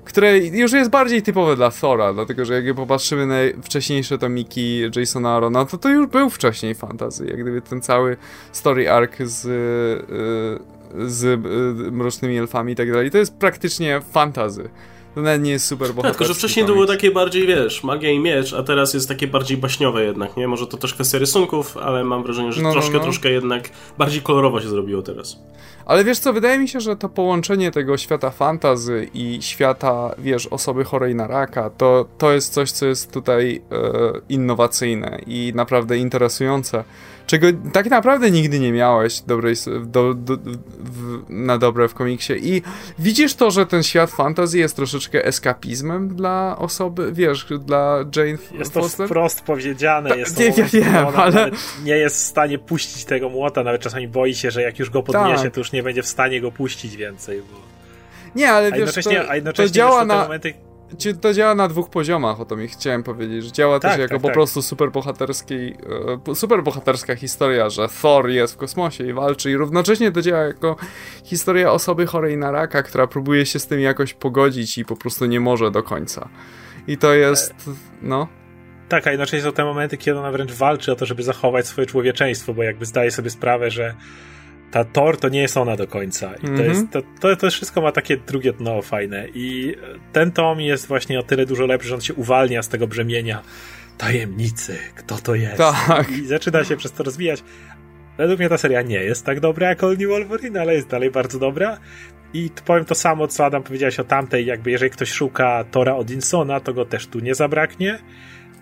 które 0.10 0.38
już 0.38 0.72
jest 0.72 0.90
bardziej 0.90 1.22
typowe 1.22 1.56
dla 1.56 1.72
Thora, 1.72 2.14
dlatego 2.14 2.46
że 2.46 2.62
jak 2.62 2.76
popatrzymy 2.76 3.26
na 3.26 3.36
wcześniejsze 3.64 4.18
tomiki 4.18 4.82
Jasona 4.96 5.36
Arona, 5.36 5.66
to 5.66 5.78
to 5.78 5.90
już 5.90 6.08
był 6.08 6.30
wcześniej 6.30 6.76
fantazy, 6.76 7.26
jak 7.26 7.42
gdyby 7.42 7.62
ten 7.62 7.82
cały 7.82 8.18
story 8.52 8.92
arc 8.92 9.18
z, 9.18 9.46
y, 9.46 11.10
z 11.10 11.24
y, 11.24 11.92
Mrocznymi 11.92 12.38
Elfami 12.38 12.74
i 12.74 12.76
tak 12.76 12.92
dalej, 12.92 13.12
to 13.12 13.18
jest 13.18 13.38
praktycznie 13.38 14.02
fantazy. 14.12 14.70
To 15.16 15.22
nawet 15.22 15.42
nie 15.42 15.52
jest 15.52 15.66
super 15.66 15.88
bohaterski. 15.88 16.12
Tak, 16.12 16.18
tylko 16.18 16.34
że 16.34 16.40
wcześniej 16.40 16.66
to 16.66 16.74
było 16.74 16.86
takie 16.86 17.12
bardziej, 17.12 17.48
wiesz, 17.48 17.84
magia 17.84 18.12
i 18.12 18.20
miecz, 18.20 18.54
a 18.54 18.64
teraz 18.64 18.94
jest 18.94 19.08
takie 19.08 19.28
bardziej 19.28 19.58
baśniowe 19.58 20.04
jednak, 20.04 20.38
nie? 20.38 20.48
Może 20.48 20.68
to 20.68 20.78
też 20.78 20.94
kwestia 20.94 21.18
rysunków, 21.18 21.78
ale 21.78 22.04
mam 22.04 22.24
wrażenie, 22.24 22.54
że 22.54 22.62
no, 22.62 22.68
no 22.68 22.74
troszkę, 22.74 22.94
no, 22.94 22.98
no. 23.00 23.04
troszkę 23.04 23.32
jednak 23.32 23.70
bardziej 23.98 24.22
kolorowo 24.22 24.62
się 24.62 24.70
zrobiło 24.70 25.02
teraz. 25.02 25.38
Ale 25.86 26.04
wiesz 26.04 26.20
co, 26.20 26.34
wydaje 26.34 26.60
mi 26.60 26.68
się, 26.68 26.80
że 26.80 26.96
to 26.96 27.10
połączenie 27.10 27.72
tego 27.72 27.98
świata 27.98 28.30
fantazy 28.30 29.10
i 29.14 29.42
świata, 29.42 30.16
wiesz, 30.18 30.48
osoby 30.48 30.84
chorej 30.84 31.16
na 31.16 31.28
raka, 31.28 31.70
to, 31.70 32.06
to 32.18 32.32
jest 32.32 32.54
coś, 32.54 32.72
co 32.72 32.86
jest 32.86 33.12
tutaj 33.12 33.62
e, 33.72 33.82
innowacyjne 34.30 35.22
i 35.28 35.52
naprawdę 35.56 35.98
interesujące 35.98 36.84
czego 37.30 37.48
tak 37.74 37.90
naprawdę 37.90 38.32
nigdy 38.32 38.60
nie 38.60 38.72
miałeś 38.72 39.22
dobrej, 39.22 39.56
do, 39.86 40.14
do, 40.14 40.38
w, 40.80 41.24
na 41.30 41.58
dobre 41.58 41.88
w 41.88 41.94
komiksie. 41.94 42.34
I 42.42 42.62
widzisz 43.00 43.36
to, 43.36 43.52
że 43.52 43.66
ten 43.66 43.84
świat 43.84 44.12
fantasy 44.12 44.58
jest 44.58 44.76
troszeczkę 44.76 45.26
eskapizmem 45.26 46.16
dla 46.16 46.56
osoby, 46.60 47.12
wiesz, 47.14 47.46
dla 47.60 48.06
Jane 48.16 48.38
Jest 48.60 48.74
Foster? 48.74 49.08
to 49.08 49.14
wprost 49.14 49.42
powiedziane. 49.42 50.18
jest 50.18 50.36
to 50.36 50.42
nie, 50.42 50.54
ja 50.58 50.66
wiem, 50.66 51.08
ale... 51.16 51.52
Nie 51.84 51.98
jest 51.98 52.16
w 52.16 52.20
stanie 52.20 52.60
puścić 52.60 53.06
tego 53.06 53.30
młota, 53.30 53.64
nawet 53.64 53.82
czasami 53.82 54.08
boi 54.08 54.36
się, 54.36 54.52
że 54.52 54.62
jak 54.62 54.80
już 54.80 54.90
go 54.90 55.04
podniesie, 55.04 55.44
tak. 55.44 55.54
to 55.54 55.60
już 55.60 55.72
nie 55.72 55.84
będzie 55.84 56.04
w 56.04 56.08
stanie 56.08 56.42
go 56.42 56.52
puścić 56.52 56.96
więcej. 56.96 57.42
Bo... 57.52 57.60
Nie, 58.36 58.52
ale 58.52 58.68
a 58.68 58.72
wiesz, 58.72 58.80
jednocześnie, 58.80 59.22
to, 59.22 59.30
a 59.30 59.36
jednocześnie 59.36 59.70
to 59.70 59.76
działa 59.76 60.06
na... 60.06 60.24
Momenty 60.24 60.54
to 61.22 61.34
działa 61.34 61.56
na 61.56 61.68
dwóch 61.68 61.90
poziomach, 61.90 62.42
o 62.42 62.46
to 62.46 62.56
mi 62.56 62.68
chciałem 62.68 63.04
powiedzieć, 63.04 63.46
że 63.46 63.52
działa 63.52 63.80
tak, 63.80 63.92
też 63.92 64.00
jako 64.00 64.14
tak, 64.14 64.22
po 64.22 64.28
tak. 64.28 64.34
prostu 64.34 64.62
superbohaterskiej, 64.62 65.76
e, 66.30 66.36
superbohaterska 66.36 67.16
historia, 67.16 67.70
że 67.70 67.88
Thor 68.02 68.30
jest 68.30 68.54
w 68.54 68.58
kosmosie 68.58 69.08
i 69.08 69.14
walczy 69.14 69.52
i 69.52 69.56
równocześnie 69.56 70.12
to 70.12 70.22
działa 70.22 70.42
jako 70.42 70.76
historia 71.24 71.72
osoby 71.72 72.06
chorej 72.06 72.38
na 72.38 72.52
raka, 72.52 72.84
która 72.84 73.08
próbuje 73.08 73.46
się 73.46 73.60
z 73.60 73.68
tym 73.68 73.80
jakoś 73.80 74.14
pogodzić 74.14 74.78
i 74.78 74.86
po 74.86 74.96
prostu 74.96 75.26
nie 75.26 75.40
może 75.40 75.72
do 75.72 75.84
końca. 75.84 76.30
I 76.88 76.98
to 76.98 77.14
jest, 77.14 77.54
no... 78.02 78.28
Tak, 78.90 79.08
a 79.08 79.12
jednocześnie 79.12 79.42
są 79.42 79.52
te 79.52 79.66
momenty, 79.66 79.98
kiedy 79.98 80.20
ona 80.20 80.32
wręcz 80.32 80.52
walczy 80.52 80.92
o 80.92 80.96
to, 80.96 81.06
żeby 81.06 81.24
zachować 81.24 81.68
swoje 81.68 81.88
człowieczeństwo, 81.88 82.54
bo 82.54 82.64
jakby 82.64 82.86
zdaje 82.86 83.12
sobie 83.12 83.30
sprawę, 83.30 83.72
że 83.72 83.96
ta 84.72 84.84
Thor 84.84 85.18
to 85.18 85.30
nie 85.30 85.42
jest 85.42 85.58
ona 85.58 85.76
do 85.76 85.88
końca. 85.88 86.34
I 86.36 86.42
to, 86.42 86.48
mm 86.48 86.58
-hmm. 86.58 86.70
jest, 86.70 86.92
to, 86.92 87.02
to, 87.20 87.36
to 87.36 87.50
wszystko 87.50 87.82
ma 87.82 87.92
takie 87.92 88.18
drugie 88.18 88.54
dno 88.54 88.82
fajne. 88.82 89.28
I 89.34 89.76
ten 90.14 90.32
tom 90.32 90.62
jest 90.62 90.88
właśnie 90.88 91.20
o 91.20 91.24
tyle 91.24 91.46
dużo 91.46 91.66
lepszy, 91.66 91.90
że 91.90 91.96
on 91.96 92.02
się 92.02 92.14
uwalnia 92.14 92.64
z 92.64 92.70
tego 92.70 92.88
brzemienia 92.88 93.42
tajemnicy, 93.98 94.78
kto 94.96 95.18
to 95.18 95.36
jest. 95.36 95.58
Tak. 95.58 96.12
I 96.12 96.26
zaczyna 96.26 96.64
się 96.64 96.78
przez 96.78 96.92
to 96.92 97.04
rozwijać. 97.04 97.44
Według 98.18 98.40
mnie 98.40 98.50
ta 98.50 98.58
seria 98.58 98.82
nie 98.82 99.00
jest 99.04 99.26
tak 99.26 99.40
dobra 99.40 99.70
jak 99.70 99.84
All 99.84 99.98
New 99.98 100.10
Wolverine, 100.10 100.62
ale 100.62 100.74
jest 100.74 100.88
dalej 100.88 101.12
bardzo 101.12 101.40
dobra. 101.40 101.78
I 102.34 102.50
powiem 102.66 102.86
to 102.86 102.96
samo, 102.96 103.28
co 103.28 103.46
Adam 103.46 103.64
powiedziałeś 103.64 104.00
o 104.00 104.04
tamtej, 104.04 104.46
jakby 104.46 104.72
jeżeli 104.72 104.92
ktoś 104.92 105.12
szuka 105.12 105.66
Tora 105.72 105.96
Odinsona, 105.96 106.60
to 106.60 106.74
go 106.74 106.86
też 106.86 107.08
tu 107.08 107.20
nie 107.20 107.36
zabraknie. 107.36 108.00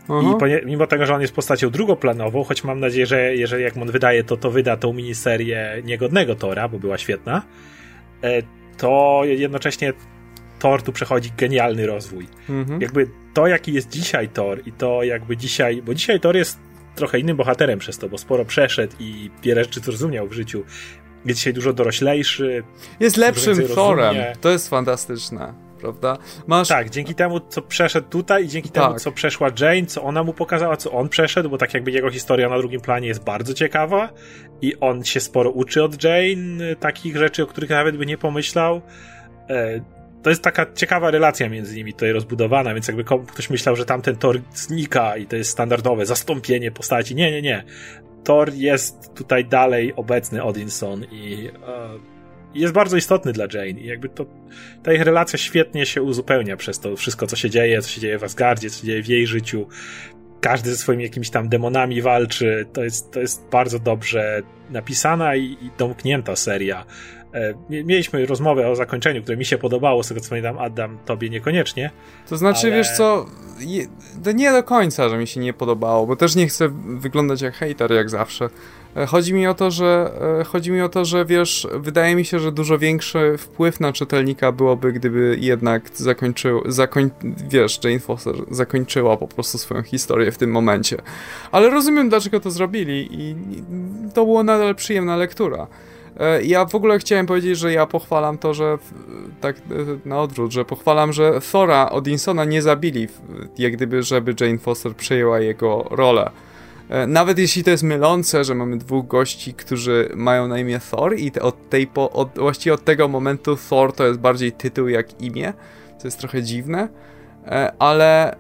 I 0.10 0.66
mimo 0.66 0.88
tego, 0.88 1.06
że 1.06 1.16
on 1.16 1.22
jest 1.22 1.34
postacią 1.34 1.70
drugoplanową, 1.70 2.44
choć 2.44 2.64
mam 2.64 2.80
nadzieję, 2.80 3.06
że 3.06 3.36
jeżeli 3.36 3.64
jak 3.64 3.78
on 3.78 3.92
wydaje, 3.92 4.24
to 4.24 4.38
to 4.38 4.52
wyda 4.52 4.78
tą 4.78 4.94
miniserię 4.94 5.82
niegodnego 5.84 6.36
Tora, 6.36 6.68
bo 6.68 6.80
była 6.80 6.98
świetna, 6.98 7.42
e, 8.24 8.42
to 8.78 9.22
jednocześnie 9.24 9.94
Thor 10.60 10.82
tu 10.82 10.94
przechodzi 10.94 11.32
genialny 11.38 11.86
rozwój. 11.86 12.28
Mhm. 12.50 12.82
Jakby 12.82 13.08
to, 13.34 13.48
jaki 13.48 13.74
jest 13.74 13.90
dzisiaj 13.90 14.30
Thor 14.30 14.62
i 14.66 14.72
to 14.72 15.04
jakby 15.04 15.38
dzisiaj, 15.38 15.82
bo 15.82 15.94
dzisiaj 15.94 16.20
Thor 16.20 16.36
jest 16.36 16.60
trochę 16.96 17.20
innym 17.20 17.38
bohaterem 17.38 17.80
przez 17.80 17.98
to, 17.98 18.10
bo 18.10 18.18
sporo 18.18 18.46
przeszedł 18.46 18.94
i 19.00 19.32
wiele 19.44 19.64
rzeczy 19.64 19.80
zrozumiał 19.80 20.28
w 20.28 20.34
życiu. 20.34 20.64
Jest 21.26 21.38
dzisiaj 21.38 21.54
dużo 21.54 21.74
doroślejszy. 21.74 22.64
Jest 23.00 23.18
lepszym 23.18 23.68
Thorem. 23.68 24.16
To 24.42 24.50
jest 24.50 24.70
fantastyczne 24.70 25.67
prawda? 25.78 26.18
Masz... 26.48 26.68
Tak, 26.68 26.90
dzięki 26.90 27.16
temu, 27.16 27.40
co 27.40 27.62
przeszedł 27.62 28.10
tutaj 28.10 28.46
i 28.46 28.48
dzięki 28.48 28.70
tak. 28.70 28.84
temu, 28.84 29.00
co 29.00 29.12
przeszła 29.12 29.50
Jane, 29.60 29.86
co 29.86 30.04
ona 30.04 30.24
mu 30.24 30.34
pokazała, 30.34 30.78
co 30.78 30.92
on 30.92 31.10
przeszedł, 31.10 31.50
bo 31.50 31.58
tak 31.58 31.74
jakby 31.74 31.92
jego 31.92 32.12
historia 32.12 32.50
na 32.50 32.58
drugim 32.58 32.82
planie 32.82 33.08
jest 33.08 33.24
bardzo 33.24 33.54
ciekawa 33.54 34.10
i 34.62 34.80
on 34.80 35.04
się 35.04 35.20
sporo 35.20 35.50
uczy 35.50 35.84
od 35.84 36.04
Jane, 36.04 36.76
takich 36.80 37.18
rzeczy, 37.18 37.44
o 37.44 37.48
których 37.48 37.70
nawet 37.70 37.98
by 37.98 38.06
nie 38.06 38.18
pomyślał. 38.18 38.82
E, 39.50 39.82
to 40.24 40.30
jest 40.30 40.42
taka 40.42 40.74
ciekawa 40.74 41.12
relacja 41.12 41.50
między 41.50 41.76
nimi 41.76 41.94
tutaj 41.94 42.12
rozbudowana, 42.12 42.74
więc 42.74 42.88
jakby 42.88 43.04
ktoś 43.04 43.50
myślał, 43.50 43.76
że 43.76 43.86
tamten 43.86 44.16
Thor 44.16 44.40
znika 44.54 45.18
i 45.18 45.26
to 45.26 45.36
jest 45.36 45.50
standardowe 45.50 46.06
zastąpienie 46.06 46.72
postaci. 46.72 47.16
Nie, 47.16 47.32
nie, 47.32 47.42
nie. 47.42 47.64
Thor 48.24 48.54
jest 48.54 49.14
tutaj 49.16 49.46
dalej 49.46 49.94
obecny 49.96 50.44
Odinson 50.44 51.04
i 51.12 51.50
e, 51.68 52.17
jest 52.60 52.74
bardzo 52.74 52.98
istotny 52.98 53.34
dla 53.34 53.46
Jane 53.54 53.80
i 53.80 53.86
jakby 53.86 54.10
to, 54.10 54.26
ta 54.84 54.94
ich 54.94 55.02
relacja 55.02 55.40
świetnie 55.40 55.86
się 55.86 56.02
uzupełnia 56.02 56.58
przez 56.58 56.80
to 56.80 56.96
wszystko, 56.96 57.28
co 57.28 57.36
się 57.36 57.50
dzieje, 57.50 57.82
co 57.82 57.90
się 57.90 58.02
dzieje 58.02 58.20
w 58.20 58.24
Asgardzie, 58.24 58.70
co 58.70 58.80
się 58.80 58.86
dzieje 58.86 59.04
w 59.04 59.08
jej 59.08 59.28
życiu. 59.28 59.68
Każdy 60.42 60.70
ze 60.70 60.78
swoimi 60.78 61.04
jakimiś 61.04 61.30
tam 61.30 61.50
demonami 61.50 62.02
walczy. 62.02 62.66
To 62.74 62.84
jest, 62.84 63.12
to 63.12 63.20
jest 63.20 63.50
bardzo 63.52 63.80
dobrze 63.80 64.42
napisana 64.70 65.36
i, 65.36 65.44
i 65.44 65.72
domknięta 65.78 66.36
seria. 66.36 66.86
E, 67.34 67.54
mieliśmy 67.70 68.26
rozmowę 68.26 68.68
o 68.68 68.76
zakończeniu, 68.76 69.22
które 69.22 69.38
mi 69.38 69.46
się 69.46 69.58
podobało, 69.58 70.04
z 70.04 70.08
tego 70.08 70.22
co 70.22 70.30
pamiętam, 70.30 70.58
Adam, 70.58 70.98
tobie 71.06 71.30
niekoniecznie. 71.30 71.92
To 72.30 72.38
znaczy, 72.38 72.68
ale... 72.68 72.76
wiesz 72.76 72.92
co, 72.92 73.26
to 74.24 74.32
nie 74.32 74.52
do 74.52 74.64
końca, 74.64 75.10
że 75.10 75.18
mi 75.18 75.28
się 75.28 75.40
nie 75.40 75.54
podobało, 75.54 76.08
bo 76.08 76.16
też 76.16 76.36
nie 76.36 76.48
chcę 76.48 76.70
wyglądać 77.00 77.42
jak 77.42 77.56
hater, 77.56 77.92
jak 77.92 78.10
zawsze. 78.10 78.50
E, 78.98 79.06
chodzi 79.06 79.34
mi 79.34 79.48
o 79.48 79.54
to, 79.54 79.72
że 79.72 80.12
e, 80.40 80.44
chodzi 80.44 80.72
mi 80.72 80.82
o 80.82 80.90
to, 80.90 81.06
że 81.06 81.26
wiesz, 81.26 81.68
wydaje 81.74 82.16
mi 82.16 82.26
się, 82.26 82.40
że 82.40 82.52
dużo 82.52 82.78
większy 82.78 83.38
wpływ 83.38 83.80
na 83.80 83.94
czytelnika 83.94 84.52
byłoby, 84.52 84.94
gdyby 84.94 85.38
jednak 85.40 85.90
zakończył, 85.94 86.62
zakoń, 86.66 87.10
wiesz, 87.50 87.80
Jane 87.84 88.00
Foster 88.00 88.36
zakończyła 88.52 89.18
po 89.18 89.28
prostu 89.28 89.58
swoją 89.58 89.84
historię 89.84 90.32
w 90.32 90.38
tym 90.38 90.52
momencie. 90.52 90.98
Ale 91.52 91.70
rozumiem, 91.70 92.10
dlaczego 92.10 92.40
to 92.40 92.52
zrobili 92.52 93.08
i 93.12 93.36
to 94.14 94.26
było 94.26 94.44
nadal 94.44 94.76
przyjemna 94.76 95.16
lektura. 95.16 95.68
E, 96.20 96.44
ja 96.44 96.66
w 96.66 96.76
ogóle 96.76 97.00
chciałem 97.00 97.26
powiedzieć, 97.26 97.58
że 97.58 97.74
ja 97.74 97.86
pochwalam 97.86 98.38
to, 98.38 98.54
że 98.54 98.78
tak 99.42 99.56
na 100.06 100.22
odwrót, 100.22 100.52
że 100.52 100.66
pochwalam, 100.66 101.14
że 101.14 101.40
Thora 101.52 101.90
Odinsona 101.90 102.46
nie 102.46 102.62
zabili, 102.62 103.08
jak 103.58 103.74
gdyby, 103.74 104.04
żeby 104.04 104.36
Jane 104.40 104.58
Foster 104.58 104.96
przejęła 104.96 105.40
jego 105.40 105.88
rolę 105.92 106.32
nawet 107.08 107.40
jeśli 107.40 107.64
to 107.64 107.70
jest 107.70 107.84
mylące, 107.84 108.44
że 108.44 108.56
mamy 108.56 108.78
dwóch 108.78 109.08
gości, 109.08 109.54
którzy 109.54 110.10
mają 110.16 110.48
na 110.48 110.60
imię 110.60 110.80
Thor 110.92 111.18
i 111.18 111.32
te, 111.32 111.42
od 111.42 111.70
tej 111.70 111.88
po, 111.88 112.12
od, 112.12 112.30
właściwie 112.36 112.74
od 112.74 112.84
tego 112.84 113.08
momentu 113.08 113.58
Thor 113.70 113.94
to 113.94 114.08
jest 114.08 114.20
bardziej 114.20 114.52
tytuł 114.52 114.88
jak 114.88 115.22
imię, 115.22 115.54
co 115.98 116.08
jest 116.08 116.20
trochę 116.20 116.44
dziwne, 116.44 116.90
e, 117.46 117.74
ale 117.80 118.34
e, 118.34 118.38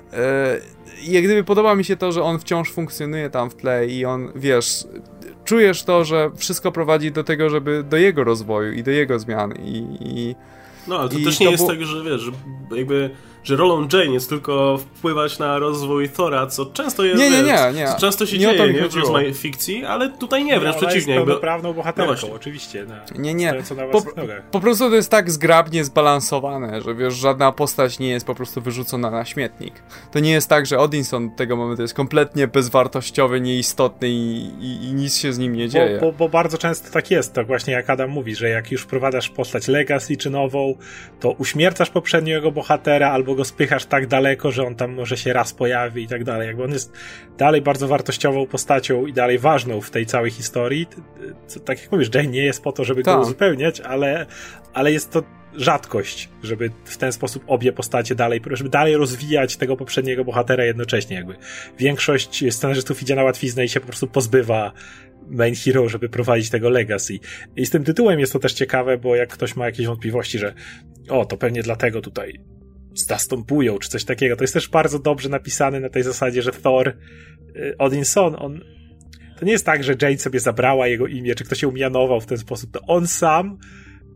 jak 1.04 1.24
gdyby 1.24 1.44
podoba 1.44 1.76
mi 1.76 1.86
się 1.86 1.98
to, 1.98 2.12
że 2.12 2.24
on 2.24 2.40
wciąż 2.40 2.72
funkcjonuje 2.72 3.30
tam 3.30 3.50
w 3.50 3.56
tle 3.56 3.88
i 3.88 4.06
on, 4.06 4.32
wiesz, 4.36 4.88
czujesz 5.46 5.84
to, 5.84 6.06
że 6.06 6.32
wszystko 6.36 6.72
prowadzi 6.72 7.12
do 7.12 7.24
tego, 7.24 7.50
żeby 7.50 7.84
do 7.90 7.98
jego 7.98 8.24
rozwoju 8.24 8.74
i 8.74 8.84
do 8.84 8.92
jego 8.92 9.20
zmian 9.20 9.54
i... 9.64 9.98
i 10.00 10.36
no, 10.88 11.00
ale 11.00 11.10
to 11.10 11.16
też 11.16 11.40
nie 11.40 11.46
to 11.46 11.52
jest 11.52 11.68
tak, 11.68 11.86
że 11.86 12.04
wiesz, 12.04 12.22
że 12.22 12.32
jakby 12.78 13.10
że 13.48 13.56
rolą 13.56 13.88
Jane 13.94 14.14
jest 14.14 14.30
tylko 14.30 14.78
wpływać 14.78 15.40
na 15.40 15.60
rozwój 15.60 16.10
Thora, 16.10 16.48
co 16.48 16.66
często 16.66 17.06
jest, 17.06 17.20
nie, 17.20 17.30
nie, 17.30 17.44
nie, 17.44 17.72
nie. 17.74 17.88
Co 17.88 18.00
często 18.00 18.26
się 18.26 18.38
nie 18.38 18.58
dzieje 18.58 18.74
nie, 18.74 18.90
w 18.90 18.96
rozmaicie 18.96 19.34
fikcji, 19.34 19.86
ale 19.86 20.10
tutaj 20.10 20.46
nie, 20.46 20.60
wręcz 20.60 20.76
no, 20.76 20.88
przeciwnie. 20.88 21.14
Jest 21.14 21.26
pełnoprawną 21.26 21.74
bohaterką, 21.74 22.28
no 22.30 22.36
oczywiście. 22.36 22.86
Na, 22.86 23.02
nie, 23.16 23.34
nie. 23.34 23.54
Po, 23.92 24.02
po, 24.52 24.60
prostu 24.60 24.90
to 24.90 24.96
jest 24.96 25.12
tak 25.12 25.32
zgrabnie 25.32 25.84
zbalansowane, 25.84 26.82
że 26.82 26.96
wiesz, 26.96 27.14
żadna 27.14 27.52
postać 27.52 28.00
nie 28.00 28.10
jest 28.10 28.26
po 28.26 28.36
prostu 28.36 28.62
wyrzucona 28.62 29.12
na 29.12 29.26
śmietnik. 29.26 29.74
To 30.12 30.20
nie 30.20 30.32
jest 30.32 30.50
tak, 30.50 30.66
że 30.66 30.80
Odinson 30.80 31.32
tego 31.32 31.56
momentu 31.56 31.82
jest 31.82 31.94
kompletnie 31.94 32.48
bezwartościowy, 32.48 33.42
nieistotny 33.42 34.10
i, 34.10 34.50
i, 34.60 34.84
i 34.84 34.94
nic 34.94 35.18
się 35.18 35.34
z 35.34 35.38
nim 35.38 35.56
nie 35.56 35.70
dzieje. 35.70 36.00
Bo, 36.00 36.06
bo, 36.06 36.18
bo, 36.18 36.30
bardzo 36.30 36.58
często 36.58 36.92
tak 36.92 37.12
jest, 37.12 37.34
tak 37.34 37.48
właśnie 37.48 37.74
jak 37.74 37.90
Adam 37.90 38.10
mówi, 38.10 38.36
że 38.36 38.50
jak 38.50 38.72
już 38.72 38.82
wprowadzasz 38.82 39.30
postać 39.30 39.68
Legacy 39.68 40.18
czy 40.18 40.30
nową, 40.30 40.76
to 41.20 41.32
uśmiercasz 41.32 41.90
poprzedniego 41.90 42.52
bohatera 42.52 43.12
albo 43.12 43.37
go 43.38 43.46
spychasz 43.46 43.86
tak 43.86 44.08
daleko, 44.08 44.52
że 44.52 44.68
on 44.68 44.76
tam 44.76 44.94
może 44.94 45.18
się 45.18 45.34
raz 45.34 45.54
pojawi 45.54 46.04
i 46.04 46.08
tak 46.08 46.24
dalej. 46.24 46.48
Jakby 46.48 46.64
on 46.64 46.72
jest 46.72 46.94
dalej 47.38 47.62
bardzo 47.62 47.88
wartościową 47.88 48.48
postacią 48.48 49.06
i 49.06 49.14
dalej 49.14 49.40
ważną 49.40 49.82
w 49.82 49.90
tej 49.90 50.06
całej 50.06 50.32
historii. 50.32 50.88
Co, 51.48 51.60
tak 51.60 51.82
jak 51.82 51.92
mówisz, 51.92 52.10
Jane 52.16 52.28
nie 52.28 52.46
jest 52.46 52.64
po 52.64 52.72
to, 52.72 52.84
żeby 52.84 53.04
go 53.04 53.12
tak. 53.12 53.22
uzupełniać, 53.22 53.82
ale, 53.82 54.26
ale 54.74 54.92
jest 54.92 55.12
to 55.12 55.24
rzadkość, 55.54 56.30
żeby 56.44 56.72
w 56.86 56.98
ten 56.98 57.12
sposób 57.12 57.44
obie 57.48 57.74
postacie 57.74 58.16
dalej, 58.16 58.42
żeby 58.52 58.70
dalej 58.70 58.98
rozwijać 58.98 59.58
tego 59.58 59.78
poprzedniego 59.78 60.26
bohatera 60.26 60.66
jednocześnie 60.66 61.16
jakby. 61.16 61.36
Większość 61.80 62.54
scenarzystów 62.54 63.02
idzie 63.02 63.16
na 63.16 63.24
łatwiznę 63.24 63.66
i 63.66 63.70
się 63.70 63.80
po 63.80 63.88
prostu 63.88 64.08
pozbywa 64.08 64.72
main 65.30 65.56
hero, 65.56 65.90
żeby 65.90 66.10
prowadzić 66.10 66.50
tego 66.50 66.70
legacy. 66.70 67.20
I 67.56 67.66
z 67.66 67.70
tym 67.70 67.84
tytułem 67.84 68.20
jest 68.20 68.34
to 68.34 68.40
też 68.40 68.54
ciekawe, 68.54 68.98
bo 68.98 69.16
jak 69.16 69.30
ktoś 69.30 69.56
ma 69.56 69.66
jakieś 69.66 69.88
wątpliwości, 69.88 70.40
że 70.40 70.54
o, 71.10 71.26
to 71.26 71.38
pewnie 71.38 71.64
dlatego 71.64 72.02
tutaj 72.02 72.40
zastępują, 73.02 73.78
czy 73.78 73.90
coś 73.90 74.06
takiego. 74.06 74.36
To 74.36 74.44
jest 74.44 74.54
też 74.54 74.70
bardzo 74.70 75.00
dobrze 75.00 75.30
napisane 75.30 75.80
na 75.80 75.90
tej 75.90 76.04
zasadzie, 76.04 76.42
że 76.42 76.52
Thor 76.52 76.88
y, 77.56 77.76
Odinson, 77.78 78.36
on 78.40 78.62
to 79.40 79.46
nie 79.46 79.52
jest 79.52 79.66
tak, 79.66 79.84
że 79.84 79.96
Jane 80.02 80.18
sobie 80.18 80.40
zabrała 80.40 80.88
jego 80.88 81.08
imię, 81.08 81.36
czy 81.36 81.44
ktoś 81.44 81.60
się 81.60 81.68
umianował 81.68 82.22
w 82.22 82.26
ten 82.26 82.38
sposób, 82.38 82.72
to 82.72 82.82
on 82.82 83.08
sam 83.08 83.58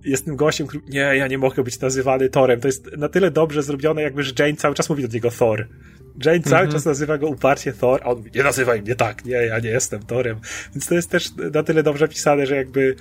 jest 0.04 0.26
tym 0.26 0.36
gościem, 0.36 0.68
który, 0.68 0.84
nie, 0.90 1.00
ja 1.00 1.28
nie 1.28 1.38
mogę 1.38 1.64
być 1.64 1.80
nazywany 1.80 2.30
Thorem. 2.30 2.62
To 2.62 2.68
jest 2.68 2.98
na 2.98 3.10
tyle 3.10 3.32
dobrze 3.32 3.64
zrobione, 3.64 4.02
jakby, 4.02 4.24
że 4.24 4.34
Jane 4.40 4.54
cały 4.54 4.76
czas 4.76 4.90
mówi 4.90 5.08
do 5.08 5.14
niego 5.14 5.32
Thor. 5.32 5.68
Jane 6.26 6.40
cały 6.40 6.58
mm 6.58 6.70
-hmm. 6.70 6.74
czas 6.74 6.86
nazywa 6.86 7.18
go 7.18 7.28
uparcie 7.28 7.74
Thor, 7.74 8.02
a 8.04 8.06
on 8.06 8.18
mówi, 8.18 8.32
nie 8.36 8.44
nazywaj 8.44 8.82
mnie 8.82 8.96
tak, 8.96 9.26
nie, 9.26 9.32
ja 9.32 9.60
nie 9.60 9.70
jestem 9.70 10.04
Thorem. 10.04 10.40
Więc 10.76 10.88
to 10.88 10.96
jest 10.96 11.10
też 11.10 11.30
na 11.54 11.64
tyle 11.64 11.84
dobrze 11.84 12.08
pisane, 12.08 12.46
że 12.46 12.56
jakby 12.56 12.96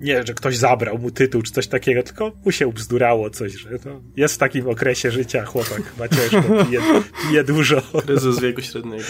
nie, 0.00 0.22
że 0.26 0.34
ktoś 0.34 0.56
zabrał 0.56 0.98
mu 0.98 1.10
tytuł 1.10 1.42
czy 1.42 1.52
coś 1.52 1.66
takiego, 1.66 2.02
tylko 2.02 2.32
mu 2.44 2.52
się 2.52 2.66
ubzdurało 2.66 3.30
coś, 3.30 3.52
że 3.52 3.70
no, 3.84 4.00
jest 4.16 4.34
w 4.34 4.38
takim 4.38 4.68
okresie 4.68 5.10
życia 5.10 5.44
chłopak, 5.44 5.82
ma 5.98 6.08
ciężko, 6.08 6.64
pije, 6.64 6.80
pije 7.22 7.44
dużo. 7.44 7.82
Kryzys 8.06 8.40
wieku 8.40 8.62
średniego. 8.62 9.04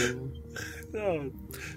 No, 0.93 1.01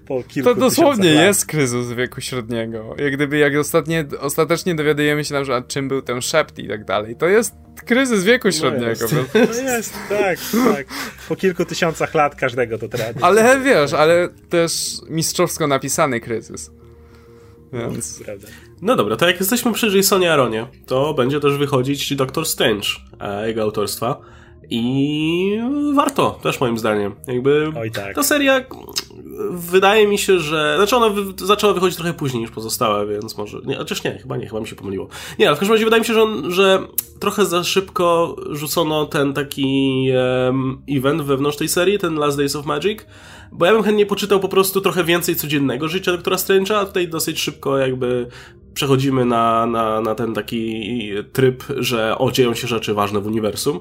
po 0.07 0.23
kilku 0.23 0.49
to 0.49 0.55
dosłownie 0.55 1.09
jest 1.09 1.45
kryzys 1.45 1.91
wieku 1.91 2.21
średniego. 2.21 2.95
Jak 2.97 3.13
gdyby, 3.13 3.37
jak 3.37 3.55
ostatnie, 3.55 4.05
ostatecznie 4.19 4.75
dowiadujemy 4.75 5.25
się 5.25 5.33
na 5.33 5.41
przykład, 5.41 5.67
czym 5.67 5.87
był 5.87 6.01
ten 6.01 6.21
szept 6.21 6.59
i 6.59 6.67
tak 6.67 6.85
dalej, 6.85 7.15
to 7.15 7.27
jest 7.27 7.53
kryzys 7.85 8.23
wieku 8.23 8.47
no 8.47 8.51
średniego. 8.51 9.05
No 9.11 9.39
jest, 9.39 9.63
no 9.63 9.71
jest 9.71 9.93
tak, 10.09 10.39
tak. 10.75 10.87
Po 11.29 11.35
kilku 11.35 11.65
tysiącach 11.65 12.13
lat 12.13 12.35
każdego 12.35 12.77
to 12.77 12.87
traci. 12.87 13.19
Ale 13.21 13.59
wiesz, 13.59 13.93
ale 13.93 14.29
też 14.49 14.71
mistrzowsko 15.09 15.67
napisany 15.67 16.19
kryzys. 16.19 16.71
Więc... 17.73 18.19
No, 18.19 18.25
prawda. 18.25 18.47
No 18.81 18.95
dobra, 18.95 19.15
to 19.15 19.27
jak 19.27 19.39
jesteśmy 19.39 19.73
przy 19.73 19.97
Jasonie 19.97 20.33
Aronie, 20.33 20.67
to 20.85 21.13
będzie 21.13 21.39
też 21.39 21.57
wychodzić 21.57 22.15
Doctor 22.15 22.45
Strange, 22.45 22.87
e, 23.19 23.47
jego 23.47 23.61
autorstwa. 23.61 24.19
I 24.69 25.59
warto, 25.93 26.39
też 26.43 26.59
moim 26.59 26.77
zdaniem. 26.77 27.15
Jakby 27.27 27.71
Oj, 27.77 27.91
tak. 27.91 28.15
ta 28.15 28.23
seria 28.23 28.65
wydaje 29.51 30.07
mi 30.07 30.17
się, 30.17 30.39
że. 30.39 30.73
Znaczy 30.77 30.95
ona 30.95 31.09
wy, 31.09 31.45
zaczęła 31.45 31.73
wychodzić 31.73 31.97
trochę 31.97 32.13
później 32.13 32.41
niż 32.41 32.51
pozostałe, 32.51 33.07
więc 33.07 33.37
może. 33.37 33.57
Nie, 33.65 33.75
chociaż 33.75 34.03
nie, 34.03 34.17
chyba 34.17 34.37
nie, 34.37 34.47
chyba 34.47 34.61
mi 34.61 34.67
się 34.67 34.75
pomyliło. 34.75 35.07
Nie, 35.39 35.47
ale 35.47 35.55
w 35.55 35.59
każdym 35.59 35.73
razie 35.73 35.85
wydaje 35.85 36.01
mi 36.01 36.07
się, 36.07 36.13
że, 36.13 36.23
on, 36.23 36.51
że 36.51 36.79
trochę 37.19 37.45
za 37.45 37.63
szybko 37.63 38.35
rzucono 38.49 39.05
ten 39.05 39.33
taki 39.33 40.07
um, 40.45 40.81
event 40.89 41.21
wewnątrz 41.21 41.57
tej 41.57 41.67
serii, 41.67 41.99
ten 41.99 42.15
Last 42.15 42.37
Days 42.37 42.55
of 42.55 42.65
Magic, 42.65 42.99
bo 43.51 43.65
ja 43.65 43.73
bym 43.73 43.83
chętnie 43.83 44.05
poczytał 44.05 44.39
po 44.39 44.49
prostu 44.49 44.81
trochę 44.81 45.03
więcej 45.03 45.35
codziennego 45.35 45.87
życia 45.87 46.11
doktora 46.11 46.35
Strange'a, 46.35 46.73
a 46.73 46.85
tutaj 46.85 47.07
dosyć 47.07 47.39
szybko 47.41 47.77
jakby 47.77 48.27
przechodzimy 48.73 49.25
na, 49.25 49.65
na, 49.65 50.01
na 50.01 50.15
ten 50.15 50.33
taki 50.33 51.11
tryb, 51.33 51.63
że 51.77 52.17
o, 52.17 52.31
dzieją 52.31 52.53
się 52.53 52.67
rzeczy 52.67 52.93
ważne 52.93 53.19
w 53.21 53.27
uniwersum. 53.27 53.79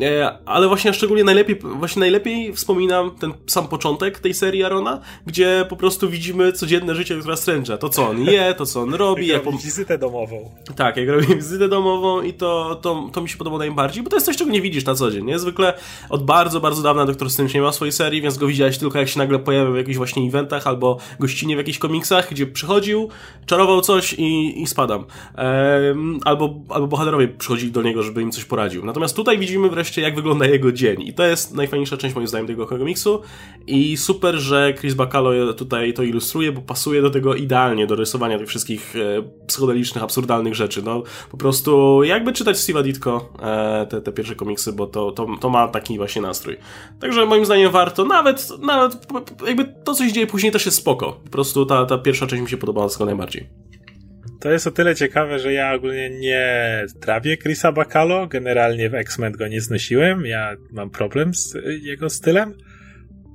E, 0.00 0.38
ale 0.46 0.68
właśnie 0.68 0.94
szczególnie 0.94 1.24
najlepiej, 1.24 1.58
właśnie 1.58 2.00
najlepiej 2.00 2.52
wspominam 2.52 3.10
ten 3.10 3.32
sam 3.46 3.68
początek 3.68 4.18
tej 4.18 4.34
serii 4.34 4.64
Arona, 4.64 5.00
gdzie 5.26 5.66
po 5.68 5.76
prostu 5.76 6.10
widzimy 6.10 6.52
codzienne 6.52 6.94
życie 6.94 7.14
doktora 7.14 7.36
Strange'a. 7.36 7.78
To, 7.78 7.88
co 7.88 8.08
on 8.08 8.20
je, 8.20 8.54
to, 8.54 8.66
co 8.66 8.80
on 8.80 8.94
robi. 8.94 9.26
jak, 9.26 9.36
jak 9.36 9.46
robi 9.46 9.58
wizytę 9.64 9.98
domową. 9.98 10.50
Tak, 10.76 10.96
jak 10.96 11.08
robi 11.08 11.26
wizytę 11.36 11.68
domową 11.68 12.22
i 12.22 12.32
to, 12.32 12.78
to, 12.82 13.10
to 13.12 13.20
mi 13.20 13.28
się 13.28 13.36
podoba 13.36 13.58
najbardziej, 13.58 14.02
bo 14.02 14.10
to 14.10 14.16
jest 14.16 14.26
coś, 14.26 14.36
czego 14.36 14.50
nie 14.50 14.62
widzisz 14.62 14.84
na 14.84 14.94
co 14.94 15.10
dzień. 15.10 15.24
Nie? 15.24 15.38
Zwykle 15.38 15.74
od 16.10 16.24
bardzo, 16.24 16.60
bardzo 16.60 16.82
dawna 16.82 17.06
doktor 17.06 17.30
Strange 17.30 17.54
nie 17.54 17.60
miał 17.60 17.72
swojej 17.72 17.92
serii, 17.92 18.22
więc 18.22 18.38
go 18.38 18.46
widziałeś 18.46 18.78
tylko 18.78 18.98
jak 18.98 19.08
się 19.08 19.18
nagle 19.18 19.38
pojawiał 19.38 19.72
w 19.72 19.76
jakichś 19.76 19.96
właśnie 19.96 20.28
eventach 20.28 20.66
albo 20.66 20.98
gościnie 21.20 21.54
w 21.54 21.58
jakichś 21.58 21.78
komiksach, 21.78 22.30
gdzie 22.30 22.46
przychodził, 22.46 23.08
czarował 23.46 23.80
coś 23.80 24.12
i, 24.12 24.62
i 24.62 24.66
spadam. 24.66 25.04
Ehm, 25.36 26.20
albo, 26.24 26.54
albo 26.68 26.86
bohaterowie 26.86 27.28
przychodzili 27.28 27.72
do 27.72 27.82
niego, 27.82 28.02
żeby 28.02 28.22
im 28.22 28.32
coś 28.32 28.44
poradził. 28.44 28.84
Natomiast 28.84 29.16
tutaj 29.16 29.38
widzimy 29.38 29.68
wreszcie, 29.68 29.85
jak 30.00 30.14
wygląda 30.14 30.46
jego 30.46 30.72
dzień. 30.72 31.02
I 31.02 31.14
to 31.14 31.26
jest 31.26 31.54
najfajniejsza 31.54 31.96
część, 31.96 32.14
moim 32.14 32.28
zdaniem, 32.28 32.46
tego 32.46 32.66
komiksu. 32.66 33.22
I 33.66 33.96
super, 33.96 34.34
że 34.36 34.74
Chris 34.74 34.94
Bacalo 34.94 35.52
tutaj 35.52 35.94
to 35.94 36.02
ilustruje, 36.02 36.52
bo 36.52 36.60
pasuje 36.60 37.02
do 37.02 37.10
tego 37.10 37.34
idealnie, 37.34 37.86
do 37.86 37.96
rysowania 37.96 38.38
tych 38.38 38.48
wszystkich 38.48 38.94
e, 38.96 39.22
psychodelicznych, 39.46 40.04
absurdalnych 40.04 40.54
rzeczy. 40.54 40.82
No, 40.82 41.02
po 41.30 41.36
prostu 41.36 42.02
jakby 42.04 42.32
czytać 42.32 42.56
Steve'a 42.56 42.82
Ditko 42.82 43.32
e, 43.42 43.86
te, 43.86 44.00
te 44.00 44.12
pierwsze 44.12 44.34
komiksy, 44.34 44.72
bo 44.72 44.86
to, 44.86 45.12
to, 45.12 45.26
to 45.40 45.50
ma 45.50 45.68
taki 45.68 45.96
właśnie 45.96 46.22
nastrój. 46.22 46.56
Także 47.00 47.26
moim 47.26 47.44
zdaniem 47.44 47.70
warto, 47.70 48.04
nawet, 48.04 48.50
nawet 48.62 48.96
jakby 49.46 49.64
to, 49.84 49.94
co 49.94 50.04
się 50.04 50.12
dzieje 50.12 50.26
później 50.26 50.52
też 50.52 50.66
jest 50.66 50.78
spoko. 50.78 51.12
Po 51.24 51.30
prostu 51.30 51.66
ta, 51.66 51.86
ta 51.86 51.98
pierwsza 51.98 52.26
część 52.26 52.42
mi 52.42 52.48
się 52.48 52.56
podobała 52.56 52.88
tylko 52.88 53.04
najbardziej. 53.04 53.48
To 54.46 54.52
jest 54.52 54.66
o 54.66 54.70
tyle 54.70 54.94
ciekawe, 54.94 55.38
że 55.38 55.52
ja 55.52 55.74
ogólnie 55.74 56.10
nie 56.10 56.84
trawię 57.00 57.36
Chrisa 57.36 57.72
Bacalo. 57.72 58.26
Generalnie 58.26 58.90
w 58.90 58.94
X-Men 58.94 59.32
go 59.32 59.48
nie 59.48 59.60
znosiłem. 59.60 60.26
Ja 60.26 60.56
mam 60.70 60.90
problem 60.90 61.34
z 61.34 61.54
jego 61.82 62.10
stylem. 62.10 62.54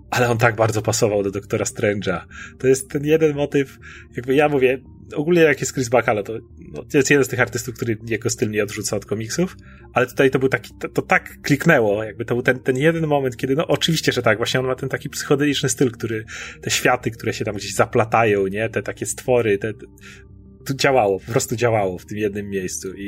Ale 0.10 0.30
on 0.30 0.38
tak 0.38 0.56
bardzo 0.56 0.82
pasował 0.82 1.24
do 1.24 1.32
Doktora 1.32 1.66
Strange'a. 1.66 2.22
To 2.60 2.68
jest 2.68 2.90
ten 2.90 3.06
jeden 3.06 3.36
motyw, 3.36 3.78
jakby 4.16 4.36
ja 4.36 4.50
mówię, 4.50 4.80
ogólnie 5.16 5.42
jak 5.42 5.60
jest 5.60 5.74
Chris 5.74 5.90
Bacalo, 5.90 6.24
to 6.24 6.34
no, 6.74 6.84
jest 6.94 7.10
jeden 7.10 7.26
z 7.26 7.28
tych 7.28 7.40
artystów, 7.40 7.76
który 7.76 7.98
jego 8.08 8.30
styl 8.30 8.50
nie 8.50 8.64
odrzuca 8.64 8.96
od 8.96 9.06
komiksów, 9.06 9.56
ale 9.94 10.08
tutaj 10.08 10.32
to 10.32 10.40
był 10.40 10.50
taki, 10.50 10.74
to, 10.80 10.90
to, 10.90 11.02
tak 11.02 11.42
kliknęło, 11.42 12.04
jakby 12.04 12.26
to 12.26 12.36
był 12.36 12.44
ten, 12.44 12.60
ten 12.60 12.78
jeden 12.78 13.08
moment, 13.08 13.38
kiedy, 13.38 13.56
no 13.56 13.68
oczywiście, 13.68 14.12
że 14.12 14.22
tak, 14.22 14.38
właśnie 14.38 14.60
on 14.60 14.66
ma 14.66 14.76
ten 14.76 14.90
taki 14.90 15.10
psychodeliczny 15.10 15.70
styl, 15.70 15.92
który, 15.92 16.26
te 16.62 16.70
światy, 16.70 17.12
które 17.12 17.34
się 17.34 17.46
tam 17.46 17.56
gdzieś 17.56 17.74
zaplatają, 17.74 18.48
nie, 18.48 18.70
te 18.70 18.82
takie 18.84 19.06
stwory, 19.06 19.58
te, 19.58 19.74
to 20.68 20.74
działało, 20.74 21.20
po 21.20 21.32
prostu 21.32 21.56
działało 21.56 21.98
w 21.98 22.06
tym 22.06 22.18
jednym 22.18 22.50
miejscu 22.50 22.94
i, 22.94 23.04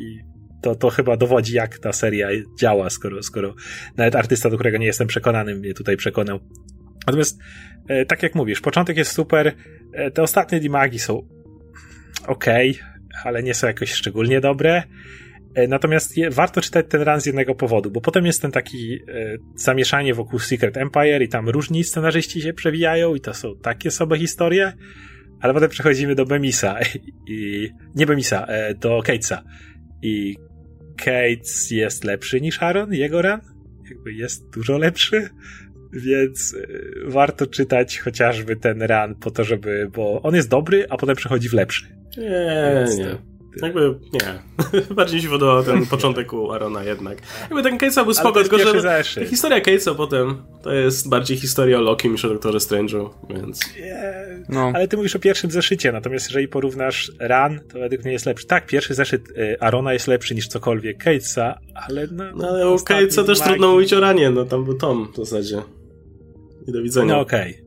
i, 0.00 0.20
to, 0.62 0.74
to 0.74 0.90
chyba 0.90 1.16
dowodzi, 1.16 1.54
jak 1.54 1.78
ta 1.78 1.92
seria 1.92 2.28
działa, 2.58 2.90
skoro, 2.90 3.22
skoro 3.22 3.54
nawet 3.96 4.16
artysta, 4.16 4.50
do 4.50 4.56
którego 4.56 4.78
nie 4.78 4.86
jestem 4.86 5.06
przekonany, 5.06 5.54
mnie 5.54 5.74
tutaj 5.74 5.96
przekonał. 5.96 6.40
Natomiast, 7.06 7.38
e, 7.88 8.06
tak 8.06 8.22
jak 8.22 8.34
mówisz, 8.34 8.60
początek 8.60 8.96
jest 8.96 9.12
super, 9.12 9.52
e, 9.92 10.10
te 10.10 10.22
ostatnie 10.22 10.60
dimagi 10.60 10.98
są 10.98 11.28
ok, 12.26 12.44
ale 13.24 13.42
nie 13.42 13.54
są 13.54 13.66
jakoś 13.66 13.92
szczególnie 13.92 14.40
dobre. 14.40 14.82
E, 15.54 15.68
natomiast 15.68 16.16
je, 16.16 16.30
warto 16.30 16.60
czytać 16.60 16.86
ten 16.88 17.02
run 17.02 17.20
z 17.20 17.26
jednego 17.26 17.54
powodu, 17.54 17.90
bo 17.90 18.00
potem 18.00 18.26
jest 18.26 18.42
ten 18.42 18.50
taki 18.50 18.94
e, 18.94 18.98
zamieszanie 19.54 20.14
wokół 20.14 20.38
Secret 20.38 20.76
Empire 20.76 21.22
i 21.22 21.28
tam 21.28 21.48
różni 21.48 21.84
scenarzyści 21.84 22.42
się 22.42 22.52
przewijają 22.52 23.14
i 23.14 23.20
to 23.20 23.34
są 23.34 23.56
takie 23.62 23.90
sobie 23.90 24.18
historie, 24.18 24.72
ale 25.40 25.54
potem 25.54 25.70
przechodzimy 25.70 26.14
do 26.14 26.24
Bemisa 26.24 26.78
i 27.28 27.68
nie 27.94 28.06
Bemisa, 28.06 28.46
e, 28.46 28.74
do 28.74 29.02
Catesa 29.04 29.42
i 30.02 30.36
Cates 30.96 31.70
jest 31.70 32.04
lepszy 32.04 32.40
niż 32.40 32.62
Aaron, 32.62 32.92
jego 32.92 33.22
run? 33.22 33.40
Jakby 33.90 34.12
jest 34.12 34.50
dużo 34.54 34.78
lepszy. 34.78 35.28
Więc 35.92 36.54
y, 36.54 36.94
warto 37.04 37.46
czytać 37.46 37.98
chociażby 37.98 38.56
ten 38.56 38.82
run 38.82 39.14
po 39.14 39.30
to, 39.30 39.44
żeby, 39.44 39.90
bo 39.94 40.22
on 40.22 40.34
jest 40.34 40.48
dobry, 40.48 40.86
a 40.90 40.96
potem 40.96 41.16
przechodzi 41.16 41.48
w 41.48 41.52
lepszy. 41.52 41.96
Nie, 42.16 42.72
Więc, 42.74 42.98
nie. 42.98 43.35
Jakby 43.62 43.94
nie. 44.12 44.42
Bardziej 44.96 45.20
się 45.20 45.28
podobał 45.28 45.62
ten 45.64 45.86
początek 45.86 46.32
u 46.32 46.52
Arona 46.52 46.84
jednak. 46.84 47.18
Jakby 47.40 47.62
ten 47.62 47.78
Case'a 47.78 48.04
był 48.04 48.14
spoko, 48.14 48.40
tylko 48.40 48.58
że 48.58 48.80
zeszyt. 48.80 49.28
historia 49.28 49.60
Case'a 49.60 49.94
potem 49.94 50.42
to 50.62 50.72
jest 50.72 51.08
bardziej 51.08 51.36
historia 51.36 51.78
o 51.78 51.80
Loki 51.80 52.10
niż 52.10 52.24
o 52.24 52.28
Doktorze 52.28 52.58
Strange'u, 52.58 53.08
więc... 53.30 53.60
No. 54.48 54.72
Ale 54.74 54.88
ty 54.88 54.96
mówisz 54.96 55.16
o 55.16 55.18
pierwszym 55.18 55.50
zeszycie, 55.50 55.92
natomiast 55.92 56.26
jeżeli 56.26 56.48
porównasz 56.48 57.12
Run, 57.20 57.60
to 57.72 57.78
według 57.78 58.04
mnie 58.04 58.12
jest 58.12 58.26
lepszy. 58.26 58.46
Tak, 58.46 58.66
pierwszy 58.66 58.94
zeszyt 58.94 59.30
y, 59.30 59.56
Arona 59.60 59.92
jest 59.92 60.06
lepszy 60.06 60.34
niż 60.34 60.48
cokolwiek 60.48 61.04
Case'a, 61.04 61.54
ale 61.74 62.06
no... 62.12 62.24
No 62.36 62.48
ale 62.48 62.70
u 62.70 62.76
Case'a 62.76 63.26
też 63.26 63.40
trudno 63.40 63.72
mówić 63.72 63.92
o 63.92 64.00
Ranie, 64.00 64.30
no 64.30 64.44
tam 64.44 64.64
był 64.64 64.74
Tom 64.74 65.12
w 65.12 65.16
zasadzie. 65.16 65.62
I 66.68 66.72
do 66.72 66.82
widzenia. 66.82 67.14
No 67.14 67.20
okej. 67.20 67.50
Okay. 67.50 67.66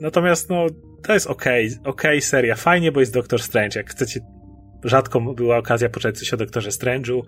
Natomiast 0.00 0.50
no, 0.50 0.66
to 1.06 1.12
jest 1.14 1.26
okej, 1.26 1.66
okay, 1.66 1.92
okej 1.92 2.18
okay 2.18 2.20
seria, 2.20 2.54
fajnie, 2.54 2.92
bo 2.92 3.00
jest 3.00 3.14
Doctor 3.14 3.42
Strange. 3.42 3.80
Jak 3.80 3.90
chcecie 3.90 4.20
rzadko 4.84 5.20
była 5.20 5.56
okazja 5.56 5.88
poczytać 5.88 6.18
coś 6.18 6.34
o 6.34 6.36
Doktorze 6.36 6.70
Strange'u. 6.70 7.22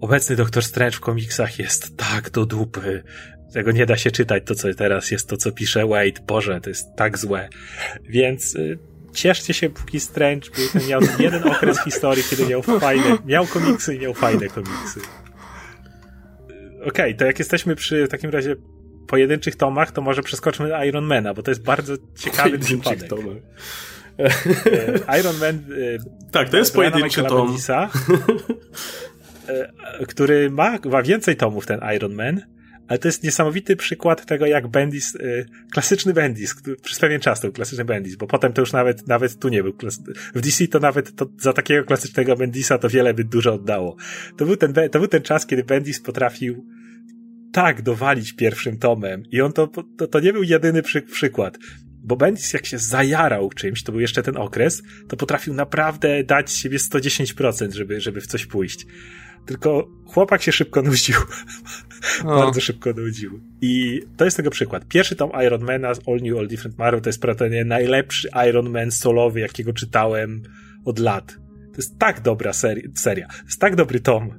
Obecny 0.00 0.36
Doktor 0.36 0.64
Strange 0.64 0.96
w 0.96 1.00
komiksach 1.00 1.58
jest 1.58 1.96
tak 1.96 2.30
do 2.30 2.46
dupy. 2.46 3.02
Tego 3.52 3.72
nie 3.72 3.86
da 3.86 3.96
się 3.96 4.10
czytać, 4.10 4.42
to 4.46 4.54
co 4.54 4.74
teraz 4.74 5.10
jest, 5.10 5.28
to 5.28 5.36
co 5.36 5.52
pisze 5.52 5.86
Wade. 5.86 6.20
Boże, 6.26 6.60
to 6.60 6.70
jest 6.70 6.86
tak 6.96 7.18
złe. 7.18 7.48
Więc 8.08 8.54
y, 8.54 8.78
cieszcie 9.12 9.54
się, 9.54 9.70
póki 9.70 10.00
Strange 10.00 10.50
był 10.56 10.68
ten, 10.72 10.88
miał 10.88 11.00
jeden 11.18 11.48
okres 11.48 11.80
w 11.80 11.84
historii, 11.84 12.24
kiedy 12.30 12.46
miał 12.46 12.62
fajne, 12.62 13.18
miał 13.24 13.46
komiksy 13.46 13.94
i 13.94 13.98
miał 13.98 14.14
fajne 14.14 14.48
komiksy. 14.48 15.00
Okej, 16.76 16.88
okay, 16.88 17.14
to 17.14 17.24
jak 17.24 17.38
jesteśmy 17.38 17.76
przy 17.76 18.06
w 18.06 18.08
takim 18.08 18.30
razie 18.30 18.56
pojedynczych 19.06 19.56
tomach, 19.56 19.92
to 19.92 20.02
może 20.02 20.22
przeskoczmy 20.22 20.86
Ironmana, 20.86 21.34
bo 21.34 21.42
to 21.42 21.50
jest 21.50 21.62
bardzo 21.62 21.94
ciekawy 22.18 22.58
przypadek. 22.58 23.08
Tomach. 23.08 23.36
E, 24.20 25.18
Iron 25.20 25.38
Man. 25.38 25.54
E, 25.56 26.30
tak, 26.30 26.48
to 26.48 26.56
jest 26.56 26.74
pojedynczy 26.74 27.22
tom. 27.22 27.46
Bendisa, 27.46 27.90
e, 29.48 30.06
który 30.06 30.50
ma, 30.50 30.78
ma 30.84 31.02
więcej 31.02 31.36
tomów, 31.36 31.66
ten 31.66 31.80
Iron 31.96 32.14
Man. 32.14 32.40
Ale 32.88 32.98
to 32.98 33.08
jest 33.08 33.24
niesamowity 33.24 33.76
przykład 33.76 34.26
tego, 34.26 34.46
jak 34.46 34.68
Bendis, 34.68 35.18
klasyczny 35.72 36.12
Bendis, 36.12 36.54
przez 36.82 36.98
pewien 36.98 37.20
czas 37.20 37.40
to 37.40 37.48
był 37.48 37.52
klasyczny 37.52 37.84
Bendis, 37.84 38.16
bo 38.16 38.26
potem 38.26 38.52
to 38.52 38.62
już 38.62 38.72
nawet, 38.72 39.08
nawet 39.08 39.38
tu 39.38 39.48
nie 39.48 39.62
był. 39.62 39.72
W 40.34 40.40
DC 40.40 40.66
to 40.66 40.78
nawet 40.78 41.16
to, 41.16 41.26
za 41.38 41.52
takiego 41.52 41.84
klasycznego 41.84 42.36
Bendisa 42.36 42.78
to 42.78 42.88
wiele 42.88 43.14
by 43.14 43.24
dużo 43.24 43.54
oddało. 43.54 43.96
To 44.36 44.46
był 44.46 44.56
ten, 44.56 44.74
to 44.90 44.98
był 44.98 45.08
ten 45.08 45.22
czas, 45.22 45.46
kiedy 45.46 45.64
Bendis 45.64 46.00
potrafił 46.02 46.66
tak 47.52 47.82
dowalić 47.82 48.32
pierwszym 48.32 48.78
tomem 48.78 49.22
i 49.30 49.40
on 49.40 49.52
to, 49.52 49.66
to, 49.98 50.06
to 50.06 50.20
nie 50.20 50.32
był 50.32 50.42
jedyny 50.42 50.82
przy, 50.82 51.02
przykład 51.02 51.58
bo 52.02 52.16
Bendis 52.16 52.52
jak 52.52 52.66
się 52.66 52.78
zajarał 52.78 53.50
czymś, 53.50 53.82
to 53.82 53.92
był 53.92 54.00
jeszcze 54.00 54.22
ten 54.22 54.36
okres, 54.36 54.82
to 55.08 55.16
potrafił 55.16 55.54
naprawdę 55.54 56.24
dać 56.24 56.52
siebie 56.52 56.78
110%, 56.78 57.72
żeby, 57.72 58.00
żeby 58.00 58.20
w 58.20 58.26
coś 58.26 58.46
pójść. 58.46 58.86
Tylko 59.46 59.88
chłopak 60.06 60.42
się 60.42 60.52
szybko 60.52 60.82
nudził. 60.82 61.16
Bardzo 62.24 62.60
szybko 62.60 62.92
nudził. 62.92 63.40
I 63.60 64.02
to 64.16 64.24
jest 64.24 64.36
tego 64.36 64.50
przykład. 64.50 64.88
Pierwszy 64.88 65.16
tom 65.16 65.30
Ironmana 65.46 65.94
z 65.94 66.08
All 66.08 66.20
New, 66.22 66.38
All 66.38 66.48
Different 66.48 66.78
Marvel 66.78 67.00
to 67.00 67.08
jest 67.08 67.20
prawdopodobnie 67.20 67.64
najlepszy 67.64 68.28
Iron 68.48 68.70
Man 68.70 68.90
solowy, 68.90 69.40
jakiego 69.40 69.72
czytałem 69.72 70.42
od 70.84 70.98
lat. 70.98 71.36
To 71.72 71.76
jest 71.76 71.98
tak 71.98 72.20
dobra 72.20 72.52
seri 72.52 72.82
seria. 72.94 73.28
To 73.28 73.44
jest 73.44 73.60
tak 73.60 73.76
dobry 73.76 74.00
tom. 74.00 74.30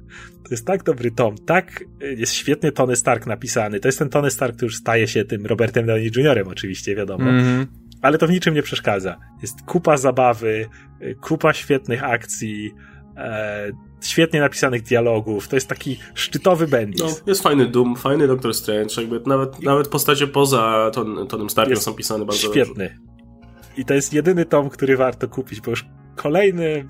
To 0.52 0.54
jest 0.54 0.66
tak 0.66 0.82
dobry 0.82 1.10
tom. 1.10 1.34
Tak 1.46 1.84
y, 2.02 2.14
jest 2.14 2.32
świetnie 2.32 2.72
Tony 2.72 2.96
Stark 2.96 3.26
napisany. 3.26 3.80
To 3.80 3.88
jest 3.88 3.98
ten 3.98 4.08
Tony 4.08 4.30
Stark, 4.30 4.56
który 4.56 4.66
już 4.66 4.76
staje 4.76 5.08
się 5.08 5.24
tym 5.24 5.46
Robertem 5.46 5.86
Downey 5.86 6.10
Jr. 6.16 6.48
oczywiście, 6.48 6.96
wiadomo. 6.96 7.24
Mm 7.24 7.44
-hmm. 7.44 7.66
Ale 8.02 8.18
to 8.18 8.26
w 8.26 8.30
niczym 8.30 8.54
nie 8.54 8.62
przeszkadza. 8.62 9.16
Jest 9.42 9.62
kupa 9.62 9.96
zabawy, 9.96 10.66
y, 11.02 11.14
kupa 11.14 11.52
świetnych 11.52 12.04
akcji, 12.04 12.74
e, 13.16 13.70
świetnie 14.00 14.40
napisanych 14.40 14.82
dialogów. 14.82 15.48
To 15.48 15.56
jest 15.56 15.68
taki 15.68 15.98
szczytowy 16.14 16.66
Bendis. 16.66 17.02
No, 17.02 17.08
jest 17.26 17.42
fajny 17.42 17.66
Doom, 17.66 17.96
fajny 17.96 18.26
Doctor 18.26 18.54
Strange. 18.54 18.94
Jakby 18.98 19.20
nawet, 19.26 19.60
I... 19.60 19.64
nawet 19.64 19.88
postacie 19.88 20.26
poza 20.26 20.90
ton, 20.94 21.26
Tonem 21.26 21.50
Starkiem 21.50 21.76
są 21.76 21.94
pisane 21.94 22.24
bardzo 22.24 22.48
świetny. 22.52 22.96
Dobrze. 22.98 23.76
I 23.76 23.84
to 23.84 23.94
jest 23.94 24.12
jedyny 24.12 24.44
tom, 24.44 24.70
który 24.70 24.96
warto 24.96 25.28
kupić, 25.28 25.60
bo 25.60 25.70
już 25.70 25.86
kolejny 26.16 26.88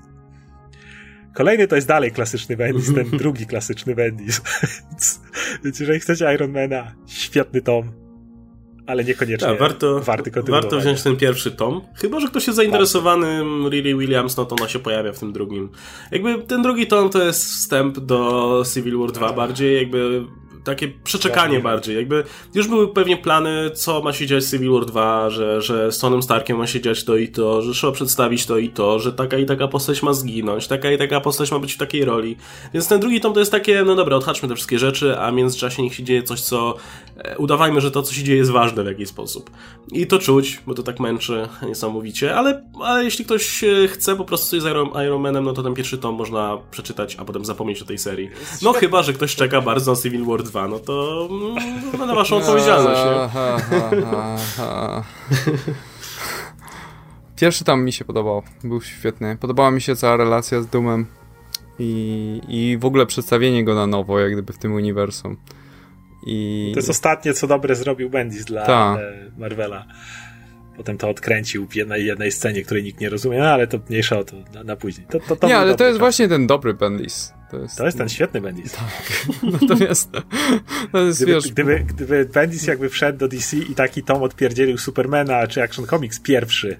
Kolejny 1.33 1.67
to 1.67 1.75
jest 1.75 1.87
dalej 1.87 2.11
klasyczny 2.11 2.57
Bendis, 2.57 2.93
ten 2.93 3.09
drugi 3.09 3.45
klasyczny 3.45 3.95
Bendis. 3.95 4.41
Więc 5.63 5.79
jeżeli 5.79 5.99
chcecie 5.99 6.33
Ironmana, 6.33 6.95
świetny 7.07 7.61
tom, 7.61 7.91
ale 8.87 9.03
niekoniecznie 9.03 9.47
tak, 9.47 9.59
warto, 9.59 9.99
warty 9.99 10.31
Warto 10.47 10.79
wziąć 10.79 11.03
ten 11.03 11.17
pierwszy 11.17 11.51
tom. 11.51 11.81
Chyba, 11.95 12.19
że 12.19 12.27
ktoś 12.27 12.47
jest 12.47 12.57
zainteresowany 12.57 13.43
Riri 13.69 13.95
Williams, 13.95 14.37
no 14.37 14.45
to 14.45 14.55
ona 14.55 14.67
się 14.67 14.79
pojawia 14.79 15.11
w 15.13 15.19
tym 15.19 15.33
drugim. 15.33 15.69
Jakby 16.11 16.37
ten 16.37 16.61
drugi 16.61 16.87
tom 16.87 17.09
to 17.09 17.23
jest 17.23 17.45
wstęp 17.45 17.99
do 17.99 18.63
Civil 18.73 18.97
War 18.97 19.11
2 19.11 19.33
bardziej, 19.33 19.77
jakby 19.77 20.25
takie 20.63 20.87
przeczekanie 21.03 21.59
bardziej. 21.59 21.95
Jakby 21.95 22.23
już 22.53 22.67
były 22.67 22.93
pewnie 22.93 23.17
plany, 23.17 23.71
co 23.73 24.01
ma 24.01 24.13
się 24.13 24.27
dziać 24.27 24.43
z 24.43 24.51
Civil 24.51 24.71
War 24.71 24.85
2, 24.85 25.29
że, 25.29 25.61
że 25.61 25.91
z 25.91 25.99
Tonem 25.99 26.23
Starkiem 26.23 26.57
ma 26.57 26.67
się 26.67 26.81
dziać 26.81 27.03
to 27.03 27.15
i 27.15 27.27
to, 27.27 27.61
że 27.61 27.73
trzeba 27.73 27.93
przedstawić 27.93 28.45
to 28.45 28.57
i 28.57 28.69
to, 28.69 28.99
że 28.99 29.13
taka 29.13 29.37
i 29.37 29.45
taka 29.45 29.67
postać 29.67 30.03
ma 30.03 30.13
zginąć, 30.13 30.67
taka 30.67 30.91
i 30.91 30.97
taka 30.97 31.21
postać 31.21 31.51
ma 31.51 31.59
być 31.59 31.73
w 31.73 31.77
takiej 31.77 32.05
roli. 32.05 32.35
Więc 32.73 32.87
ten 32.87 32.99
drugi 32.99 33.21
tom 33.21 33.33
to 33.33 33.39
jest 33.39 33.51
takie, 33.51 33.83
no 33.83 33.95
dobra, 33.95 34.17
odhaczmy 34.17 34.49
te 34.49 34.55
wszystkie 34.55 34.79
rzeczy, 34.79 35.19
a 35.19 35.31
w 35.31 35.33
międzyczasie 35.33 35.83
niech 35.83 35.95
się 35.95 36.03
dzieje 36.03 36.23
coś, 36.23 36.41
co 36.41 36.75
e, 37.17 37.37
udawajmy, 37.37 37.81
że 37.81 37.91
to, 37.91 38.01
co 38.01 38.13
się 38.13 38.23
dzieje 38.23 38.37
jest 38.37 38.51
ważne 38.51 38.83
w 38.83 38.87
jakiś 38.87 39.07
sposób. 39.07 39.51
I 39.91 40.07
to 40.07 40.19
czuć, 40.19 40.61
bo 40.67 40.73
to 40.73 40.83
tak 40.83 40.99
męczy 40.99 41.47
niesamowicie, 41.67 42.35
ale, 42.35 42.63
ale 42.83 43.03
jeśli 43.03 43.25
ktoś 43.25 43.63
e, 43.63 43.87
chce 43.87 44.15
po 44.15 44.25
prostu 44.25 44.49
coś 44.49 44.61
z 44.61 44.65
Iron, 44.65 44.89
Iron 45.05 45.21
Manem, 45.21 45.43
no 45.43 45.53
to 45.53 45.63
ten 45.63 45.73
pierwszy 45.73 45.97
tom 45.97 46.15
można 46.15 46.57
przeczytać, 46.71 47.15
a 47.19 47.25
potem 47.25 47.45
zapomnieć 47.45 47.81
o 47.81 47.85
tej 47.85 47.97
serii. 47.97 48.29
No 48.61 48.73
chyba, 48.73 49.03
że 49.03 49.13
ktoś 49.13 49.35
czeka 49.35 49.61
bardzo 49.61 49.91
na 49.91 50.01
Civil 50.01 50.25
War 50.25 50.43
2 50.43 50.52
dwa, 50.53 50.67
no 50.67 50.79
to 50.79 51.27
no, 51.97 52.05
na 52.05 52.15
waszą 52.15 52.35
odpowiedzialność, 52.35 53.01
nie? 53.05 53.29
Pierwszy 57.35 57.63
tam 57.63 57.85
mi 57.85 57.93
się 57.93 58.05
podobał, 58.05 58.43
był 58.63 58.81
świetny. 58.81 59.37
Podobała 59.37 59.71
mi 59.71 59.81
się 59.81 59.95
cała 59.95 60.17
relacja 60.17 60.61
z 60.61 60.67
Doomem 60.67 61.05
i, 61.79 62.41
i 62.47 62.77
w 62.77 62.85
ogóle 62.85 63.05
przedstawienie 63.05 63.63
go 63.63 63.75
na 63.75 63.87
nowo, 63.87 64.19
jak 64.19 64.33
gdyby 64.33 64.53
w 64.53 64.57
tym 64.57 64.73
uniwersum. 64.73 65.37
I... 66.25 66.69
To 66.73 66.79
jest 66.79 66.89
ostatnie, 66.89 67.33
co 67.33 67.47
dobre 67.47 67.75
zrobił 67.75 68.09
Bendis 68.09 68.45
dla 68.45 68.65
Ta. 68.65 68.97
Marvela. 69.37 69.85
Potem 70.77 70.97
to 70.97 71.09
odkręcił 71.09 71.67
w 71.67 71.75
jednej, 71.75 72.05
jednej 72.05 72.31
scenie, 72.31 72.63
której 72.63 72.83
nikt 72.83 73.01
nie 73.01 73.09
rozumie, 73.09 73.39
no, 73.39 73.45
ale 73.45 73.67
to 73.67 73.79
mniejsza 73.89 74.19
o 74.19 74.23
to 74.23 74.35
na, 74.53 74.63
na 74.63 74.75
później. 74.75 75.07
To, 75.07 75.19
to, 75.19 75.35
to 75.35 75.47
nie, 75.47 75.57
ale 75.57 75.75
to 75.75 75.83
jest 75.83 75.95
czas. 75.95 75.99
właśnie 75.99 76.27
ten 76.27 76.47
dobry 76.47 76.73
Bendis. 76.73 77.33
To 77.51 77.59
jest, 77.59 77.77
to 77.77 77.85
jest 77.85 77.97
ten 77.97 78.09
świetny 78.09 78.41
Bendis. 78.41 78.73
Tak. 78.73 79.27
Natomiast 79.61 80.11
to 80.91 81.01
jest, 81.01 81.23
gdyby, 81.23 81.33
wiesz... 81.33 81.51
gdyby, 81.51 81.79
gdyby 81.79 82.25
Bendis 82.25 82.67
jakby 82.67 82.89
wszedł 82.89 83.19
do 83.19 83.27
DC 83.27 83.57
i 83.57 83.75
taki 83.75 84.03
tom 84.03 84.23
odpierdzielił 84.23 84.77
Supermana 84.77 85.47
czy 85.47 85.63
Action 85.63 85.85
Comics 85.85 86.19
pierwszy, 86.19 86.77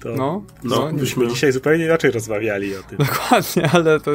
to 0.00 0.08
no, 0.16 0.44
no, 0.64 0.92
byśmy 0.92 1.28
dzisiaj 1.28 1.52
zupełnie 1.52 1.84
inaczej 1.84 2.10
rozmawiali 2.10 2.76
o 2.76 2.82
tym. 2.82 2.98
Dokładnie, 2.98 3.70
ale 3.72 4.00
to 4.00 4.10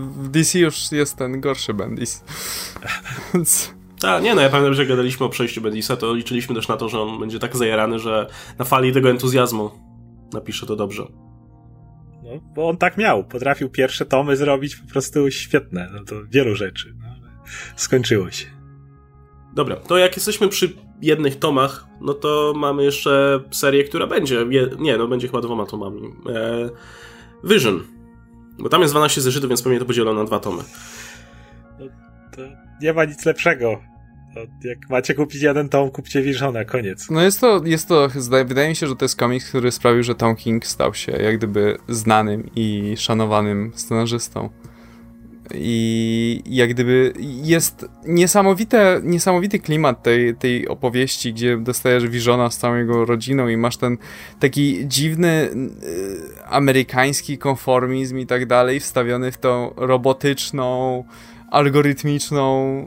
w 0.00 0.28
DC 0.28 0.58
już 0.58 0.92
jest 0.92 1.16
ten 1.16 1.40
gorszy 1.40 1.74
Bendis. 1.74 2.24
Więc... 3.34 3.74
Tak, 4.00 4.22
nie 4.22 4.34
no, 4.34 4.40
ja 4.40 4.48
pamiętam, 4.48 4.74
że 4.74 4.86
gadaliśmy 4.86 5.26
o 5.26 5.28
przejściu 5.28 5.60
Bendisa, 5.60 5.96
to 5.96 6.14
liczyliśmy 6.14 6.54
też 6.54 6.68
na 6.68 6.76
to, 6.76 6.88
że 6.88 7.00
on 7.00 7.20
będzie 7.20 7.38
tak 7.38 7.56
zajarany, 7.56 7.98
że 7.98 8.26
na 8.58 8.64
fali 8.64 8.92
tego 8.92 9.10
entuzjazmu 9.10 9.70
napisze 10.32 10.66
to 10.66 10.76
dobrze. 10.76 11.02
No, 12.22 12.30
bo 12.54 12.68
on 12.68 12.76
tak 12.76 12.96
miał. 12.96 13.24
Potrafił 13.24 13.70
pierwsze 13.70 14.06
tomy 14.06 14.36
zrobić 14.36 14.76
po 14.76 14.92
prostu 14.92 15.30
świetne. 15.30 15.90
No 15.92 16.04
to 16.04 16.14
wielu 16.30 16.54
rzeczy. 16.54 16.94
No, 16.98 17.06
ale 17.06 17.30
skończyło 17.76 18.30
się. 18.30 18.46
Dobra, 19.54 19.76
to 19.76 19.98
jak 19.98 20.16
jesteśmy 20.16 20.48
przy 20.48 20.72
jednych 21.02 21.38
tomach, 21.38 21.86
no 22.00 22.14
to 22.14 22.52
mamy 22.56 22.84
jeszcze 22.84 23.40
serię, 23.50 23.84
która 23.84 24.06
będzie. 24.06 24.46
Nie, 24.78 24.96
no 24.96 25.08
będzie 25.08 25.26
chyba 25.26 25.40
dwoma 25.40 25.66
tomami. 25.66 26.02
E, 26.28 26.70
Vision. 27.44 27.82
Bo 28.58 28.68
tam 28.68 28.80
jest 28.80 28.94
12 28.94 29.20
zeszytów, 29.20 29.48
więc 29.48 29.62
pewnie 29.62 29.78
to 29.78 29.84
podzielono 29.84 30.20
na 30.20 30.26
dwa 30.26 30.40
tomy. 30.40 30.62
No, 31.78 31.86
to 32.36 32.69
nie 32.82 32.92
ma 32.92 33.04
nic 33.04 33.24
lepszego 33.24 33.90
jak 34.64 34.90
macie 34.90 35.14
kupić 35.14 35.42
jeden 35.42 35.68
tom, 35.68 35.90
kupcie 35.90 36.22
Visiona, 36.22 36.64
koniec. 36.64 37.10
No 37.10 37.22
jest 37.22 37.40
to, 37.40 37.60
jest 37.64 37.88
to, 37.88 38.08
wydaje 38.44 38.68
mi 38.68 38.76
się, 38.76 38.86
że 38.86 38.96
to 38.96 39.04
jest 39.04 39.16
komiks, 39.16 39.48
który 39.48 39.72
sprawił, 39.72 40.02
że 40.02 40.14
Tom 40.14 40.36
King 40.36 40.66
stał 40.66 40.94
się 40.94 41.12
jak 41.12 41.38
gdyby 41.38 41.78
znanym 41.88 42.50
i 42.56 42.94
szanowanym 42.96 43.72
scenarzystą. 43.74 44.50
I 45.54 46.42
jak 46.46 46.70
gdyby 46.70 47.12
jest 47.42 47.86
niesamowite, 48.06 49.00
niesamowity 49.04 49.58
klimat 49.58 50.02
tej, 50.02 50.36
tej 50.36 50.68
opowieści, 50.68 51.32
gdzie 51.32 51.56
dostajesz 51.56 52.08
Visiona 52.08 52.50
z 52.50 52.58
całą 52.58 52.76
jego 52.76 53.04
rodziną 53.04 53.48
i 53.48 53.56
masz 53.56 53.76
ten 53.76 53.98
taki 54.40 54.88
dziwny 54.88 55.28
y, 55.28 56.46
amerykański 56.46 57.38
konformizm 57.38 58.18
i 58.18 58.26
tak 58.26 58.46
dalej, 58.46 58.80
wstawiony 58.80 59.32
w 59.32 59.38
tą 59.38 59.74
robotyczną, 59.76 61.04
algorytmiczną 61.50 62.80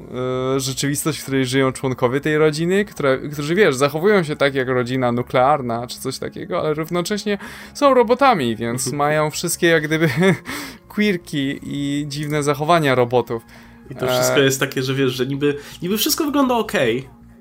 y, 0.56 0.60
rzeczywistość, 0.60 1.20
w 1.20 1.24
której 1.24 1.46
żyją 1.46 1.72
członkowie 1.72 2.22
tej 2.22 2.38
rodziny, 2.38 2.86
które, 2.86 3.18
którzy, 3.18 3.56
wiesz, 3.56 3.76
zachowują 3.76 4.24
się 4.24 4.36
tak 4.36 4.56
jak 4.56 4.68
rodzina 4.68 5.12
nuklearna 5.12 5.88
czy 5.88 6.00
coś 6.00 6.20
takiego, 6.20 6.60
ale 6.60 6.74
równocześnie 6.74 7.38
są 7.74 7.94
robotami, 7.94 8.56
więc 8.56 8.92
mają 9.04 9.30
wszystkie 9.30 9.68
jak 9.68 9.84
gdyby 9.84 10.10
quirki 10.96 11.60
i 11.64 12.06
dziwne 12.08 12.44
zachowania 12.44 12.96
robotów. 12.96 13.44
I 13.92 13.96
to 13.96 14.08
wszystko 14.08 14.40
e... 14.40 14.44
jest 14.44 14.60
takie, 14.60 14.84
że 14.84 14.94
wiesz, 14.94 15.12
że 15.14 15.26
niby, 15.26 15.58
niby 15.82 15.98
wszystko 15.98 16.26
wygląda 16.26 16.56
ok, 16.56 16.74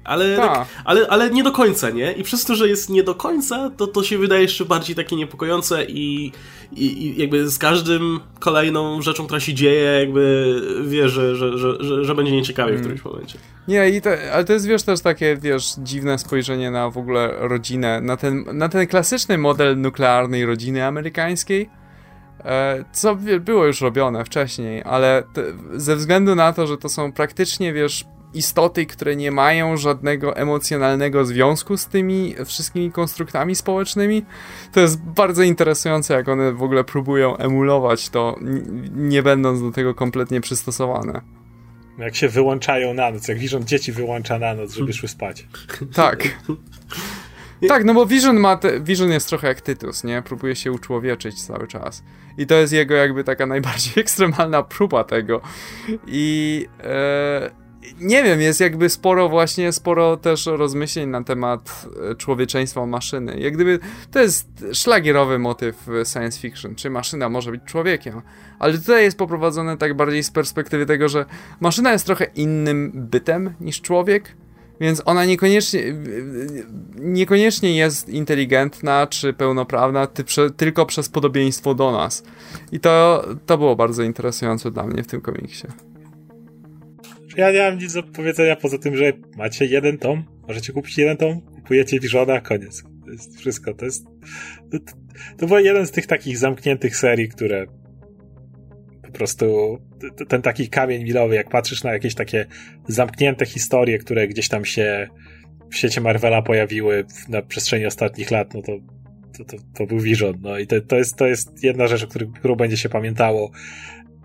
ale, 0.05 0.37
tak, 0.37 0.67
ale, 0.85 1.09
ale 1.09 1.31
nie 1.31 1.43
do 1.43 1.53
końca, 1.53 1.91
nie? 1.91 2.13
I 2.13 2.23
przez 2.23 2.45
to, 2.45 2.55
że 2.55 2.69
jest 2.69 2.91
nie 2.91 3.03
do 3.03 3.15
końca, 3.15 3.71
to 3.77 3.87
to 3.87 4.03
się 4.03 4.19
wydaje 4.19 4.43
jeszcze 4.43 4.65
bardziej 4.65 4.97
takie 4.97 5.17
niepokojące 5.17 5.85
i, 5.85 6.33
i, 6.73 7.07
i 7.07 7.21
jakby 7.21 7.49
z 7.51 7.59
każdym 7.59 8.21
kolejną 8.39 9.03
rzeczą, 9.03 9.25
która 9.25 9.41
się 9.41 9.55
dzieje, 9.55 10.01
jakby 10.01 10.55
wie, 10.85 11.09
że, 11.09 11.37
że, 11.37 11.59
że, 11.59 12.05
że, 12.05 12.15
będzie 12.15 12.33
nieciekawie 12.33 12.69
mm. 12.69 12.79
w 12.79 12.81
którymś 12.81 13.05
momencie. 13.05 13.39
Nie, 13.69 13.91
i 13.91 14.01
to, 14.01 14.11
ale 14.33 14.45
to 14.45 14.53
jest, 14.53 14.67
wiesz, 14.67 14.83
też 14.83 15.01
takie, 15.01 15.37
wiesz, 15.37 15.75
dziwne 15.79 16.19
spojrzenie 16.19 16.71
na 16.71 16.91
w 16.91 16.99
ogóle 16.99 17.35
rodzinę, 17.39 18.01
na 18.01 18.17
ten, 18.17 18.45
na 18.53 18.69
ten 18.69 18.87
klasyczny 18.87 19.39
model 19.39 19.81
nuklearnej 19.81 20.47
rodziny 20.47 20.85
amerykańskiej, 20.85 21.71
e, 22.45 22.85
co 22.93 23.17
było 23.41 23.67
już 23.67 23.81
robione 23.81 24.25
wcześniej, 24.25 24.83
ale 24.85 25.23
te, 25.33 25.43
ze 25.73 25.97
względu 25.97 26.35
na 26.35 26.53
to, 26.53 26.67
że 26.67 26.79
to 26.79 26.89
są 26.89 27.13
praktycznie, 27.13 27.73
wiesz, 27.73 28.05
istoty, 28.35 28.87
które 28.87 29.17
nie 29.17 29.31
mają 29.31 29.77
żadnego 29.77 30.37
emocjonalnego 30.37 31.25
związku 31.25 31.77
z 31.77 31.87
tymi 31.87 32.35
wszystkimi 32.45 32.93
konstruktami 32.93 33.55
społecznymi. 33.55 34.25
To 34.73 34.81
jest 34.81 35.03
bardzo 35.03 35.43
interesujące, 35.43 36.15
jak 36.15 36.29
one 36.29 36.53
w 36.53 36.63
ogóle 36.63 36.85
próbują 36.85 37.37
emulować 37.37 38.09
to, 38.09 38.37
nie 38.93 39.23
będąc 39.23 39.63
do 39.63 39.71
tego 39.71 39.95
kompletnie 39.95 40.41
przystosowane. 40.41 41.21
Jak 41.99 42.17
się 42.17 42.29
wyłączają 42.29 42.95
na 42.95 43.11
noc, 43.11 43.29
jak 43.29 43.39
Vision 43.39 43.65
dzieci 43.65 43.93
wyłącza 43.93 44.39
na 44.39 44.55
noc, 44.55 44.75
żeby 44.75 44.93
szły 44.93 45.09
spać. 45.09 45.47
Tak. 45.95 46.29
Tak, 47.69 47.85
no 47.85 47.95
bo 47.95 48.07
Vision 48.07 48.37
ma 48.37 48.57
te, 48.57 48.81
Vision 48.81 49.11
jest 49.11 49.29
trochę 49.29 49.49
jak 49.49 49.61
Tytus, 49.61 50.05
nie? 50.05 50.23
Próbuje 50.23 50.57
się 50.57 50.73
uczłowieczyć 50.73 51.43
cały 51.43 51.67
czas. 51.67 52.05
I 52.39 52.47
to 52.47 52.55
jest 52.55 52.73
jego 52.73 52.95
jakby 52.95 53.25
taka 53.25 53.47
najbardziej 53.55 53.93
ekstremalna 53.97 54.63
próba 54.63 55.05
tego. 55.05 55.41
I 56.07 56.67
e, 56.81 57.62
nie 58.01 58.23
wiem, 58.23 58.41
jest 58.41 58.61
jakby 58.61 58.89
sporo 58.89 59.29
właśnie, 59.29 59.73
sporo 59.73 60.17
też 60.17 60.47
rozmyśleń 60.47 61.09
na 61.09 61.25
temat 61.25 61.87
e, 62.11 62.15
człowieczeństwa 62.15 62.87
maszyny. 62.87 63.41
Jak 63.41 63.55
gdyby 63.55 63.79
to 64.11 64.21
jest 64.21 64.65
szlagierowy 64.73 65.39
motyw 65.39 65.87
science 66.13 66.41
fiction, 66.41 66.75
czy 66.75 66.91
maszyna 66.91 67.29
może 67.29 67.51
być 67.51 67.61
człowiekiem. 67.65 68.23
Ale 68.59 68.79
tutaj 68.79 69.05
jest 69.05 69.19
poprowadzone 69.19 69.77
tak 69.77 69.95
bardziej 69.95 70.23
z 70.23 70.31
perspektywy 70.31 70.87
tego, 70.87 71.09
że 71.09 71.25
maszyna 71.61 71.93
jest 71.93 72.07
trochę 72.07 72.25
innym 72.25 72.93
bytem 72.95 73.55
niż 73.61 73.81
człowiek, 73.81 74.37
więc 74.81 75.03
ona 75.05 75.25
niekoniecznie, 75.25 75.81
niekoniecznie 76.95 77.77
jest 77.77 78.09
inteligentna 78.09 79.07
czy 79.07 79.33
pełnoprawna 79.33 80.07
ty, 80.07 80.25
tylko 80.57 80.87
przez 80.87 81.09
podobieństwo 81.09 81.75
do 81.75 81.93
nas. 81.93 82.23
I 82.73 82.81
to, 82.81 83.25
to 83.47 83.59
było 83.59 83.77
bardzo 83.77 84.03
interesujące 84.03 84.71
dla 84.71 84.87
mnie 84.87 85.03
w 85.03 85.07
tym 85.07 85.21
komiksie. 85.21 85.67
Ja 87.37 87.51
nie 87.51 87.59
mam 87.59 87.79
nic 87.79 87.93
do 87.93 88.03
powiedzenia 88.03 88.57
poza 88.57 88.79
tym, 88.79 88.97
że 88.97 89.13
macie 89.37 89.67
jeden 89.67 89.99
tom, 89.99 90.25
możecie 90.49 90.73
kupić 90.73 90.99
jeden 90.99 91.17
tom, 91.17 91.41
kupujecie 91.41 92.01
Visiona, 92.01 92.41
koniec. 92.41 92.83
To 93.05 93.11
jest 93.11 93.39
wszystko. 93.39 93.75
To 93.75 93.85
jest. 93.85 94.05
To, 94.71 94.79
to 95.39 95.47
był 95.47 95.59
jeden 95.59 95.87
z 95.87 95.91
tych 95.91 96.07
takich 96.07 96.39
zamkniętych 96.39 96.97
serii, 96.97 97.29
które 97.29 97.67
po 99.03 99.13
prostu 99.13 99.79
ten 100.29 100.43
taki 100.43 100.69
kamień 100.69 101.05
milowy, 101.05 101.35
jak 101.35 101.49
patrzysz 101.49 101.85
na 101.85 101.93
jakieś 101.93 102.15
takie 102.15 102.47
zamknięte 102.89 103.47
historie, 103.47 103.99
które 103.99 104.29
gdzieś 104.29 104.49
tam 104.49 104.65
się 104.65 105.09
w 105.71 105.77
świecie 105.77 106.01
Marvela 106.01 106.43
pojawiły 106.43 107.05
na 107.29 107.43
przestrzeni 107.43 107.87
ostatnich 107.87 108.31
lat, 108.31 108.55
no 108.55 108.63
to 108.63 108.73
to, 109.33 109.45
to, 109.45 109.57
to 109.75 109.87
był 109.87 109.99
Vision. 109.99 110.39
No 110.41 110.59
i 110.59 110.67
to, 110.67 110.81
to, 110.81 110.97
jest, 110.97 111.17
to 111.17 111.27
jest 111.27 111.65
jedna 111.65 111.87
rzecz, 111.87 112.05
o 112.05 112.07
którą 112.39 112.55
będzie 112.55 112.77
się 112.77 112.89
pamiętało. 112.89 113.51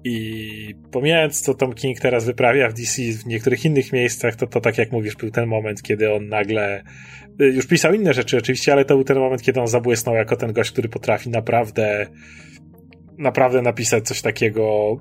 I 0.07 0.75
pomijając, 0.91 1.41
co 1.41 1.53
Tom 1.53 1.73
King 1.73 1.99
teraz 1.99 2.25
wyprawia 2.25 2.69
w 2.69 2.73
DC 2.73 3.01
w 3.01 3.25
niektórych 3.25 3.65
innych 3.65 3.93
miejscach, 3.93 4.35
to, 4.35 4.47
to 4.47 4.61
tak 4.61 4.77
jak 4.77 4.91
mówisz, 4.91 5.15
był 5.15 5.31
ten 5.31 5.47
moment, 5.47 5.81
kiedy 5.81 6.13
on 6.13 6.27
nagle 6.27 6.83
y, 7.41 7.45
już 7.45 7.67
pisał 7.67 7.93
inne 7.93 8.13
rzeczy 8.13 8.37
oczywiście, 8.37 8.73
ale 8.73 8.85
to 8.85 8.95
był 8.95 9.03
ten 9.03 9.19
moment, 9.19 9.41
kiedy 9.41 9.61
on 9.61 9.67
zabłysnął 9.67 10.15
jako 10.15 10.35
ten 10.35 10.53
gość, 10.53 10.71
który 10.71 10.89
potrafi 10.89 11.29
naprawdę 11.29 12.07
naprawdę 13.17 13.61
napisać 13.61 14.07
coś 14.07 14.21
takiego 14.21 14.97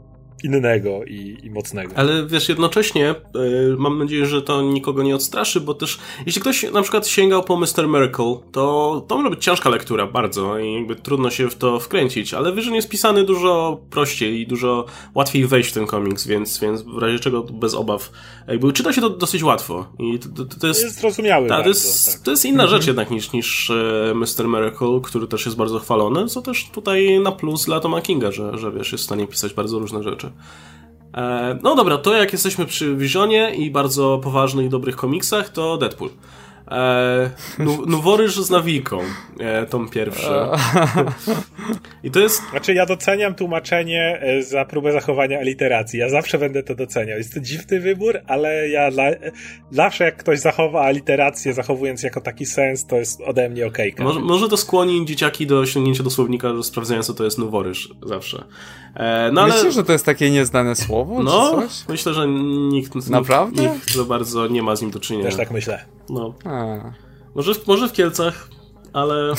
innego 0.46 1.04
i, 1.04 1.38
i, 1.42 1.50
mocnego. 1.50 1.92
Ale 1.96 2.26
wiesz, 2.26 2.48
jednocześnie 2.48 3.14
yy, 3.34 3.76
mam 3.78 3.98
nadzieję, 3.98 4.26
że 4.26 4.42
to 4.42 4.62
nikogo 4.62 5.02
nie 5.02 5.14
odstraszy, 5.14 5.60
bo 5.60 5.74
też 5.74 5.98
jeśli 6.26 6.40
ktoś 6.40 6.72
na 6.72 6.82
przykład 6.82 7.08
sięgał 7.08 7.42
po 7.42 7.56
Mr. 7.56 7.88
Miracle, 7.88 8.36
to 8.52 9.04
to 9.08 9.16
może 9.16 9.30
być 9.30 9.44
ciężka 9.44 9.70
lektura 9.70 10.06
bardzo 10.06 10.58
i 10.58 10.74
jakby 10.74 10.96
trudno 10.96 11.30
się 11.30 11.50
w 11.50 11.54
to 11.54 11.80
wkręcić, 11.80 12.34
ale 12.34 12.52
Vision 12.52 12.74
jest 12.74 12.88
pisany 12.88 13.24
dużo 13.24 13.80
prościej 13.90 14.40
i 14.40 14.46
dużo 14.46 14.84
łatwiej 15.14 15.46
wejść 15.46 15.70
w 15.70 15.72
ten 15.72 15.86
komiks, 15.86 16.26
więc, 16.26 16.58
więc 16.58 16.82
w 16.82 16.98
razie 16.98 17.18
czego 17.18 17.42
bez 17.42 17.74
obaw 17.74 18.10
jakby 18.48 18.72
czyta 18.72 18.92
się 18.92 19.00
to 19.00 19.10
dosyć 19.10 19.42
łatwo 19.42 19.86
i 19.98 20.18
to, 20.18 20.28
to, 20.28 20.58
to 20.60 20.66
jest... 20.66 20.82
jest 20.82 21.00
zrozumiały 21.00 21.48
ta, 21.48 21.62
to, 21.62 21.68
jest, 21.68 22.12
tak. 22.12 22.22
to 22.22 22.30
jest 22.30 22.44
inna 22.44 22.66
rzecz 22.66 22.86
jednak 22.86 23.10
niż, 23.10 23.32
niż 23.32 23.70
e, 23.70 24.14
Mr. 24.14 24.48
Miracle, 24.48 25.00
który 25.02 25.26
też 25.26 25.44
jest 25.46 25.58
bardzo 25.58 25.78
chwalony, 25.78 26.26
co 26.26 26.42
też 26.42 26.70
tutaj 26.70 27.20
na 27.20 27.32
plus 27.32 27.64
dla 27.64 27.80
Toma 27.80 28.00
Kinga, 28.00 28.32
że, 28.32 28.58
że 28.58 28.72
wiesz, 28.72 28.92
jest 28.92 29.04
w 29.04 29.06
stanie 29.06 29.26
pisać 29.26 29.54
bardzo 29.54 29.78
różne 29.78 30.02
rzeczy. 30.02 30.30
E, 31.14 31.58
no 31.62 31.74
dobra, 31.74 31.98
to 31.98 32.14
jak 32.14 32.32
jesteśmy 32.32 32.66
przy 32.66 32.96
Visionie 32.96 33.54
i 33.54 33.70
bardzo 33.70 34.20
poważnych 34.22 34.66
i 34.66 34.68
dobrych 34.68 34.96
komiksach, 34.96 35.48
to 35.48 35.76
Deadpool. 35.76 36.10
E, 36.70 37.30
Noworyż 37.86 38.36
z 38.36 38.50
nawiką, 38.50 39.00
e, 39.40 39.66
tom 39.66 39.88
pierwszy. 39.88 40.30
I 42.04 42.10
to 42.10 42.20
jest... 42.20 42.42
Znaczy 42.50 42.74
ja 42.74 42.86
doceniam 42.86 43.34
tłumaczenie 43.34 44.18
e, 44.20 44.42
za 44.42 44.64
próbę 44.64 44.92
zachowania 44.92 45.38
aliteracji. 45.38 46.00
Ja 46.00 46.08
zawsze 46.08 46.38
będę 46.38 46.62
to 46.62 46.74
doceniał. 46.74 47.18
Jest 47.18 47.34
to 47.34 47.40
dziwny 47.40 47.80
wybór, 47.80 48.18
ale 48.26 48.68
ja 48.68 48.90
dla, 48.90 49.04
zawsze 49.70 50.04
jak 50.04 50.16
ktoś 50.16 50.38
zachowa 50.40 50.80
aliterację, 50.80 51.54
zachowując 51.54 52.02
jako 52.02 52.20
taki 52.20 52.46
sens, 52.46 52.86
to 52.86 52.96
jest 52.96 53.20
ode 53.20 53.48
mnie 53.48 53.66
okejka. 53.66 54.04
Może, 54.04 54.20
może 54.20 54.48
to 54.48 54.56
skłoni 54.56 55.06
dzieciaki 55.06 55.46
do 55.46 55.66
sięgnięcia 55.66 56.02
do 56.02 56.10
słownika, 56.10 56.52
do 56.52 56.62
sprawdzenia 56.62 57.02
co 57.02 57.14
to 57.14 57.24
jest 57.24 57.38
noworyż 57.38 57.88
zawsze. 58.06 58.44
E, 58.94 59.30
no, 59.32 59.42
ale... 59.42 59.54
Myślisz, 59.54 59.74
że 59.74 59.84
to 59.84 59.92
jest 59.92 60.04
takie 60.04 60.30
nieznane 60.30 60.76
słowo, 60.76 61.22
no, 61.22 61.62
myślę, 61.88 62.14
że 62.14 62.28
nikt, 62.68 62.94
Naprawdę? 63.10 63.62
nikt, 63.62 63.74
nikt 63.74 63.92
za 63.92 64.04
bardzo 64.04 64.46
nie 64.46 64.62
ma 64.62 64.76
z 64.76 64.82
nim 64.82 64.90
do 64.90 65.00
czynienia. 65.00 65.24
Też 65.24 65.36
tak 65.36 65.50
myślę. 65.50 65.95
No. 66.10 66.34
Może, 67.34 67.52
może 67.66 67.88
w 67.88 67.92
Kielcach, 67.92 68.48
ale. 68.92 69.32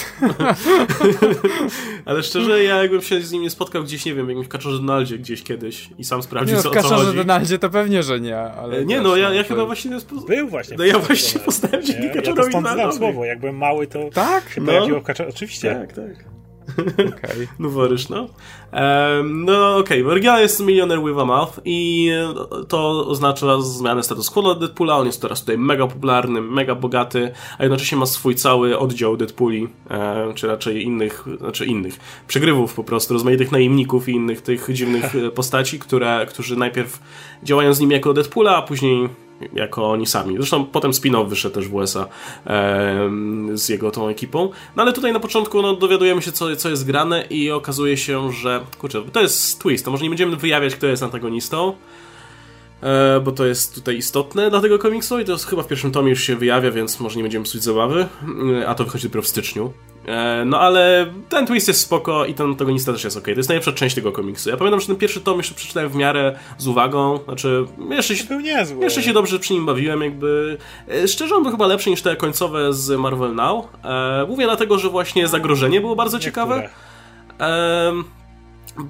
ale 2.05 2.23
szczerze, 2.23 2.63
ja 2.63 2.81
jakbym 2.81 3.01
się 3.01 3.21
z 3.21 3.31
nim 3.31 3.41
nie 3.41 3.49
spotkał 3.49 3.83
gdzieś, 3.83 4.05
nie 4.05 4.13
wiem, 4.13 4.29
jakimś 4.29 4.47
Kaczorze 4.47 4.77
Donaldzie 4.77 5.17
gdzieś 5.17 5.43
kiedyś 5.43 5.89
i 5.97 6.03
sam 6.03 6.23
sprawdził, 6.23 6.51
nie, 6.51 6.57
no, 6.57 6.63
co, 6.63 6.69
w 6.69 6.73
Kaczorze 6.73 7.13
Donaldzie 7.13 7.59
to 7.59 7.69
pewnie, 7.69 8.03
że 8.03 8.19
nie. 8.19 8.37
Ale 8.37 8.85
nie, 8.85 9.01
no 9.01 9.15
ja, 9.15 9.33
ja 9.33 9.43
chyba 9.43 9.65
właśnie. 9.65 9.97
Był 10.27 10.49
właśnie. 10.49 10.77
No 10.77 10.85
ja 10.85 10.99
właśnie 10.99 11.39
poznałem 11.39 11.85
dzięki 11.85 12.09
Kaczorowi 12.09 12.53
ja 12.53 12.73
znam 12.73 12.93
słowo. 12.93 13.25
Jak 13.25 13.39
byłem 13.39 13.57
mały, 13.57 13.87
to 13.87 13.99
tak? 14.13 14.49
się 14.49 14.61
no. 14.61 14.67
pojawiło 14.67 14.99
w 14.99 15.03
Kaczorze. 15.03 15.29
Oczywiście. 15.29 15.75
Tak, 15.75 15.93
tak. 15.93 16.36
Okay. 16.73 17.47
Noworyż, 17.59 18.09
no. 18.09 18.19
Um, 18.19 19.45
no 19.45 19.77
okej, 19.77 20.01
okay. 20.01 20.11
oryginał 20.11 20.39
jest 20.39 20.59
Millionaire 20.59 21.03
with 21.03 21.19
a 21.19 21.25
Mouth 21.25 21.59
i 21.65 22.11
to 22.67 23.07
oznacza 23.07 23.61
zmianę 23.61 24.03
status 24.03 24.29
quo 24.29 24.41
dla 24.41 24.55
Deadpoola. 24.55 24.97
On 24.97 25.05
jest 25.05 25.21
teraz 25.21 25.39
tutaj 25.39 25.57
mega 25.57 25.87
popularny, 25.87 26.41
mega 26.41 26.75
bogaty, 26.75 27.31
a 27.57 27.63
jednocześnie 27.63 27.97
ma 27.97 28.05
swój 28.05 28.35
cały 28.35 28.79
oddział 28.79 29.17
Deadpooli, 29.17 29.67
e, 29.89 30.33
czy 30.35 30.47
raczej 30.47 30.83
innych, 30.83 31.25
znaczy 31.37 31.65
innych, 31.65 31.99
przegrywów 32.27 32.73
po 32.73 32.83
prostu, 32.83 33.13
rozmaitych 33.13 33.51
najemników 33.51 34.09
i 34.09 34.11
innych 34.11 34.41
tych 34.41 34.67
dziwnych 34.73 35.13
postaci, 35.35 35.79
które, 35.79 36.25
którzy 36.29 36.55
najpierw 36.55 36.99
działają 37.43 37.73
z 37.73 37.79
nim 37.79 37.91
jako 37.91 38.13
Deadpoola, 38.13 38.55
a 38.55 38.61
później 38.61 39.09
jako 39.53 39.91
oni 39.91 40.05
sami. 40.05 40.35
Zresztą 40.37 40.65
potem 40.65 40.91
spin-off 40.91 41.27
wyszedł 41.27 41.55
też 41.55 41.67
w 41.67 41.73
USA 41.73 42.07
e, 42.47 43.09
z 43.53 43.69
jego 43.69 43.91
tą 43.91 44.07
ekipą. 44.07 44.49
No 44.75 44.83
ale 44.83 44.93
tutaj 44.93 45.13
na 45.13 45.19
początku 45.19 45.61
no, 45.61 45.75
dowiadujemy 45.75 46.21
się, 46.21 46.31
co, 46.31 46.55
co 46.55 46.69
jest 46.69 46.85
grane 46.85 47.25
i 47.29 47.51
okazuje 47.51 47.97
się, 47.97 48.31
że 48.31 48.61
kurczę, 48.79 49.03
to 49.11 49.21
jest 49.21 49.59
twist, 49.59 49.85
to 49.85 49.91
może 49.91 50.03
nie 50.03 50.09
będziemy 50.09 50.35
wyjawiać, 50.35 50.75
kto 50.75 50.87
jest 50.87 51.03
antagonistą, 51.03 51.73
e, 52.81 53.19
bo 53.19 53.31
to 53.31 53.45
jest 53.45 53.75
tutaj 53.75 53.97
istotne 53.97 54.49
dla 54.49 54.61
tego 54.61 54.79
komiksu 54.79 55.19
i 55.19 55.25
to 55.25 55.37
chyba 55.37 55.63
w 55.63 55.67
pierwszym 55.67 55.91
tomie 55.91 56.09
już 56.09 56.23
się 56.23 56.35
wyjawia, 56.35 56.71
więc 56.71 56.99
może 56.99 57.17
nie 57.17 57.23
będziemy 57.23 57.45
psuć 57.45 57.63
zabawy, 57.63 58.07
a 58.67 58.75
to 58.75 58.83
wychodzi 58.83 59.07
dopiero 59.07 59.21
w 59.21 59.27
styczniu. 59.27 59.73
E, 60.07 60.45
no 60.45 60.59
ale 60.59 61.05
ten 61.29 61.47
twist 61.47 61.67
jest 61.67 61.79
spoko 61.79 62.25
i 62.25 62.33
ten 62.33 62.47
antagonista 62.47 62.93
też 62.93 63.03
jest 63.03 63.17
ok. 63.17 63.23
To 63.23 63.31
jest 63.31 63.49
najlepsza 63.49 63.71
część 63.71 63.95
tego 63.95 64.11
komiksu. 64.11 64.49
Ja 64.49 64.57
pamiętam, 64.57 64.79
że 64.79 64.87
ten 64.87 64.95
pierwszy 64.95 65.21
tom 65.21 65.37
jeszcze 65.37 65.55
przeczytałem 65.55 65.89
w 65.89 65.95
miarę 65.95 66.39
z 66.57 66.67
uwagą. 66.67 67.19
Znaczy, 67.25 67.65
jeszcze 67.89 68.15
się, 68.15 68.25
jeszcze 68.81 69.03
się 69.03 69.13
dobrze 69.13 69.39
przy 69.39 69.53
nim 69.53 69.65
bawiłem, 69.65 70.01
jakby. 70.01 70.57
E, 70.89 71.07
szczerze, 71.07 71.35
on 71.35 71.43
był 71.43 71.51
chyba 71.51 71.67
lepszy 71.67 71.89
niż 71.89 72.01
te 72.01 72.15
końcowe 72.15 72.73
z 72.73 72.99
Marvel 72.99 73.35
Now. 73.35 73.65
E, 73.83 74.25
mówię 74.29 74.45
dlatego, 74.45 74.79
że 74.79 74.89
właśnie 74.89 75.27
zagrożenie 75.27 75.81
było 75.81 75.95
bardzo 75.95 76.17
Niektóre. 76.17 76.31
ciekawe. 76.31 76.69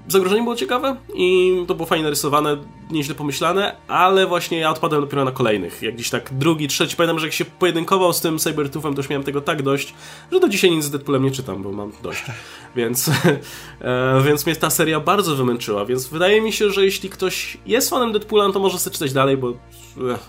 Zagrożenie 0.07 0.43
było 0.43 0.55
ciekawe 0.55 0.95
i 1.15 1.53
to 1.67 1.75
było 1.75 1.85
fajnie 1.85 2.03
narysowane 2.03 2.57
nieźle 2.91 3.15
pomyślane, 3.15 3.75
ale 3.87 4.27
właśnie 4.27 4.57
ja 4.59 4.69
odpadłem 4.69 5.01
dopiero 5.01 5.25
na 5.25 5.31
kolejnych. 5.31 5.81
Jak 5.81 5.95
gdzieś 5.95 6.09
tak 6.09 6.33
drugi, 6.33 6.67
trzeci, 6.67 6.95
pamiętam, 6.95 7.19
że 7.19 7.25
jak 7.25 7.33
się 7.33 7.45
pojedynkował 7.45 8.13
z 8.13 8.21
tym 8.21 8.37
Cybertooth'em, 8.37 8.93
to 8.93 8.97
już 8.97 9.09
miałem 9.09 9.23
tego 9.23 9.41
tak 9.41 9.61
dość, 9.61 9.93
że 10.31 10.39
do 10.39 10.49
dzisiaj 10.49 10.71
nic 10.71 10.83
z 10.83 10.89
Deadpoolem 10.89 11.23
nie 11.23 11.31
czytam, 11.31 11.63
bo 11.63 11.71
mam 11.71 11.91
dość. 12.03 12.23
Więc, 12.75 13.11
e, 13.81 14.21
więc 14.25 14.45
mnie 14.45 14.55
ta 14.55 14.69
seria 14.69 14.99
bardzo 14.99 15.35
wymęczyła, 15.35 15.85
więc 15.85 16.07
wydaje 16.07 16.41
mi 16.41 16.53
się, 16.53 16.71
że 16.71 16.85
jeśli 16.85 17.09
ktoś 17.09 17.57
jest 17.65 17.89
fanem 17.89 18.11
Deadpoola, 18.11 18.47
no 18.47 18.53
to 18.53 18.59
może 18.59 18.79
sobie 18.79 18.93
czytać 18.93 19.13
dalej, 19.13 19.37
bo 19.37 19.49
e, 19.49 19.53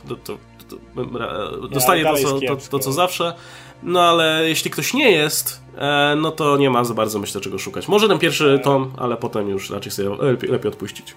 to, 0.08 0.16
to, 0.16 0.38
to, 0.68 1.68
dostanie 1.68 2.04
to 2.04 2.16
co, 2.16 2.40
to, 2.40 2.56
to, 2.70 2.78
co 2.78 2.92
zawsze. 2.92 3.34
No 3.82 4.02
ale 4.02 4.48
jeśli 4.48 4.70
ktoś 4.70 4.94
nie 4.94 5.10
jest, 5.10 5.62
e, 5.78 6.14
no 6.16 6.30
to 6.30 6.56
nie 6.56 6.70
ma 6.70 6.84
za 6.84 6.94
bardzo 6.94 7.18
myślę 7.18 7.40
czego 7.40 7.58
szukać. 7.58 7.88
Może 7.88 8.08
ten 8.08 8.18
pierwszy 8.18 8.60
tom, 8.62 8.92
ale 8.96 9.16
potem 9.16 9.48
już 9.48 9.70
raczej 9.70 9.92
sobie 9.92 10.08
lepiej, 10.20 10.50
lepiej 10.50 10.68
odpuścić. 10.68 11.14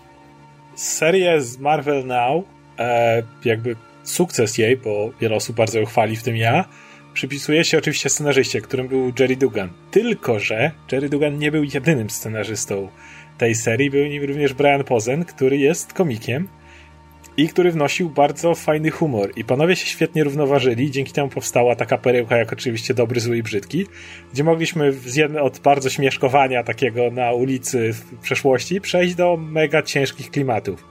Serię 0.76 1.42
z 1.42 1.60
Marvel 1.60 2.06
Now, 2.06 2.44
e, 2.80 3.24
jakby 3.46 3.76
sukces 4.04 4.58
jej, 4.58 4.78
bo 4.78 5.10
wiele 5.20 5.36
osób 5.36 5.56
bardzo 5.56 5.80
ją 5.80 5.86
chwali, 5.86 6.16
w 6.16 6.24
tym 6.24 6.38
ja, 6.38 6.66
przypisuje 7.14 7.64
się 7.64 7.78
oczywiście 7.78 8.10
scenarzyście, 8.10 8.62
którym 8.62 8.88
był 8.88 9.14
Jerry 9.20 9.36
Dugan. 9.36 9.70
Tylko, 9.92 10.40
że 10.40 10.72
Jerry 10.92 11.10
Dugan 11.10 11.38
nie 11.38 11.52
był 11.52 11.64
jedynym 11.64 12.10
scenarzystą 12.10 12.90
tej 13.38 13.56
serii, 13.56 13.90
był 13.90 14.06
nim 14.06 14.24
również 14.24 14.54
Brian 14.54 14.84
Pozen, 14.84 15.26
który 15.26 15.58
jest 15.58 15.94
komikiem 15.94 16.48
i 17.38 17.48
który 17.48 17.72
wnosił 17.72 18.10
bardzo 18.10 18.56
fajny 18.56 18.92
humor. 18.92 19.32
I 19.36 19.44
panowie 19.44 19.76
się 19.76 19.86
świetnie 19.86 20.24
równoważyli, 20.24 20.92
dzięki 20.92 21.14
temu 21.14 21.30
powstała 21.30 21.76
taka 21.76 21.98
perełka 21.98 22.38
jak 22.38 22.54
oczywiście 22.54 22.94
Dobry, 22.94 23.20
Zły 23.20 23.38
i 23.38 23.44
Brzydki, 23.44 23.86
gdzie 24.34 24.44
mogliśmy 24.44 24.94
od 25.42 25.60
bardzo 25.60 25.90
śmieszkowania 25.90 26.64
takiego 26.64 27.12
na 27.12 27.32
ulicy 27.32 27.94
w 27.94 28.20
przeszłości 28.22 28.82
przejść 28.82 29.16
do 29.16 29.38
mega 29.38 29.82
ciężkich 29.82 30.32
klimatów. 30.32 30.86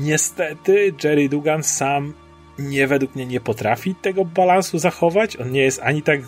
Niestety 0.00 0.92
Jerry 1.04 1.28
Dugan 1.28 1.62
sam 1.62 2.14
nie 2.58 2.86
według 2.86 3.14
mnie 3.14 3.26
nie 3.26 3.40
potrafi 3.40 3.94
tego 3.94 4.24
balansu 4.24 4.78
zachować. 4.78 5.36
On 5.36 5.50
nie 5.50 5.60
jest 5.60 5.80
ani 5.82 6.02
tak, 6.02 6.20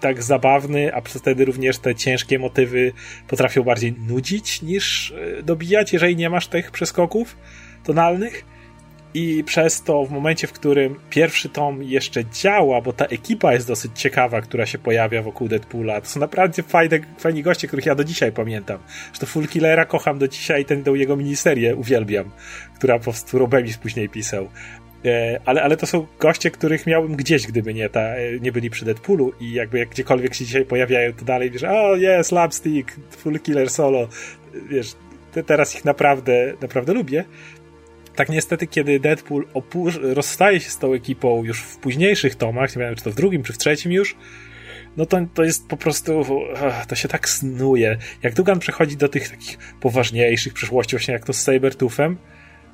tak 0.00 0.22
zabawny, 0.22 0.94
a 0.94 1.00
wtedy 1.00 1.44
również 1.44 1.78
te 1.78 1.94
ciężkie 1.94 2.38
motywy 2.38 2.92
potrafią 3.28 3.62
bardziej 3.62 3.92
nudzić 3.92 4.62
niż 4.62 5.10
e, 5.38 5.42
dobijać, 5.42 5.92
jeżeli 5.92 6.16
nie 6.16 6.30
masz 6.30 6.46
tych 6.46 6.70
przeskoków 6.70 7.36
tonalnych. 7.84 8.44
I 9.14 9.44
przez 9.44 9.82
to 9.82 10.04
w 10.04 10.10
momencie, 10.10 10.46
w 10.46 10.52
którym 10.52 10.96
pierwszy 11.10 11.48
tom 11.48 11.82
jeszcze 11.82 12.24
działa, 12.24 12.80
bo 12.80 12.92
ta 12.92 13.04
ekipa 13.04 13.52
jest 13.52 13.68
dosyć 13.68 13.92
ciekawa, 13.94 14.40
która 14.40 14.66
się 14.66 14.78
pojawia 14.78 15.22
wokół 15.22 15.48
Deadpoola, 15.48 16.00
to 16.00 16.06
są 16.06 16.20
naprawdę 16.20 16.62
fajne, 16.62 16.98
fajni 17.18 17.42
goście, 17.42 17.68
których 17.68 17.86
ja 17.86 17.94
do 17.94 18.04
dzisiaj 18.04 18.32
pamiętam. 18.32 18.78
To 19.20 19.26
Full 19.26 19.48
Killera 19.48 19.84
kocham 19.84 20.18
do 20.18 20.28
dzisiaj, 20.28 20.64
ten 20.64 20.84
tą 20.84 20.94
jego 20.94 21.16
miniserię 21.16 21.76
uwielbiam, 21.76 22.30
która 22.74 22.98
po 22.98 23.04
prostu 23.04 23.38
Robemis 23.38 23.76
później 23.76 24.08
pisał. 24.08 24.48
E, 25.04 25.40
ale, 25.44 25.62
ale 25.62 25.76
to 25.76 25.86
są 25.86 26.06
goście, 26.18 26.50
których 26.50 26.86
miałbym 26.86 27.16
gdzieś, 27.16 27.46
gdyby 27.46 27.74
nie, 27.74 27.88
ta, 27.88 28.00
e, 28.00 28.40
nie 28.40 28.52
byli 28.52 28.70
przy 28.70 28.84
Deadpoolu 28.84 29.32
i 29.40 29.52
jakby 29.52 29.78
jak 29.78 29.88
gdziekolwiek 29.88 30.34
się 30.34 30.44
dzisiaj 30.44 30.64
pojawiają, 30.64 31.12
to 31.12 31.24
dalej 31.24 31.50
wiesz, 31.50 31.64
o 31.64 31.96
jest, 31.96 32.28
slapstick, 32.28 32.96
Full 33.10 33.40
Killer 33.40 33.70
Solo, 33.70 34.08
wiesz, 34.70 34.94
teraz 35.46 35.74
ich 35.74 35.84
naprawdę, 35.84 36.54
naprawdę 36.60 36.92
lubię. 36.92 37.24
Tak 38.20 38.28
niestety, 38.28 38.66
kiedy 38.66 39.00
Deadpool 39.00 39.46
rozstaje 40.02 40.60
się 40.60 40.70
z 40.70 40.78
tą 40.78 40.92
ekipą 40.92 41.44
już 41.44 41.62
w 41.62 41.78
późniejszych 41.78 42.34
tomach, 42.34 42.76
nie 42.76 42.82
wiem, 42.82 42.94
czy 42.94 43.04
to 43.04 43.10
w 43.10 43.14
drugim, 43.14 43.42
czy 43.42 43.52
w 43.52 43.58
trzecim 43.58 43.92
już, 43.92 44.16
no 44.96 45.06
to, 45.06 45.18
to 45.34 45.44
jest 45.44 45.68
po 45.68 45.76
prostu, 45.76 46.24
to 46.88 46.94
się 46.94 47.08
tak 47.08 47.28
snuje. 47.28 47.96
Jak 48.22 48.34
Dugan 48.34 48.58
przechodzi 48.58 48.96
do 48.96 49.08
tych 49.08 49.28
takich 49.28 49.58
poważniejszych 49.80 50.52
przyszłości, 50.52 50.96
właśnie 50.96 51.14
jak 51.14 51.24
to 51.24 51.32
z 51.32 51.42
Sabertoothem, 51.42 52.16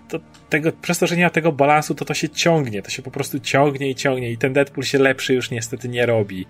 to 0.08 0.20
tego, 0.48 0.72
przez 0.72 0.98
to, 0.98 1.06
że 1.06 1.16
nie 1.16 1.24
ma 1.24 1.30
tego 1.30 1.52
balansu, 1.52 1.94
to 1.94 2.04
to 2.04 2.14
się 2.14 2.28
ciągnie, 2.28 2.82
to 2.82 2.90
się 2.90 3.02
po 3.02 3.10
prostu 3.10 3.40
ciągnie 3.40 3.90
i 3.90 3.94
ciągnie 3.94 4.30
i 4.30 4.38
ten 4.38 4.52
Deadpool 4.52 4.84
się 4.84 4.98
lepszy 4.98 5.34
już 5.34 5.50
niestety 5.50 5.88
nie 5.88 6.06
robi. 6.06 6.46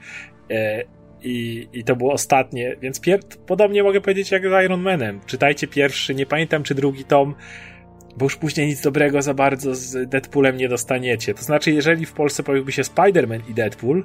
E, 0.50 0.84
i, 1.22 1.68
I 1.72 1.84
to 1.84 1.96
było 1.96 2.12
ostatnie, 2.12 2.76
więc 2.80 3.00
pier- 3.00 3.36
podobnie 3.46 3.82
mogę 3.82 4.00
powiedzieć 4.00 4.30
jak 4.30 4.42
z 4.42 4.64
Iron 4.64 4.80
Manem. 4.80 5.20
Czytajcie 5.26 5.66
pierwszy, 5.66 6.14
nie 6.14 6.26
pamiętam 6.26 6.62
czy 6.62 6.74
drugi 6.74 7.04
tom, 7.04 7.34
bo 8.16 8.24
już 8.24 8.36
później 8.36 8.66
nic 8.66 8.80
dobrego 8.80 9.22
za 9.22 9.34
bardzo 9.34 9.74
z 9.74 10.08
Deadpoolem 10.08 10.56
nie 10.56 10.68
dostaniecie. 10.68 11.34
To 11.34 11.42
znaczy, 11.42 11.72
jeżeli 11.72 12.06
w 12.06 12.12
Polsce 12.12 12.42
pojawiłby 12.42 12.72
się 12.72 12.82
Spider-Man 12.82 13.40
i 13.50 13.54
Deadpool, 13.54 14.04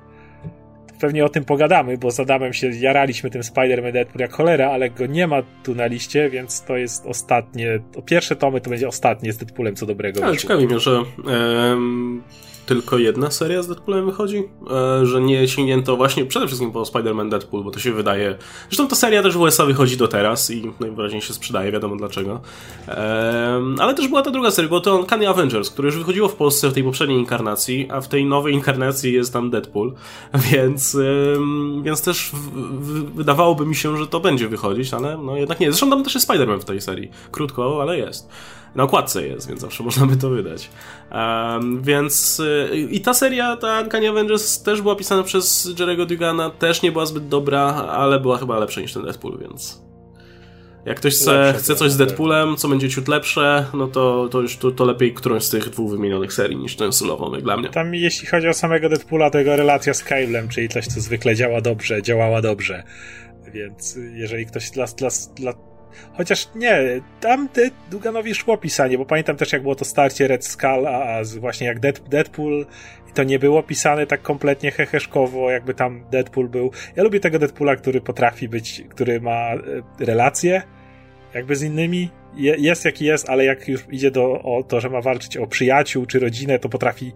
to 0.87 0.93
pewnie 0.99 1.25
o 1.25 1.29
tym 1.29 1.45
pogadamy, 1.45 1.97
bo 1.97 2.11
z 2.11 2.19
Adamem 2.19 2.53
się 2.53 2.69
jaraliśmy 2.69 3.29
tym 3.29 3.41
Spider-Man 3.41 3.91
Deadpool 3.91 4.21
jak 4.21 4.33
cholera, 4.33 4.71
ale 4.71 4.89
go 4.89 5.05
nie 5.05 5.27
ma 5.27 5.41
tu 5.63 5.75
na 5.75 5.85
liście, 5.85 6.29
więc 6.29 6.63
to 6.63 6.77
jest 6.77 7.05
ostatnie, 7.05 7.79
to 7.91 8.01
pierwsze 8.01 8.35
tomy 8.35 8.61
to 8.61 8.69
będzie 8.69 8.87
ostatnie 8.87 9.33
z 9.33 9.37
Deadpoolem 9.37 9.75
co 9.75 9.85
dobrego. 9.85 10.25
Ale 10.25 10.37
ciekawi 10.37 10.67
mnie, 10.67 10.79
że 10.79 11.03
tylko 12.65 12.97
jedna 12.97 13.31
seria 13.31 13.63
z 13.63 13.67
Deadpoolem 13.67 14.05
wychodzi, 14.05 14.43
e, 15.01 15.05
że 15.05 15.21
nie 15.21 15.47
sięgnięto 15.47 15.97
właśnie 15.97 16.25
przede 16.25 16.47
wszystkim 16.47 16.71
po 16.71 16.81
Spider-Man 16.81 17.29
Deadpool, 17.29 17.63
bo 17.63 17.71
to 17.71 17.79
się 17.79 17.93
wydaje. 17.93 18.37
Zresztą 18.69 18.87
ta 18.87 18.95
seria 18.95 19.23
też 19.23 19.37
w 19.37 19.41
USA 19.41 19.65
wychodzi 19.65 19.97
do 19.97 20.07
teraz 20.07 20.51
i 20.51 20.71
najwyraźniej 20.79 21.21
się 21.21 21.33
sprzedaje, 21.33 21.71
wiadomo 21.71 21.95
dlaczego. 21.95 22.41
ale 23.79 23.93
też 23.93 24.07
była 24.07 24.21
ta 24.21 24.31
druga 24.31 24.51
seria, 24.51 24.69
bo 24.69 24.79
to 24.79 24.97
Uncanny 24.97 25.29
Avengers, 25.29 25.69
które 25.69 25.85
już 25.85 25.97
wychodziło 25.97 26.27
w 26.27 26.35
Polsce 26.35 26.69
w 26.69 26.73
tej 26.73 26.83
poprzedniej 26.83 27.19
inkarnacji, 27.19 27.87
a 27.91 28.01
w 28.01 28.07
tej 28.07 28.25
nowej 28.25 28.53
inkarnacji 28.53 29.13
jest 29.13 29.33
tam 29.33 29.49
Deadpool, 29.49 29.93
więc, 30.51 30.97
więc 31.81 32.01
też 32.01 32.31
wydawałoby 33.15 33.65
mi 33.65 33.75
się, 33.75 33.97
że 33.97 34.07
to 34.07 34.19
będzie 34.19 34.47
wychodzić, 34.47 34.93
ale 34.93 35.17
no 35.17 35.37
jednak 35.37 35.59
nie. 35.59 35.71
Zresztą 35.71 35.89
tam 35.89 36.03
też 36.03 36.15
jest 36.15 36.29
Spider-Man 36.29 36.59
w 36.59 36.65
tej 36.65 36.81
serii. 36.81 37.11
Krótko, 37.31 37.81
ale 37.81 37.97
jest 37.97 38.29
na 38.75 38.83
okładce 38.83 39.27
jest, 39.27 39.47
więc 39.47 39.61
zawsze 39.61 39.83
można 39.83 40.05
by 40.05 40.17
to 40.17 40.29
wydać. 40.29 40.69
Um, 41.11 41.81
więc 41.81 42.39
y, 42.39 42.87
i 42.91 43.01
ta 43.01 43.13
seria, 43.13 43.57
ta 43.57 43.81
Uncanny 43.81 44.09
Avengers 44.09 44.63
też 44.63 44.81
była 44.81 44.95
pisana 44.95 45.23
przez 45.23 45.73
Jerego 45.79 46.05
Dugana, 46.05 46.49
też 46.49 46.81
nie 46.81 46.91
była 46.91 47.05
zbyt 47.05 47.27
dobra, 47.27 47.61
ale 47.73 48.19
była 48.19 48.37
chyba 48.37 48.59
lepsza 48.59 48.81
niż 48.81 48.93
ten 48.93 49.03
Deadpool, 49.03 49.37
więc 49.39 49.81
jak 50.85 50.97
ktoś 50.97 51.13
chce, 51.13 51.53
chce 51.57 51.75
coś 51.75 51.91
z 51.91 51.97
Deadpoolem, 51.97 52.55
co 52.55 52.67
będzie 52.67 52.89
ciut 52.89 53.07
lepsze, 53.07 53.65
no 53.73 53.87
to, 53.87 54.29
to 54.31 54.41
już 54.41 54.57
to, 54.57 54.71
to 54.71 54.85
lepiej 54.85 55.13
którąś 55.13 55.43
z 55.43 55.49
tych 55.49 55.69
dwóch 55.69 55.91
wymienionych 55.91 56.33
serii 56.33 56.57
niż 56.57 56.75
ten 56.75 56.91
solową, 56.91 57.31
dla 57.31 57.57
mnie. 57.57 57.69
Tam 57.69 57.95
jeśli 57.95 58.27
chodzi 58.27 58.47
o 58.47 58.53
samego 58.53 58.89
Deadpoola, 58.89 59.29
to 59.29 59.37
jego 59.37 59.55
relacja 59.55 59.93
z 59.93 60.03
Kyblem, 60.03 60.49
czyli 60.49 60.69
coś, 60.69 60.87
co 60.87 61.01
zwykle 61.01 61.35
działa 61.35 61.61
dobrze, 61.61 62.01
działała 62.01 62.41
dobrze. 62.41 62.83
Więc 63.53 63.97
jeżeli 64.13 64.45
ktoś 64.45 64.71
dla, 64.71 64.85
dla, 64.85 65.09
dla 65.35 65.53
Chociaż 66.13 66.49
nie, 66.55 67.01
tam 67.19 67.49
Duganowi 67.91 68.35
szło 68.35 68.57
pisanie, 68.57 68.97
bo 68.97 69.05
pamiętam 69.05 69.37
też 69.37 69.53
jak 69.53 69.61
było 69.61 69.75
to 69.75 69.85
starcie 69.85 70.27
Red 70.27 70.45
Skull, 70.45 70.87
a, 70.87 71.21
właśnie 71.39 71.67
jak 71.67 71.79
Dead, 71.79 71.99
Deadpool 72.09 72.65
to 73.13 73.23
nie 73.23 73.39
było 73.39 73.63
pisane 73.63 74.07
tak 74.07 74.21
kompletnie 74.21 74.71
heheszkowo, 74.71 75.51
jakby 75.51 75.73
tam 75.73 76.03
Deadpool 76.11 76.49
był. 76.49 76.71
Ja 76.95 77.03
lubię 77.03 77.19
tego 77.19 77.39
Deadpoola, 77.39 77.75
który 77.75 78.01
potrafi 78.01 78.49
być, 78.49 78.83
który 78.89 79.21
ma 79.21 79.53
e, 79.53 79.59
relacje 79.99 80.61
jakby 81.33 81.55
z 81.55 81.63
innymi. 81.63 82.09
Je, 82.35 82.55
jest 82.57 82.85
jaki 82.85 83.05
jest, 83.05 83.29
ale 83.29 83.45
jak 83.45 83.67
już 83.67 83.81
idzie 83.91 84.11
do, 84.11 84.41
o 84.41 84.63
to, 84.63 84.81
że 84.81 84.89
ma 84.89 85.01
walczyć 85.01 85.37
o 85.37 85.47
przyjaciół 85.47 86.05
czy 86.05 86.19
rodzinę, 86.19 86.59
to 86.59 86.69
potrafi 86.69 87.13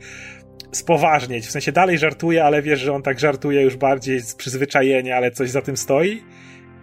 spoważnieć. 0.72 1.45
W 1.45 1.52
sensie 1.52 1.72
dalej 1.72 1.97
żartuje, 1.97 2.43
ale 2.43 2.61
wiesz, 2.61 2.80
że 2.80 2.93
on 2.93 3.02
tak 3.02 3.19
żartuje 3.19 3.61
już 3.61 3.76
bardziej 3.76 4.19
z 4.19 4.35
przyzwyczajenia, 4.35 5.18
ale 5.18 5.31
coś 5.31 5.49
za 5.49 5.61
tym 5.61 5.77
stoi. 5.77 6.23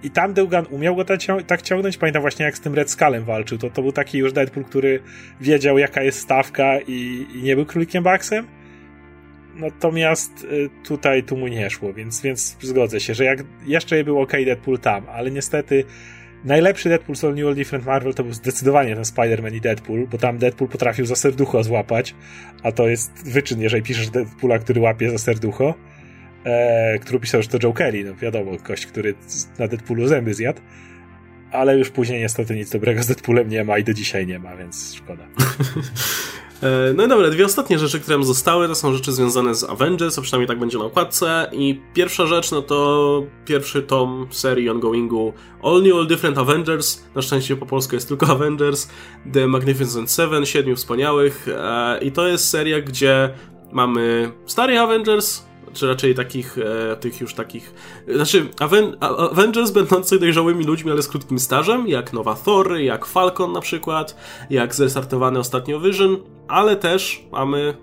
I 0.02 0.10
tam 0.10 0.34
Dugan 0.34 0.66
umiał 0.70 0.96
go 0.96 1.04
tak 1.46 1.62
ciągnąć. 1.62 1.98
Pamiętam 1.98 2.22
właśnie 2.22 2.44
jak 2.44 2.56
z 2.56 2.60
tym 2.60 2.74
Red 2.74 2.90
Skullem 2.90 3.24
walczył. 3.24 3.58
To, 3.58 3.70
to 3.70 3.82
był 3.82 3.92
taki 3.92 4.18
już 4.18 4.32
Deadpool, 4.32 4.64
który 4.64 5.00
wiedział 5.40 5.78
jaka 5.78 6.02
jest 6.02 6.20
stawka 6.20 6.80
i, 6.80 7.26
i 7.34 7.42
nie 7.42 7.56
był 7.56 7.66
królikiem 7.66 8.04
Baxem. 8.04 8.46
Natomiast 9.54 10.44
y, 10.44 10.70
tutaj 10.84 11.22
tu 11.22 11.36
mu 11.36 11.48
nie 11.48 11.70
szło, 11.70 11.92
więc, 11.92 12.20
więc 12.20 12.56
zgodzę 12.60 13.00
się, 13.00 13.14
że 13.14 13.24
jak 13.24 13.38
jeszcze 13.66 14.04
był 14.04 14.20
ok 14.20 14.32
Deadpool 14.32 14.78
tam, 14.78 15.06
ale 15.08 15.30
niestety 15.30 15.84
najlepszy 16.44 16.88
Deadpool 16.88 17.16
z 17.16 17.24
All 17.24 17.34
New 17.34 17.46
All 17.46 17.54
Different 17.54 17.86
Marvel 17.86 18.14
to 18.14 18.22
był 18.22 18.32
zdecydowanie 18.32 18.94
ten 18.94 19.04
Spider-Man 19.04 19.54
i 19.54 19.60
Deadpool, 19.60 20.06
bo 20.06 20.18
tam 20.18 20.38
Deadpool 20.38 20.70
potrafił 20.70 21.06
za 21.06 21.16
serducho 21.16 21.62
złapać, 21.62 22.14
a 22.62 22.72
to 22.72 22.88
jest 22.88 23.32
wyczyn, 23.32 23.60
jeżeli 23.60 23.82
piszesz 23.82 24.10
Deadpoola, 24.10 24.58
który 24.58 24.80
łapie 24.80 25.10
za 25.10 25.18
serducho 25.18 25.74
e, 26.44 26.98
który 26.98 27.20
pisał, 27.20 27.42
że 27.42 27.48
to 27.48 27.58
Joe 27.62 27.72
Kelly, 27.72 28.04
no 28.04 28.14
wiadomo, 28.14 28.50
gość, 28.68 28.86
który 28.86 29.14
na 29.58 29.68
Deadpoolu 29.68 30.08
zęby 30.08 30.34
zjadł, 30.34 30.60
ale 31.52 31.78
już 31.78 31.90
później 31.90 32.20
niestety 32.20 32.54
nic 32.54 32.70
dobrego 32.70 33.02
z 33.02 33.06
Deadpoolem 33.06 33.48
nie 33.48 33.64
ma 33.64 33.78
i 33.78 33.84
do 33.84 33.94
dzisiaj 33.94 34.26
nie 34.26 34.38
ma, 34.38 34.56
więc 34.56 34.94
szkoda. 34.94 35.24
E, 36.62 36.92
no 36.94 37.04
i 37.04 37.08
dobra, 37.08 37.30
dwie 37.30 37.44
ostatnie 37.44 37.78
rzeczy, 37.78 38.00
które 38.00 38.16
nam 38.16 38.24
zostały, 38.24 38.68
to 38.68 38.74
są 38.74 38.94
rzeczy 38.94 39.12
związane 39.12 39.54
z 39.54 39.64
Avengers, 39.64 40.18
a 40.18 40.22
przynajmniej 40.22 40.48
tak 40.48 40.58
będzie 40.58 40.78
na 40.78 40.84
okładce. 40.84 41.50
I 41.52 41.80
pierwsza 41.94 42.26
rzecz, 42.26 42.50
no 42.50 42.62
to 42.62 43.22
pierwszy 43.44 43.82
tom 43.82 44.26
serii 44.30 44.70
ongoingu 44.70 45.32
All 45.62 45.82
New, 45.82 45.94
All 45.94 46.06
Different 46.06 46.38
Avengers. 46.38 47.02
Na 47.14 47.22
szczęście 47.22 47.56
po 47.56 47.66
polsku 47.66 47.94
jest 47.94 48.08
tylko 48.08 48.26
Avengers. 48.26 48.88
The 49.32 49.46
Magnificent 49.46 50.10
Seven, 50.10 50.46
Siedmiu 50.46 50.76
Wspaniałych. 50.76 51.48
E, 51.48 51.98
I 52.02 52.12
to 52.12 52.28
jest 52.28 52.48
seria, 52.48 52.80
gdzie 52.80 53.30
mamy 53.72 54.32
starych 54.46 54.80
Avengers, 54.80 55.44
czy 55.72 55.86
raczej 55.86 56.14
takich, 56.14 56.58
e, 56.58 56.96
tych 56.96 57.20
już 57.20 57.34
takich, 57.34 57.74
znaczy 58.08 58.48
Aven 58.60 58.96
Avengers 59.00 59.70
będących 59.70 60.20
dojrzałymi 60.20 60.64
ludźmi, 60.64 60.90
ale 60.90 61.02
z 61.02 61.08
krótkim 61.08 61.38
stażem, 61.38 61.88
jak 61.88 62.12
Nowa 62.12 62.34
Thor, 62.34 62.76
jak 62.76 63.06
Falcon 63.06 63.52
na 63.52 63.60
przykład, 63.60 64.16
jak 64.50 64.74
zrestartowany 64.74 65.38
ostatnio 65.38 65.80
Vision, 65.80 66.16
ale 66.48 66.76
też 66.76 67.24
mamy 67.32 67.74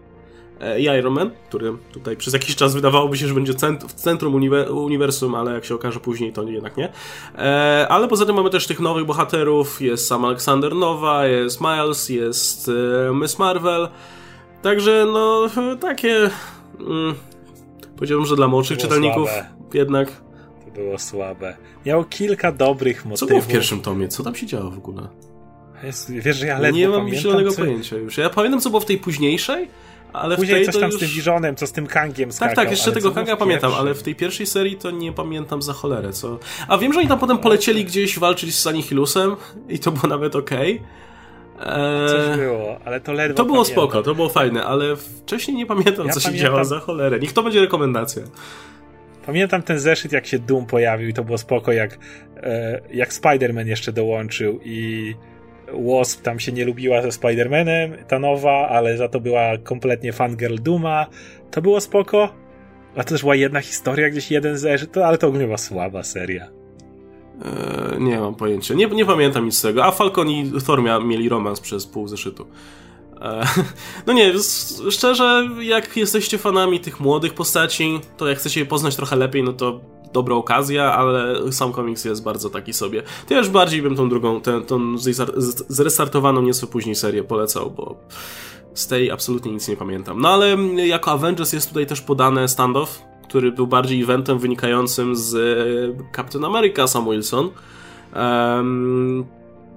e, 0.60 1.00
Iron 1.00 1.14
Man, 1.14 1.32
który 1.48 1.78
tutaj 1.92 2.18
przez 2.18 2.34
jakiś 2.34 2.56
czas 2.56 2.74
wydawałoby 2.74 3.18
się, 3.18 3.28
że 3.28 3.34
będzie 3.34 3.54
cent 3.54 3.84
w 3.84 3.94
centrum 3.94 4.36
uniwersum, 4.70 5.36
ale 5.36 5.54
jak 5.54 5.66
się 5.66 5.76
okaże 5.76 6.00
później, 6.00 6.34
to 6.34 6.44
jednak 6.44 6.78
nie. 6.78 6.92
E, 7.38 7.88
ale 7.90 8.08
poza 8.08 8.26
tym 8.26 8.36
mamy 8.36 8.50
też 8.50 8.68
tych 8.68 8.80
nowych 8.80 9.06
bohaterów, 9.06 9.82
jest 9.82 10.08
sam 10.08 10.26
Alexander 10.26 10.76
Nowa, 10.76 11.28
jest 11.28 11.62
Miles, 11.62 12.10
jest 12.10 12.70
e, 12.70 13.14
Miss 13.14 13.40
Marvel, 13.40 13.90
także 14.62 15.06
no 15.14 15.50
takie... 15.80 16.30
Mm, 16.80 17.16
powiedziałbym, 18.00 18.28
że 18.28 18.36
dla 18.36 18.48
młodszych 18.48 18.78
czytelników 18.78 19.30
słabe. 19.30 19.50
jednak... 19.74 20.12
To 20.66 20.72
było 20.72 21.00
słabe. 21.00 21.58
Miał 21.86 22.04
kilka 22.04 22.52
dobrych 22.52 23.06
motywów. 23.06 23.20
Co 23.20 23.26
było 23.26 23.42
w 23.42 23.48
pierwszym 23.48 23.82
tomie? 23.82 24.08
Co 24.08 24.24
tam 24.24 24.36
się 24.36 24.46
działo 24.46 24.72
w 24.72 24.78
ogóle? 24.78 25.08
Jest, 25.84 26.12
wiesz, 26.12 26.38
że 26.38 26.48
ja 26.48 26.60
ledwo 26.60 26.78
Nie 26.78 26.90
mam 26.90 27.14
zielonego 27.14 27.52
co... 27.52 27.58
pojęcia 27.58 27.96
już. 27.96 28.18
Ja 28.18 28.30
pamiętam, 28.30 28.62
co 28.62 28.70
było 28.70 28.80
w 28.80 28.86
tej 28.86 28.98
późniejszej, 28.98 29.68
ale 30.14 30.36
Później 30.36 30.56
w 30.56 30.66
tej 30.66 30.74
coś 30.74 30.82
tam 30.82 30.92
już... 30.92 30.96
z 30.96 31.00
tym 31.00 31.10
Visionem, 31.10 31.56
co 31.56 31.68
z 31.68 31.72
tym 31.72 31.88
Kangiem 31.88 32.32
skakał. 32.32 32.56
Tak, 32.56 32.66
tak, 32.66 32.72
jeszcze 32.72 32.92
tego 32.92 33.12
Kanga 33.12 33.38
pamiętam, 33.38 33.72
ale 33.74 33.94
w 33.94 34.04
tej 34.04 34.16
pierwszej 34.16 34.46
serii 34.46 34.78
to 34.78 34.92
nie 34.92 35.14
pamiętam 35.14 35.62
za 35.62 35.74
cholerę, 35.74 36.14
co... 36.14 36.40
A 36.68 36.78
wiem, 36.78 36.94
że 36.94 37.00
oni 37.00 37.08
tam 37.08 37.20
potem 37.20 37.38
polecieli 37.38 37.86
gdzieś 37.86 38.20
walczyć 38.20 38.56
z 38.56 38.68
Anihilusem 38.68 39.36
i 39.70 39.80
to 39.80 39.92
było 39.92 40.08
nawet 40.08 40.36
okej. 40.36 40.76
Okay. 40.76 40.88
Eee, 41.60 42.10
coś 42.10 42.38
było, 42.38 42.80
ale 42.86 43.00
to 43.00 43.14
ledwo 43.14 43.38
To 43.38 43.46
było 43.46 43.58
pamiętam. 43.58 43.74
spoko, 43.74 44.04
to 44.04 44.16
było 44.16 44.30
fajne, 44.30 44.64
ale 44.64 44.96
wcześniej 44.96 45.58
nie 45.58 45.66
pamiętam, 45.66 46.08
ja 46.08 46.14
co 46.14 46.22
pamiętam... 46.22 46.34
się 46.34 46.38
działo 46.38 46.66
za 46.66 46.80
cholerę. 46.80 47.20
Niech 47.20 47.34
to 47.34 47.44
będzie 47.44 47.62
rekomendacja. 47.62 48.24
Pamiętam 49.26 49.62
ten 49.62 49.80
zeszyt, 49.80 50.12
jak 50.12 50.26
się 50.28 50.40
Doom 50.40 50.66
pojawił 50.66 51.10
i 51.10 51.14
to 51.14 51.24
było 51.24 51.38
spoko, 51.38 51.72
jak, 51.72 51.98
e, 52.38 52.80
jak 52.94 53.14
Spider-Man 53.14 53.68
jeszcze 53.68 53.92
dołączył 53.94 54.60
i 54.64 55.16
Wasp 55.74 56.22
tam 56.22 56.40
się 56.40 56.52
nie 56.52 56.66
lubiła 56.66 57.02
ze 57.02 57.08
Spider-Manem, 57.10 57.98
ta 58.08 58.20
nowa, 58.20 58.68
ale 58.70 58.98
za 58.98 59.08
to 59.10 59.20
była 59.20 59.58
kompletnie 59.64 60.14
fangirl 60.14 60.56
Duma. 60.56 61.08
To 61.52 61.62
było 61.62 61.82
spoko. 61.82 62.30
A 62.96 63.04
to 63.04 63.10
też 63.10 63.22
była 63.22 63.36
jedna 63.36 63.62
historia, 63.62 64.10
gdzieś 64.10 64.32
jeden 64.32 64.58
zeszyt, 64.58 64.98
ale 64.98 65.18
to 65.18 65.28
ogólnie 65.28 65.46
była 65.46 65.58
słaba 65.58 66.04
seria. 66.04 66.59
Eee, 67.46 68.02
nie 68.02 68.20
mam 68.20 68.36
pojęcia. 68.36 68.74
Nie, 68.74 68.88
nie 68.88 69.06
pamiętam 69.06 69.46
nic 69.46 69.58
z 69.58 69.62
tego. 69.62 69.86
A 69.86 69.92
Falcon 69.92 70.30
i 70.30 70.52
Thor 70.66 71.04
mieli 71.04 71.30
romans 71.30 71.60
przez 71.60 71.86
pół 71.88 72.08
zeszytu. 72.08 72.48
Eee, 73.22 73.46
no 74.08 74.14
nie, 74.14 74.34
szczerze, 74.92 75.50
jak 75.62 75.98
jesteście 75.98 76.38
fanami 76.38 76.80
tych 76.80 77.00
młodych 77.00 77.34
postaci, 77.34 78.00
to 78.18 78.28
jak 78.28 78.38
chcecie 78.38 78.60
je 78.60 78.66
poznać 78.66 78.96
trochę 78.96 79.16
lepiej, 79.16 79.44
no 79.44 79.54
to 79.54 79.80
dobra 80.14 80.36
okazja, 80.36 80.94
ale 80.94 81.52
sam 81.52 81.72
komiks 81.72 82.06
jest 82.06 82.24
bardzo 82.24 82.50
taki 82.50 82.74
sobie. 82.74 83.04
To 83.28 83.34
ja 83.34 83.40
już 83.40 83.50
bardziej 83.50 83.82
bym 83.82 83.96
tą 83.96 84.10
drugą, 84.10 84.42
tę, 84.42 84.62
tą 84.62 84.96
zrestartowaną 85.68 86.42
nieco 86.42 86.68
później 86.68 86.96
serię 86.96 87.24
polecał, 87.24 87.72
bo 87.72 87.96
z 88.74 88.88
tej 88.88 89.12
absolutnie 89.12 89.52
nic 89.52 89.68
nie 89.68 89.78
pamiętam. 89.78 90.22
No 90.22 90.30
ale 90.30 90.58
jako 90.76 91.12
Avengers 91.12 91.54
jest 91.54 91.68
tutaj 91.68 91.88
też 91.88 92.02
podane 92.02 92.48
standoff, 92.48 93.02
który 93.30 93.52
był 93.52 93.68
bardziej 93.68 94.02
eventem 94.02 94.40
wynikającym 94.40 95.16
z 95.16 95.36
Captain 96.16 96.46
America 96.46 96.88
Sam 96.88 97.10
Wilson. 97.10 97.50
Um, 98.16 99.26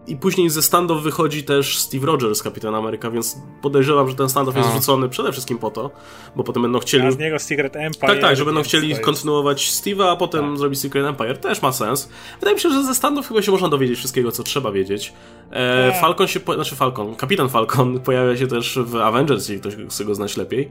i 0.06 0.16
później 0.16 0.50
ze 0.50 0.62
standów 0.62 1.02
wychodzi 1.02 1.44
też 1.44 1.78
Steve 1.78 2.06
Rogers, 2.06 2.42
Kapitan 2.42 2.74
Ameryka, 2.74 3.10
więc 3.10 3.38
podejrzewam, 3.62 4.08
że 4.08 4.14
ten 4.14 4.28
standoff 4.28 4.56
jest 4.56 4.72
rzucony 4.72 5.08
przede 5.08 5.32
wszystkim 5.32 5.58
po 5.58 5.70
to, 5.70 5.90
bo 6.36 6.44
potem 6.44 6.62
będą 6.62 6.78
chcieli... 6.78 7.06
A 7.06 7.10
z 7.10 7.18
niego 7.18 7.38
Secret 7.38 7.76
Empire... 7.76 8.08
Tak, 8.08 8.20
tak, 8.20 8.36
że 8.36 8.44
będą 8.44 8.62
chcieli 8.62 8.96
kontynuować 8.98 9.70
Steve'a, 9.70 10.04
a 10.04 10.16
potem 10.16 10.48
tak. 10.48 10.58
zrobić 10.58 10.80
Secret 10.80 11.06
Empire. 11.06 11.38
Też 11.38 11.62
ma 11.62 11.72
sens. 11.72 12.08
Wydaje 12.40 12.54
mi 12.54 12.60
się, 12.60 12.70
że 12.70 12.84
ze 12.84 12.94
standów 12.94 13.28
chyba 13.28 13.42
się 13.42 13.52
można 13.52 13.68
dowiedzieć 13.68 13.98
wszystkiego, 13.98 14.32
co 14.32 14.42
trzeba 14.42 14.72
wiedzieć. 14.72 15.12
E, 15.50 15.90
tak. 15.90 16.00
Falcon 16.00 16.26
się... 16.26 16.40
Po... 16.40 16.54
Znaczy 16.54 16.76
Falcon, 16.76 17.14
Kapitan 17.14 17.48
Falcon 17.48 18.00
pojawia 18.06 18.36
się 18.36 18.46
też 18.46 18.78
w 18.78 18.96
Avengers, 18.96 19.48
jeśli 19.48 19.60
ktoś 19.60 19.74
chce 19.88 20.04
go 20.04 20.14
znać 20.14 20.36
lepiej. 20.36 20.70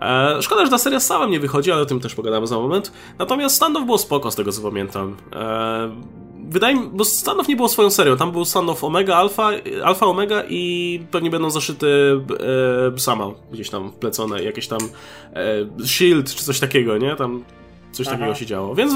E, 0.00 0.36
szkoda, 0.42 0.64
że 0.64 0.70
ta 0.70 0.78
seria 0.78 1.00
sama 1.00 1.26
nie 1.26 1.40
wychodzi, 1.40 1.72
ale 1.72 1.82
o 1.82 1.86
tym 1.86 2.00
też 2.00 2.14
pogadamy 2.14 2.46
za 2.46 2.56
moment. 2.56 2.92
Natomiast 3.18 3.56
standoff 3.56 3.86
było 3.86 3.98
spoko, 3.98 4.30
z 4.30 4.36
tego 4.36 4.52
co 4.52 4.62
pamiętam. 4.62 5.16
E, 5.32 6.22
wydaje 6.48 6.76
mi 6.76 6.88
bo 6.92 7.04
Stanów 7.04 7.48
nie 7.48 7.56
było 7.56 7.68
swoją 7.68 7.90
serią. 7.90 8.16
Tam 8.16 8.32
był 8.32 8.44
Stanów 8.44 8.84
Omega, 8.84 9.16
Alpha, 9.16 9.50
Alpha 9.84 10.06
Omega 10.06 10.42
i 10.48 11.00
pewnie 11.10 11.30
będą 11.30 11.50
zaszyty 11.50 12.20
e, 12.94 12.98
sama 12.98 13.30
gdzieś 13.52 13.70
tam 13.70 13.92
wplecone, 13.92 14.42
jakieś 14.42 14.68
tam 14.68 14.80
e, 15.34 15.86
Shield 15.86 16.34
czy 16.34 16.44
coś 16.44 16.60
takiego, 16.60 16.98
nie? 16.98 17.16
Tam 17.16 17.44
coś 17.92 18.06
Aha. 18.08 18.16
takiego 18.16 18.34
się 18.34 18.46
działo. 18.46 18.74
Więc 18.74 18.92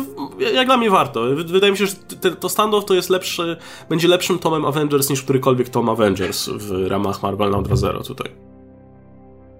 jak 0.55 0.67
dla 0.67 0.77
mnie 0.77 0.91
warto. 0.91 1.23
Wydaje 1.47 1.73
mi 1.73 1.79
się, 1.79 1.87
że 1.87 1.95
te, 1.95 2.31
to 2.31 2.49
standoff 2.49 2.85
to 2.85 2.95
jest 2.95 3.11
lepszy, 3.11 3.57
będzie 3.89 4.09
lepszym 4.09 4.39
tomem 4.39 4.65
Avengers 4.65 5.11
niż 5.11 5.23
którykolwiek 5.23 5.69
tom 5.69 5.89
Avengers 5.89 6.49
w 6.49 6.87
ramach 6.87 7.23
Marvel 7.23 7.51
na 7.51 7.59
2.0 7.59 8.07
tutaj 8.07 8.46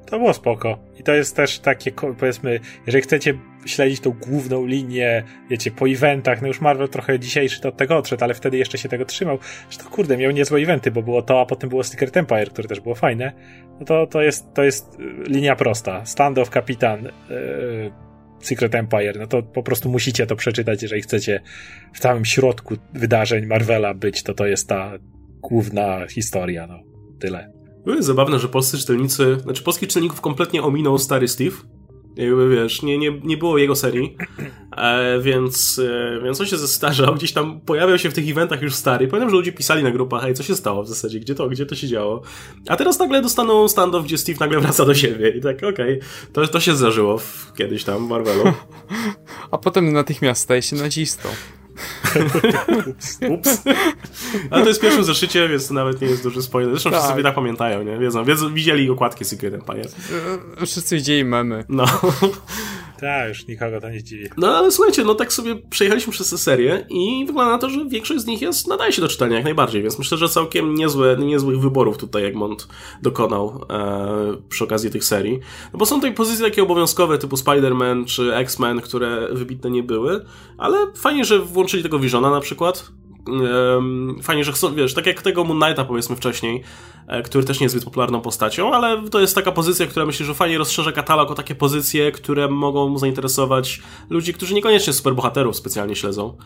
to 0.07 0.19
było 0.19 0.35
spoko. 0.35 0.79
I 1.01 1.03
to 1.03 1.15
jest 1.15 1.37
też 1.37 1.59
takie, 1.59 1.93
powiedzmy, 1.93 2.61
jeżeli 2.87 3.03
chcecie 3.03 3.35
śledzić 3.67 4.01
tą 4.01 4.11
główną 4.11 4.67
linię, 4.67 5.23
wiecie, 5.51 5.71
po 5.71 5.89
eventach, 5.89 6.43
no 6.43 6.49
już 6.49 6.61
Marvel 6.61 6.89
trochę 6.89 7.19
dzisiejszy 7.19 7.61
to 7.61 7.69
od 7.69 7.77
tego 7.77 7.97
odszedł, 7.97 8.25
ale 8.25 8.35
wtedy 8.35 8.57
jeszcze 8.59 8.79
się 8.79 8.89
tego 8.89 9.05
trzymał, 9.05 9.39
że 9.71 9.79
to 9.79 9.85
kurde, 9.85 10.17
miał 10.17 10.31
niezłe 10.31 10.61
eventy, 10.61 10.91
bo 10.91 11.03
było 11.03 11.23
to, 11.23 11.41
a 11.41 11.47
potem 11.47 11.71
było 11.71 11.85
Secret 11.85 12.17
Empire, 12.17 12.51
które 12.51 12.69
też 12.69 12.81
było 12.81 12.95
fajne. 12.95 13.33
No 13.81 13.87
to, 13.87 14.07
to 14.07 14.23
jest, 14.23 14.55
to 14.55 14.65
jest 14.65 15.01
y, 15.01 15.03
linia 15.29 15.57
prosta. 15.57 16.07
Standoff, 16.07 16.51
Kapitan, 16.51 17.05
yy, 17.05 17.93
Secret 18.41 18.75
Empire, 18.75 19.19
no 19.19 19.27
to 19.27 19.43
po 19.43 19.63
prostu 19.63 19.89
musicie 19.89 20.27
to 20.27 20.37
przeczytać, 20.37 20.83
jeżeli 20.83 21.03
chcecie 21.03 21.41
w 21.95 21.99
samym 21.99 22.25
środku 22.25 22.75
wydarzeń 22.93 23.47
Marvela 23.47 23.95
być, 23.95 24.23
to 24.23 24.35
to 24.35 24.47
jest 24.47 24.69
ta 24.69 24.93
główna 25.41 26.07
historia, 26.09 26.67
no. 26.67 26.79
Tyle. 27.21 27.56
Jest 27.95 28.07
zabawne, 28.07 28.39
że 28.39 28.49
polscy 28.49 28.79
czytelnicy, 28.79 29.39
znaczy 29.43 29.63
polskich 29.63 29.89
czytelników 29.89 30.21
kompletnie 30.21 30.63
ominął 30.63 30.99
stary 30.99 31.29
Steve. 31.29 31.57
Jakby 32.17 32.49
wiesz, 32.49 32.83
nie, 32.83 32.99
nie, 32.99 33.21
nie 33.25 33.37
było 33.37 33.59
jego 33.59 33.77
serii, 33.77 34.17
e, 34.77 35.21
więc, 35.21 35.79
e, 35.79 36.21
więc 36.25 36.41
on 36.41 36.47
się 36.47 36.57
zestarzał, 36.57 37.15
gdzieś 37.15 37.33
tam 37.33 37.61
pojawiał 37.61 37.99
się 37.99 38.11
w 38.11 38.15
tych 38.15 38.31
eventach 38.31 38.63
już 38.63 38.75
stary. 38.75 39.09
Pamiętam, 39.09 39.31
że 39.31 39.37
ludzie 39.37 39.53
pisali 39.53 39.83
na 39.83 39.91
grupach, 39.91 40.23
hej, 40.23 40.35
co 40.35 40.43
się 40.43 40.57
stało 40.57 40.83
w 40.83 40.89
zasadzie, 40.89 41.21
gdzie 41.21 41.35
to, 41.35 41.49
gdzie 41.49 41.67
to 41.67 41.75
się 41.75 41.89
działo. 41.89 42.23
A 42.69 42.77
teraz 42.77 42.99
nagle 42.99 43.23
dostaną 43.23 43.69
standoff, 43.69 44.05
gdzie 44.05 44.19
Steve 44.19 44.39
nagle 44.41 44.61
wraca 44.61 44.85
do 44.85 44.95
siebie 44.95 45.29
i 45.29 45.41
tak, 45.41 45.57
okej, 45.57 45.71
okay, 45.71 46.01
to, 46.33 46.49
to 46.49 46.61
się 46.61 46.77
zdarzyło 46.77 47.19
w, 47.19 47.53
kiedyś 47.57 47.85
tam 47.85 48.07
w 48.07 48.11
Marvelu. 48.11 48.45
A 49.51 49.59
potem 49.59 49.93
natychmiast 49.93 50.43
staje 50.43 50.63
się 50.63 50.77
nazistą. 50.77 51.29
Ups. 52.87 53.19
Ups. 53.35 53.63
Ale 54.51 54.63
to 54.63 54.69
jest 54.69 54.81
pierwsze 54.81 55.05
zeszycie, 55.05 55.49
więc 55.49 55.69
to 55.69 55.75
nawet 55.75 56.01
nie 56.01 56.09
jest 56.09 56.23
duży 56.23 56.43
spoiler. 56.43 56.71
Zresztą 56.71 56.91
tak. 56.91 56.99
wszyscy 56.99 57.13
sobie 57.13 57.23
tak 57.23 57.35
pamiętają, 57.35 57.83
nie? 57.83 57.99
Wiedzą, 57.99 58.25
wiedzą, 58.25 58.55
widzieli 58.55 58.91
okładki 58.91 59.25
Secret 59.25 59.55
Empire. 59.55 59.89
Wszyscy 60.67 60.97
widzieli 60.97 61.25
memy. 61.25 61.65
No. 61.69 61.85
Tak, 63.01 63.29
już 63.29 63.47
nikogo 63.47 63.81
to 63.81 63.91
nie 63.91 64.03
dziwi. 64.03 64.29
No 64.37 64.57
ale 64.57 64.73
słuchajcie, 64.73 65.05
no 65.05 65.15
tak 65.15 65.33
sobie 65.33 65.57
przejechaliśmy 65.71 66.13
przez 66.13 66.31
tę 66.31 66.39
serię 66.39 66.87
i 66.91 67.25
wygląda 67.27 67.53
na 67.53 67.59
to, 67.59 67.71
że 67.71 67.85
większość 67.85 68.21
z 68.21 68.27
nich 68.27 68.43
jest, 68.43 68.67
nadaje 68.69 68.93
się 68.93 69.03
do 69.03 69.09
czytania 69.09 69.35
jak 69.35 69.45
najbardziej, 69.45 69.83
więc 69.83 69.99
myślę, 69.99 70.19
że 70.19 70.29
całkiem 70.29 70.75
niezłe, 70.75 71.17
niezłych 71.17 71.61
wyborów 71.61 71.99
tutaj 71.99 72.25
Egmont 72.25 72.69
dokonał 73.03 73.65
e, 73.71 74.37
przy 74.49 74.65
okazji 74.65 74.91
tych 74.91 75.05
serii. 75.05 75.41
No 75.73 75.79
bo 75.79 75.87
są 75.87 75.97
tutaj 75.97 76.15
pozycje 76.15 76.45
takie 76.45 76.63
obowiązkowe 76.63 77.19
typu 77.19 77.37
Spider-Man 77.37 78.05
czy 78.05 78.35
X-Men, 78.35 78.81
które 78.81 79.29
wybitne 79.33 79.71
nie 79.71 79.83
były, 79.83 80.25
ale 80.59 80.77
fajnie, 80.95 81.25
że 81.25 81.39
włączyli 81.39 81.83
tego 81.83 81.99
Visiona 81.99 82.31
na 82.31 82.41
przykład, 82.41 82.91
fajnie, 84.23 84.45
że 84.45 84.53
chcą, 84.53 84.75
wiesz, 84.75 84.95
tak 84.95 85.07
jak 85.07 85.23
tego 85.23 85.45
Moon 85.45 85.61
Knighta 85.61 85.85
powiedzmy 85.85 86.17
wcześniej, 86.17 86.63
e, 87.09 87.23
który 87.23 87.45
też 87.45 87.61
nie 87.61 87.65
jest 87.65 87.73
zbyt 87.73 87.85
popularną 87.85 88.21
postacią, 88.21 88.75
ale 88.75 89.09
to 89.11 89.21
jest 89.21 89.35
taka 89.35 89.53
pozycja, 89.53 89.87
która 89.87 90.07
myślę, 90.07 90.27
że 90.27 90.35
fajnie 90.35 90.59
rozszerza 90.59 90.93
katalog 90.93 91.31
o 91.31 91.35
takie 91.35 91.55
pozycje, 91.55 92.13
które 92.13 92.49
mogą 92.49 92.99
zainteresować 92.99 93.83
ludzi, 94.11 94.35
którzy 94.35 94.55
niekoniecznie 94.55 94.93
superbohaterów 94.93 95.57
specjalnie 95.57 95.97
śledzą. 95.97 96.37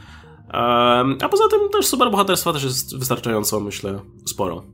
A 0.52 1.28
poza 1.30 1.48
tym 1.48 1.60
też 1.72 1.86
superbohaterstwa 1.86 2.52
też 2.52 2.64
jest 2.64 2.98
wystarczająco, 2.98 3.60
myślę, 3.60 4.00
sporo. 4.26 4.64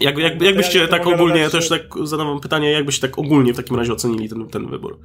Jak, 0.00 0.18
jak, 0.18 0.42
jakbyście 0.42 0.78
ja 0.78 0.88
tak 0.88 1.06
ogólnie, 1.06 1.44
dodać, 1.44 1.52
też 1.52 1.68
tak 1.68 1.82
zadam 2.02 2.40
pytanie, 2.40 2.72
jakbyście 2.72 3.08
tak 3.08 3.18
ogólnie 3.18 3.52
w 3.52 3.56
takim 3.56 3.76
razie 3.76 3.92
ocenili 3.92 4.28
ten, 4.28 4.46
ten 4.46 4.66
wybór? 4.66 4.98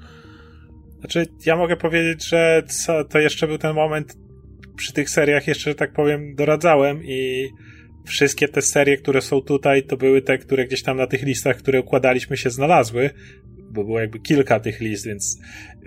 Znaczy, 1.00 1.26
ja 1.46 1.56
mogę 1.56 1.78
powiedzieć, 1.78 2.30
że 2.30 2.64
to 3.10 3.20
jeszcze 3.20 3.48
był 3.48 3.58
ten 3.58 3.76
moment 3.76 4.18
przy 4.82 4.94
tych 4.94 5.10
seriach 5.10 5.48
jeszcze, 5.48 5.70
że 5.70 5.76
tak 5.76 5.94
powiem, 5.94 6.36
doradzałem 6.36 7.04
i 7.04 7.50
wszystkie 8.06 8.48
te 8.48 8.62
serie, 8.62 8.98
które 8.98 9.22
są 9.22 9.42
tutaj, 9.42 9.84
to 9.84 9.98
były 9.98 10.22
te, 10.22 10.38
które 10.38 10.66
gdzieś 10.66 10.84
tam 10.84 10.98
na 10.98 11.08
tych 11.08 11.24
listach, 11.24 11.58
które 11.58 11.80
układaliśmy 11.80 12.38
się 12.38 12.50
znalazły, 12.50 13.10
bo 13.72 13.84
było 13.84 14.00
jakby 14.00 14.20
kilka 14.20 14.60
tych 14.60 14.80
list, 14.80 15.06
więc 15.06 15.40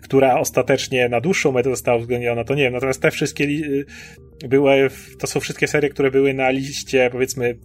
która 0.02 0.38
ostatecznie 0.38 1.08
na 1.08 1.20
dłuższą 1.20 1.52
metę 1.52 1.70
została 1.70 1.96
uwzględniona, 1.96 2.44
to 2.44 2.54
nie 2.54 2.62
wiem. 2.62 2.72
Natomiast 2.72 3.02
te 3.02 3.10
wszystkie 3.10 3.48
były, 4.48 4.88
to 5.18 5.26
są 5.26 5.40
wszystkie 5.40 5.66
serie, 5.66 5.90
które 5.90 6.10
były 6.10 6.34
na 6.34 6.50
liście, 6.50 7.08
powiedzmy, 7.12 7.58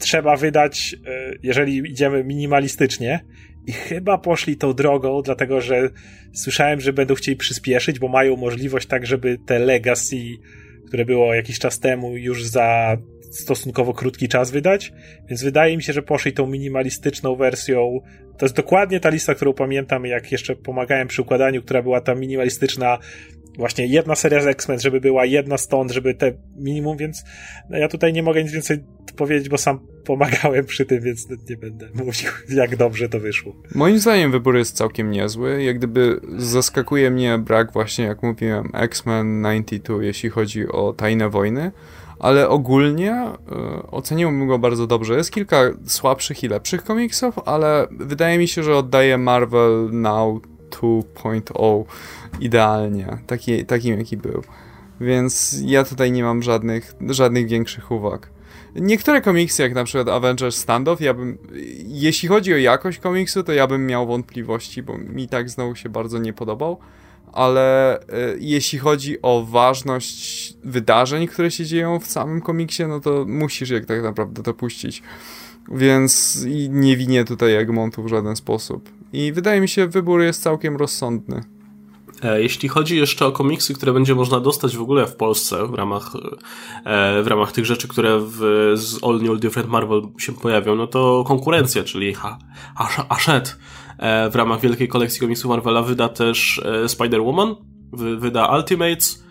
trzeba 0.00 0.36
wydać, 0.36 0.96
e, 1.06 1.32
jeżeli 1.42 1.90
idziemy 1.90 2.24
minimalistycznie. 2.24 3.20
I 3.66 3.72
chyba 3.72 4.18
poszli 4.18 4.56
tą 4.56 4.72
drogą, 4.72 5.22
dlatego 5.22 5.60
że 5.60 5.90
słyszałem, 6.32 6.80
że 6.80 6.92
będą 6.92 7.14
chcieli 7.14 7.36
przyspieszyć, 7.36 7.98
bo 7.98 8.08
mają 8.08 8.36
możliwość 8.36 8.86
tak, 8.86 9.06
żeby 9.06 9.38
te 9.46 9.58
legacy, 9.58 10.16
które 10.88 11.04
było 11.04 11.34
jakiś 11.34 11.58
czas 11.58 11.78
temu, 11.80 12.16
już 12.16 12.44
za 12.44 12.96
stosunkowo 13.30 13.94
krótki 13.94 14.28
czas 14.28 14.50
wydać. 14.50 14.92
Więc 15.28 15.42
wydaje 15.42 15.76
mi 15.76 15.82
się, 15.82 15.92
że 15.92 16.02
poszli 16.02 16.32
tą 16.32 16.46
minimalistyczną 16.46 17.36
wersją. 17.36 18.00
To 18.38 18.46
jest 18.46 18.56
dokładnie 18.56 19.00
ta 19.00 19.08
lista, 19.08 19.34
którą 19.34 19.52
pamiętam, 19.52 20.06
jak 20.06 20.32
jeszcze 20.32 20.56
pomagałem 20.56 21.08
przy 21.08 21.22
układaniu, 21.22 21.62
która 21.62 21.82
była 21.82 22.00
ta 22.00 22.14
minimalistyczna 22.14 22.98
właśnie 23.56 23.86
jedna 23.86 24.14
seria 24.14 24.40
z 24.40 24.46
X-Men, 24.46 24.80
żeby 24.80 25.00
była 25.00 25.24
jedna 25.24 25.58
stąd, 25.58 25.90
żeby 25.90 26.14
te 26.14 26.32
minimum, 26.56 26.96
więc 26.96 27.24
no 27.70 27.78
ja 27.78 27.88
tutaj 27.88 28.12
nie 28.12 28.22
mogę 28.22 28.42
nic 28.42 28.52
więcej 28.52 28.78
powiedzieć, 29.16 29.48
bo 29.48 29.58
sam 29.58 29.80
pomagałem 30.04 30.64
przy 30.64 30.86
tym, 30.86 31.00
więc 31.00 31.28
nie 31.50 31.56
będę 31.56 31.88
mówił, 31.94 32.30
jak 32.60 32.76
dobrze 32.76 33.08
to 33.08 33.20
wyszło. 33.20 33.52
Moim 33.74 33.98
zdaniem 33.98 34.32
wybór 34.32 34.56
jest 34.56 34.76
całkiem 34.76 35.10
niezły. 35.10 35.62
Jak 35.62 35.78
gdyby 35.78 36.20
zaskakuje 36.36 37.10
mnie 37.10 37.38
brak 37.38 37.72
właśnie, 37.72 38.04
jak 38.04 38.22
mówiłem, 38.22 38.70
X-Men 38.74 39.42
92, 39.42 40.02
jeśli 40.02 40.30
chodzi 40.30 40.68
o 40.68 40.92
Tajne 40.92 41.28
Wojny, 41.28 41.72
ale 42.18 42.48
ogólnie 42.48 43.12
y, 43.82 43.90
oceniłbym 43.90 44.46
go 44.46 44.58
bardzo 44.58 44.86
dobrze. 44.86 45.14
Jest 45.14 45.30
kilka 45.30 45.56
słabszych 45.86 46.44
i 46.44 46.48
lepszych 46.48 46.84
komiksów, 46.84 47.38
ale 47.46 47.86
wydaje 47.90 48.38
mi 48.38 48.48
się, 48.48 48.62
że 48.62 48.76
oddaje 48.76 49.18
Marvel 49.18 49.88
Now 49.92 50.40
2.0 50.70 51.84
idealnie, 52.40 53.18
taki, 53.26 53.66
takim 53.66 53.98
jaki 53.98 54.16
był. 54.16 54.42
Więc 55.00 55.56
ja 55.64 55.84
tutaj 55.84 56.12
nie 56.12 56.22
mam 56.22 56.42
żadnych, 56.42 56.94
żadnych 57.08 57.48
większych 57.48 57.90
uwag. 57.90 58.30
Niektóre 58.74 59.20
komiksy, 59.20 59.62
jak 59.62 59.74
na 59.74 59.84
przykład 59.84 60.08
Avengers 60.08 60.56
Standoff, 60.56 61.00
ja 61.00 61.14
bym, 61.14 61.38
jeśli 61.86 62.28
chodzi 62.28 62.54
o 62.54 62.56
jakość 62.56 62.98
komiksu, 62.98 63.42
to 63.42 63.52
ja 63.52 63.66
bym 63.66 63.86
miał 63.86 64.06
wątpliwości, 64.06 64.82
bo 64.82 64.98
mi 64.98 65.28
tak 65.28 65.50
znowu 65.50 65.74
się 65.74 65.88
bardzo 65.88 66.18
nie 66.18 66.32
podobał, 66.32 66.78
ale 67.32 67.98
y, 68.00 68.04
jeśli 68.40 68.78
chodzi 68.78 69.22
o 69.22 69.46
ważność 69.50 70.54
wydarzeń, 70.64 71.26
które 71.26 71.50
się 71.50 71.64
dzieją 71.64 72.00
w 72.00 72.06
samym 72.06 72.40
komiksie, 72.40 72.86
no 72.86 73.00
to 73.00 73.24
musisz 73.28 73.70
jak 73.70 73.86
tak 73.86 74.02
naprawdę 74.02 74.42
to 74.42 74.54
puścić. 74.54 75.02
Więc 75.72 76.44
nie 76.68 76.96
winię 76.96 77.24
tutaj 77.24 77.54
Egmontu 77.54 78.02
w 78.02 78.08
żaden 78.08 78.36
sposób. 78.36 78.90
I 79.12 79.32
wydaje 79.32 79.60
mi 79.60 79.68
się, 79.68 79.86
wybór 79.86 80.20
jest 80.20 80.42
całkiem 80.42 80.76
rozsądny. 80.76 81.55
E, 82.22 82.42
jeśli 82.42 82.68
chodzi 82.68 82.96
jeszcze 82.96 83.26
o 83.26 83.32
komiksy, 83.32 83.74
które 83.74 83.92
będzie 83.92 84.14
można 84.14 84.40
dostać 84.40 84.76
w 84.76 84.82
ogóle 84.82 85.06
w 85.06 85.16
Polsce 85.16 85.66
w 85.66 85.74
ramach, 85.74 86.12
e, 86.84 87.22
w 87.22 87.26
ramach 87.26 87.52
tych 87.52 87.66
rzeczy, 87.66 87.88
które 87.88 88.18
w, 88.20 88.72
z 88.74 89.04
All 89.04 89.20
New 89.22 89.40
Different 89.40 89.70
Marvel 89.70 90.02
się 90.18 90.32
pojawią, 90.32 90.74
no 90.74 90.86
to 90.86 91.24
konkurencja, 91.26 91.84
czyli 91.84 92.14
Hachette 93.08 93.50
w 94.30 94.34
ramach 94.34 94.60
wielkiej 94.60 94.88
kolekcji 94.88 95.20
komiksów 95.20 95.50
Marvela 95.50 95.82
wyda 95.82 96.08
też 96.08 96.58
e, 96.64 96.84
Spider-Woman, 96.84 97.54
wyda 98.18 98.56
Ultimates, 98.56 99.26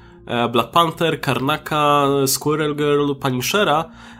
Black 0.51 0.71
Panther, 0.71 1.21
Karnaka, 1.21 2.07
Squirrel 2.25 2.75
Girl, 2.75 3.13
Punishera, 3.21 3.85
E, 3.85 4.14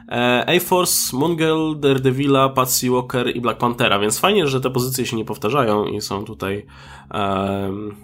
A-Force, 0.48 1.18
Moongirl, 1.18 1.80
Daredevila, 1.80 2.50
Patsy 2.50 2.90
Walker 2.90 3.36
i 3.36 3.42
Black 3.42 3.60
Panthera, 3.60 4.00
więc 4.00 4.20
fajnie, 4.20 4.48
że 4.48 4.62
te 4.62 4.70
pozycje 4.70 5.06
się 5.06 5.18
nie 5.18 5.26
powtarzają 5.26 5.86
i 5.86 6.02
są 6.02 6.26
tutaj 6.26 6.66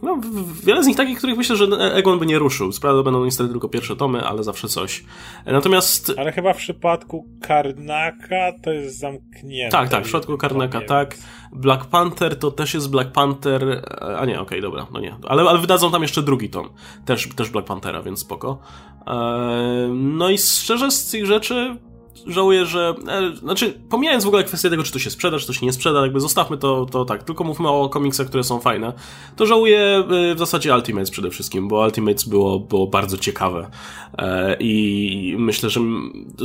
no, 0.03 0.21
wiele 0.63 0.83
z 0.83 0.87
nich 0.87 0.97
takich, 0.97 1.17
których 1.17 1.37
myślę, 1.37 1.55
że 1.55 1.65
Egon 1.93 2.19
by 2.19 2.25
nie 2.25 2.39
ruszył. 2.39 2.71
Sprawda 2.71 3.03
będą 3.03 3.25
niestety 3.25 3.49
tylko 3.49 3.69
pierwsze 3.69 3.95
tomy, 3.95 4.21
ale 4.21 4.43
zawsze 4.43 4.67
coś. 4.67 5.03
Natomiast... 5.45 6.13
Ale 6.17 6.31
chyba 6.31 6.53
w 6.53 6.57
przypadku 6.57 7.27
Karnaka 7.41 8.51
to 8.63 8.71
jest 8.71 8.99
zamknięte. 8.99 9.77
Tak, 9.77 9.89
tak, 9.89 10.01
w 10.01 10.03
przypadku 10.03 10.37
Karnaka 10.37 10.81
tak. 10.81 11.17
Black 11.51 11.85
Panther 11.85 12.39
to 12.39 12.51
też 12.51 12.73
jest 12.73 12.89
Black 12.89 13.11
Panther, 13.11 13.63
e, 13.63 14.17
a 14.17 14.25
nie, 14.25 14.33
okej, 14.33 14.41
okay, 14.41 14.61
dobra, 14.61 14.87
no 14.93 14.99
nie. 14.99 15.15
Ale, 15.27 15.43
ale 15.43 15.59
wydadzą 15.59 15.91
tam 15.91 16.01
jeszcze 16.01 16.21
drugi 16.21 16.49
tom, 16.49 16.69
też, 17.05 17.29
też 17.35 17.49
Black 17.49 17.67
Panthera, 17.67 18.01
więc 18.01 18.19
spoko. 18.19 18.59
No 19.93 20.29
i 20.29 20.37
szczerze 20.37 20.91
z 20.91 21.11
tych 21.11 21.25
rzeczy 21.25 21.77
żałuję, 22.27 22.65
że. 22.65 22.95
E, 23.07 23.35
znaczy, 23.35 23.73
pomijając 23.89 24.23
w 24.23 24.27
ogóle 24.27 24.43
kwestię 24.43 24.69
tego, 24.69 24.83
czy 24.83 24.91
to 24.91 24.99
się 24.99 25.09
sprzeda, 25.09 25.39
czy 25.39 25.47
to 25.47 25.53
się 25.53 25.65
nie 25.65 25.73
sprzeda, 25.73 26.01
jakby 26.01 26.19
zostawmy 26.19 26.57
to, 26.57 26.85
to 26.85 27.05
tak, 27.05 27.23
tylko 27.23 27.43
mówmy 27.43 27.69
o 27.69 27.89
komiksach, 27.89 28.27
które 28.27 28.43
są 28.43 28.59
fajne, 28.59 28.93
to 29.35 29.45
żałuję 29.45 29.79
e, 29.79 30.35
w 30.35 30.39
zasadzie 30.39 30.75
Ultimates 30.75 31.11
przede 31.11 31.29
wszystkim, 31.29 31.67
bo 31.67 31.85
Ultimates 31.85 32.23
było, 32.23 32.59
było 32.59 32.87
bardzo 32.87 33.17
ciekawe. 33.17 33.69
E, 34.17 34.57
I 34.59 35.35
myślę, 35.39 35.69
że. 35.69 35.81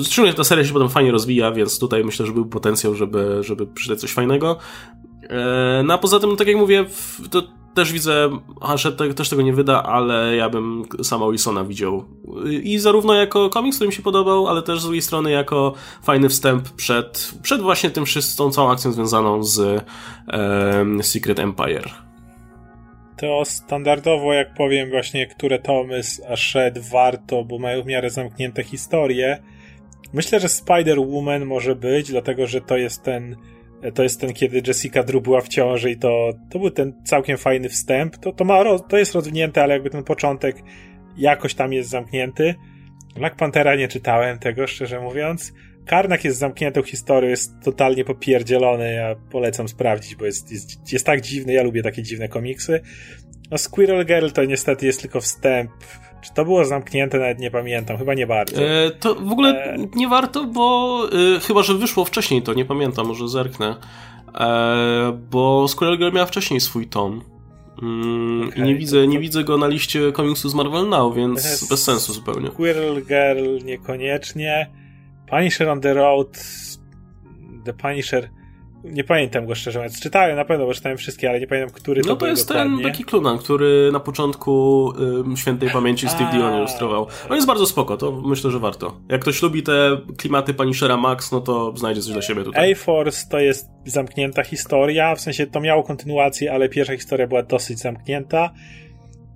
Szczególnie 0.04 0.34
ta 0.34 0.44
seria 0.44 0.64
się 0.64 0.72
potem 0.72 0.88
fajnie 0.88 1.12
rozwija, 1.12 1.52
więc 1.52 1.78
tutaj 1.78 2.04
myślę, 2.04 2.26
że 2.26 2.32
był 2.32 2.46
potencjał, 2.46 2.94
żeby, 2.94 3.38
żeby 3.40 3.66
przydać 3.66 4.00
coś 4.00 4.12
fajnego. 4.12 4.56
No 5.84 5.94
a 5.94 5.98
poza 5.98 6.20
tym, 6.20 6.36
tak 6.36 6.46
jak 6.46 6.56
mówię, 6.56 6.84
to 7.30 7.42
też 7.76 7.92
widzę, 7.92 8.30
że 8.74 8.92
też 8.92 9.28
tego 9.28 9.42
nie 9.42 9.52
wyda, 9.52 9.82
ale 9.82 10.36
ja 10.36 10.50
bym 10.50 10.84
sama 11.02 11.30
Wilsona 11.30 11.64
widział. 11.64 12.04
I 12.62 12.78
zarówno 12.78 13.14
jako 13.14 13.50
komiks, 13.50 13.76
który 13.76 13.88
mi 13.88 13.94
się 13.94 14.02
podobał, 14.02 14.48
ale 14.48 14.62
też 14.62 14.80
z 14.80 14.82
drugiej 14.82 15.02
strony 15.02 15.30
jako 15.30 15.74
fajny 16.02 16.28
wstęp 16.28 16.70
przed, 16.70 17.34
przed 17.42 17.60
właśnie 17.60 17.90
tym 17.90 18.06
wszystką, 18.06 18.50
całą 18.50 18.70
akcją 18.70 18.92
związaną 18.92 19.42
z 19.42 19.84
um, 20.32 21.02
Secret 21.02 21.38
Empire. 21.38 21.90
To 23.16 23.44
standardowo, 23.44 24.32
jak 24.32 24.54
powiem 24.54 24.90
właśnie, 24.90 25.26
które 25.26 25.58
tomy 25.58 26.02
z 26.02 26.20
Ashed 26.20 26.78
warto, 26.78 27.44
bo 27.44 27.58
mają 27.58 27.82
w 27.82 27.86
miarę 27.86 28.10
zamknięte 28.10 28.64
historie. 28.64 29.42
Myślę, 30.12 30.40
że 30.40 30.48
Spider-Woman 30.48 31.46
może 31.46 31.74
być, 31.74 32.10
dlatego 32.10 32.46
że 32.46 32.60
to 32.60 32.76
jest 32.76 33.02
ten 33.02 33.36
to 33.94 34.02
jest 34.02 34.20
ten, 34.20 34.32
kiedy 34.32 34.62
Jessica 34.66 35.02
Drew 35.02 35.22
była 35.22 35.40
w 35.40 35.48
ciąży 35.48 35.90
i 35.90 35.96
to, 35.96 36.32
to 36.50 36.58
był 36.58 36.70
ten 36.70 36.92
całkiem 37.04 37.38
fajny 37.38 37.68
wstęp. 37.68 38.16
To, 38.16 38.32
to, 38.32 38.44
ma, 38.44 38.78
to 38.78 38.98
jest 38.98 39.14
rozwinięte, 39.14 39.62
ale 39.62 39.74
jakby 39.74 39.90
ten 39.90 40.04
początek 40.04 40.56
jakoś 41.16 41.54
tam 41.54 41.72
jest 41.72 41.90
zamknięty. 41.90 42.54
Black 43.14 43.36
Panthera 43.36 43.76
nie 43.76 43.88
czytałem 43.88 44.38
tego, 44.38 44.66
szczerze 44.66 45.00
mówiąc. 45.00 45.52
Karnak 45.86 46.24
jest 46.24 46.38
zamkniętą 46.38 46.82
historią, 46.82 47.30
jest 47.30 47.52
totalnie 47.64 48.04
popierdzielony. 48.04 48.92
Ja 48.92 49.14
polecam 49.30 49.68
sprawdzić, 49.68 50.16
bo 50.16 50.24
jest, 50.24 50.52
jest, 50.52 50.92
jest 50.92 51.06
tak 51.06 51.20
dziwny. 51.20 51.52
Ja 51.52 51.62
lubię 51.62 51.82
takie 51.82 52.02
dziwne 52.02 52.28
komiksy. 52.28 52.80
No 53.50 53.58
Squirrel 53.58 54.06
Girl 54.06 54.28
to 54.28 54.44
niestety 54.44 54.86
jest 54.86 55.00
tylko 55.00 55.20
wstęp 55.20 55.70
czy 56.26 56.34
to 56.34 56.44
było 56.44 56.64
zamknięte? 56.64 57.18
Nawet 57.18 57.38
nie 57.38 57.50
pamiętam. 57.50 57.98
Chyba 57.98 58.14
nie 58.14 58.26
bardzo. 58.26 58.62
E, 58.62 58.90
to 58.90 59.14
w 59.14 59.32
ogóle 59.32 59.64
e... 59.64 59.78
nie 59.94 60.08
warto, 60.08 60.44
bo 60.44 61.00
e, 61.36 61.40
chyba, 61.40 61.62
że 61.62 61.74
wyszło 61.74 62.04
wcześniej, 62.04 62.42
to 62.42 62.54
nie 62.54 62.64
pamiętam, 62.64 63.06
może 63.06 63.28
zerknę. 63.28 63.76
E, 64.34 65.18
bo 65.30 65.68
Squirrel 65.68 65.98
Girl 65.98 66.14
miała 66.14 66.26
wcześniej 66.26 66.60
swój 66.60 66.86
tom. 66.86 67.22
Mm, 67.82 68.48
okay, 68.48 68.64
I 68.64 68.68
nie 68.68 68.74
widzę, 68.74 69.00
to... 69.00 69.04
nie 69.04 69.20
widzę 69.20 69.44
go 69.44 69.58
na 69.58 69.66
liście 69.66 70.12
komiksu 70.12 70.48
z 70.48 70.54
Marvel 70.54 70.88
Now, 70.88 71.14
więc 71.14 71.68
bez 71.70 71.84
sensu 71.84 72.12
zupełnie. 72.12 72.50
Squirrel 72.50 73.02
Girl 73.04 73.64
niekoniecznie. 73.64 74.70
Punisher 75.30 75.68
on 75.68 75.80
the 75.80 75.94
Road 75.94 76.38
The 77.64 77.72
Punisher 77.72 78.30
nie 78.92 79.04
pamiętam 79.04 79.46
go 79.46 79.54
szczerze 79.54 79.78
mówiąc. 79.78 80.00
Czytałem 80.00 80.36
na 80.36 80.44
pewno, 80.44 80.66
bo 80.66 80.74
czytałem 80.74 80.98
wszystkie, 80.98 81.30
ale 81.30 81.40
nie 81.40 81.46
pamiętam, 81.46 81.74
który 81.74 82.02
to 82.02 82.08
No 82.08 82.16
to 82.16 82.26
jest 82.26 82.48
dokładnie. 82.48 82.82
ten 82.82 82.92
taki 82.92 83.04
Klunan, 83.04 83.38
który 83.38 83.90
na 83.92 84.00
początku 84.00 84.92
y, 85.32 85.36
świętej 85.36 85.70
pamięci 85.70 86.08
Steve 86.08 86.30
Dillon 86.32 86.58
ilustrował. 86.58 87.06
On 87.28 87.34
jest 87.34 87.46
bardzo 87.46 87.66
spoko, 87.66 87.96
to 87.96 88.12
myślę, 88.12 88.50
że 88.50 88.58
warto. 88.58 88.96
Jak 89.08 89.20
ktoś 89.20 89.42
lubi 89.42 89.62
te 89.62 90.00
klimaty 90.18 90.54
Punishera 90.54 90.96
Max, 90.96 91.32
no 91.32 91.40
to 91.40 91.76
znajdzie 91.76 92.02
coś 92.02 92.12
dla 92.12 92.22
siebie 92.22 92.44
tutaj. 92.44 92.72
A-Force 92.72 93.26
to 93.30 93.38
jest 93.38 93.68
zamknięta 93.84 94.44
historia, 94.44 95.14
w 95.14 95.20
sensie 95.20 95.46
to 95.46 95.60
miało 95.60 95.82
kontynuację, 95.82 96.52
ale 96.52 96.68
pierwsza 96.68 96.96
historia 96.96 97.26
była 97.26 97.42
dosyć 97.42 97.78
zamknięta. 97.78 98.50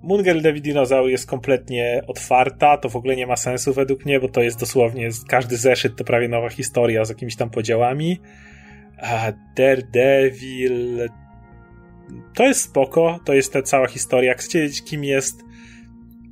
Moon 0.03 0.23
David 0.41 0.63
Dinozaur 0.63 1.09
jest 1.09 1.29
kompletnie 1.29 2.01
otwarta, 2.07 2.77
to 2.77 2.89
w 2.89 2.95
ogóle 2.95 3.15
nie 3.15 3.27
ma 3.27 3.35
sensu 3.35 3.73
według 3.73 4.05
mnie, 4.05 4.19
bo 4.19 4.29
to 4.29 4.41
jest 4.41 4.59
dosłownie, 4.59 5.09
każdy 5.27 5.57
zeszyt 5.57 5.95
to 5.95 6.03
prawie 6.03 6.27
nowa 6.27 6.49
historia 6.49 7.05
z 7.05 7.09
jakimiś 7.09 7.35
tam 7.35 7.49
podziałami. 7.49 8.19
A 9.01 9.31
Daredevil. 9.55 11.09
To 12.33 12.43
jest 12.43 12.61
spoko, 12.61 13.19
to 13.25 13.33
jest 13.33 13.53
ta 13.53 13.61
cała 13.61 13.87
historia. 13.87 14.29
Jak 14.29 14.39
chcecie 14.39 14.61
wiedzieć, 14.61 14.83
kim 14.83 15.03
jest 15.03 15.41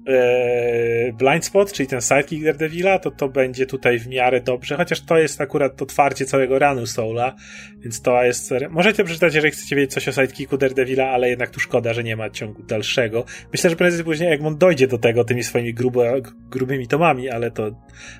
e, 0.08 1.14
Blindspot, 1.14 1.74
czyli 1.74 1.90
ten 1.90 2.02
sidekick 2.02 2.44
Daredevila, 2.44 3.00
to 3.00 3.12
to 3.12 3.30
będzie 3.30 3.66
tutaj 3.66 4.00
w 4.00 4.08
miarę 4.08 4.42
dobrze, 4.42 4.76
chociaż 4.76 5.02
to 5.02 5.18
jest 5.18 5.42
akurat 5.42 5.82
otwarcie 5.82 6.26
całego 6.26 6.60
ranu 6.60 6.86
Soula, 6.86 7.36
więc 7.80 8.02
to 8.02 8.24
jest... 8.24 8.54
Możecie 8.70 9.04
przeczytać, 9.04 9.36
jeżeli 9.36 9.52
chcecie 9.52 9.76
wiedzieć 9.76 9.94
coś 9.94 10.08
o 10.08 10.12
sidekicku 10.12 10.58
Daredevila, 10.58 11.10
ale 11.10 11.30
jednak 11.30 11.50
tu 11.50 11.60
szkoda, 11.60 11.94
że 11.94 12.04
nie 12.04 12.16
ma 12.16 12.30
ciągu 12.30 12.64
dalszego. 12.64 13.26
Myślę, 13.52 13.70
że 13.70 13.76
prędzej 13.76 14.04
później 14.04 14.34
Egmont 14.34 14.58
dojdzie 14.58 14.88
do 14.88 14.98
tego 14.98 15.24
tymi 15.24 15.44
swoimi 15.44 15.74
grubo, 15.74 16.04
grubymi 16.50 16.88
tomami, 16.88 17.30
ale 17.30 17.52
to 17.52 17.72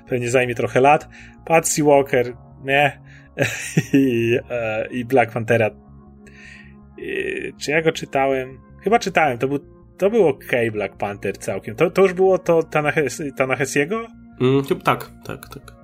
pewnie 0.08 0.30
zajmie 0.30 0.54
trochę 0.54 0.80
lat. 0.80 1.08
Patsy 1.46 1.84
Walker, 1.84 2.32
nie 2.64 3.00
i, 3.92 4.38
e, 4.50 4.88
i 4.90 5.04
Black 5.04 5.32
Panthera. 5.32 5.70
Czy 7.58 7.70
ja 7.70 7.82
go 7.82 7.92
czytałem? 7.92 8.58
Chyba 8.82 8.98
czytałem, 8.98 9.38
to 9.38 9.48
był, 9.48 9.58
to 9.98 10.10
był 10.10 10.28
ok 10.28 10.52
Black 10.72 10.96
Panther 10.96 11.38
całkiem. 11.38 11.74
To, 11.74 11.90
to 11.90 12.02
już 12.02 12.12
było 12.12 12.38
to 12.38 12.62
Tanahesiego? 13.36 14.06
Mm, 14.40 14.64
tak, 14.84 15.10
tak, 15.24 15.48
tak. 15.48 15.80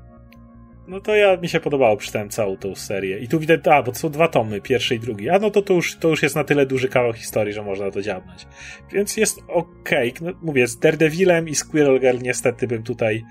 No 0.89 1.01
to 1.01 1.15
ja 1.15 1.37
mi 1.37 1.49
się 1.49 1.61
podobało, 1.61 1.97
czytałem 1.97 2.29
całą 2.29 2.57
tą 2.57 2.75
serię. 2.75 3.19
I 3.19 3.29
tu 3.29 3.41
widać, 3.41 3.69
a, 3.69 3.83
bo 3.83 3.93
to 3.93 3.99
są 3.99 4.11
dwa 4.11 4.29
tomy, 4.29 4.61
pierwszy 4.61 4.95
i 4.95 5.01
drugi. 5.01 5.31
A 5.31 5.39
no 5.39 5.51
to 5.51 5.63
to 5.63 5.75
już, 5.75 5.97
to 5.97 6.09
już 6.09 6.23
jest 6.23 6.37
na 6.37 6.45
tyle 6.45 6.67
duży 6.67 6.89
kawał 6.89 7.13
historii, 7.13 7.53
że 7.53 7.63
można 7.63 7.91
to 7.91 8.03
dziabnąć. 8.03 8.47
Więc 8.93 9.17
jest 9.17 9.39
okej. 9.49 10.13
Okay. 10.13 10.33
No, 10.33 10.39
mówię, 10.43 10.67
z 10.67 10.79
Daredevilem 10.79 11.49
i 11.49 11.55
Squirrel 11.55 12.01
Girl 12.01 12.19
niestety 12.23 12.67
bym 12.67 12.83
tutaj 12.83 13.25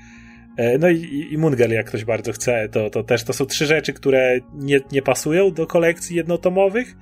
no 0.80 0.90
i, 0.90 1.28
i 1.32 1.38
Moon 1.38 1.56
Girl, 1.56 1.72
jak 1.72 1.88
ktoś 1.88 2.06
bardzo 2.06 2.32
chce, 2.32 2.70
to, 2.70 2.90
to 2.90 3.04
też 3.04 3.24
to 3.24 3.34
są 3.34 3.46
trzy 3.46 3.66
rzeczy, 3.66 3.94
które 3.94 4.40
nie, 4.54 4.80
nie 4.92 5.02
pasują 5.02 5.52
do 5.52 5.68
kolekcji 5.68 6.16
jednotomowych. 6.16 6.96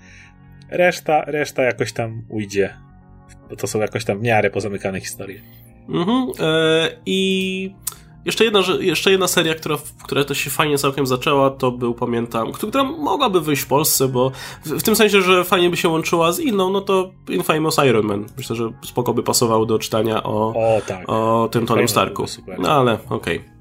Reszta, 0.70 1.24
reszta 1.26 1.64
jakoś 1.64 1.94
tam 1.94 2.26
ujdzie. 2.30 2.74
Bo 3.50 3.56
to 3.56 3.68
są 3.68 3.80
jakoś 3.80 4.06
tam 4.06 4.20
w 4.20 4.22
miarę 4.22 4.50
pozamykane 4.50 5.00
historie. 5.00 5.42
Mhm. 5.90 6.28
E, 6.40 6.90
I 7.06 7.76
jeszcze 8.26 8.44
jedna, 8.44 8.60
jeszcze 8.80 9.12
jedna 9.12 9.28
seria, 9.28 9.56
która, 9.56 9.78
która 10.04 10.24
to 10.24 10.34
się 10.34 10.50
fajnie 10.50 10.78
całkiem 10.78 11.08
zaczęła, 11.08 11.50
to 11.50 11.72
był, 11.72 11.94
pamiętam, 11.94 12.52
która 12.52 12.84
mogłaby 12.84 13.42
wyjść 13.42 13.62
w 13.62 13.68
Polsce, 13.68 14.08
bo 14.08 14.32
w, 14.66 14.70
w, 14.70 14.84
tym 14.84 14.96
sensie, 14.96 15.22
że 15.22 15.44
fajnie 15.44 15.70
by 15.70 15.78
się 15.78 15.90
łączyła 15.90 16.32
z 16.32 16.40
inną, 16.40 16.70
no 16.70 16.82
to 16.82 17.12
Infamous 17.30 17.78
Iron 17.78 18.06
Man. 18.06 18.26
Myślę, 18.38 18.56
że 18.56 18.70
spoko 18.86 19.14
by 19.14 19.24
pasował 19.24 19.66
do 19.66 19.80
czytania 19.80 20.24
o, 20.24 20.48
o, 20.48 20.82
tak. 20.88 21.10
o 21.10 21.50
tym 21.52 21.66
Tonym 21.66 21.88
Starku. 21.88 22.26
No 22.60 22.72
ale, 22.72 22.94
okej. 23.10 23.40
Okay. 23.40 23.54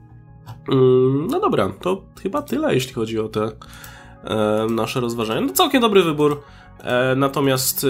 Mm, 0.68 1.26
no 1.26 1.40
dobra, 1.40 1.72
to 1.80 2.02
chyba 2.22 2.42
tyle, 2.42 2.74
jeśli 2.74 2.92
chodzi 2.92 3.18
o 3.18 3.28
te 3.28 3.50
e, 4.24 4.66
nasze 4.70 5.00
rozważania. 5.00 5.40
No 5.40 5.52
całkiem 5.52 5.80
dobry 5.80 6.02
wybór. 6.02 6.42
E, 6.78 7.14
natomiast 7.16 7.84
e, 7.84 7.88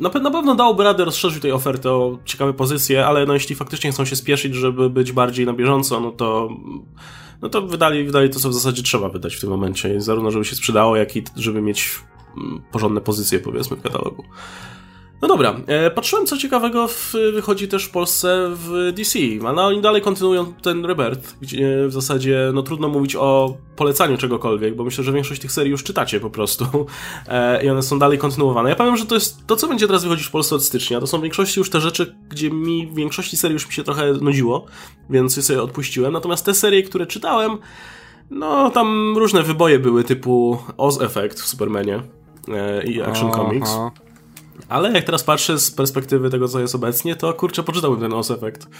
na, 0.00 0.08
na 0.08 0.30
pewno 0.30 0.54
dałoby 0.54 0.84
radę 0.84 1.04
rozszerzyć 1.04 1.42
tej 1.42 1.52
oferty 1.52 1.90
o 1.90 2.18
ciekawe 2.24 2.52
pozycje, 2.52 3.06
ale 3.06 3.26
no 3.26 3.34
jeśli 3.34 3.56
faktycznie 3.56 3.92
chcą 3.92 4.04
się 4.04 4.16
spieszyć, 4.16 4.54
żeby 4.54 4.90
być 4.90 5.12
bardziej 5.12 5.46
na 5.46 5.52
bieżąco, 5.52 6.00
no 6.00 6.10
to 6.10 6.48
no 7.42 7.48
to 7.48 7.62
wydali, 7.62 8.04
wydali 8.04 8.30
to, 8.30 8.40
co 8.40 8.48
w 8.48 8.54
zasadzie 8.54 8.82
trzeba 8.82 9.08
wydać 9.08 9.36
w 9.36 9.40
tym 9.40 9.50
momencie, 9.50 10.00
zarówno 10.00 10.30
żeby 10.30 10.44
się 10.44 10.56
sprzedało, 10.56 10.96
jak 10.96 11.16
i 11.16 11.24
żeby 11.36 11.62
mieć 11.62 11.90
mm, 12.36 12.62
porządne 12.72 13.00
pozycje, 13.00 13.38
powiedzmy, 13.38 13.76
w 13.76 13.82
katalogu. 13.82 14.24
No 15.22 15.28
dobra, 15.28 15.60
e, 15.66 15.90
patrzyłem 15.90 16.26
co 16.26 16.36
ciekawego 16.36 16.88
w, 16.88 17.14
wychodzi 17.32 17.68
też 17.68 17.84
w 17.84 17.90
Polsce 17.90 18.50
w 18.54 18.92
DC, 18.96 19.18
ale 19.46 19.62
oni 19.62 19.80
dalej 19.80 20.02
kontynuują 20.02 20.52
ten 20.62 20.84
Rebirth, 20.84 21.36
gdzie 21.40 21.86
w 21.88 21.92
zasadzie 21.92 22.50
no 22.54 22.62
trudno 22.62 22.88
mówić 22.88 23.16
o 23.16 23.56
polecaniu 23.76 24.16
czegokolwiek, 24.16 24.76
bo 24.76 24.84
myślę, 24.84 25.04
że 25.04 25.12
większość 25.12 25.40
tych 25.40 25.52
serii 25.52 25.70
już 25.70 25.84
czytacie 25.84 26.20
po 26.20 26.30
prostu 26.30 26.64
e, 27.28 27.64
i 27.64 27.70
one 27.70 27.82
są 27.82 27.98
dalej 27.98 28.18
kontynuowane. 28.18 28.70
Ja 28.70 28.76
powiem, 28.76 28.96
że 28.96 29.06
to 29.06 29.14
jest 29.14 29.46
to, 29.46 29.56
co 29.56 29.68
będzie 29.68 29.86
teraz 29.86 30.02
wychodzić 30.02 30.26
w 30.26 30.30
Polsce 30.30 30.54
od 30.54 30.64
stycznia, 30.64 31.00
to 31.00 31.06
są 31.06 31.18
w 31.18 31.22
większości 31.22 31.60
już 31.60 31.70
te 31.70 31.80
rzeczy, 31.80 32.16
gdzie 32.28 32.50
mi 32.50 32.86
w 32.86 32.94
większości 32.94 33.36
serii 33.36 33.52
już 33.52 33.66
mi 33.66 33.72
się 33.72 33.84
trochę 33.84 34.12
nudziło, 34.12 34.66
więc 35.10 35.36
je 35.36 35.42
sobie 35.42 35.62
odpuściłem, 35.62 36.12
natomiast 36.12 36.44
te 36.44 36.54
serie, 36.54 36.82
które 36.82 37.06
czytałem, 37.06 37.58
no 38.30 38.70
tam 38.70 39.18
różne 39.18 39.42
wyboje 39.42 39.78
były 39.78 40.04
typu 40.04 40.58
Oz 40.76 41.00
Effect 41.00 41.40
w 41.40 41.46
Supermanie 41.46 42.02
e, 42.48 42.84
i 42.84 43.02
Action 43.02 43.30
Aha. 43.32 43.36
Comics. 43.36 43.70
Ale 44.68 44.92
jak 44.92 45.04
teraz 45.04 45.24
patrzę 45.24 45.58
z 45.58 45.70
perspektywy 45.70 46.30
tego, 46.30 46.48
co 46.48 46.60
jest 46.60 46.74
obecnie, 46.74 47.16
to 47.16 47.34
kurczę, 47.34 47.62
poczytałbym 47.62 48.00
ten 48.00 48.12
Os 48.12 48.30
Effect. 48.30 48.66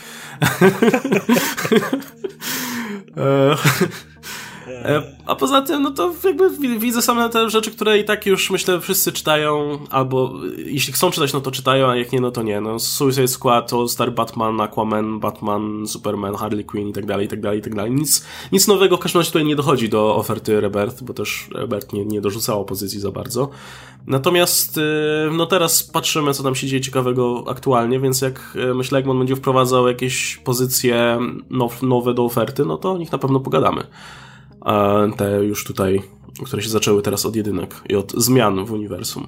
E, 4.71 4.97
e, 4.97 5.03
a 5.27 5.37
poza 5.37 5.63
tym, 5.63 5.83
no 5.83 5.91
to 5.91 6.13
jakby 6.25 6.51
widzę 6.79 7.03
same 7.03 7.29
te 7.29 7.51
rzeczy, 7.51 7.71
które 7.71 7.99
i 7.99 8.05
tak 8.05 8.27
już 8.27 8.51
myślę 8.51 8.81
wszyscy 8.81 9.13
czytają, 9.13 9.79
albo 9.91 10.33
jeśli 10.57 10.93
chcą 10.93 11.11
czytać, 11.11 11.33
no 11.33 11.41
to 11.41 11.51
czytają, 11.51 11.91
a 11.91 11.97
jak 11.97 12.13
nie, 12.13 12.21
no 12.21 12.31
to 12.31 12.43
nie. 12.43 12.61
No, 12.61 12.79
Suicide 12.79 13.29
Squad, 13.29 13.73
All 13.73 13.89
Star 13.89 14.13
Batman, 14.13 14.61
Aquaman, 14.61 15.21
Batman, 15.21 15.87
Superman, 15.87 16.35
Harley 16.35 16.65
Quinn 16.65 16.89
i 16.89 16.93
tak 16.93 17.07
dalej, 17.07 17.27
i 17.27 17.29
tak 17.29 17.41
dalej, 17.41 17.59
i 17.59 17.63
tak 17.63 17.75
dalej. 17.75 17.93
Nic, 17.93 18.27
nic 18.53 18.69
nowego 18.69 18.97
w 18.97 19.01
każdym 19.01 19.19
razie 19.19 19.31
tutaj 19.31 19.45
nie 19.45 19.57
dochodzi 19.57 19.89
do 19.89 20.17
oferty 20.17 20.61
Rebirth, 20.61 21.03
bo 21.03 21.15
też 21.15 21.49
Rebirth 21.55 21.93
nie, 21.93 22.05
nie 22.05 22.21
dorzucało 22.21 22.65
pozycji 22.65 23.01
za 23.01 23.11
bardzo. 23.11 23.51
Natomiast 24.07 24.79
y, 24.79 24.83
no 25.33 25.47
teraz 25.47 25.83
patrzymy, 25.83 26.35
co 26.35 26.43
tam 26.43 26.55
się 26.55 26.67
dzieje 26.67 26.81
ciekawego 26.81 27.45
aktualnie, 27.49 28.01
więc 28.01 28.21
jak 28.21 28.59
myślę, 28.75 29.01
jak 29.01 29.09
on 29.09 29.19
będzie 29.19 29.37
wprowadzał 29.37 29.89
jakieś 29.89 30.37
pozycje 30.37 31.19
now, 31.51 31.83
nowe 31.83 32.15
do 32.15 32.25
oferty, 32.25 32.65
no 32.65 32.77
to 32.77 32.93
o 32.93 32.99
nich 32.99 33.13
na 33.13 33.19
pewno 33.19 33.41
pogadamy. 33.41 33.85
Te 35.17 35.45
już 35.45 35.65
tutaj, 35.65 36.03
które 36.45 36.63
się 36.63 36.69
zaczęły 36.69 37.03
teraz 37.03 37.27
od 37.27 37.37
jedynek 37.37 37.75
i 37.89 37.97
od 37.97 38.13
zmian 38.13 38.65
w 38.65 38.73
uniwersum. 38.73 39.27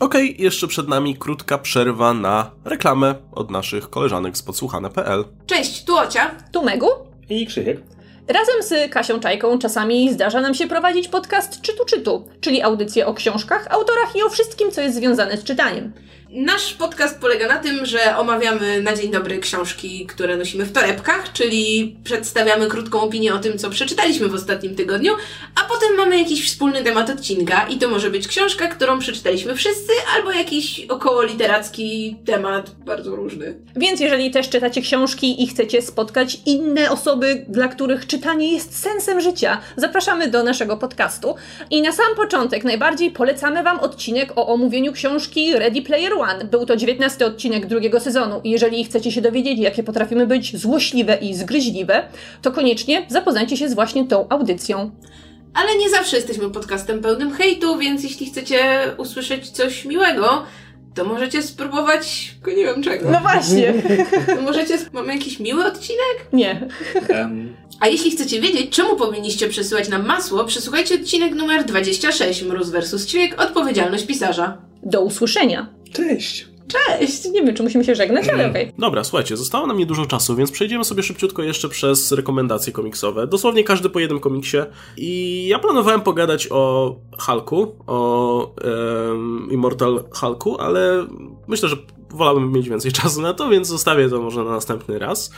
Okej, 0.00 0.30
okay, 0.30 0.44
jeszcze 0.44 0.68
przed 0.68 0.88
nami 0.88 1.16
krótka 1.16 1.58
przerwa 1.58 2.14
na 2.14 2.50
reklamę 2.64 3.14
od 3.32 3.50
naszych 3.50 3.90
koleżanek 3.90 4.36
z 4.36 4.42
podsłuchane.pl. 4.42 5.24
Cześć, 5.46 5.84
tu 5.84 5.96
Ocia. 5.96 6.30
Tu 6.52 6.64
Megu. 6.64 6.88
I 7.30 7.46
Krzysiek. 7.46 7.80
Razem 8.28 8.62
z 8.62 8.92
Kasią 8.92 9.20
Czajką 9.20 9.58
czasami 9.58 10.12
zdarza 10.12 10.40
nam 10.40 10.54
się 10.54 10.66
prowadzić 10.66 11.08
podcast 11.08 11.60
Czytu 11.60 11.84
Czytu, 11.84 12.28
czyli 12.40 12.62
audycję 12.62 13.06
o 13.06 13.14
książkach, 13.14 13.66
autorach 13.70 14.16
i 14.16 14.22
o 14.22 14.28
wszystkim, 14.28 14.70
co 14.70 14.80
jest 14.80 14.96
związane 14.96 15.36
z 15.36 15.44
czytaniem. 15.44 15.92
Nasz 16.30 16.74
podcast 16.74 17.20
polega 17.20 17.48
na 17.48 17.56
tym, 17.56 17.86
że 17.86 18.16
omawiamy 18.16 18.82
na 18.82 18.96
dzień 18.96 19.10
dobry 19.10 19.38
książki, 19.38 20.06
które 20.06 20.36
nosimy 20.36 20.64
w 20.64 20.72
torebkach, 20.72 21.32
czyli 21.32 21.96
przedstawiamy 22.04 22.66
krótką 22.66 23.00
opinię 23.00 23.34
o 23.34 23.38
tym, 23.38 23.58
co 23.58 23.70
przeczytaliśmy 23.70 24.28
w 24.28 24.34
ostatnim 24.34 24.74
tygodniu, 24.74 25.12
a 25.54 25.68
potem 25.68 25.96
mamy 25.96 26.18
jakiś 26.18 26.46
wspólny 26.46 26.84
temat 26.84 27.10
odcinka 27.10 27.66
i 27.68 27.78
to 27.78 27.88
może 27.88 28.10
być 28.10 28.28
książka, 28.28 28.68
którą 28.68 28.98
przeczytaliśmy 28.98 29.54
wszyscy, 29.54 29.92
albo 30.16 30.32
jakiś 30.32 30.86
około 30.88 31.22
literacki 31.22 32.16
temat 32.26 32.70
bardzo 32.70 33.16
różny. 33.16 33.58
Więc 33.76 34.00
jeżeli 34.00 34.30
też 34.30 34.48
czytacie 34.48 34.80
książki 34.80 35.42
i 35.42 35.46
chcecie 35.46 35.82
spotkać 35.82 36.38
inne 36.46 36.90
osoby, 36.90 37.44
dla 37.48 37.68
których 37.68 38.06
czytanie 38.06 38.52
jest 38.52 38.82
sensem 38.82 39.20
życia, 39.20 39.60
zapraszamy 39.76 40.28
do 40.28 40.42
naszego 40.42 40.76
podcastu. 40.76 41.34
I 41.70 41.82
na 41.82 41.92
sam 41.92 42.14
początek 42.16 42.64
najbardziej 42.64 43.10
polecamy 43.10 43.62
Wam 43.62 43.80
odcinek 43.80 44.32
o 44.36 44.46
omówieniu 44.46 44.92
książki 44.92 45.52
Ready 45.58 45.82
Player 45.82 46.17
One. 46.20 46.44
Był 46.44 46.66
to 46.66 46.76
19 46.76 47.26
odcinek 47.26 47.66
drugiego 47.66 48.00
sezonu 48.00 48.40
i 48.44 48.50
jeżeli 48.50 48.84
chcecie 48.84 49.12
się 49.12 49.20
dowiedzieć, 49.20 49.58
jakie 49.58 49.82
potrafimy 49.82 50.26
być 50.26 50.56
złośliwe 50.56 51.16
i 51.16 51.34
zgryźliwe, 51.34 52.02
to 52.42 52.52
koniecznie 52.52 53.06
zapoznajcie 53.08 53.56
się 53.56 53.68
z 53.68 53.74
właśnie 53.74 54.06
tą 54.06 54.28
audycją. 54.28 54.90
Ale 55.54 55.76
nie 55.78 55.90
zawsze 55.90 56.16
jesteśmy 56.16 56.50
podcastem 56.50 57.00
pełnym 57.00 57.32
hejtu, 57.32 57.78
więc 57.78 58.02
jeśli 58.02 58.26
chcecie 58.26 58.80
usłyszeć 58.98 59.50
coś 59.50 59.84
miłego, 59.84 60.42
to 60.94 61.04
możecie 61.04 61.42
spróbować, 61.42 62.34
nie 62.46 62.64
wiem 62.64 62.82
czego. 62.82 63.10
No 63.10 63.20
właśnie. 63.20 63.74
To 64.36 64.42
możecie, 64.42 64.78
mamy 64.92 65.14
jakiś 65.14 65.40
miły 65.40 65.64
odcinek? 65.64 66.26
Nie. 66.32 66.68
A 67.80 67.88
jeśli 67.88 68.10
chcecie 68.10 68.40
wiedzieć, 68.40 68.70
czemu 68.70 68.96
powinniście 68.96 69.48
przesyłać 69.48 69.88
nam 69.88 70.06
masło, 70.06 70.44
przesłuchajcie 70.44 70.94
odcinek 70.94 71.34
numer 71.34 71.64
26 71.64 72.42
Mróz 72.42 72.70
vs. 72.70 73.06
Ćwiek, 73.06 73.42
odpowiedzialność 73.42 74.06
pisarza. 74.06 74.58
Do 74.82 75.00
usłyszenia. 75.00 75.77
Cześć. 75.92 76.48
Cześć! 76.68 77.24
Nie 77.24 77.42
wiem, 77.42 77.54
czy 77.54 77.62
musimy 77.62 77.84
się 77.84 77.94
żegnać, 77.94 78.28
ale 78.28 78.50
okej. 78.50 78.62
Okay. 78.64 78.74
Dobra, 78.78 79.04
słuchajcie, 79.04 79.36
zostało 79.36 79.66
nam 79.66 79.78
niedużo 79.78 80.06
czasu, 80.06 80.36
więc 80.36 80.50
przejdziemy 80.50 80.84
sobie 80.84 81.02
szybciutko 81.02 81.42
jeszcze 81.42 81.68
przez 81.68 82.12
rekomendacje 82.12 82.72
komiksowe. 82.72 83.26
Dosłownie 83.26 83.64
każdy 83.64 83.90
po 83.90 83.98
jednym 84.00 84.20
komiksie. 84.20 84.56
I 84.96 85.46
ja 85.48 85.58
planowałem 85.58 86.00
pogadać 86.00 86.48
o 86.50 86.94
Hulku, 87.18 87.76
o 87.86 88.54
um, 88.64 89.48
Immortal 89.50 90.04
Hulku, 90.10 90.60
ale 90.60 91.06
myślę, 91.46 91.68
że 91.68 91.76
wolałbym 92.10 92.52
mieć 92.52 92.68
więcej 92.68 92.92
czasu 92.92 93.20
na 93.20 93.34
to, 93.34 93.48
więc 93.48 93.68
zostawię 93.68 94.08
to 94.08 94.22
może 94.22 94.44
na 94.44 94.50
następny 94.50 94.98
raz. 94.98 95.30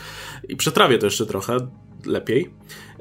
I 0.48 0.56
przetrawię 0.56 0.98
to 0.98 1.06
jeszcze 1.06 1.26
trochę 1.26 1.56
lepiej. 2.06 2.50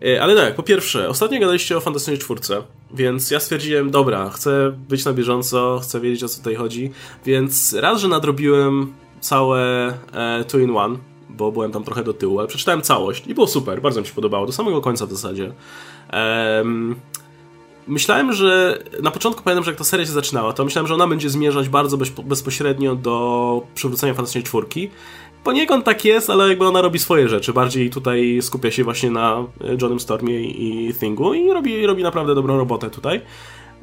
E, 0.06 0.22
ale 0.22 0.36
tak, 0.36 0.56
po 0.56 0.64
pierwsze, 0.64 1.10
ostatnio 1.10 1.40
gadaliście 1.40 1.78
o 1.78 1.80
Fantastycznej 1.80 2.18
Czwórce, 2.18 2.64
więc 2.94 3.32
ja 3.32 3.40
stwierdziłem, 3.40 3.92
dobra, 3.92 4.30
chcę 4.30 4.72
być 4.90 5.06
na 5.06 5.14
bieżąco, 5.14 5.80
chcę 5.84 6.00
wiedzieć 6.00 6.24
o 6.24 6.28
co 6.28 6.38
tutaj 6.38 6.56
chodzi, 6.56 6.92
więc 7.26 7.74
raz, 7.74 8.02
że 8.02 8.08
nadrobiłem 8.08 8.94
całe 9.20 9.88
e, 10.14 10.44
Two 10.48 10.60
in 10.60 10.78
One, 10.78 10.98
bo 11.30 11.52
byłem 11.52 11.72
tam 11.72 11.84
trochę 11.84 12.04
do 12.04 12.14
tyłu, 12.14 12.40
ale 12.40 12.48
przeczytałem 12.48 12.82
całość 12.82 13.28
i 13.28 13.34
było 13.34 13.48
super, 13.48 13.82
bardzo 13.82 14.02
mi 14.02 14.08
się 14.08 14.14
podobało, 14.14 14.46
do 14.46 14.52
samego 14.52 14.82
końca 14.82 15.06
w 15.06 15.12
zasadzie. 15.12 15.54
Ehm, 16.10 16.96
myślałem, 17.88 18.34
że 18.34 18.84
na 19.02 19.12
początku 19.12 19.44
pamiętam, 19.44 19.64
że 19.64 19.72
jak 19.72 19.78
ta 19.78 19.84
seria 19.84 20.06
się 20.06 20.12
zaczynała, 20.12 20.54
to 20.54 20.66
myślałem, 20.66 20.88
że 20.88 20.94
ona 20.94 21.08
będzie 21.08 21.30
zmierzać 21.30 21.70
bardzo 21.70 21.98
bezpośrednio 22.24 22.96
do 22.96 23.68
przywrócenia 23.76 24.14
Fantastycznej 24.14 24.44
Czwórki, 24.44 24.90
Poniekąd 25.44 25.86
tak 25.86 26.06
jest, 26.06 26.30
ale 26.30 26.50
jakby 26.50 26.68
ona 26.68 26.82
robi 26.82 27.00
swoje 27.00 27.30
rzeczy. 27.30 27.54
Bardziej 27.54 27.90
tutaj 27.90 28.40
skupia 28.42 28.72
się 28.72 28.84
właśnie 28.84 29.12
na 29.12 29.46
e, 29.64 29.78
Johnem 29.82 30.00
Stormie 30.00 30.42
i 30.42 30.94
Thingu 31.00 31.34
i 31.34 31.50
robi, 31.54 31.86
robi 31.86 32.04
naprawdę 32.04 32.36
dobrą 32.36 32.58
robotę 32.58 32.90
tutaj. 32.90 33.22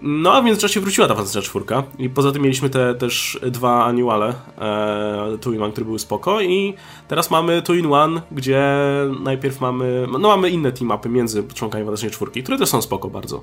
No 0.03 0.35
a 0.35 0.43
w 0.43 0.45
międzyczasie 0.45 0.81
wróciła 0.81 1.09
ta 1.09 1.15
Fantastyczna 1.15 1.43
Czwórka 1.43 1.83
i 1.99 2.11
poza 2.11 2.33
tym 2.33 2.43
mieliśmy 2.43 2.71
te 2.71 2.95
też 2.95 3.41
dwa 3.43 3.85
annuale 3.85 4.35
e, 4.59 5.39
Two 5.41 5.53
in 5.53 5.63
One, 5.63 5.73
które 5.73 5.85
były 5.85 5.99
spoko 5.99 6.41
i 6.41 6.75
teraz 7.09 7.31
mamy 7.31 7.63
Two 7.63 7.75
in 7.75 7.93
One, 7.93 8.23
gdzie 8.33 8.77
najpierw 9.21 9.61
mamy, 9.61 10.07
no 10.13 10.29
mamy 10.29 10.51
inne 10.51 10.73
team-upy 10.73 11.09
między 11.09 11.45
członkami 11.55 11.85
Fantastycznej 11.85 12.13
Czwórki, 12.13 12.43
które 12.43 12.59
też 12.59 12.69
są 12.69 12.83
spoko 12.83 13.11
bardzo. 13.11 13.43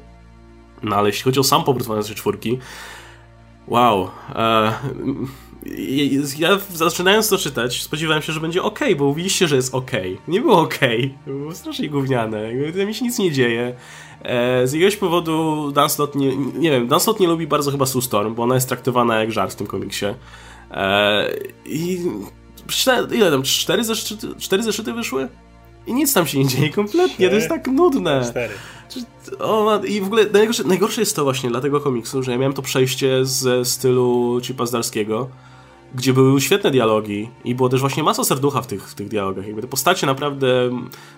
No 0.83 0.95
ale 0.95 1.09
jeśli 1.09 1.23
chodzi 1.23 1.39
o 1.39 1.43
sam 1.43 1.63
powrót 1.63 1.87
Fantastycznej 1.87 2.17
Czwórki, 2.17 2.59
wow, 3.67 4.09
e, 4.35 4.73
ja 6.37 6.59
zaczynając 6.73 7.29
to 7.29 7.37
czytać, 7.37 7.81
spodziewałem 7.81 8.21
się, 8.21 8.33
że 8.33 8.39
będzie 8.39 8.63
ok, 8.63 8.79
bo 8.97 9.05
mówiliście, 9.05 9.47
że 9.47 9.55
jest 9.55 9.75
ok. 9.75 9.91
Nie 10.27 10.41
było 10.41 10.61
ok, 10.61 10.79
było 11.27 11.55
strasznie 11.55 11.89
gówniane, 11.89 12.53
mi 12.85 12.93
się 12.93 13.05
nic 13.05 13.19
nie 13.19 13.31
dzieje. 13.31 13.75
E, 14.21 14.67
z 14.67 14.73
jakiegoś 14.73 14.95
powodu 14.95 15.71
Dunslot 15.71 16.15
nie, 16.15 16.37
nie 16.37 16.71
wiem, 16.71 16.87
Dunslot 16.87 17.19
nie 17.19 17.27
lubi 17.27 17.47
bardzo 17.47 17.71
chyba 17.71 17.85
Sue 17.85 18.01
Storm, 18.01 18.35
bo 18.35 18.43
ona 18.43 18.55
jest 18.55 18.67
traktowana 18.67 19.19
jak 19.19 19.31
żart 19.31 19.53
w 19.53 19.55
tym 19.55 19.67
komiksie. 19.67 20.05
E, 20.71 21.29
I 21.65 21.99
ile 23.11 23.31
tam, 23.31 23.43
cztery 23.43 23.83
zeszyty, 23.83 24.27
cztery 24.39 24.63
zeszyty 24.63 24.93
wyszły? 24.93 25.27
I 25.87 25.93
nic 25.93 26.13
tam 26.13 26.27
się 26.27 26.39
nie 26.39 26.47
dzieje 26.47 26.69
kompletnie, 26.69 27.29
to 27.29 27.35
jest 27.35 27.49
tak 27.49 27.67
nudne. 27.67 28.25
Cztery. 28.29 28.53
O, 29.39 29.81
I 29.87 30.01
w 30.01 30.05
ogóle 30.05 30.25
najgorsze, 30.33 30.63
najgorsze 30.63 31.01
jest 31.01 31.15
to 31.15 31.23
właśnie 31.23 31.49
dla 31.49 31.61
tego 31.61 31.79
komiksu, 31.79 32.23
że 32.23 32.31
ja 32.31 32.37
miałem 32.37 32.53
to 32.53 32.61
przejście 32.61 33.25
z 33.25 33.67
stylu 33.67 34.39
Chipa 34.43 34.65
Zdarskiego, 34.65 35.29
gdzie 35.95 36.13
były 36.13 36.41
świetne 36.41 36.71
dialogi 36.71 37.29
i 37.45 37.55
było 37.55 37.69
też 37.69 37.79
właśnie 37.79 38.03
masa 38.03 38.23
serducha 38.23 38.61
w 38.61 38.67
tych, 38.67 38.89
w 38.89 38.95
tych 38.95 39.07
dialogach. 39.07 39.45
Jakby 39.45 39.61
te 39.61 39.67
postacie 39.67 40.07
naprawdę 40.07 40.69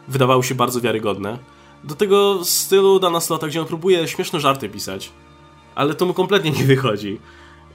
wydawały 0.08 0.44
się 0.44 0.56
bardzo 0.56 0.82
wiarygodne. 0.82 1.38
Do 1.84 1.96
tego 1.96 2.46
stylu 2.46 3.00
Dana 3.00 3.20
Slota, 3.20 3.48
gdzie 3.48 3.62
on 3.62 3.68
próbuje 3.68 4.08
śmieszne 4.08 4.40
żarty 4.40 4.70
pisać, 4.70 5.12
ale 5.76 5.94
to 5.94 6.06
mu 6.06 6.14
kompletnie 6.14 6.52
nie 6.52 6.64
wychodzi. 6.64 7.20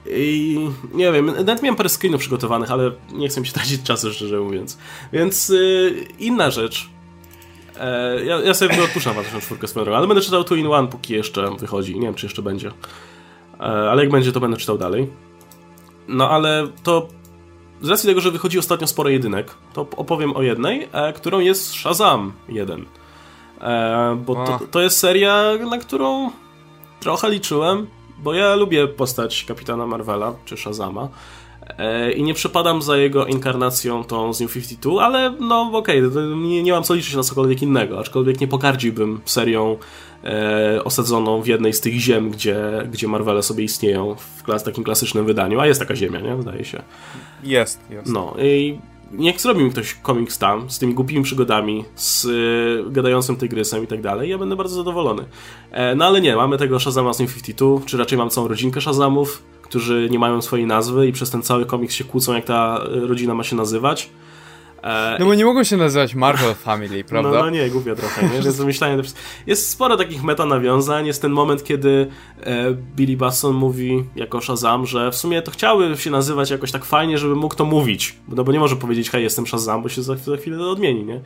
I 0.06 0.58
nie 0.92 1.12
wiem, 1.12 1.26
nawet 1.26 1.62
miałem 1.62 1.76
parę 1.76 1.88
screenów 1.88 2.20
przygotowanych, 2.20 2.70
ale 2.70 2.90
nie 3.12 3.28
chcę 3.28 3.40
mi 3.40 3.46
się 3.46 3.52
tracić 3.52 3.82
czasu, 3.82 4.12
szczerze 4.12 4.40
mówiąc. 4.40 4.78
Więc 5.12 5.48
yy, 5.48 6.06
inna 6.18 6.50
rzecz. 6.50 6.90
E, 7.80 8.24
ja, 8.24 8.40
ja 8.40 8.54
sobie 8.54 8.84
odpuszczam 8.84 9.14
Waszą 9.14 9.40
czwórkę 9.40 9.68
swoją 9.68 9.96
ale 9.96 10.06
będę 10.06 10.22
czytał 10.22 10.44
Two 10.44 10.54
in 10.54 10.66
One, 10.66 10.88
póki 10.88 11.14
jeszcze 11.14 11.50
wychodzi. 11.58 11.94
Nie 11.94 12.06
wiem, 12.06 12.14
czy 12.14 12.26
jeszcze 12.26 12.42
będzie. 12.42 12.68
E, 13.60 13.62
ale 13.62 14.02
jak 14.02 14.12
będzie, 14.12 14.32
to 14.32 14.40
będę 14.40 14.56
czytał 14.56 14.78
dalej. 14.78 15.29
No 16.10 16.30
ale 16.30 16.66
to 16.82 17.08
z 17.82 17.88
racji 17.88 18.08
tego, 18.08 18.20
że 18.20 18.30
wychodzi 18.30 18.58
ostatnio 18.58 18.86
sporo 18.86 19.08
jedynek, 19.08 19.54
to 19.72 19.86
opowiem 19.96 20.36
o 20.36 20.42
jednej, 20.42 20.88
e, 20.92 21.12
którą 21.12 21.40
jest 21.40 21.74
Shazam 21.74 22.32
1. 22.48 22.86
E, 23.60 24.22
bo 24.26 24.34
to, 24.34 24.60
to 24.70 24.80
jest 24.80 24.98
seria, 24.98 25.52
na 25.70 25.78
którą 25.78 26.30
trochę 27.00 27.30
liczyłem, 27.30 27.86
bo 28.18 28.34
ja 28.34 28.54
lubię 28.54 28.88
postać 28.88 29.44
kapitana 29.44 29.86
Marvela, 29.86 30.34
czy 30.44 30.56
Shazama. 30.56 31.08
E, 31.78 32.12
I 32.12 32.22
nie 32.22 32.34
przepadam 32.34 32.82
za 32.82 32.96
jego 32.96 33.26
inkarnacją 33.26 34.04
tą 34.04 34.32
z 34.32 34.40
New 34.40 34.52
52, 34.52 35.02
ale 35.02 35.34
no 35.40 35.70
okej, 35.72 36.06
okay, 36.06 36.36
nie, 36.36 36.62
nie 36.62 36.72
mam 36.72 36.82
co 36.82 36.94
liczyć 36.94 37.14
na 37.14 37.22
cokolwiek 37.22 37.62
innego, 37.62 37.98
aczkolwiek 37.98 38.40
nie 38.40 38.48
pogardziłbym 38.48 39.20
serią 39.24 39.76
e, 40.24 40.84
osadzoną 40.84 41.42
w 41.42 41.46
jednej 41.46 41.72
z 41.72 41.80
tych 41.80 41.94
ziem, 41.94 42.30
gdzie, 42.30 42.88
gdzie 42.92 43.08
Marvele 43.08 43.42
sobie 43.42 43.64
istnieją 43.64 44.14
w 44.14 44.42
klas, 44.42 44.64
takim 44.64 44.84
klasycznym 44.84 45.26
wydaniu, 45.26 45.60
a 45.60 45.66
jest 45.66 45.80
taka 45.80 45.96
ziemia, 45.96 46.20
nie? 46.20 46.36
Wydaje 46.36 46.64
się. 46.64 46.82
Jest, 47.44 47.80
jest. 47.90 48.12
No 48.12 48.34
i 48.42 48.78
niech 49.12 49.40
zrobi 49.40 49.64
mi 49.64 49.70
ktoś 49.70 49.94
komiks 49.94 50.38
tam, 50.38 50.70
z 50.70 50.78
tymi 50.78 50.94
głupimi 50.94 51.22
przygodami, 51.22 51.84
z 51.94 52.24
y, 52.24 52.90
gadającym 52.92 53.36
tygrysem 53.36 53.84
i 53.84 53.86
tak 53.86 54.00
dalej, 54.00 54.30
ja 54.30 54.38
będę 54.38 54.56
bardzo 54.56 54.76
zadowolony. 54.76 55.24
E, 55.70 55.94
no 55.94 56.04
ale 56.04 56.20
nie, 56.20 56.36
mamy 56.36 56.58
tego 56.58 56.80
Shazama 56.80 57.12
z 57.12 57.20
New 57.20 57.34
52, 57.34 57.86
czy 57.86 57.96
raczej 57.96 58.18
mam 58.18 58.30
całą 58.30 58.48
rodzinkę 58.48 58.80
Shazamów, 58.80 59.42
którzy 59.62 60.08
nie 60.10 60.18
mają 60.18 60.42
swojej 60.42 60.66
nazwy 60.66 61.08
i 61.08 61.12
przez 61.12 61.30
ten 61.30 61.42
cały 61.42 61.66
komiks 61.66 61.94
się 61.94 62.04
kłócą, 62.04 62.34
jak 62.34 62.44
ta 62.44 62.80
rodzina 62.84 63.34
ma 63.34 63.44
się 63.44 63.56
nazywać. 63.56 64.10
E, 64.82 65.16
no 65.20 65.26
bo 65.26 65.34
nie 65.34 65.44
mogą 65.44 65.64
się 65.64 65.76
nazywać 65.76 66.14
Marvel 66.14 66.54
Family, 66.54 66.98
no, 66.98 67.08
prawda? 67.08 67.30
No, 67.30 67.38
no 67.38 67.50
nie, 67.50 67.70
głupio 67.70 67.96
trochę, 67.96 68.28
nie? 68.28 68.42
Więc 68.42 68.56
wymyślanie... 68.56 69.02
Jest 69.46 69.70
sporo 69.70 69.96
takich 69.96 70.22
meta 70.22 70.46
nawiązań, 70.46 71.06
jest 71.06 71.22
ten 71.22 71.32
moment, 71.32 71.64
kiedy 71.64 72.06
e, 72.42 72.74
Billy 72.96 73.16
Basson 73.16 73.54
mówi 73.54 74.04
jako 74.16 74.40
Shazam, 74.40 74.86
że 74.86 75.10
w 75.10 75.16
sumie 75.16 75.42
to 75.42 75.50
chciałby 75.50 75.96
się 75.96 76.10
nazywać 76.10 76.50
jakoś 76.50 76.72
tak 76.72 76.84
fajnie, 76.84 77.18
żeby 77.18 77.36
mógł 77.36 77.54
to 77.54 77.64
mówić, 77.64 78.16
no 78.28 78.44
bo 78.44 78.52
nie 78.52 78.60
może 78.60 78.76
powiedzieć, 78.76 79.10
hej, 79.10 79.22
jestem 79.22 79.46
Shazam, 79.46 79.82
bo 79.82 79.88
się 79.88 80.02
za, 80.02 80.16
za 80.16 80.36
chwilę 80.36 80.58
to 80.58 80.70
odmieni, 80.70 81.04
nie? 81.04 81.20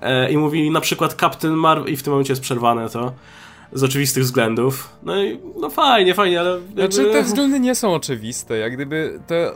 E, 0.00 0.30
I 0.30 0.38
mówi 0.38 0.70
na 0.70 0.80
przykład 0.80 1.14
Captain 1.20 1.54
Marvel 1.54 1.92
i 1.92 1.96
w 1.96 2.02
tym 2.02 2.10
momencie 2.12 2.32
jest 2.32 2.42
przerwane 2.42 2.88
to, 2.88 3.12
z 3.72 3.84
oczywistych 3.84 4.22
względów. 4.22 4.88
No 5.02 5.24
i 5.24 5.40
no 5.60 5.70
fajnie, 5.70 6.14
fajnie, 6.14 6.40
ale... 6.40 6.50
Jakby... 6.50 6.92
Znaczy 6.92 7.12
te 7.12 7.22
względy 7.22 7.60
nie 7.60 7.74
są 7.74 7.94
oczywiste, 7.94 8.58
jak 8.58 8.74
gdyby 8.74 9.20
te 9.26 9.52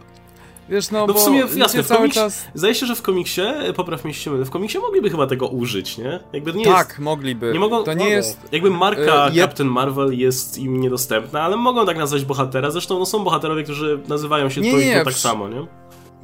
Wiesz, 0.71 0.91
no, 0.91 1.07
no 1.07 1.15
w 1.15 1.21
sumie, 1.21 1.43
jasne, 1.57 1.83
w 1.83 1.87
cały 1.87 1.99
komiksie, 1.99 2.21
czas... 2.21 2.47
Zdaje 2.55 2.75
się, 2.75 2.87
że 2.87 2.95
w 2.95 3.03
komiksie, 3.03 3.43
popraw 3.77 4.05
mnie 4.05 4.15
się 4.15 4.45
w 4.45 4.51
komiksie 4.51 4.79
mogliby 4.79 5.11
chyba 5.11 5.27
tego 5.27 5.49
użyć, 5.49 5.99
nie? 5.99 6.21
Jakby 6.33 6.53
nie 6.53 6.65
tak, 6.65 6.89
jest, 6.89 6.99
mogliby. 6.99 7.53
Nie 7.53 7.59
mogą, 7.59 7.85
to 7.85 7.93
nie 7.93 7.99
mogą. 7.99 8.11
jest... 8.11 8.39
Jakby 8.53 8.71
marka 8.71 9.29
y, 9.29 9.35
Captain 9.35 9.71
Marvel 9.71 10.19
jest 10.19 10.59
im 10.59 10.81
niedostępna, 10.81 11.43
ale 11.43 11.57
mogą 11.57 11.87
tak 11.87 11.99
nazwać 11.99 12.25
bohatera, 12.25 12.71
zresztą 12.71 12.99
no, 12.99 13.07
są 13.07 13.25
bohaterowie, 13.25 13.63
którzy 13.63 14.01
nazywają 14.09 14.51
się 14.51 14.61
nie, 14.61 14.73
to 14.73 14.79
nie, 14.79 14.99
to 14.99 15.05
tak 15.05 15.15
samo, 15.15 15.49
nie? 15.49 15.67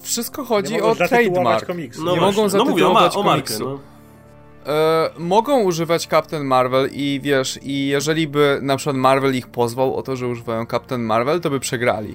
Wszystko 0.01 0.45
chodzi 0.45 0.81
o 0.81 0.95
trademark. 0.95 1.67
Komiksu. 1.67 2.05
No 2.05 2.13
nie 2.13 2.19
właśnie. 2.21 2.37
mogą 2.37 2.49
zatytułować 2.49 3.15
no 3.15 3.23
mówię, 3.23 3.23
o, 3.23 3.23
ma, 3.23 3.31
o 3.31 3.35
markę, 3.35 3.55
no. 3.61 3.79
E, 4.67 5.11
mogą 5.19 5.63
używać 5.63 6.07
Captain 6.07 6.45
Marvel 6.45 6.91
i 6.93 7.21
wiesz, 7.23 7.59
i 7.63 7.87
jeżeli 7.87 8.29
by 8.29 8.59
na 8.63 8.77
przykład 8.77 8.97
Marvel 8.97 9.37
ich 9.37 9.47
pozwał 9.47 9.97
o 9.97 10.03
to, 10.03 10.17
że 10.17 10.29
używają 10.29 10.67
Captain 10.67 11.03
Marvel, 11.03 11.41
to 11.41 11.51
by 11.51 11.61
przegrali. 11.61 12.15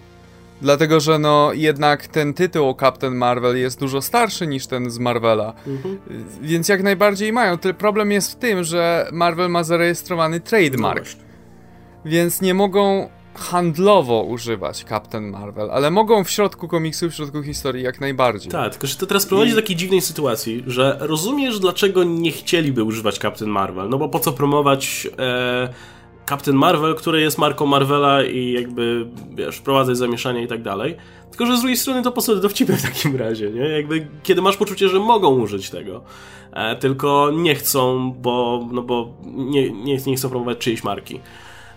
Dlatego, 0.61 0.99
że 0.99 1.19
no 1.19 1.53
jednak 1.53 2.07
ten 2.07 2.33
tytuł 2.33 2.69
o 2.69 2.73
Captain 2.73 3.15
Marvel 3.15 3.57
jest 3.57 3.79
dużo 3.79 4.01
starszy 4.01 4.47
niż 4.47 4.67
ten 4.67 4.91
z 4.91 4.99
Marvela. 4.99 5.53
Mhm. 5.67 5.99
Więc 6.41 6.69
jak 6.69 6.83
najbardziej 6.83 7.33
mają. 7.33 7.57
Tylko 7.57 7.79
problem 7.79 8.11
jest 8.11 8.31
w 8.31 8.35
tym, 8.35 8.63
że 8.63 9.07
Marvel 9.11 9.49
ma 9.49 9.63
zarejestrowany 9.63 10.39
trademark. 10.39 11.05
No 11.05 12.11
więc 12.11 12.41
nie 12.41 12.53
mogą 12.53 13.09
handlowo 13.35 14.23
używać 14.23 14.85
Captain 14.89 15.29
Marvel, 15.29 15.71
ale 15.71 15.91
mogą 15.91 16.23
w 16.23 16.29
środku 16.29 16.67
komiksu, 16.67 17.09
w 17.09 17.13
środku 17.13 17.43
historii 17.43 17.83
jak 17.83 18.01
najbardziej. 18.01 18.51
Tak, 18.51 18.71
tylko 18.71 18.87
że 18.87 18.95
to 18.95 19.07
teraz 19.07 19.25
prowadzi 19.25 19.51
I... 19.51 19.55
do 19.55 19.61
takiej 19.61 19.75
dziwnej 19.75 20.01
sytuacji, 20.01 20.63
że 20.67 20.97
rozumiesz, 20.99 21.59
dlaczego 21.59 22.03
nie 22.03 22.31
chcieliby 22.31 22.83
używać 22.83 23.17
Captain 23.17 23.51
Marvel. 23.51 23.89
No 23.89 23.97
bo 23.97 24.09
po 24.09 24.19
co 24.19 24.31
promować. 24.31 25.07
E 25.19 25.73
Captain 26.29 26.57
Marvel, 26.57 26.95
który 26.95 27.21
jest 27.21 27.37
marką 27.37 27.65
Marvela 27.65 28.23
i 28.23 28.51
jakby, 28.51 29.07
wiesz, 29.35 29.57
wprowadzać 29.57 29.97
zamieszanie 29.97 30.43
i 30.43 30.47
tak 30.47 30.61
dalej. 30.61 30.97
Tylko, 31.29 31.45
że 31.45 31.57
z 31.57 31.59
drugiej 31.59 31.77
strony 31.77 32.03
to 32.03 32.11
po 32.11 32.35
dowcipy 32.35 32.77
w 32.77 32.81
takim 32.81 33.15
razie, 33.15 33.51
nie? 33.51 33.61
Jakby, 33.61 34.07
kiedy 34.23 34.41
masz 34.41 34.57
poczucie, 34.57 34.89
że 34.89 34.99
mogą 34.99 35.39
użyć 35.39 35.69
tego, 35.69 36.01
e, 36.53 36.75
tylko 36.75 37.31
nie 37.35 37.55
chcą, 37.55 38.11
bo, 38.11 38.67
no 38.71 38.81
bo 38.81 39.13
nie, 39.23 39.71
nie, 39.71 39.97
nie 40.07 40.15
chcą 40.15 40.29
promować 40.29 40.57
czyjejś 40.57 40.83
marki. 40.83 41.19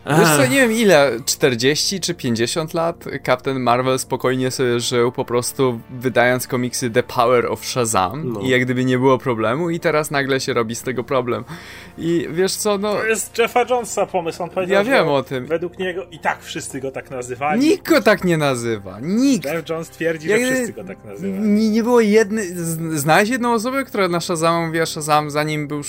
Wiesz 0.07 0.29
co, 0.37 0.47
nie 0.47 0.61
wiem 0.61 0.73
ile, 0.73 1.11
40 1.25 2.01
czy 2.01 2.15
50 2.15 2.75
lat 2.75 3.05
Captain 3.27 3.61
Marvel 3.61 3.99
spokojnie 3.99 4.51
sobie 4.51 4.81
żył, 4.81 5.13
po 5.13 5.25
prostu 5.25 5.81
wydając 5.91 6.47
komiksy 6.47 6.91
The 6.91 7.03
Power 7.03 7.47
of 7.47 7.67
Shazam 7.67 8.33
no. 8.33 8.41
i 8.41 8.49
jak 8.49 8.65
gdyby 8.65 8.85
nie 8.85 8.99
było 8.99 9.19
problemu 9.19 9.71
i 9.71 9.81
teraz 9.81 10.11
nagle 10.11 10.41
się 10.41 10.53
robi 10.53 10.75
z 10.75 10.83
tego 10.83 11.05
problem. 11.05 11.45
I 11.99 12.29
wiesz 12.31 12.53
co, 12.53 12.79
no... 12.79 12.93
To 12.95 13.07
jest 13.07 13.39
Jeffa 13.39 13.65
Jonesa 13.71 14.07
pomysł, 14.07 14.43
on 14.43 14.51
powiedział, 14.51 14.85
Ja 14.85 14.91
wiem 14.91 15.09
o 15.09 15.23
tym. 15.23 15.47
Według 15.47 15.79
niego 15.79 16.07
i 16.11 16.19
tak 16.19 16.43
wszyscy 16.43 16.81
go 16.81 16.91
tak 16.91 17.11
nazywali. 17.11 17.61
Nikt 17.61 17.89
go 17.89 18.03
tak 18.03 18.25
nie 18.25 18.37
nazywa, 18.37 18.99
nikt. 19.03 19.45
Jeff 19.45 19.69
Jones 19.69 19.91
twierdzi, 19.91 20.29
jak 20.29 20.41
że 20.41 20.47
wszyscy 20.47 20.73
go 20.73 20.85
tak 20.85 21.05
nazywają. 21.05 21.45
Nie, 21.45 21.71
nie 21.71 21.83
było 21.83 22.01
jednej... 22.01 22.49
Znałeś 22.95 23.29
jedną 23.29 23.53
osobę, 23.53 23.85
która 23.85 24.09
na 24.09 24.21
Shazam 24.21 24.67
mówiła 24.67 24.87
Shazam 24.87 25.31
zanim 25.31 25.69
był 25.69 25.83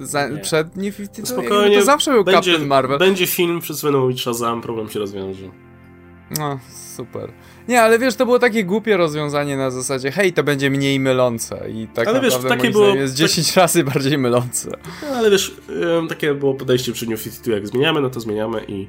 za, 0.00 0.28
przed 0.42 0.76
New 0.76 0.96
52. 0.96 1.26
Spokojnie, 1.26 1.78
to 1.78 1.84
zawsze 1.84 2.10
był 2.10 2.24
będzie, 2.24 2.50
Captain 2.50 2.68
Marvel. 2.68 2.98
Będzie 2.98 3.26
film, 3.26 3.60
będą 3.82 4.00
mówić 4.00 4.20
Shazam, 4.20 4.60
problem 4.60 4.88
się 4.88 4.98
rozwiąże. 4.98 5.46
No, 6.38 6.58
super. 6.96 7.32
Nie, 7.68 7.82
ale 7.82 7.98
wiesz, 7.98 8.14
to 8.14 8.26
było 8.26 8.38
takie 8.38 8.64
głupie 8.64 8.96
rozwiązanie 8.96 9.56
na 9.56 9.70
zasadzie, 9.70 10.10
hej, 10.10 10.32
to 10.32 10.44
będzie 10.44 10.70
mniej 10.70 11.00
mylące 11.00 11.70
i 11.70 11.86
tak 11.94 12.08
ale 12.08 12.20
naprawdę 12.20 12.48
wiesz, 12.48 12.58
takie 12.58 12.70
było, 12.70 12.86
jest 12.94 13.14
10 13.14 13.46
tak... 13.46 13.56
razy 13.56 13.84
bardziej 13.84 14.18
mylące. 14.18 14.70
No, 15.02 15.08
ale 15.08 15.30
wiesz, 15.30 15.56
takie 16.08 16.34
było 16.34 16.54
podejście 16.54 16.92
przy 16.92 17.06
New 17.06 17.22
52, 17.22 17.54
jak 17.54 17.66
zmieniamy, 17.66 18.00
no 18.00 18.10
to 18.10 18.20
zmieniamy 18.20 18.64
i 18.68 18.88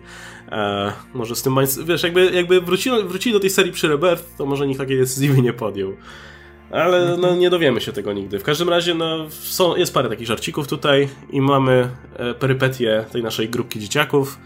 e, 0.51 0.93
może 1.13 1.35
z 1.35 1.41
tym, 1.41 1.55
wiesz, 1.85 2.03
jakby, 2.03 2.31
jakby 2.31 2.61
wrócili, 2.61 3.03
wrócili 3.03 3.33
do 3.33 3.39
tej 3.39 3.49
serii 3.49 3.71
przy 3.71 3.87
Rebirth, 3.87 4.23
to 4.37 4.45
może 4.45 4.67
nikt 4.67 4.79
takiej 4.79 4.97
decyzji 4.97 5.29
by 5.29 5.41
nie 5.41 5.53
podjął. 5.53 5.93
Ale 6.71 7.17
no, 7.17 7.35
nie 7.35 7.49
dowiemy 7.49 7.81
się 7.81 7.91
tego 7.91 8.13
nigdy. 8.13 8.39
W 8.39 8.43
każdym 8.43 8.69
razie 8.69 8.93
no, 8.93 9.29
są, 9.29 9.75
jest 9.75 9.93
parę 9.93 10.09
takich 10.09 10.27
żarcików 10.27 10.67
tutaj 10.67 11.09
i 11.29 11.41
mamy 11.41 11.89
e, 12.15 12.33
perypetie 12.33 13.05
tej 13.11 13.23
naszej 13.23 13.49
grupki 13.49 13.79
dzieciaków, 13.79 14.37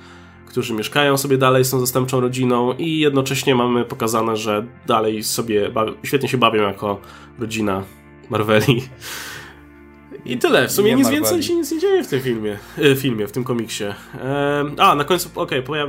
którzy 0.47 0.73
mieszkają 0.73 1.17
sobie 1.17 1.37
dalej, 1.37 1.65
są 1.65 1.79
zastępczą 1.79 2.19
rodziną 2.19 2.73
i 2.73 2.99
jednocześnie 2.99 3.55
mamy 3.55 3.85
pokazane, 3.85 4.37
że 4.37 4.65
dalej 4.87 5.23
sobie 5.23 5.71
świetnie 6.03 6.29
się 6.29 6.37
bawią 6.37 6.61
jako 6.61 7.01
rodzina 7.39 7.83
Marveli. 8.29 8.83
I 10.25 10.37
tyle. 10.37 10.67
W 10.67 10.71
sumie 10.71 10.89
nie 10.89 10.95
nic 10.95 11.09
więcej 11.09 11.43
się 11.43 11.55
nic 11.55 11.71
nie 11.71 11.79
dzieje 11.79 12.03
w 12.03 12.07
tym 12.07 12.21
filmie, 12.21 12.57
e, 12.77 12.95
filmie 12.95 13.27
w 13.27 13.31
tym 13.31 13.43
komiksie. 13.43 13.83
E, 13.83 14.65
a, 14.77 14.95
na 14.95 15.03
końcu, 15.03 15.29
okej, 15.35 15.59
okay, 15.59 15.87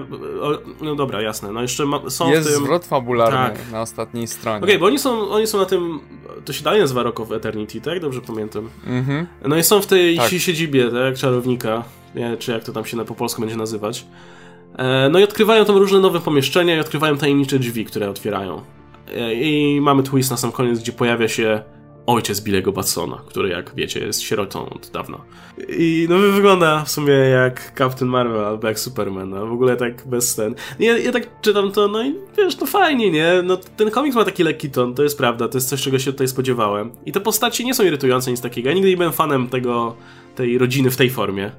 no 0.80 0.94
dobra, 0.94 1.22
jasne. 1.22 1.52
No 1.52 1.62
jeszcze 1.62 1.86
ma, 1.86 2.10
są 2.10 2.30
Jest 2.30 2.48
w 2.48 2.52
tym... 2.52 2.64
zwrot 2.64 2.84
fabularny 2.86 3.56
tak. 3.56 3.72
na 3.72 3.82
ostatniej 3.82 4.26
stronie. 4.26 4.58
Okej, 4.58 4.68
okay, 4.68 4.78
bo 4.78 4.86
oni 4.86 4.98
są, 4.98 5.28
oni 5.28 5.46
są 5.46 5.58
na 5.58 5.64
tym, 5.64 6.00
to 6.44 6.52
się 6.52 6.64
dalej 6.64 6.80
nazywa 6.80 7.02
Rock 7.02 7.20
of 7.20 7.32
Eternity, 7.32 7.80
tak? 7.80 8.00
Dobrze 8.00 8.20
pamiętam. 8.20 8.70
Mhm. 8.86 9.26
No 9.44 9.56
i 9.56 9.62
są 9.62 9.82
w 9.82 9.86
tej 9.86 10.16
tak. 10.16 10.30
siedzibie, 10.30 10.90
tak? 10.90 11.16
Czarownika, 11.16 11.84
nie, 12.14 12.36
czy 12.36 12.52
jak 12.52 12.64
to 12.64 12.72
tam 12.72 12.84
się 12.84 12.96
na, 12.96 13.04
po 13.04 13.14
polsku 13.14 13.40
będzie 13.40 13.56
nazywać. 13.56 14.06
E, 14.76 15.08
no 15.08 15.18
i 15.18 15.24
odkrywają 15.24 15.64
tam 15.64 15.76
różne 15.76 16.00
nowe 16.00 16.20
pomieszczenia 16.20 16.76
i 16.76 16.80
odkrywają 16.80 17.16
tajemnicze 17.16 17.58
drzwi, 17.58 17.84
które 17.84 18.10
otwierają. 18.10 18.62
E, 19.14 19.34
I 19.34 19.80
mamy 19.80 20.02
twist 20.02 20.30
na 20.30 20.36
sam 20.36 20.52
koniec, 20.52 20.80
gdzie 20.80 20.92
pojawia 20.92 21.28
się 21.28 21.62
ojciec 22.06 22.40
Billego 22.40 22.72
Batsona, 22.72 23.22
który 23.26 23.48
jak 23.48 23.74
wiecie 23.74 24.00
jest 24.00 24.22
sierotą 24.22 24.68
od 24.68 24.90
dawna. 24.90 25.18
I 25.68 26.06
no 26.10 26.18
wygląda 26.18 26.84
w 26.84 26.90
sumie 26.90 27.12
jak 27.12 27.72
Captain 27.78 28.10
Marvel 28.10 28.44
albo 28.44 28.68
jak 28.68 28.78
Superman, 28.78 29.30
no 29.30 29.46
w 29.46 29.52
ogóle 29.52 29.76
tak 29.76 30.06
bez 30.06 30.34
ten. 30.34 30.54
Ja, 30.78 30.98
ja 30.98 31.12
tak 31.12 31.40
czytam 31.40 31.72
to, 31.72 31.88
no 31.88 32.04
i 32.04 32.14
wiesz, 32.36 32.56
to 32.56 32.66
fajnie, 32.66 33.10
nie? 33.10 33.42
No 33.44 33.56
ten 33.56 33.90
komiks 33.90 34.16
ma 34.16 34.24
taki 34.24 34.44
lekki 34.44 34.70
ton, 34.70 34.94
to 34.94 35.02
jest 35.02 35.18
prawda, 35.18 35.48
to 35.48 35.58
jest 35.58 35.68
coś, 35.68 35.82
czego 35.82 35.98
się 35.98 36.12
tutaj 36.12 36.28
spodziewałem. 36.28 36.92
I 37.06 37.12
te 37.12 37.20
postacie 37.20 37.64
nie 37.64 37.74
są 37.74 37.84
irytujące, 37.84 38.30
nic 38.30 38.40
takiego. 38.40 38.68
Ja 38.68 38.74
nigdy 38.74 38.90
nie 38.90 38.96
byłem 38.96 39.12
fanem 39.12 39.48
tego, 39.48 39.96
tej 40.34 40.58
rodziny 40.58 40.90
w 40.90 40.96
tej 40.96 41.10
formie. 41.10 41.52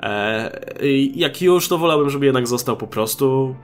Eee, 0.00 1.12
jak 1.14 1.42
już, 1.42 1.68
to 1.68 1.78
wolałbym, 1.78 2.10
żeby 2.10 2.26
jednak 2.26 2.48
został 2.48 2.76
po 2.76 2.86
prostu 2.86 3.54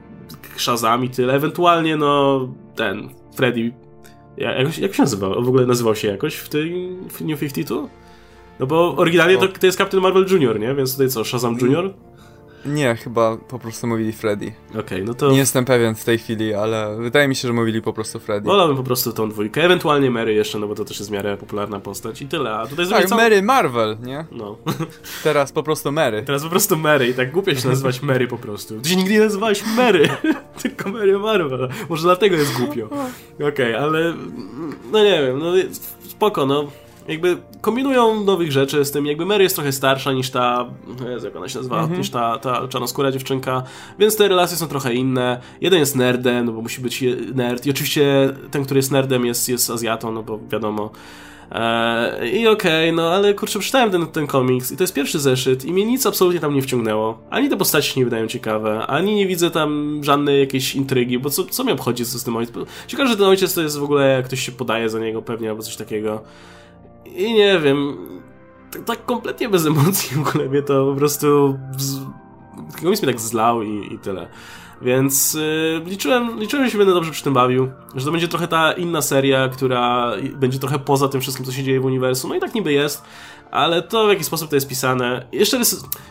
Shazam 0.56 1.04
i 1.04 1.08
tyle. 1.08 1.34
Ewentualnie, 1.34 1.96
no, 1.96 2.48
ten, 2.74 3.08
Freddy 3.36 3.72
jak, 4.38 4.78
jak 4.78 4.94
się 4.94 5.02
nazywał? 5.02 5.44
W 5.44 5.48
ogóle 5.48 5.66
nazywał 5.66 5.94
się 5.94 6.08
jakoś 6.08 6.34
w 6.34 6.48
tej 6.48 6.88
w 7.10 7.20
New 7.20 7.40
52? 7.40 7.88
No 8.60 8.66
bo 8.66 8.96
oryginalnie 8.96 9.38
to, 9.38 9.48
to 9.48 9.66
jest 9.66 9.78
Captain 9.78 10.02
Marvel 10.02 10.26
Jr., 10.30 10.60
nie? 10.60 10.74
Więc 10.74 10.92
tutaj 10.92 11.08
co, 11.08 11.24
Shazam 11.24 11.58
Jr.? 11.60 11.94
Nie, 12.68 12.96
chyba 12.96 13.36
po 13.36 13.58
prostu 13.58 13.86
mówili 13.86 14.12
Freddy. 14.12 14.52
Okej, 14.70 14.80
okay, 14.80 15.02
no 15.04 15.14
to... 15.14 15.30
Nie 15.30 15.38
jestem 15.38 15.64
pewien 15.64 15.94
w 15.94 16.04
tej 16.04 16.18
chwili, 16.18 16.54
ale 16.54 16.96
wydaje 16.96 17.28
mi 17.28 17.36
się, 17.36 17.48
że 17.48 17.54
mówili 17.54 17.82
po 17.82 17.92
prostu 17.92 18.20
Freddy. 18.20 18.46
Wolałbym 18.46 18.76
po 18.76 18.82
prostu 18.82 19.12
tą 19.12 19.28
dwójkę, 19.28 19.64
ewentualnie 19.64 20.10
Mary 20.10 20.34
jeszcze, 20.34 20.58
no 20.58 20.68
bo 20.68 20.74
to 20.74 20.84
też 20.84 20.98
jest 20.98 21.10
w 21.10 21.12
miarę 21.12 21.36
popularna 21.36 21.80
postać 21.80 22.22
i 22.22 22.26
tyle, 22.26 22.50
a 22.50 22.66
tutaj 22.66 22.88
Tak, 22.88 23.06
całą... 23.06 23.22
Mary 23.22 23.42
Marvel, 23.42 23.96
nie? 24.02 24.24
No. 24.32 24.56
Teraz 25.24 25.52
po 25.52 25.62
prostu 25.62 25.92
Mary. 25.92 26.22
Teraz 26.22 26.42
po 26.42 26.50
prostu 26.50 26.76
Mary 26.76 27.08
i 27.08 27.14
tak 27.14 27.32
głupio 27.32 27.54
się 27.54 27.68
nazywać 27.68 28.02
Mary 28.02 28.28
po 28.28 28.38
prostu. 28.38 28.80
Ty 28.80 28.88
się 28.88 28.96
nigdy 28.96 29.12
nie 29.12 29.20
nazywałeś 29.20 29.62
Mary, 29.76 30.08
tylko 30.62 30.90
Mary 30.90 31.18
Marvel. 31.18 31.68
Może 31.88 32.02
dlatego 32.02 32.36
jest 32.36 32.52
głupio. 32.52 32.86
Okej, 33.34 33.48
okay, 33.48 33.78
ale 33.78 34.14
no 34.92 35.04
nie 35.04 35.22
wiem, 35.22 35.38
no 35.38 35.52
spoko, 36.08 36.46
no 36.46 36.68
jakby 37.08 37.36
kombinują 37.60 38.24
nowych 38.24 38.52
rzeczy 38.52 38.84
z 38.84 38.90
tym, 38.90 39.06
jakby 39.06 39.26
Mary 39.26 39.44
jest 39.44 39.54
trochę 39.54 39.72
starsza 39.72 40.12
niż 40.12 40.30
ta, 40.30 40.66
Jezu, 41.10 41.26
jak 41.26 41.36
ona 41.36 41.48
się 41.48 41.58
nazywa, 41.58 41.86
-hmm. 41.86 41.98
niż 41.98 42.10
ta, 42.10 42.38
ta 42.38 42.68
czarnoskóra 42.68 43.12
dziewczynka, 43.12 43.62
więc 43.98 44.16
te 44.16 44.28
relacje 44.28 44.56
są 44.56 44.68
trochę 44.68 44.94
inne. 44.94 45.40
Jeden 45.60 45.78
jest 45.78 45.96
nerdem, 45.96 46.46
no 46.46 46.52
bo 46.52 46.62
musi 46.62 46.80
być 46.80 47.04
nerd 47.34 47.66
i 47.66 47.70
oczywiście 47.70 48.34
ten, 48.50 48.64
który 48.64 48.78
jest 48.78 48.90
nerdem 48.90 49.26
jest, 49.26 49.48
jest 49.48 49.70
Azjatą, 49.70 50.12
no 50.12 50.22
bo 50.22 50.38
wiadomo. 50.50 50.90
Eee, 51.50 52.40
I 52.40 52.48
okej, 52.48 52.90
okay, 52.90 52.92
no 52.92 53.10
ale 53.10 53.34
kurczę, 53.34 53.58
przeczytałem 53.58 53.90
ten, 53.90 54.06
ten 54.06 54.26
komiks 54.26 54.72
i 54.72 54.76
to 54.76 54.82
jest 54.82 54.94
pierwszy 54.94 55.18
zeszyt 55.18 55.64
i 55.64 55.72
mnie 55.72 55.84
nic 55.84 56.06
absolutnie 56.06 56.40
tam 56.40 56.54
nie 56.54 56.62
wciągnęło. 56.62 57.18
Ani 57.30 57.48
te 57.48 57.56
postaci 57.56 57.98
nie 57.98 58.04
wydają 58.04 58.26
ciekawe, 58.26 58.86
ani 58.86 59.14
nie 59.14 59.26
widzę 59.26 59.50
tam 59.50 60.00
żadnej 60.04 60.40
jakiejś 60.40 60.74
intrygi, 60.74 61.18
bo 61.18 61.30
co, 61.30 61.44
co 61.44 61.64
mnie 61.64 61.72
obchodzi 61.72 62.04
z, 62.04 62.08
z 62.08 62.24
tym 62.24 62.36
ojcem? 62.36 62.64
Ciekawe, 62.86 63.08
że 63.08 63.16
ten 63.16 63.26
ojciec 63.26 63.54
to 63.54 63.62
jest 63.62 63.78
w 63.78 63.82
ogóle, 63.82 64.08
jak 64.08 64.24
ktoś 64.24 64.40
się 64.40 64.52
podaje 64.52 64.88
za 64.88 64.98
niego 64.98 65.22
pewnie, 65.22 65.50
albo 65.50 65.62
coś 65.62 65.76
takiego. 65.76 66.22
I 67.16 67.32
nie 67.32 67.60
wiem, 67.60 67.96
tak, 68.70 68.84
tak, 68.84 69.04
kompletnie 69.04 69.48
bez 69.48 69.66
emocji 69.66 70.16
w 70.16 70.28
ogóle 70.28 70.48
mnie 70.48 70.62
to 70.62 70.86
po 70.92 70.98
prostu 70.98 71.58
komiks 72.82 73.02
mnie 73.02 73.12
tak 73.12 73.20
zlał 73.20 73.62
i, 73.62 73.94
i 73.94 73.98
tyle. 73.98 74.28
Więc 74.82 75.34
yy, 75.34 75.82
liczyłem, 75.86 76.40
liczyłem, 76.40 76.66
że 76.66 76.72
się 76.72 76.78
będę 76.78 76.94
dobrze 76.94 77.10
przy 77.10 77.24
tym 77.24 77.34
bawił, 77.34 77.68
że 77.94 78.04
to 78.04 78.12
będzie 78.12 78.28
trochę 78.28 78.48
ta 78.48 78.72
inna 78.72 79.02
seria, 79.02 79.48
która 79.48 80.12
będzie 80.34 80.58
trochę 80.58 80.78
poza 80.78 81.08
tym 81.08 81.20
wszystkim, 81.20 81.46
co 81.46 81.52
się 81.52 81.62
dzieje 81.62 81.80
w 81.80 81.84
uniwersum. 81.84 82.30
No 82.30 82.36
i 82.36 82.40
tak 82.40 82.54
niby 82.54 82.72
jest, 82.72 83.04
ale 83.50 83.82
to 83.82 84.06
w 84.06 84.08
jaki 84.08 84.24
sposób 84.24 84.50
to 84.50 84.56
jest 84.56 84.68
pisane. 84.68 85.26
Jeszcze, 85.32 85.58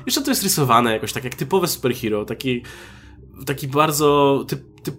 jeszcze 0.06 0.22
to 0.22 0.32
jest 0.32 0.44
rysowane 0.44 0.94
jakoś 0.94 1.14
tak 1.14 1.24
jak 1.24 1.36
typowe 1.36 1.68
superhero, 1.68 2.26
taki 2.26 2.64
taki 3.46 3.68
bardzo 3.68 4.44
typ, 4.48 4.62
typ, 4.88 4.96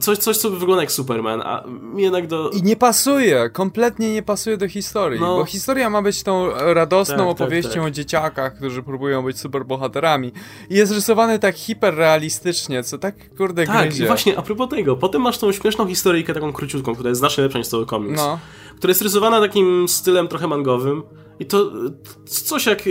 coś, 0.00 0.18
coś, 0.18 0.36
co 0.36 0.50
wygląda 0.50 0.82
jak 0.82 0.92
Superman, 0.92 1.42
a 1.42 1.64
jednak 1.96 2.26
do... 2.26 2.50
I 2.50 2.62
nie 2.62 2.76
pasuje, 2.76 3.50
kompletnie 3.50 4.12
nie 4.12 4.22
pasuje 4.22 4.56
do 4.56 4.68
historii, 4.68 5.20
no. 5.20 5.36
bo 5.36 5.44
historia 5.44 5.90
ma 5.90 6.02
być 6.02 6.22
tą 6.22 6.50
radosną 6.50 7.16
tak, 7.16 7.26
tak 7.26 7.28
opowieścią 7.28 7.70
tak, 7.70 7.78
tak. 7.78 7.86
o 7.86 7.90
dzieciakach, 7.90 8.56
którzy 8.56 8.82
próbują 8.82 9.22
być 9.22 9.38
superbohaterami 9.38 10.32
i 10.70 10.74
jest 10.74 10.92
rysowany 10.92 11.38
tak 11.38 11.56
hiperrealistycznie, 11.56 12.82
co 12.82 12.98
tak 12.98 13.36
kurde 13.36 13.66
Tak, 13.66 13.88
gryzie. 13.88 14.04
i 14.04 14.06
właśnie, 14.06 14.38
a 14.38 14.42
propos 14.42 14.68
tego, 14.68 14.96
potem 14.96 15.22
masz 15.22 15.38
tą 15.38 15.52
śmieszną 15.52 15.86
historyjkę 15.86 16.34
taką 16.34 16.52
króciutką, 16.52 16.94
która 16.94 17.08
jest 17.08 17.18
znacznie 17.18 17.42
lepsza 17.42 17.58
niż 17.58 17.68
cały 17.68 17.86
komiks, 17.86 18.16
no. 18.16 18.38
która 18.76 18.90
jest 18.90 19.02
rysowana 19.02 19.40
takim 19.40 19.88
stylem 19.88 20.28
trochę 20.28 20.48
mangowym, 20.48 21.02
i 21.40 21.46
to 21.46 21.72
coś 22.24 22.66
jak 22.66 22.80
e, 22.80 22.90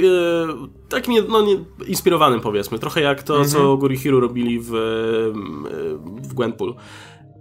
takim 0.90 1.14
no, 1.30 1.42
nie, 1.42 1.66
inspirowanym 1.88 2.42
powiedzmy, 2.42 2.80
trochę 2.80 3.02
jak 3.02 3.24
to, 3.24 3.34
mhm. 3.34 3.50
co 3.50 3.78
Gurihiru 3.78 4.20
robili 4.20 4.60
w, 4.60 4.72
w 6.22 6.34
Gwenpool. 6.34 6.76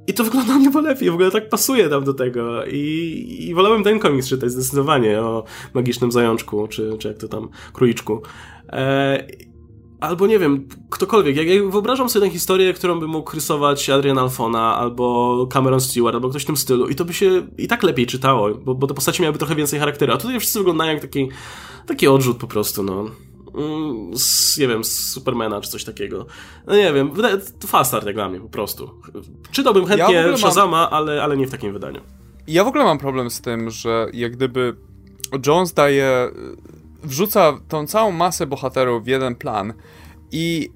I 0.07 0.15
to 0.15 0.25
wygląda 0.25 0.59
nieco 0.59 0.81
lepiej, 0.81 1.11
w 1.11 1.15
ogóle 1.15 1.31
tak 1.31 1.49
pasuje 1.49 1.89
tam 1.89 2.05
do 2.05 2.15
tego. 2.15 2.65
I, 2.65 3.47
i 3.49 3.55
wolałem 3.55 3.85
ten 3.85 3.99
komiks 3.99 4.29
czytać 4.29 4.51
zdecydowanie 4.51 5.21
o 5.21 5.45
magicznym 5.75 6.13
zajączku, 6.13 6.69
czy, 6.69 6.97
czy 6.99 7.09
jak 7.09 7.19
to 7.19 7.29
tam, 7.29 7.49
króliczku. 7.73 8.23
E, 8.69 9.27
Albo 10.01 10.27
nie 10.27 10.39
wiem, 10.39 10.69
ktokolwiek. 10.91 11.37
Jak, 11.37 11.47
jak 11.47 11.71
wyobrażam 11.71 12.09
sobie 12.09 12.27
tę 12.27 12.33
historię, 12.33 12.75
którą 12.75 13.01
by 13.01 13.07
mógł 13.07 13.35
rysować 13.35 13.91
Adrian 13.91 14.19
Alfona, 14.19 14.77
albo 14.77 15.47
Cameron 15.51 15.81
Stewart, 15.81 16.15
albo 16.15 16.29
ktoś 16.29 16.43
w 16.43 16.47
tym 16.47 16.57
stylu, 16.57 16.89
i 16.89 16.95
to 16.95 17.05
by 17.05 17.15
się 17.15 17.47
i 17.59 17.69
tak 17.69 17.83
lepiej 17.83 18.07
czytało, 18.07 18.55
bo, 18.55 18.75
bo 18.75 18.87
te 18.87 18.95
postacie 18.95 19.23
miałyby 19.23 19.39
trochę 19.39 19.55
więcej 19.55 19.79
charakteru. 19.79 20.13
A 20.13 20.17
tutaj 20.17 20.41
wszyscy 20.41 20.59
wyglądają 20.59 20.93
jak 20.93 21.03
taki, 21.03 21.29
taki 21.87 22.09
odrzut 22.09 22.39
po 22.39 22.47
prostu, 22.47 22.83
no. 22.83 23.11
Mm, 23.55 24.17
z, 24.17 24.59
nie 24.59 24.69
wiem, 24.69 24.85
z 24.85 25.11
Supermana 25.11 25.61
czy 25.61 25.71
coś 25.71 25.85
takiego. 25.85 26.27
No 26.67 26.77
nie 26.77 26.93
wiem, 26.93 27.11
to 27.61 27.67
fast 27.67 27.91
start 27.91 28.07
jak 28.07 28.15
dla 28.15 28.29
mnie, 28.29 28.41
po 28.41 28.49
prostu. 28.49 28.91
Czytałbym 29.51 29.87
chętnie 29.87 30.15
ja 30.15 30.37
Shazama, 30.37 30.71
mam... 30.71 30.95
ale, 30.95 31.23
ale 31.23 31.37
nie 31.37 31.47
w 31.47 31.51
takim 31.51 31.73
wydaniu. 31.73 32.01
Ja 32.47 32.65
w 32.65 32.69
ogóle 32.69 32.85
mam 32.85 32.99
problem 32.99 33.31
z 33.31 33.41
tym, 33.41 33.71
że 33.71 34.07
jak 34.13 34.33
gdyby 34.33 34.77
Jones 35.47 35.73
daje 35.73 36.31
wrzuca 37.03 37.53
tą 37.69 37.87
całą 37.87 38.13
masę 38.13 38.47
bohaterów 38.47 39.05
w 39.05 39.07
jeden 39.07 39.35
plan 39.35 39.73
i 40.33 40.71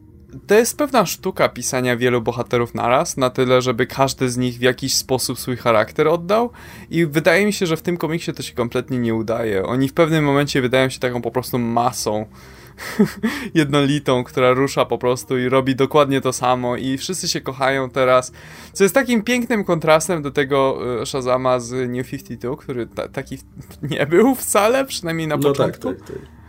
to 0.47 0.55
jest 0.55 0.79
pewna 0.79 1.07
sztuka 1.07 1.49
pisania 1.49 1.97
wielu 1.97 2.23
bohaterów 2.23 2.75
naraz, 2.75 3.17
na 3.17 3.31
tyle, 3.31 3.63
żeby 3.63 3.87
każdy 3.87 4.31
z 4.31 4.37
nich 4.37 4.59
w 4.59 4.61
jakiś 4.61 4.95
sposób 4.95 5.39
swój 5.39 5.57
charakter 5.57 6.09
oddał 6.09 6.51
i 6.91 7.07
wydaje 7.07 7.47
mi 7.47 7.53
się, 7.53 7.67
że 7.67 7.77
w 7.77 7.83
tym 7.83 7.97
komiksie 7.97 8.33
to 8.33 8.43
się 8.43 8.55
kompletnie 8.55 8.99
nie 8.99 9.15
udaje. 9.15 9.67
Oni 9.67 9.89
w 9.89 9.93
pewnym 9.93 10.25
momencie 10.25 10.63
wydają 10.63 10.89
się 10.89 11.01
taką 11.01 11.23
po 11.23 11.31
prostu 11.31 11.59
masą 11.59 12.27
jednolitą, 13.55 14.25
która 14.25 14.53
rusza 14.53 14.85
po 14.85 14.99
prostu 14.99 15.39
i 15.39 15.49
robi 15.49 15.77
dokładnie 15.77 16.21
to 16.21 16.33
samo 16.33 16.77
i 16.77 16.99
wszyscy 16.99 17.29
się 17.29 17.41
kochają 17.41 17.91
teraz, 17.91 18.33
co 18.73 18.85
jest 18.85 18.95
takim 18.95 19.23
pięknym 19.23 19.65
kontrastem 19.65 20.23
do 20.23 20.31
tego 20.31 20.79
e, 21.03 21.07
Shazama 21.07 21.61
z 21.61 21.91
New 21.91 22.11
52, 22.11 22.57
który 22.57 22.87
ta, 22.87 23.09
taki 23.09 23.39
nie 23.91 24.07
był 24.07 24.35
wcale, 24.35 24.85
przynajmniej 24.85 25.29
na 25.29 25.37
no 25.37 25.43
tak, 25.43 25.53
początku. 25.53 25.89
Tak, 25.89 25.99
tak, 25.99 26.09
tak. 26.09 26.43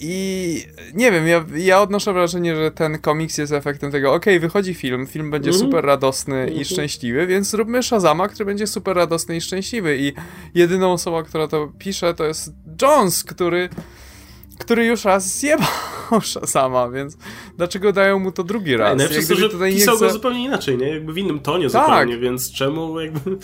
I 0.00 0.64
nie 0.94 1.12
wiem, 1.12 1.26
ja, 1.26 1.44
ja 1.56 1.80
odnoszę 1.80 2.12
wrażenie, 2.12 2.56
że 2.56 2.70
ten 2.70 2.98
komiks 2.98 3.38
jest 3.38 3.52
efektem 3.52 3.90
tego, 3.90 4.14
okej, 4.14 4.36
okay, 4.36 4.40
wychodzi 4.40 4.74
film, 4.74 5.06
film 5.06 5.30
będzie 5.30 5.50
mm 5.50 5.60
-hmm. 5.60 5.64
super 5.64 5.84
radosny 5.84 6.34
mm 6.34 6.46
-hmm. 6.46 6.52
i 6.52 6.58
mhm. 6.58 6.64
szczęśliwy, 6.64 7.26
więc 7.26 7.50
zróbmy 7.50 7.82
Shazama, 7.82 8.28
który 8.28 8.44
będzie 8.44 8.66
super 8.66 8.96
radosny 8.96 9.36
i 9.36 9.40
szczęśliwy. 9.40 9.96
I 9.98 10.12
jedyną 10.54 10.92
osobą, 10.92 11.22
która 11.22 11.48
to 11.48 11.72
pisze, 11.78 12.14
to 12.14 12.24
jest 12.24 12.52
Jones, 12.82 13.24
który 13.24 13.68
który 14.58 14.86
już 14.86 15.04
raz 15.04 15.38
zjebał 15.38 15.66
Shazama, 16.22 16.90
więc 16.90 17.16
dlaczego 17.56 17.92
dają 17.92 18.18
mu 18.18 18.32
to 18.32 18.44
drugi 18.44 18.76
raz? 18.76 18.98
Nie, 19.00 19.08
przez 19.08 19.28
to, 19.28 19.34
że 19.34 19.48
tutaj 19.48 19.72
pisał 19.74 19.96
chcę... 19.96 20.06
go 20.06 20.12
zupełnie 20.12 20.44
inaczej, 20.44 20.78
nie? 20.78 20.88
Jakby 20.88 21.12
w 21.12 21.18
innym 21.18 21.40
tonie 21.40 21.70
tak. 21.70 21.86
zupełnie, 21.86 22.18
więc 22.18 22.52
czemu 22.52 23.00
jakby... 23.00 23.38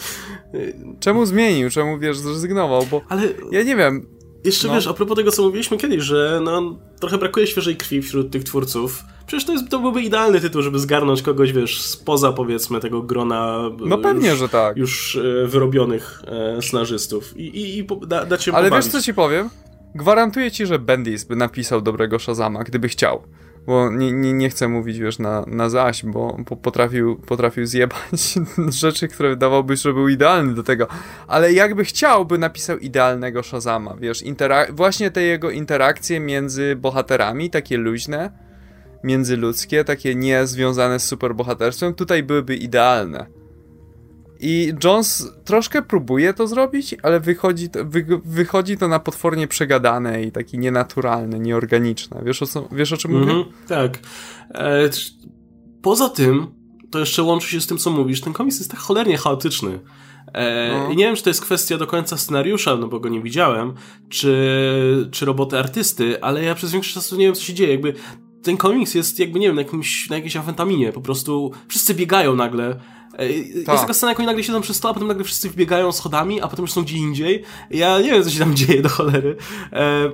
Czemu 1.01 1.27
zmienił? 1.27 1.71
Czemu, 1.71 1.99
wiesz, 1.99 2.19
zrezygnował? 2.19 2.87
Bo 2.91 3.01
Ale... 3.09 3.23
ja 3.51 3.63
nie 3.63 3.77
wiem, 3.77 4.07
jeszcze 4.45 4.69
no. 4.69 4.75
wiesz, 4.75 4.87
a 4.87 4.95
propos 4.95 5.17
tego, 5.17 5.31
co 5.31 5.43
mówiliśmy 5.43 5.77
kiedyś, 5.77 6.03
że 6.03 6.41
no, 6.45 6.79
trochę 7.01 7.19
brakuje 7.19 7.47
świeżej 7.47 7.77
krwi 7.77 8.03
wśród 8.03 8.31
tych 8.31 8.45
twórców. 8.45 9.05
Przecież 9.27 9.45
to, 9.45 9.53
jest, 9.53 9.69
to 9.69 9.79
byłby 9.79 10.03
idealny 10.03 10.41
tytuł, 10.41 10.63
żeby 10.63 10.79
zgarnąć 10.79 11.23
kogoś, 11.23 11.53
wiesz, 11.53 11.83
spoza 11.83 12.33
powiedzmy 12.33 12.81
tego 12.81 13.03
grona 13.03 13.71
no 13.79 13.99
pewnie, 13.99 14.29
już, 14.29 14.39
że 14.39 14.49
tak. 14.49 14.77
już 14.77 15.17
e, 15.17 15.47
wyrobionych 15.47 16.23
e, 16.27 16.63
snażystów 16.63 17.37
i, 17.37 17.43
i, 17.43 17.79
i 17.79 17.87
da, 18.07 18.25
dać 18.25 18.45
się 18.45 18.53
Ale 18.53 18.65
pobawić. 18.65 18.87
wiesz, 18.87 18.93
co 18.93 19.03
ci 19.03 19.15
powiem? 19.15 19.51
Gwarantuję 19.95 20.51
ci, 20.51 20.67
że 20.67 20.79
Bendis 20.79 21.25
by 21.25 21.37
napisał 21.37 21.81
dobrego 21.81 22.19
Shazama, 22.19 22.65
gdyby 22.65 22.89
chciał. 22.89 23.23
Bo 23.67 23.91
nie, 23.91 24.13
nie, 24.13 24.33
nie 24.33 24.51
chcę 24.51 24.69
mówić, 24.69 24.99
wiesz, 24.99 25.19
na, 25.19 25.45
na 25.47 25.69
zaś, 25.69 26.05
bo 26.05 26.37
potrafił, 26.63 27.17
potrafił 27.17 27.67
zjebać 27.67 28.35
rzeczy, 28.83 29.09
które 29.09 29.29
wydawałoby 29.29 29.77
że 29.77 29.93
był 29.93 30.09
idealny 30.09 30.55
do 30.55 30.63
tego. 30.63 30.87
Ale 31.27 31.53
jakby 31.53 31.85
chciał, 31.85 32.25
by 32.25 32.39
napisał 32.39 32.79
idealnego 32.79 33.43
Shazama, 33.43 33.97
wiesz, 34.01 34.23
właśnie 34.73 35.11
te 35.11 35.23
jego 35.23 35.51
interakcje 35.51 36.21
między 36.21 36.77
bohaterami, 36.77 37.51
takie 37.51 37.77
luźne, 37.77 38.31
międzyludzkie, 39.05 39.85
takie 39.85 40.15
nie 40.15 40.47
związane 40.47 41.01
z 41.01 41.05
superbohaterstwem, 41.05 41.95
tutaj 41.95 42.23
byłyby 42.23 42.57
idealne. 42.57 43.27
I 44.47 44.73
Jones 44.85 45.33
troszkę 45.45 45.83
próbuje 45.83 46.35
to 46.35 46.47
zrobić, 46.47 46.95
ale 47.03 47.21
wychodzi 47.21 47.69
to, 47.69 47.85
wy, 47.85 48.21
wychodzi 48.25 48.77
to 48.77 48.89
na 48.89 48.99
potwornie 48.99 49.49
przegadane 49.49 50.23
i 50.23 50.33
taki 50.33 50.59
nienaturalne, 50.59 51.39
nieorganiczne. 51.39 52.23
Wiesz 52.25 52.43
o, 52.43 52.47
co, 52.47 52.69
wiesz 52.73 52.93
o 52.93 52.97
czym 52.97 53.11
mm 53.11 53.29
-hmm, 53.29 53.37
mówię? 53.37 53.51
Tak. 53.69 53.99
E, 54.55 54.91
poza 55.83 56.09
tym, 56.09 56.47
to 56.91 56.99
jeszcze 56.99 57.23
łączy 57.23 57.49
się 57.49 57.61
z 57.61 57.67
tym, 57.67 57.79
co 57.79 57.91
mówisz. 57.91 58.21
Ten 58.21 58.33
komiks 58.33 58.59
jest 58.59 58.71
tak 58.71 58.81
cholernie 58.81 59.17
chaotyczny. 59.17 59.81
E, 60.35 60.71
no. 60.73 60.91
I 60.91 60.97
nie 60.97 61.05
wiem, 61.05 61.17
czy 61.17 61.23
to 61.23 61.31
jest 61.31 61.43
kwestia 61.43 61.79
do 61.79 61.87
końca 61.87 62.17
scenariusza, 62.17 62.77
no 62.77 62.89
bo 62.89 63.01
go 63.01 63.09
nie 63.09 63.21
widziałem, 63.21 63.75
czy, 64.09 65.09
czy 65.11 65.25
roboty 65.25 65.59
artysty, 65.59 66.23
ale 66.23 66.45
ja 66.45 66.55
przez 66.55 66.73
większość 66.73 66.95
czasu 66.95 67.17
nie 67.17 67.25
wiem, 67.25 67.35
co 67.35 67.43
się 67.43 67.55
dzieje. 67.55 67.71
Jakby 67.71 67.95
ten 68.43 68.57
komiks 68.57 68.95
jest 68.95 69.19
jakby, 69.19 69.39
nie 69.39 69.47
wiem, 69.47 69.57
na, 69.57 69.63
jakimś, 69.63 70.11
na 70.11 70.17
jakiejś 70.17 70.37
afentaminie. 70.37 70.93
Po 70.93 71.01
prostu 71.01 71.53
wszyscy 71.69 71.95
biegają 71.95 72.37
nagle. 72.37 72.81
E, 73.19 73.33
jest 73.33 73.67
tak. 73.67 73.81
taka 73.81 73.95
scena, 73.95 74.11
jak 74.11 74.19
oni 74.19 74.27
nagle 74.27 74.45
siedzą 74.45 74.61
przy 74.61 74.75
stole, 74.75 74.91
a 74.91 74.95
potem 74.95 75.09
nagle 75.09 75.25
wszyscy 75.25 75.51
wbiegają 75.51 75.93
schodami, 75.93 76.41
a 76.41 76.49
potem 76.49 76.63
już 76.63 76.73
są 76.73 76.83
gdzie 76.83 76.97
indziej. 76.97 77.43
Ja 77.71 78.01
nie 78.01 78.11
wiem, 78.11 78.25
co 78.25 78.31
się 78.31 78.39
tam 78.39 78.55
dzieje 78.57 78.83
do 78.83 78.89
cholery. 78.89 79.37
E, 79.73 80.11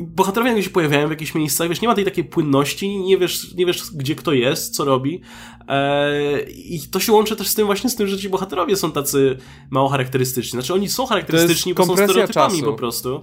bohaterowie 0.00 0.50
nagle 0.50 0.62
się 0.62 0.70
pojawiają 0.70 1.06
w 1.06 1.10
jakichś 1.10 1.34
miejscach, 1.34 1.68
wiesz, 1.68 1.80
nie 1.80 1.88
ma 1.88 1.94
tej 1.94 2.04
takiej 2.04 2.24
płynności, 2.24 2.98
nie 2.98 3.18
wiesz, 3.18 3.54
nie 3.54 3.66
wiesz 3.66 3.82
gdzie 3.94 4.14
kto 4.14 4.32
jest, 4.32 4.74
co 4.74 4.84
robi. 4.84 5.20
E, 5.68 6.40
I 6.50 6.80
to 6.90 7.00
się 7.00 7.12
łączy 7.12 7.36
też 7.36 7.48
z 7.48 7.54
tym 7.54 7.66
właśnie 7.66 7.90
z 7.90 7.96
tym, 7.96 8.06
że 8.06 8.18
ci 8.18 8.28
bohaterowie 8.28 8.76
są 8.76 8.92
tacy 8.92 9.38
mało 9.70 9.88
charakterystyczni. 9.88 10.50
Znaczy 10.50 10.74
oni 10.74 10.88
są 10.88 11.06
charakterystyczni, 11.06 11.74
bo 11.74 11.86
są 11.86 11.96
stereotypami 11.96 12.58
czasu. 12.58 12.64
po 12.64 12.72
prostu. 12.72 13.22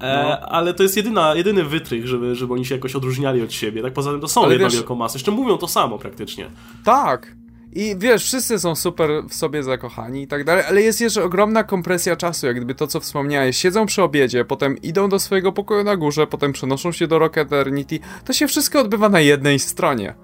E, 0.00 0.38
no. 0.40 0.48
Ale 0.48 0.74
to 0.74 0.82
jest 0.82 0.96
jedyna, 0.96 1.34
jedyny 1.34 1.64
wytrych, 1.64 2.06
żeby, 2.06 2.34
żeby 2.34 2.54
oni 2.54 2.64
się 2.64 2.74
jakoś 2.74 2.94
odróżniali 2.96 3.42
od 3.42 3.52
siebie. 3.52 3.82
Tak 3.82 3.92
poza 3.92 4.10
tym 4.10 4.20
to 4.20 4.28
są 4.28 4.44
ale 4.44 4.58
wiesz, 4.58 4.74
wielką 4.74 4.94
masę. 4.94 5.18
Jeszcze 5.18 5.30
mówią 5.30 5.58
to 5.58 5.68
samo 5.68 5.98
praktycznie. 5.98 6.50
Tak. 6.84 7.36
I 7.74 7.96
wiesz, 7.98 8.24
wszyscy 8.24 8.58
są 8.58 8.74
super 8.74 9.10
w 9.28 9.34
sobie 9.34 9.62
zakochani 9.62 10.22
i 10.22 10.26
tak 10.26 10.44
dalej, 10.44 10.64
ale 10.68 10.82
jest 10.82 11.00
jeszcze 11.00 11.24
ogromna 11.24 11.64
kompresja 11.64 12.16
czasu, 12.16 12.46
jak 12.46 12.56
gdyby 12.56 12.74
to, 12.74 12.86
co 12.86 13.00
wspomniałeś. 13.00 13.56
Siedzą 13.56 13.86
przy 13.86 14.02
obiedzie, 14.02 14.44
potem 14.44 14.78
idą 14.82 15.08
do 15.08 15.18
swojego 15.18 15.52
pokoju 15.52 15.84
na 15.84 15.96
górze, 15.96 16.26
potem 16.26 16.52
przenoszą 16.52 16.92
się 16.92 17.06
do 17.06 17.18
Rock 17.18 17.38
Eternity. 17.38 17.98
To 18.24 18.32
się 18.32 18.46
wszystko 18.46 18.80
odbywa 18.80 19.08
na 19.08 19.20
jednej 19.20 19.58
stronie. 19.58 20.14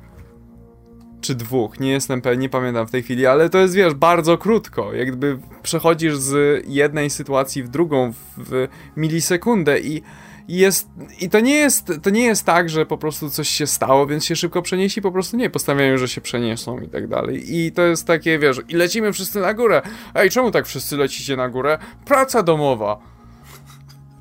Czy 1.20 1.34
dwóch, 1.34 1.80
nie 1.80 1.90
jestem 1.90 2.22
pewien, 2.22 2.40
nie 2.40 2.48
pamiętam 2.48 2.86
w 2.86 2.90
tej 2.90 3.02
chwili, 3.02 3.26
ale 3.26 3.48
to 3.48 3.58
jest, 3.58 3.74
wiesz, 3.74 3.94
bardzo 3.94 4.38
krótko. 4.38 4.92
Jak 4.92 5.08
gdyby 5.08 5.38
przechodzisz 5.62 6.16
z 6.16 6.64
jednej 6.68 7.10
sytuacji 7.10 7.62
w 7.62 7.68
drugą 7.68 8.12
w 8.36 8.68
milisekundę 8.96 9.80
i 9.80 10.02
i, 10.50 10.56
jest, 10.56 10.88
I 11.20 11.28
to 11.28 11.40
nie 11.40 11.54
jest, 11.54 11.92
to 12.02 12.10
nie 12.10 12.24
jest 12.24 12.46
tak, 12.46 12.70
że 12.70 12.86
po 12.86 12.98
prostu 12.98 13.30
coś 13.30 13.48
się 13.48 13.66
stało, 13.66 14.06
więc 14.06 14.24
się 14.24 14.36
szybko 14.36 14.62
przenieśli, 14.62 15.02
po 15.02 15.12
prostu 15.12 15.36
nie, 15.36 15.50
postanawiają, 15.50 15.98
że 15.98 16.08
się 16.08 16.20
przeniosą 16.20 16.80
i 16.80 16.88
tak 16.88 17.08
dalej. 17.08 17.56
I 17.56 17.72
to 17.72 17.82
jest 17.82 18.06
takie, 18.06 18.38
wiesz, 18.38 18.60
i 18.68 18.76
lecimy 18.76 19.12
wszyscy 19.12 19.40
na 19.40 19.54
górę. 19.54 19.82
Ej, 20.14 20.30
czemu 20.30 20.50
tak 20.50 20.66
wszyscy 20.66 20.96
lecicie 20.96 21.36
na 21.36 21.48
górę? 21.48 21.78
Praca 22.04 22.42
domowa. 22.42 22.98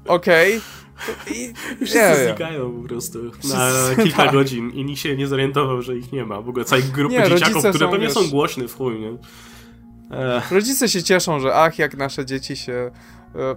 Okej. 0.07 0.57
Okay. 0.57 1.35
I 1.35 1.53
wszyscy 1.85 2.25
znikają 2.25 2.81
po 2.81 2.87
prostu 2.87 3.19
na 3.49 3.71
kilka 4.03 4.31
godzin 4.31 4.71
i 4.71 4.85
nikt 4.85 4.99
się 5.01 5.17
nie 5.17 5.27
zorientował, 5.27 5.81
że 5.81 5.97
ich 5.97 6.11
nie 6.11 6.25
ma. 6.25 6.41
W 6.41 6.49
ogóle 6.49 6.65
całej 6.65 6.83
grupy 6.83 7.15
nie, 7.15 7.29
dzieciaków, 7.29 7.65
które 7.65 7.85
są, 7.85 7.91
pewnie 7.91 8.07
wiesz, 8.07 8.15
są 8.15 8.29
głośne 8.29 8.67
w 8.67 8.77
chuj, 8.77 8.99
nie? 8.99 9.09
Ech. 10.37 10.51
Rodzice 10.51 10.89
się 10.89 11.03
cieszą, 11.03 11.39
że 11.39 11.55
ach, 11.55 11.79
jak 11.79 11.97
nasze 11.97 12.25
dzieci 12.25 12.57
się 12.57 12.91
E, 12.91 12.91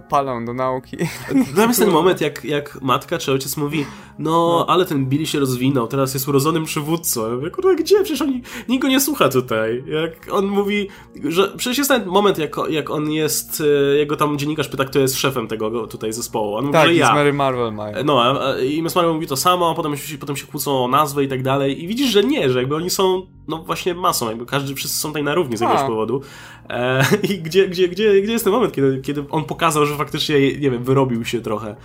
palą 0.09 0.45
do 0.45 0.53
nauki. 0.53 0.97
Tam 1.55 1.67
jest 1.67 1.79
ten 1.79 1.89
moment, 1.89 2.21
jak, 2.21 2.45
jak 2.45 2.81
matka 2.81 3.17
czy 3.17 3.31
ojciec 3.31 3.57
mówi, 3.57 3.85
no, 4.19 4.31
no, 4.33 4.65
ale 4.67 4.85
ten 4.85 5.05
Billy 5.05 5.25
się 5.25 5.39
rozwinął, 5.39 5.87
teraz 5.87 6.13
jest 6.13 6.27
urodzonym 6.27 6.65
przywódcą. 6.65 7.29
Ja 7.29 7.35
mówię, 7.35 7.49
kurde, 7.49 7.75
gdzie? 7.75 8.03
Przecież 8.03 8.21
on, 8.21 8.41
nikt 8.69 8.81
go 8.81 8.87
nie 8.87 8.99
słucha 8.99 9.29
tutaj. 9.29 9.83
Jak 9.87 10.33
on 10.33 10.47
mówi, 10.47 10.87
że 11.23 11.51
przecież 11.57 11.77
jest 11.77 11.89
ten 11.89 12.05
moment, 12.05 12.37
jak, 12.37 12.55
jak 12.69 12.89
on 12.89 13.11
jest, 13.11 13.61
e, 13.61 13.97
jego 13.97 14.15
tam 14.15 14.37
dziennikarz 14.37 14.67
pyta, 14.67 14.85
kto 14.85 14.99
jest 14.99 15.17
szefem 15.17 15.47
tego 15.47 15.87
tutaj 15.87 16.13
zespołu. 16.13 16.55
On 16.55 16.65
mówi, 16.65 16.73
tak, 16.73 16.87
że 16.87 16.93
ja. 16.93 17.13
Mary 17.13 17.33
Marvel 17.33 17.73
mają. 17.73 18.03
No, 18.03 18.33
i 18.57 18.81
Miss 18.81 18.95
Marvel 18.95 19.13
mówi 19.13 19.27
to 19.27 19.37
samo, 19.37 19.71
a 19.71 19.73
potem, 19.73 19.93
potem 20.19 20.35
się 20.35 20.47
kłócą 20.47 20.85
o 20.85 20.87
nazwę 20.87 21.23
i 21.23 21.27
tak 21.27 21.43
dalej. 21.43 21.83
I 21.83 21.87
widzisz, 21.87 22.09
że 22.09 22.23
nie, 22.23 22.49
że 22.49 22.59
jakby 22.59 22.75
oni 22.75 22.89
są, 22.89 23.27
no 23.47 23.57
właśnie 23.57 23.93
masą, 23.93 24.29
jakby 24.29 24.45
każdy, 24.45 24.75
wszyscy 24.75 24.97
są 24.97 25.09
tutaj 25.09 25.23
na 25.23 25.35
równi 25.35 25.57
z 25.57 25.61
jakiegoś 25.61 25.87
powodu. 25.87 26.21
E, 26.69 27.05
I 27.29 27.39
gdzie, 27.39 27.67
gdzie, 27.67 27.87
gdzie, 27.87 28.21
gdzie 28.21 28.31
jest 28.31 28.43
ten 28.43 28.53
moment, 28.53 28.73
kiedy, 28.73 29.01
kiedy 29.01 29.25
on 29.29 29.43
pokazał, 29.43 29.85
że 29.85 29.97
faktycznie, 29.97 30.39
nie 30.39 30.71
wiem, 30.71 30.83
wyrobił 30.83 31.25
się 31.25 31.41
trochę. 31.41 31.75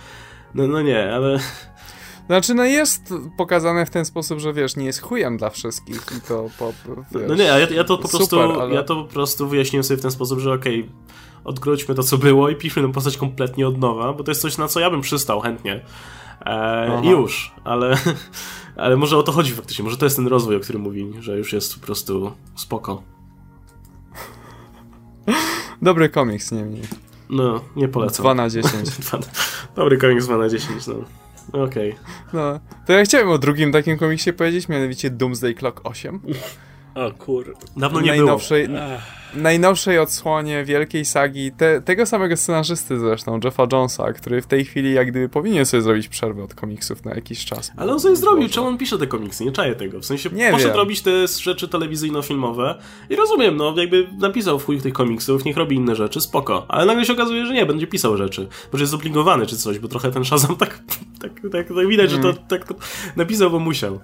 No, 0.55 0.67
no 0.67 0.81
nie, 0.81 1.13
ale... 1.13 1.39
Znaczy, 2.29 2.53
no 2.53 2.65
jest 2.65 3.13
pokazane 3.37 3.85
w 3.85 3.89
ten 3.89 4.05
sposób, 4.05 4.39
że 4.39 4.53
wiesz, 4.53 4.75
nie 4.75 4.85
jest 4.85 5.01
chujem 5.01 5.37
dla 5.37 5.49
wszystkich 5.49 6.05
i 6.17 6.21
to 6.27 6.49
po, 6.59 6.73
wiesz, 7.11 7.23
No 7.27 7.35
nie, 7.35 7.43
ja, 7.43 7.59
ja 7.59 7.83
to 7.83 7.97
po 7.97 8.07
prostu 8.07 8.39
ale... 8.39 8.73
ja 8.73 8.83
to 8.83 8.95
po 8.95 9.13
prostu 9.13 9.47
wyjaśniłem 9.47 9.83
sobie 9.83 9.97
w 9.97 10.01
ten 10.01 10.11
sposób, 10.11 10.39
że 10.39 10.53
okej, 10.53 10.79
okay, 10.79 10.91
odkróćmy 11.43 11.95
to, 11.95 12.03
co 12.03 12.17
było 12.17 12.49
i 12.49 12.55
piszmy 12.55 12.81
tę 12.81 12.91
postać 12.91 13.17
kompletnie 13.17 13.67
od 13.67 13.77
nowa, 13.77 14.13
bo 14.13 14.23
to 14.23 14.31
jest 14.31 14.41
coś, 14.41 14.57
na 14.57 14.67
co 14.67 14.79
ja 14.79 14.89
bym 14.89 15.01
przystał 15.01 15.39
chętnie. 15.39 15.85
E, 16.45 17.01
już, 17.03 17.51
ale, 17.63 17.97
ale 18.81 18.97
może 18.97 19.17
o 19.17 19.23
to 19.23 19.31
chodzi 19.31 19.53
faktycznie, 19.53 19.83
może 19.83 19.97
to 19.97 20.05
jest 20.05 20.15
ten 20.15 20.27
rozwój, 20.27 20.55
o 20.55 20.59
którym 20.59 20.81
mówi, 20.81 21.11
że 21.19 21.37
już 21.37 21.53
jest 21.53 21.79
po 21.79 21.85
prostu 21.85 22.31
spoko. 22.55 23.03
Dobry 25.81 26.09
komiks, 26.09 26.51
nie 26.51 26.65
mniej. 26.65 26.83
No, 27.29 27.61
nie 27.75 27.87
polecam. 27.87 28.23
2 28.23 28.33
na 28.33 28.49
10. 28.49 28.89
Dobry 29.75 29.97
komiks 29.97 30.25
2 30.25 30.37
na 30.37 30.49
10, 30.49 30.87
no. 30.87 30.95
Okej. 31.63 31.91
Okay. 31.91 32.03
No, 32.33 32.59
to 32.87 32.93
ja 32.93 33.03
chciałem 33.03 33.29
o 33.29 33.37
drugim 33.37 33.71
takim 33.71 33.97
komiksie 33.97 34.33
powiedzieć, 34.33 34.69
mianowicie 34.69 35.09
Doomsday 35.09 35.53
Clock 35.53 35.81
8. 35.83 36.19
O 36.99 37.11
kur... 37.11 37.55
Dawno 37.77 38.01
nie 38.01 38.07
najnowszej, 38.07 38.67
było. 38.67 38.79
Najnowszej 39.33 39.99
odsłonie 39.99 40.63
wielkiej 40.65 41.05
sagi, 41.05 41.51
te, 41.51 41.81
tego 41.81 42.05
samego 42.05 42.37
scenarzysty 42.37 42.99
zresztą, 42.99 43.39
Jeffa 43.43 43.67
Jonesa, 43.71 44.13
który 44.13 44.41
w 44.41 44.47
tej 44.47 44.65
chwili 44.65 44.93
jak 44.93 45.11
gdyby 45.11 45.29
powinien 45.29 45.65
sobie 45.65 45.81
zrobić 45.81 46.07
przerwę 46.07 46.43
od 46.43 46.55
komiksów 46.55 47.05
na 47.05 47.13
jakiś 47.13 47.45
czas. 47.45 47.71
Ale 47.77 47.93
on 47.93 47.99
sobie 47.99 48.15
zrobił, 48.15 48.49
czemu 48.49 48.67
on 48.67 48.77
pisze 48.77 48.97
te 48.97 49.07
komiksy? 49.07 49.45
Nie 49.45 49.51
czaję 49.51 49.75
tego. 49.75 49.99
W 49.99 50.05
sensie 50.05 50.29
nie 50.29 50.51
poszedł 50.51 50.69
wiem. 50.69 50.77
robić 50.77 51.01
te 51.01 51.27
rzeczy 51.27 51.67
telewizyjno-filmowe 51.67 52.75
i 53.09 53.15
rozumiem, 53.15 53.57
no 53.57 53.73
jakby 53.77 54.07
napisał 54.17 54.59
w 54.59 54.65
chuj 54.65 54.81
tych 54.81 54.93
komiksów, 54.93 55.45
niech 55.45 55.57
robi 55.57 55.75
inne 55.75 55.95
rzeczy, 55.95 56.21
spoko. 56.21 56.65
Ale 56.67 56.85
nagle 56.85 57.05
się 57.05 57.13
okazuje, 57.13 57.45
że 57.45 57.53
nie, 57.53 57.65
będzie 57.65 57.87
pisał 57.87 58.17
rzeczy. 58.17 58.47
Może 58.73 58.83
jest 58.83 58.91
zobligowany 58.91 59.45
czy 59.45 59.57
coś, 59.57 59.79
bo 59.79 59.87
trochę 59.87 60.11
ten 60.11 60.25
Shazam 60.25 60.55
tak, 60.65 60.79
tak, 61.19 61.31
tak, 61.51 61.67
tak 61.67 61.87
widać, 61.87 62.11
mm. 62.11 62.23
że 62.23 62.33
to 62.33 62.39
tak 62.47 62.67
to 62.67 62.75
napisał, 63.15 63.51
bo 63.51 63.59
musiał. 63.59 63.99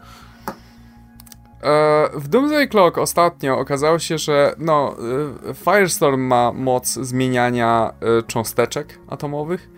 E, 1.66 2.10
w 2.14 2.28
Doomsday 2.28 2.68
Clock 2.68 2.98
ostatnio 2.98 3.60
okazało 3.60 4.00
się, 4.00 4.18
że 4.18 4.56
no, 4.58 4.96
e, 5.50 5.54
Firestorm 5.54 6.22
ma 6.22 6.52
moc 6.52 6.94
zmieniania 6.94 7.94
e, 8.02 8.24
cząsteczek 8.24 9.00
atomowych 9.08 9.70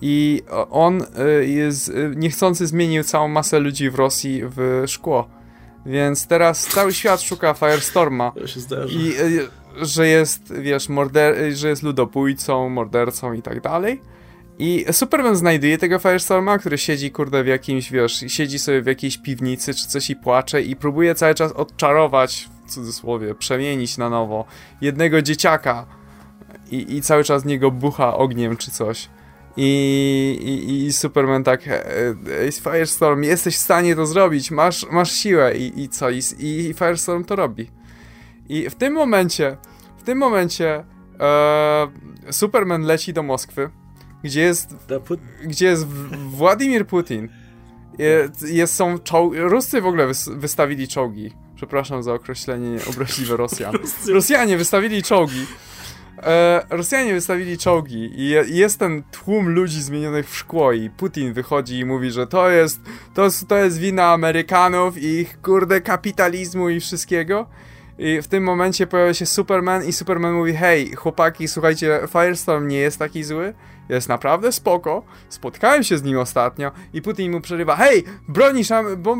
i 0.00 0.42
on 0.70 1.02
jest 1.40 1.92
niechcący 2.16 2.66
zmienił 2.66 3.04
całą 3.04 3.28
masę 3.28 3.60
ludzi 3.60 3.90
w 3.90 3.94
Rosji 3.94 4.42
w 4.44 4.84
szkło. 4.86 5.28
Więc 5.86 6.26
teraz 6.26 6.66
cały 6.66 6.92
świat 6.92 7.20
szuka 7.20 7.54
Firestorma. 7.54 8.32
To 8.32 8.46
się 8.46 8.60
zdarzy. 8.60 8.98
I 8.98 9.14
że 9.82 10.08
jest, 10.08 10.54
wiesz, 10.54 10.88
morder 10.88 11.34
że 11.54 11.68
jest 11.68 11.82
ludobójcą, 11.82 12.68
mordercą 12.68 13.32
i 13.32 13.42
tak 13.42 13.60
dalej. 13.60 14.00
I 14.58 14.84
Superman 14.92 15.36
znajduje 15.36 15.78
tego 15.78 15.98
Firestorma, 15.98 16.58
który 16.58 16.78
siedzi, 16.78 17.10
kurde, 17.10 17.44
w 17.44 17.46
jakimś, 17.46 17.90
wiesz, 17.90 18.24
siedzi 18.26 18.58
sobie 18.58 18.82
w 18.82 18.86
jakiejś 18.86 19.18
piwnicy 19.18 19.74
czy 19.74 19.88
coś 19.88 20.10
i 20.10 20.16
płacze 20.16 20.62
i 20.62 20.76
próbuje 20.76 21.14
cały 21.14 21.34
czas 21.34 21.52
odczarować, 21.52 22.48
w 22.66 22.70
cudzysłowie, 22.70 23.34
przemienić 23.34 23.98
na 23.98 24.10
nowo 24.10 24.44
jednego 24.80 25.22
dzieciaka 25.22 25.86
i, 26.70 26.96
i 26.96 27.02
cały 27.02 27.24
czas 27.24 27.44
niego 27.44 27.70
bucha 27.70 28.16
ogniem 28.16 28.56
czy 28.56 28.70
coś. 28.70 29.08
I, 29.56 30.38
i, 30.42 30.84
i 30.86 30.92
Superman 30.92 31.44
tak, 31.44 31.68
e, 31.68 31.86
e, 32.46 32.52
Firestorm, 32.52 33.22
jesteś 33.22 33.56
w 33.56 33.58
stanie 33.60 33.96
to 33.96 34.06
zrobić, 34.06 34.50
masz, 34.50 34.86
masz 34.90 35.12
siłę 35.12 35.56
i, 35.56 35.82
i 35.82 35.88
co? 35.88 36.10
I, 36.10 36.20
I 36.38 36.74
Firestorm 36.74 37.24
to 37.24 37.36
robi. 37.36 37.70
I 38.48 38.70
w 38.70 38.74
tym 38.74 38.92
momencie, 38.92 39.56
w 39.98 40.02
tym 40.02 40.18
momencie 40.18 40.84
e, 41.20 41.88
Superman 42.30 42.82
leci 42.82 43.12
do 43.12 43.22
Moskwy, 43.22 43.70
gdzie 44.26 44.40
jest, 44.40 44.76
gdzie 45.44 45.66
jest 45.66 45.86
Władimir 46.28 46.86
Putin. 46.86 47.28
Jest, 48.42 48.76
są 48.76 48.98
czołgi, 48.98 49.38
Ruscy 49.40 49.80
w 49.80 49.86
ogóle 49.86 50.06
wystawili 50.36 50.88
czołgi. 50.88 51.32
Przepraszam 51.56 52.02
za 52.02 52.14
określenie 52.14 52.78
obraźliwe 52.90 53.36
Rosjan. 53.42 53.74
Rosjanie 54.08 54.56
wystawili 54.56 55.02
czołgi. 55.02 55.46
E, 56.22 56.66
Rosjanie 56.70 57.14
wystawili 57.14 57.58
czołgi 57.58 58.10
i 58.16 58.56
jest 58.56 58.78
ten 58.78 59.02
tłum 59.02 59.48
ludzi 59.48 59.82
zmienionych 59.82 60.30
w 60.30 60.36
szkło 60.36 60.72
i 60.72 60.90
Putin 60.90 61.32
wychodzi 61.32 61.78
i 61.78 61.84
mówi, 61.84 62.10
że 62.10 62.26
to 62.26 62.50
jest, 62.50 62.80
to, 63.14 63.28
to 63.48 63.56
jest 63.56 63.78
wina 63.78 64.04
Amerykanów 64.04 64.98
i 64.98 65.06
ich 65.06 65.40
kurde 65.40 65.80
kapitalizmu 65.80 66.68
i 66.68 66.80
wszystkiego. 66.80 67.46
I 67.98 68.22
w 68.22 68.28
tym 68.28 68.44
momencie 68.44 68.86
pojawia 68.86 69.14
się 69.14 69.26
Superman 69.26 69.84
i 69.84 69.92
Superman 69.92 70.34
mówi, 70.34 70.54
hej 70.54 70.92
chłopaki, 70.96 71.48
słuchajcie, 71.48 72.00
Firestorm 72.08 72.68
nie 72.68 72.78
jest 72.78 72.98
taki 72.98 73.24
zły, 73.24 73.54
jest 73.88 74.08
naprawdę 74.08 74.52
spoko, 74.52 75.02
spotkałem 75.28 75.82
się 75.82 75.98
z 75.98 76.02
nim 76.02 76.18
ostatnio 76.18 76.72
i 76.92 77.02
Putin 77.02 77.32
mu 77.32 77.40
przerywa, 77.40 77.76
hej, 77.76 78.04
bronisz, 78.28 78.68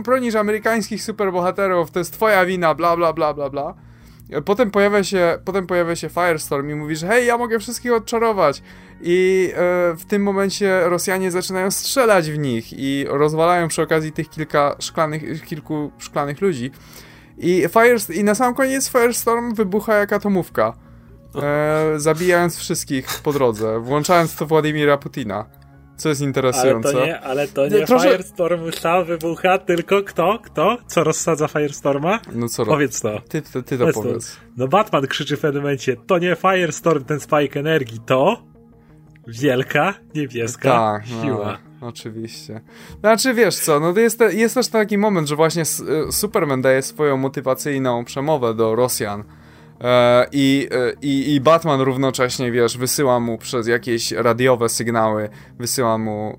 bronisz 0.05 0.35
amerykańskich 0.35 1.03
superbohaterów, 1.03 1.90
to 1.90 1.98
jest 1.98 2.12
twoja 2.12 2.47
wina, 2.47 2.74
bla 2.74 2.97
bla 2.97 3.12
bla 3.12 3.35
bla 3.35 3.51
bla. 3.51 3.74
Potem 4.44 4.70
pojawia 4.70 5.05
się, 5.05 5.39
potem 5.44 5.66
pojawia 5.66 5.97
się 5.97 6.09
Firestorm 6.09 6.70
i 6.70 6.74
mówi, 6.74 6.97
że 6.97 7.07
hej, 7.07 7.27
ja 7.27 7.39
mogę 7.39 7.59
wszystkich 7.59 7.93
odczarować. 7.93 8.62
I 9.01 9.51
e, 9.53 9.57
w 9.97 10.05
tym 10.09 10.23
momencie 10.23 10.81
Rosjanie 10.85 11.31
zaczynają 11.31 11.70
strzelać 11.70 12.31
w 12.31 12.39
nich 12.39 12.73
i 12.73 13.07
rozwalają 13.09 13.69
przy 13.69 13.82
okazji 13.82 14.12
tych 14.12 14.31
kilka 14.31 14.77
szklanych, 14.78 15.44
kilku 15.44 15.93
szklanych 15.98 16.40
ludzi. 16.40 16.70
I, 17.39 17.69
Fire, 17.69 17.97
I 18.15 18.25
na 18.25 18.35
sam 18.35 18.55
koniec 18.55 18.89
Firestorm 18.91 19.55
wybucha 19.55 19.95
jak 19.95 20.13
atomówka, 20.13 20.73
e, 21.43 21.93
zabijając 21.97 22.59
wszystkich 22.59 23.07
po 23.23 23.33
drodze, 23.33 23.81
włączając 23.81 24.37
to 24.37 24.47
Władimira 24.47 24.99
Putina. 24.99 25.45
Co 25.97 26.09
jest 26.09 26.21
interesujące. 26.21 26.89
Ale 26.89 26.99
to 26.99 27.07
nie, 27.07 27.21
ale 27.21 27.49
to 27.49 27.69
nie 27.69 27.87
Proszę... 27.87 28.11
Firestorm 28.11 28.73
sam 28.73 29.05
wybucha, 29.05 29.59
tylko 29.59 30.03
kto? 30.03 30.39
Kto? 30.45 30.79
Co 30.87 31.05
rozsadza 31.05 31.49
Firestorma? 31.49 32.21
No 32.33 32.49
co 32.49 32.67
Powiedz 32.67 33.01
to. 33.01 33.21
Ty, 33.29 33.43
ty, 33.43 33.63
ty 33.63 33.79
to 33.79 33.85
powiedz. 33.85 33.95
powiedz. 33.95 34.37
No 34.57 34.69
Batman 34.69 35.07
krzyczy 35.07 35.37
w 35.37 35.41
pewnym 35.41 35.63
momencie, 35.63 35.97
to 36.07 36.19
nie 36.19 36.37
Firestorm, 36.37 37.05
ten 37.05 37.21
spike 37.21 37.61
energii, 37.61 38.01
to 38.07 38.43
wielka, 39.27 39.94
niebieska 40.15 40.70
tak, 40.70 41.03
no, 41.11 41.23
siła. 41.23 41.59
No, 41.81 41.86
oczywiście. 41.89 42.61
Znaczy 43.01 43.35
wiesz 43.35 43.57
co, 43.57 43.81
no 43.81 44.01
jest, 44.01 44.20
jest 44.31 44.55
też 44.55 44.69
taki 44.69 44.98
moment, 44.98 45.28
że 45.28 45.36
właśnie 45.36 45.62
Superman 46.11 46.62
daje 46.62 46.82
swoją 46.82 47.16
motywacyjną 47.16 48.05
przemowę 48.05 48.55
do 48.55 48.74
Rosjan 48.74 49.24
E, 49.81 50.27
I, 50.32 50.69
e, 50.73 50.93
i, 51.03 51.35
I 51.35 51.40
Batman 51.40 51.81
równocześnie, 51.81 52.53
wiesz, 52.53 52.78
wysyła 52.78 53.20
mu 53.20 53.39
przez 53.39 53.66
jakieś 53.66 54.12
radiowe 54.12 54.69
sygnały, 54.69 55.28
wysyła 55.59 55.98
mu 55.98 56.39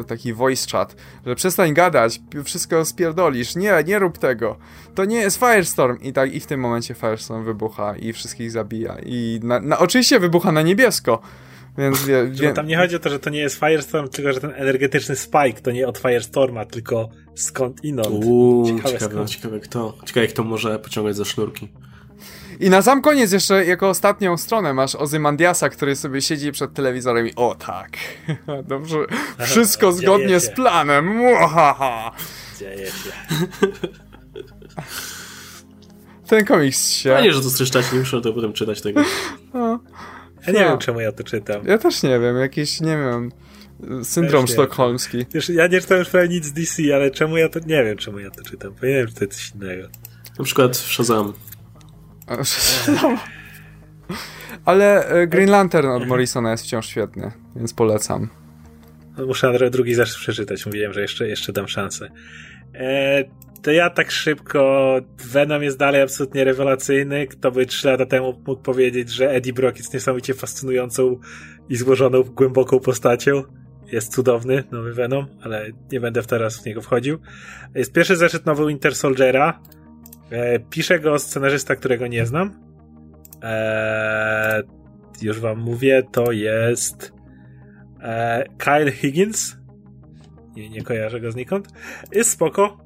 e, 0.00 0.04
taki 0.04 0.32
voice 0.32 0.70
chat, 0.72 0.96
że 1.26 1.34
przestań 1.34 1.74
gadać, 1.74 2.20
wszystko 2.44 2.84
spierdolisz, 2.84 3.56
nie, 3.56 3.74
nie 3.86 3.98
rób 3.98 4.18
tego, 4.18 4.56
to 4.94 5.04
nie 5.04 5.16
jest 5.16 5.38
Firestorm. 5.38 5.98
I 6.00 6.12
tak, 6.12 6.34
i 6.34 6.40
w 6.40 6.46
tym 6.46 6.60
momencie 6.60 6.94
Firestorm 6.94 7.44
wybucha 7.44 7.96
i 7.96 8.12
wszystkich 8.12 8.50
zabija. 8.50 8.96
I 9.06 9.40
na, 9.42 9.60
na, 9.60 9.78
oczywiście 9.78 10.20
wybucha 10.20 10.52
na 10.52 10.62
niebiesko. 10.62 11.20
Więc 11.78 12.04
wie, 12.04 12.26
wie... 12.30 12.52
Tam 12.52 12.66
nie 12.66 12.76
chodzi 12.76 12.96
o 12.96 12.98
to, 12.98 13.10
że 13.10 13.18
to 13.18 13.30
nie 13.30 13.40
jest 13.40 13.58
Firestorm, 13.58 14.08
tylko 14.08 14.32
że 14.32 14.40
ten 14.40 14.52
energetyczny 14.56 15.16
spike 15.16 15.60
to 15.62 15.70
nie 15.70 15.88
od 15.88 15.98
Firestorma, 15.98 16.64
tylko 16.64 17.08
skąd 17.34 17.84
inąd. 17.84 18.24
Uuu, 18.24 18.66
ciekawe, 18.66 18.92
ciekawe, 18.92 19.14
skąd. 19.14 19.30
ciekawe 19.30 19.60
kto. 19.60 19.98
Ciekawe, 20.04 20.26
kto 20.26 20.44
może 20.44 20.78
pociągać 20.78 21.16
za 21.16 21.24
sznurki. 21.24 21.68
I 22.60 22.70
na 22.70 22.82
sam 22.82 23.02
koniec 23.02 23.32
jeszcze 23.32 23.64
jako 23.64 23.88
ostatnią 23.88 24.36
stronę 24.36 24.74
masz 24.74 24.94
Ozymandiasa, 24.94 25.68
który 25.68 25.96
sobie 25.96 26.22
siedzi 26.22 26.52
przed 26.52 26.74
telewizorem 26.74 27.26
i 27.26 27.34
o 27.36 27.54
tak, 27.54 27.90
dobrze, 28.68 28.96
wszystko 29.38 29.92
zgodnie 29.92 30.40
z 30.40 30.50
planem, 30.50 31.06
muhaha. 31.06 32.12
Dzieje 32.58 32.86
się. 32.86 33.12
Ten 36.28 36.44
komiks 36.44 36.90
się... 36.90 37.10
Ja 37.10 37.20
nie, 37.20 37.32
że 37.32 37.42
to 37.42 37.50
streszczać, 37.50 37.92
nie 37.92 37.98
muszę 37.98 38.20
to 38.20 38.32
potem 38.32 38.52
czytać 38.52 38.80
tego. 38.82 39.00
No. 39.54 39.80
Ja 40.46 40.52
nie 40.52 40.60
no. 40.60 40.68
wiem, 40.68 40.78
czemu 40.78 41.00
ja 41.00 41.12
to 41.12 41.24
czytam. 41.24 41.66
Ja 41.66 41.78
też 41.78 42.02
nie 42.02 42.20
wiem, 42.20 42.36
jakiś, 42.36 42.80
nie 42.80 42.96
wiem, 42.96 43.32
syndrom 44.02 44.46
sztokholmski. 44.46 45.26
Wiesz, 45.34 45.48
ja 45.48 45.66
nie 45.66 45.80
czytam 45.80 45.98
już 45.98 46.08
prawie 46.08 46.28
nic 46.28 46.44
z 46.44 46.52
DC, 46.52 46.82
ale 46.94 47.10
czemu 47.10 47.36
ja 47.36 47.48
to, 47.48 47.58
nie 47.58 47.84
wiem, 47.84 47.96
czemu 47.96 48.18
ja 48.18 48.30
to 48.30 48.42
czytam, 48.42 48.74
bo 48.80 48.86
nie 48.86 48.94
wiem, 48.94 49.06
czy 49.06 49.14
to 49.14 49.24
jest 49.24 49.36
coś 49.36 49.52
innego. 49.54 49.88
Na 50.38 50.44
przykład 50.44 50.76
Shazam. 50.76 51.32
Ale 54.64 55.06
e, 55.06 55.26
Green 55.26 55.50
Lantern 55.50 55.88
od 55.88 56.06
Morrisona 56.06 56.50
jest 56.50 56.64
wciąż 56.64 56.86
świetny, 56.86 57.32
więc 57.56 57.74
polecam. 57.74 58.28
No, 59.16 59.26
muszę 59.26 59.70
drugi 59.70 59.94
zaraz 59.94 60.14
przeczytać. 60.14 60.66
Mówiłem, 60.66 60.92
że 60.92 61.00
jeszcze, 61.00 61.28
jeszcze 61.28 61.52
dam 61.52 61.68
szansę. 61.68 62.10
E, 62.74 63.24
to 63.62 63.70
ja 63.70 63.90
tak 63.90 64.10
szybko. 64.10 65.00
Venom 65.24 65.62
jest 65.62 65.78
dalej 65.78 66.02
absolutnie 66.02 66.44
rewelacyjny. 66.44 67.26
Kto 67.26 67.50
by 67.50 67.66
trzy 67.66 67.88
lata 67.88 68.06
temu 68.06 68.42
mógł 68.46 68.62
powiedzieć, 68.62 69.10
że 69.10 69.30
Eddie 69.30 69.52
Brock 69.52 69.76
jest 69.76 69.94
niesamowicie 69.94 70.34
fascynującą 70.34 71.20
i 71.68 71.76
złożoną, 71.76 72.22
głęboką 72.22 72.80
postacią. 72.80 73.42
Jest 73.92 74.12
cudowny, 74.12 74.64
nowy 74.72 74.92
Venom, 74.92 75.26
ale 75.42 75.70
nie 75.92 76.00
będę 76.00 76.22
teraz 76.22 76.62
w 76.62 76.66
niego 76.66 76.82
wchodził. 76.82 77.18
Jest 77.74 77.92
pierwszy 77.92 78.16
zeszyt 78.16 78.46
nowy 78.46 78.66
Winter 78.66 78.94
Soldiera 78.94 79.60
E, 80.32 80.58
pisze 80.58 81.00
go 81.00 81.18
scenarzysta, 81.18 81.76
którego 81.76 82.06
nie 82.06 82.26
znam. 82.26 82.60
E, 83.42 84.62
już 85.22 85.40
wam 85.40 85.58
mówię, 85.58 86.02
to 86.12 86.32
jest 86.32 87.12
e, 88.00 88.44
Kyle 88.58 88.92
Higgins. 88.92 89.56
Nie, 90.56 90.70
nie 90.70 90.82
kojarzę 90.82 91.20
go 91.20 91.32
znikąd. 91.32 91.68
Jest 92.12 92.30
spoko. 92.30 92.81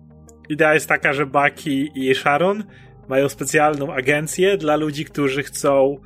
Idea 0.49 0.75
jest 0.75 0.89
taka, 0.89 1.13
że 1.13 1.27
Bucky 1.27 1.71
i 1.95 2.15
Sharon 2.15 2.65
mają 3.09 3.29
specjalną 3.29 3.93
agencję 3.93 4.57
dla 4.57 4.77
ludzi, 4.77 5.05
którzy 5.05 5.43
chcą 5.43 6.01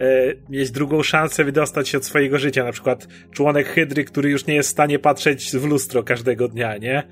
e, 0.00 0.34
mieć 0.48 0.70
drugą 0.70 1.02
szansę 1.02 1.44
wydostać 1.44 1.88
się 1.88 1.98
od 1.98 2.04
swojego 2.04 2.38
życia. 2.38 2.64
Na 2.64 2.72
przykład 2.72 3.08
członek 3.30 3.66
Hydry, 3.66 4.04
który 4.04 4.30
już 4.30 4.46
nie 4.46 4.54
jest 4.54 4.68
w 4.68 4.72
stanie 4.72 4.98
patrzeć 4.98 5.50
w 5.50 5.64
lustro 5.64 6.02
każdego 6.02 6.48
dnia, 6.48 6.76
nie? 6.76 7.02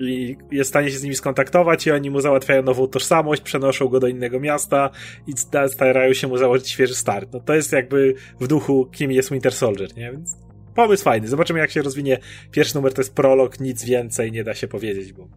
i 0.00 0.36
jest 0.50 0.68
w 0.68 0.72
stanie 0.72 0.90
się 0.90 0.98
z 0.98 1.02
nimi 1.02 1.14
skontaktować 1.14 1.86
i 1.86 1.90
oni 1.90 2.10
mu 2.10 2.20
załatwiają 2.20 2.62
nową 2.62 2.86
tożsamość, 2.86 3.42
przenoszą 3.42 3.88
go 3.88 4.00
do 4.00 4.08
innego 4.08 4.40
miasta 4.40 4.90
i 5.26 5.32
starają 5.68 6.12
się 6.12 6.28
mu 6.28 6.38
założyć 6.38 6.68
świeży 6.68 6.94
start. 6.94 7.32
No 7.32 7.40
to 7.40 7.54
jest 7.54 7.72
jakby 7.72 8.14
w 8.40 8.46
duchu 8.46 8.86
kim 8.92 9.12
jest 9.12 9.32
Winter 9.32 9.52
Soldier, 9.52 9.96
nie? 9.96 10.12
Więc 10.12 10.36
pomysł 10.74 11.04
fajny. 11.04 11.28
Zobaczymy 11.28 11.58
jak 11.58 11.70
się 11.70 11.82
rozwinie. 11.82 12.18
Pierwszy 12.50 12.74
numer 12.74 12.94
to 12.94 13.00
jest 13.00 13.14
prolog, 13.14 13.60
nic 13.60 13.84
więcej 13.84 14.32
nie 14.32 14.44
da 14.44 14.54
się 14.54 14.68
powiedzieć, 14.68 15.12
bo 15.12 15.28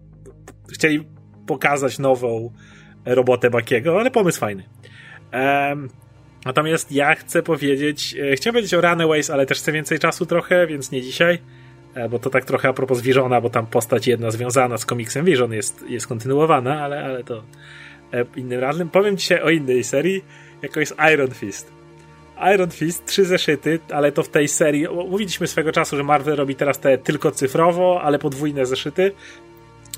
chcieli 0.73 1.05
pokazać 1.47 1.99
nową 1.99 2.51
robotę 3.05 3.49
Bakiego, 3.49 3.99
ale 3.99 4.11
pomysł 4.11 4.39
fajny. 4.39 4.63
Um, 5.33 5.89
natomiast 6.45 6.91
ja 6.91 7.15
chcę 7.15 7.43
powiedzieć, 7.43 8.15
e, 8.31 8.35
chciałem 8.35 8.53
powiedzieć 8.53 8.73
o 8.73 8.81
Runaways, 8.81 9.29
ale 9.29 9.45
też 9.45 9.57
chcę 9.57 9.71
więcej 9.71 9.99
czasu 9.99 10.25
trochę, 10.25 10.67
więc 10.67 10.91
nie 10.91 11.01
dzisiaj. 11.01 11.39
E, 11.95 12.09
bo 12.09 12.19
to 12.19 12.29
tak 12.29 12.45
trochę 12.45 12.69
a 12.69 12.73
propos 12.73 13.01
Visiona, 13.01 13.41
bo 13.41 13.49
tam 13.49 13.67
postać 13.67 14.07
jedna 14.07 14.31
związana 14.31 14.77
z 14.77 14.85
komiksem 14.85 15.25
Vision 15.25 15.53
jest, 15.53 15.85
jest 15.89 16.07
kontynuowana, 16.07 16.81
ale, 16.81 17.05
ale 17.05 17.23
to 17.23 17.43
e, 18.13 18.25
innym 18.35 18.59
razem. 18.59 18.89
Powiem 18.89 19.17
dzisiaj 19.17 19.41
o 19.41 19.49
innej 19.49 19.83
serii, 19.83 20.23
jaką 20.61 20.79
jest 20.79 20.95
Iron 21.13 21.31
Fist. 21.31 21.71
Iron 22.55 22.71
Fist, 22.71 23.05
trzy 23.05 23.25
zeszyty, 23.25 23.79
ale 23.91 24.11
to 24.11 24.23
w 24.23 24.29
tej 24.29 24.47
serii, 24.47 24.87
mówiliśmy 25.09 25.47
swego 25.47 25.71
czasu, 25.71 25.97
że 25.97 26.03
Marvel 26.03 26.35
robi 26.35 26.55
teraz 26.55 26.79
te 26.79 26.97
tylko 26.97 27.31
cyfrowo, 27.31 28.01
ale 28.03 28.19
podwójne 28.19 28.65
zeszyty, 28.65 29.11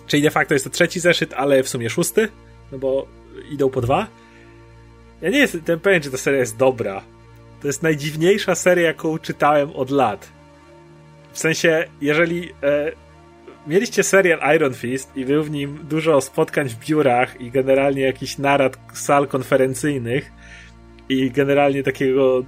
czyli 0.08 0.24
de 0.24 0.32
facto 0.32 0.54
jest 0.54 0.66
to 0.66 0.72
trzeci 0.72 1.00
zeszyt, 1.00 1.34
ale 1.34 1.64
w 1.64 1.70
sumie 1.70 1.90
szósty, 1.90 2.30
no 2.72 2.78
bo 2.78 3.08
idą 3.52 3.70
po 3.70 3.82
dwa. 3.82 4.08
Ja 5.22 5.30
nie 5.30 5.40
jestem 5.40 5.80
pewien, 5.80 6.02
czy 6.02 6.12
ta 6.12 6.18
seria 6.18 6.40
jest 6.40 6.58
dobra. 6.58 7.04
To 7.62 7.68
jest 7.68 7.84
najdziwniejsza 7.84 8.56
seria, 8.56 8.86
jaką 8.86 9.20
czytałem 9.20 9.72
od 9.72 9.90
lat 9.90 10.36
w 11.36 11.40
sensie, 11.40 11.86
jeżeli 12.02 12.50
e, 12.64 12.92
mieliście 13.68 14.04
serial 14.04 14.56
Iron 14.56 14.74
Fist 14.74 15.12
i 15.16 15.26
był 15.26 15.44
w 15.44 15.52
nim 15.52 15.80
dużo 15.90 16.22
spotkań 16.22 16.70
w 16.70 16.80
biurach 16.80 17.42
i 17.42 17.52
generalnie 17.52 18.02
jakiś 18.02 18.38
narad 18.38 18.78
sal 18.94 19.28
konferencyjnych 19.28 20.32
i 21.10 21.32
generalnie 21.32 21.84
takiego 21.84 22.44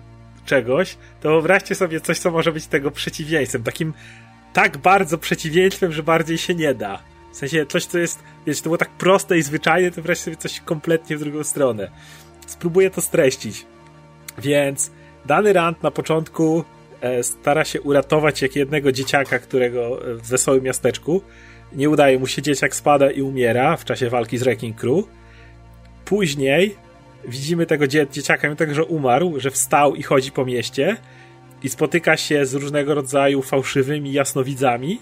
czegoś, 0.45 0.97
to 1.21 1.29
wyobraźcie 1.29 1.75
sobie 1.75 2.01
coś, 2.01 2.19
co 2.19 2.31
może 2.31 2.51
być 2.51 2.67
tego 2.67 2.91
przeciwieństwem. 2.91 3.63
Takim 3.63 3.93
tak 4.53 4.77
bardzo 4.77 5.17
przeciwieństwem, 5.17 5.91
że 5.91 6.03
bardziej 6.03 6.38
się 6.38 6.55
nie 6.55 6.73
da. 6.73 6.99
W 7.38 7.39
sensie 7.39 7.65
coś, 7.65 7.85
co 7.85 7.97
jest, 7.97 8.23
wiecie, 8.45 8.61
to 8.61 8.64
było 8.64 8.77
tak 8.77 8.89
proste 8.89 9.38
i 9.38 9.41
zwyczajne, 9.41 9.91
to 9.91 10.15
sobie 10.15 10.38
coś 10.38 10.59
kompletnie 10.59 11.18
w 11.18 11.19
drugą 11.19 11.43
stronę. 11.43 11.91
Spróbuję 12.47 12.89
to 12.89 13.01
streścić. 13.01 13.65
Więc 14.38 14.91
dany 15.26 15.53
rant 15.53 15.84
na 15.84 15.91
początku 15.91 16.65
E, 17.01 17.23
stara 17.23 17.65
się 17.65 17.81
uratować 17.81 18.41
jak 18.41 18.55
jednego 18.55 18.91
dzieciaka, 18.91 19.39
którego 19.39 19.99
w 20.03 20.27
wesołym 20.30 20.64
miasteczku. 20.64 21.22
Nie 21.73 21.89
udaje 21.89 22.19
mu 22.19 22.27
się, 22.27 22.41
dzieciak 22.41 22.76
spada 22.76 23.11
i 23.11 23.22
umiera 23.22 23.77
w 23.77 23.85
czasie 23.85 24.09
walki 24.09 24.38
z 24.38 24.43
Wrecking 24.43 24.77
Crew. 24.77 25.05
Później 26.05 26.76
widzimy 27.27 27.65
tego 27.65 27.88
dzie 27.88 28.07
dzieciaka, 28.11 28.47
mimo 28.47 28.55
tego, 28.55 28.73
że 28.73 28.84
umarł, 28.84 29.39
że 29.39 29.51
wstał 29.51 29.95
i 29.95 30.03
chodzi 30.03 30.31
po 30.31 30.45
mieście 30.45 30.97
i 31.64 31.69
spotyka 31.69 32.18
się 32.18 32.45
z 32.45 32.53
różnego 32.53 32.95
rodzaju 32.95 33.41
fałszywymi 33.41 34.14
jasnowidzami. 34.14 34.99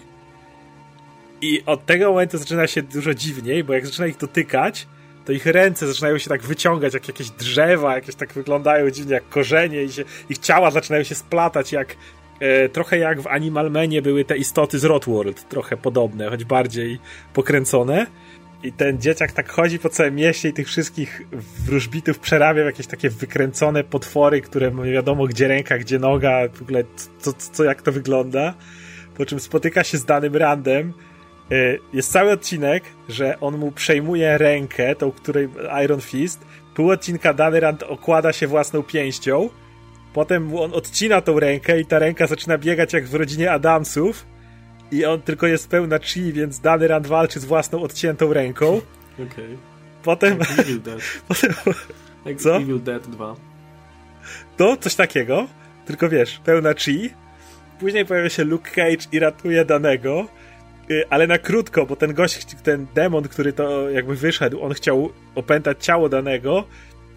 I 1.42 1.62
od 1.66 1.86
tego 1.86 2.10
momentu 2.10 2.38
zaczyna 2.38 2.66
się 2.66 2.82
dużo 2.82 3.14
dziwniej, 3.14 3.64
bo 3.64 3.72
jak 3.72 3.86
zaczyna 3.86 4.06
ich 4.06 4.16
dotykać, 4.16 4.86
to 5.24 5.32
ich 5.32 5.46
ręce 5.46 5.86
zaczynają 5.86 6.18
się 6.18 6.28
tak 6.28 6.42
wyciągać 6.42 6.94
jak 6.94 7.08
jakieś 7.08 7.30
drzewa, 7.30 7.94
jakieś 7.94 8.14
tak 8.14 8.32
wyglądają 8.32 8.90
dziwnie 8.90 9.14
jak 9.14 9.28
korzenie 9.28 9.82
i 9.82 9.92
się, 9.92 10.04
ich 10.28 10.38
ciała 10.38 10.70
zaczynają 10.70 11.04
się 11.04 11.14
splatać 11.14 11.72
jak 11.72 11.96
e, 12.40 12.68
trochę 12.68 12.98
jak 12.98 13.20
w 13.20 13.26
Animal 13.26 13.70
Manie 13.70 14.02
były 14.02 14.24
te 14.24 14.36
istoty 14.36 14.78
z 14.78 14.84
Rotworld, 14.84 15.48
trochę 15.48 15.76
podobne, 15.76 16.30
choć 16.30 16.44
bardziej 16.44 16.98
pokręcone. 17.34 18.06
I 18.62 18.72
ten 18.72 19.00
dzieciak 19.00 19.32
tak 19.32 19.48
chodzi 19.48 19.78
po 19.78 19.88
całym 19.88 20.14
mieście 20.14 20.48
i 20.48 20.52
tych 20.52 20.66
wszystkich 20.66 21.22
wróżbitów 21.64 22.18
przerabia 22.18 22.62
w 22.62 22.66
jakieś 22.66 22.86
takie 22.86 23.10
wykręcone 23.10 23.84
potwory, 23.84 24.40
które 24.40 24.72
nie 24.72 24.92
wiadomo 24.92 25.26
gdzie 25.26 25.48
ręka, 25.48 25.78
gdzie 25.78 25.98
noga, 25.98 26.48
w 26.48 26.62
ogóle 26.62 26.84
co, 27.18 27.32
co 27.32 27.64
jak 27.64 27.82
to 27.82 27.92
wygląda. 27.92 28.54
Po 29.16 29.26
czym 29.26 29.40
spotyka 29.40 29.84
się 29.84 29.98
z 29.98 30.04
danym 30.04 30.36
randem, 30.36 30.92
jest 31.92 32.12
cały 32.12 32.30
odcinek, 32.30 32.84
że 33.08 33.40
on 33.40 33.58
mu 33.58 33.72
przejmuje 33.72 34.38
rękę, 34.38 34.94
tą 34.94 35.12
której 35.12 35.48
Iron 35.84 36.00
Fist. 36.00 36.44
Pół 36.74 36.90
odcinka 36.90 37.34
dany 37.34 37.60
rand 37.60 37.82
okłada 37.82 38.32
się 38.32 38.46
własną 38.46 38.82
pięścią. 38.82 39.48
Potem 40.12 40.56
on 40.56 40.74
odcina 40.74 41.20
tą 41.20 41.40
rękę 41.40 41.80
i 41.80 41.86
ta 41.86 41.98
ręka 41.98 42.26
zaczyna 42.26 42.58
biegać 42.58 42.92
jak 42.92 43.06
w 43.06 43.14
rodzinie 43.14 43.52
Adamsów. 43.52 44.26
I 44.92 45.04
on 45.04 45.22
tylko 45.22 45.46
jest 45.46 45.68
pełna 45.68 45.98
chi, 45.98 46.32
więc 46.32 46.60
dany 46.60 46.88
rand 46.88 47.06
walczy 47.06 47.40
z 47.40 47.44
własną 47.44 47.82
odciętą 47.82 48.32
ręką. 48.32 48.80
Okay. 49.14 49.56
Potem... 50.02 50.38
Evil 50.58 50.82
Dead. 50.82 51.00
potem 51.28 51.52
Jak 52.24 52.36
Co? 52.36 52.56
Evil 52.56 52.82
Dead 52.82 53.06
2. 53.06 53.34
no, 54.58 54.76
coś 54.76 54.94
takiego, 54.94 55.46
tylko 55.86 56.08
wiesz, 56.08 56.40
pełna 56.44 56.74
chi. 56.74 57.10
Później 57.80 58.06
pojawia 58.06 58.28
się 58.28 58.44
Luke 58.44 58.70
Cage 58.70 59.08
i 59.12 59.18
ratuje 59.18 59.64
danego, 59.64 60.20
y, 60.20 60.45
ale 61.10 61.26
na 61.26 61.38
krótko, 61.38 61.86
bo 61.86 61.96
ten 61.96 62.14
gość, 62.14 62.46
ten 62.62 62.86
demon, 62.94 63.28
który 63.28 63.52
to 63.52 63.90
jakby 63.90 64.16
wyszedł, 64.16 64.62
on 64.62 64.74
chciał 64.74 65.10
opętać 65.34 65.84
ciało 65.84 66.08
danego, 66.08 66.64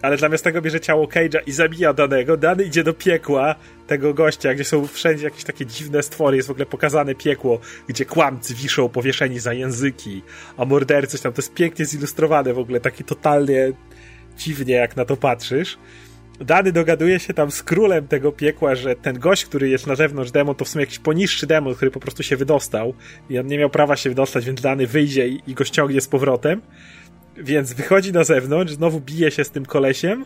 ale 0.02 0.16
zamiast 0.18 0.44
tego 0.44 0.62
bierze 0.62 0.80
ciało 0.80 1.06
Cage'a 1.06 1.38
i 1.46 1.52
zabija 1.52 1.92
danego. 1.92 2.36
Dany 2.36 2.64
idzie 2.64 2.84
do 2.84 2.94
piekła 2.94 3.54
tego 3.86 4.14
gościa, 4.14 4.54
gdzie 4.54 4.64
są 4.64 4.86
wszędzie 4.86 5.24
jakieś 5.24 5.44
takie 5.44 5.66
dziwne 5.66 6.02
stwory, 6.02 6.36
jest 6.36 6.48
w 6.48 6.50
ogóle 6.50 6.66
pokazane 6.66 7.14
piekło, 7.14 7.60
gdzie 7.88 8.04
kłamcy 8.04 8.54
wiszą 8.54 8.88
powieszeni 8.88 9.38
za 9.38 9.52
języki, 9.52 10.22
a 10.56 10.64
mordercy 10.64 11.22
tam, 11.22 11.32
to 11.32 11.42
jest 11.42 11.54
pięknie 11.54 11.84
zilustrowane 11.84 12.54
w 12.54 12.58
ogóle, 12.58 12.80
takie 12.80 13.04
totalnie 13.04 13.72
dziwnie, 14.36 14.74
jak 14.74 14.96
na 14.96 15.04
to 15.04 15.16
patrzysz. 15.16 15.78
Dany 16.40 16.72
dogaduje 16.72 17.20
się 17.20 17.34
tam 17.34 17.50
z 17.50 17.62
królem 17.62 18.08
tego 18.08 18.32
piekła, 18.32 18.74
że 18.74 18.96
ten 18.96 19.18
gość, 19.18 19.44
który 19.44 19.68
jest 19.68 19.86
na 19.86 19.94
zewnątrz 19.94 20.30
demon, 20.30 20.54
to 20.54 20.64
w 20.64 20.68
sumie 20.68 20.82
jakiś 20.82 20.98
poniższy 20.98 21.46
demon, 21.46 21.74
który 21.74 21.90
po 21.90 22.00
prostu 22.00 22.22
się 22.22 22.36
wydostał 22.36 22.94
i 23.30 23.38
on 23.38 23.46
nie 23.46 23.58
miał 23.58 23.70
prawa 23.70 23.96
się 23.96 24.10
wydostać, 24.10 24.44
więc 24.44 24.60
Dany 24.60 24.86
wyjdzie 24.86 25.28
i, 25.28 25.42
i 25.46 25.54
go 25.54 25.64
ściągnie 25.64 26.00
z 26.00 26.08
powrotem. 26.08 26.60
Więc 27.36 27.72
wychodzi 27.72 28.12
na 28.12 28.24
zewnątrz, 28.24 28.72
znowu 28.72 29.00
bije 29.00 29.30
się 29.30 29.44
z 29.44 29.50
tym 29.50 29.66
kolesiem. 29.66 30.24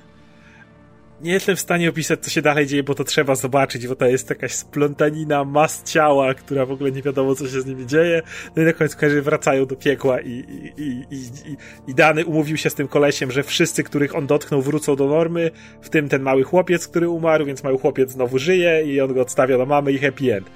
Nie 1.24 1.32
jestem 1.32 1.56
w 1.56 1.60
stanie 1.60 1.88
opisać, 1.88 2.20
co 2.20 2.30
się 2.30 2.42
dalej 2.42 2.66
dzieje, 2.66 2.82
bo 2.82 2.94
to 2.94 3.04
trzeba 3.04 3.34
zobaczyć, 3.34 3.88
bo 3.88 3.96
to 3.96 4.06
jest 4.06 4.30
jakaś 4.30 4.52
splątanina 4.52 5.44
mas 5.44 5.82
ciała, 5.82 6.34
która 6.34 6.66
w 6.66 6.70
ogóle 6.70 6.92
nie 6.92 7.02
wiadomo, 7.02 7.34
co 7.34 7.48
się 7.48 7.60
z 7.60 7.66
nimi 7.66 7.86
dzieje. 7.86 8.22
No 8.56 8.62
i 8.62 8.66
na 8.66 8.72
końcu 8.72 8.98
każdy 8.98 9.22
wracają 9.22 9.66
do 9.66 9.76
piekła 9.76 10.20
i, 10.20 10.30
i, 10.30 10.82
i, 10.82 11.16
i, 11.16 11.56
i, 11.86 11.94
Dany 11.94 12.24
umówił 12.24 12.56
się 12.56 12.70
z 12.70 12.74
tym 12.74 12.88
kolesiem, 12.88 13.30
że 13.30 13.42
wszyscy, 13.42 13.84
których 13.84 14.16
on 14.16 14.26
dotknął, 14.26 14.62
wrócą 14.62 14.96
do 14.96 15.08
normy, 15.08 15.50
w 15.82 15.88
tym 15.88 16.08
ten 16.08 16.22
mały 16.22 16.42
chłopiec, 16.42 16.88
który 16.88 17.08
umarł, 17.08 17.44
więc 17.44 17.62
mały 17.62 17.78
chłopiec 17.78 18.10
znowu 18.10 18.38
żyje 18.38 18.82
i 18.86 19.00
on 19.00 19.14
go 19.14 19.20
odstawia 19.20 19.58
do 19.58 19.66
mamy 19.66 19.92
i 19.92 19.98
happy 19.98 20.34
end. 20.34 20.50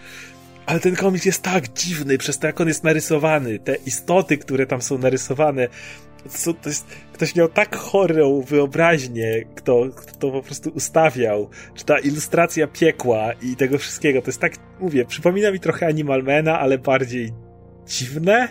Ale 0.66 0.80
ten 0.80 0.96
komiks 0.96 1.24
jest 1.24 1.42
tak 1.42 1.72
dziwny, 1.72 2.18
przez 2.18 2.38
to 2.38 2.46
jak 2.46 2.60
on 2.60 2.68
jest 2.68 2.84
narysowany, 2.84 3.58
te 3.58 3.74
istoty, 3.74 4.38
które 4.38 4.66
tam 4.66 4.82
są 4.82 4.98
narysowane, 4.98 5.68
co, 6.28 6.54
to 6.54 6.68
jest, 6.68 6.86
ktoś 7.12 7.34
miał 7.34 7.48
tak 7.48 7.76
chorą 7.76 8.40
wyobraźnię, 8.40 9.44
kto, 9.54 9.86
kto 9.96 10.16
to 10.18 10.30
po 10.30 10.42
prostu 10.42 10.70
ustawiał. 10.70 11.50
Czy 11.74 11.84
ta 11.84 11.98
ilustracja 11.98 12.66
piekła 12.66 13.32
i 13.32 13.56
tego 13.56 13.78
wszystkiego, 13.78 14.22
to 14.22 14.28
jest 14.28 14.40
tak, 14.40 14.52
mówię, 14.80 15.04
przypomina 15.04 15.50
mi 15.50 15.60
trochę 15.60 15.86
Animalmana, 15.86 16.60
ale 16.60 16.78
bardziej 16.78 17.32
dziwne. 17.86 18.48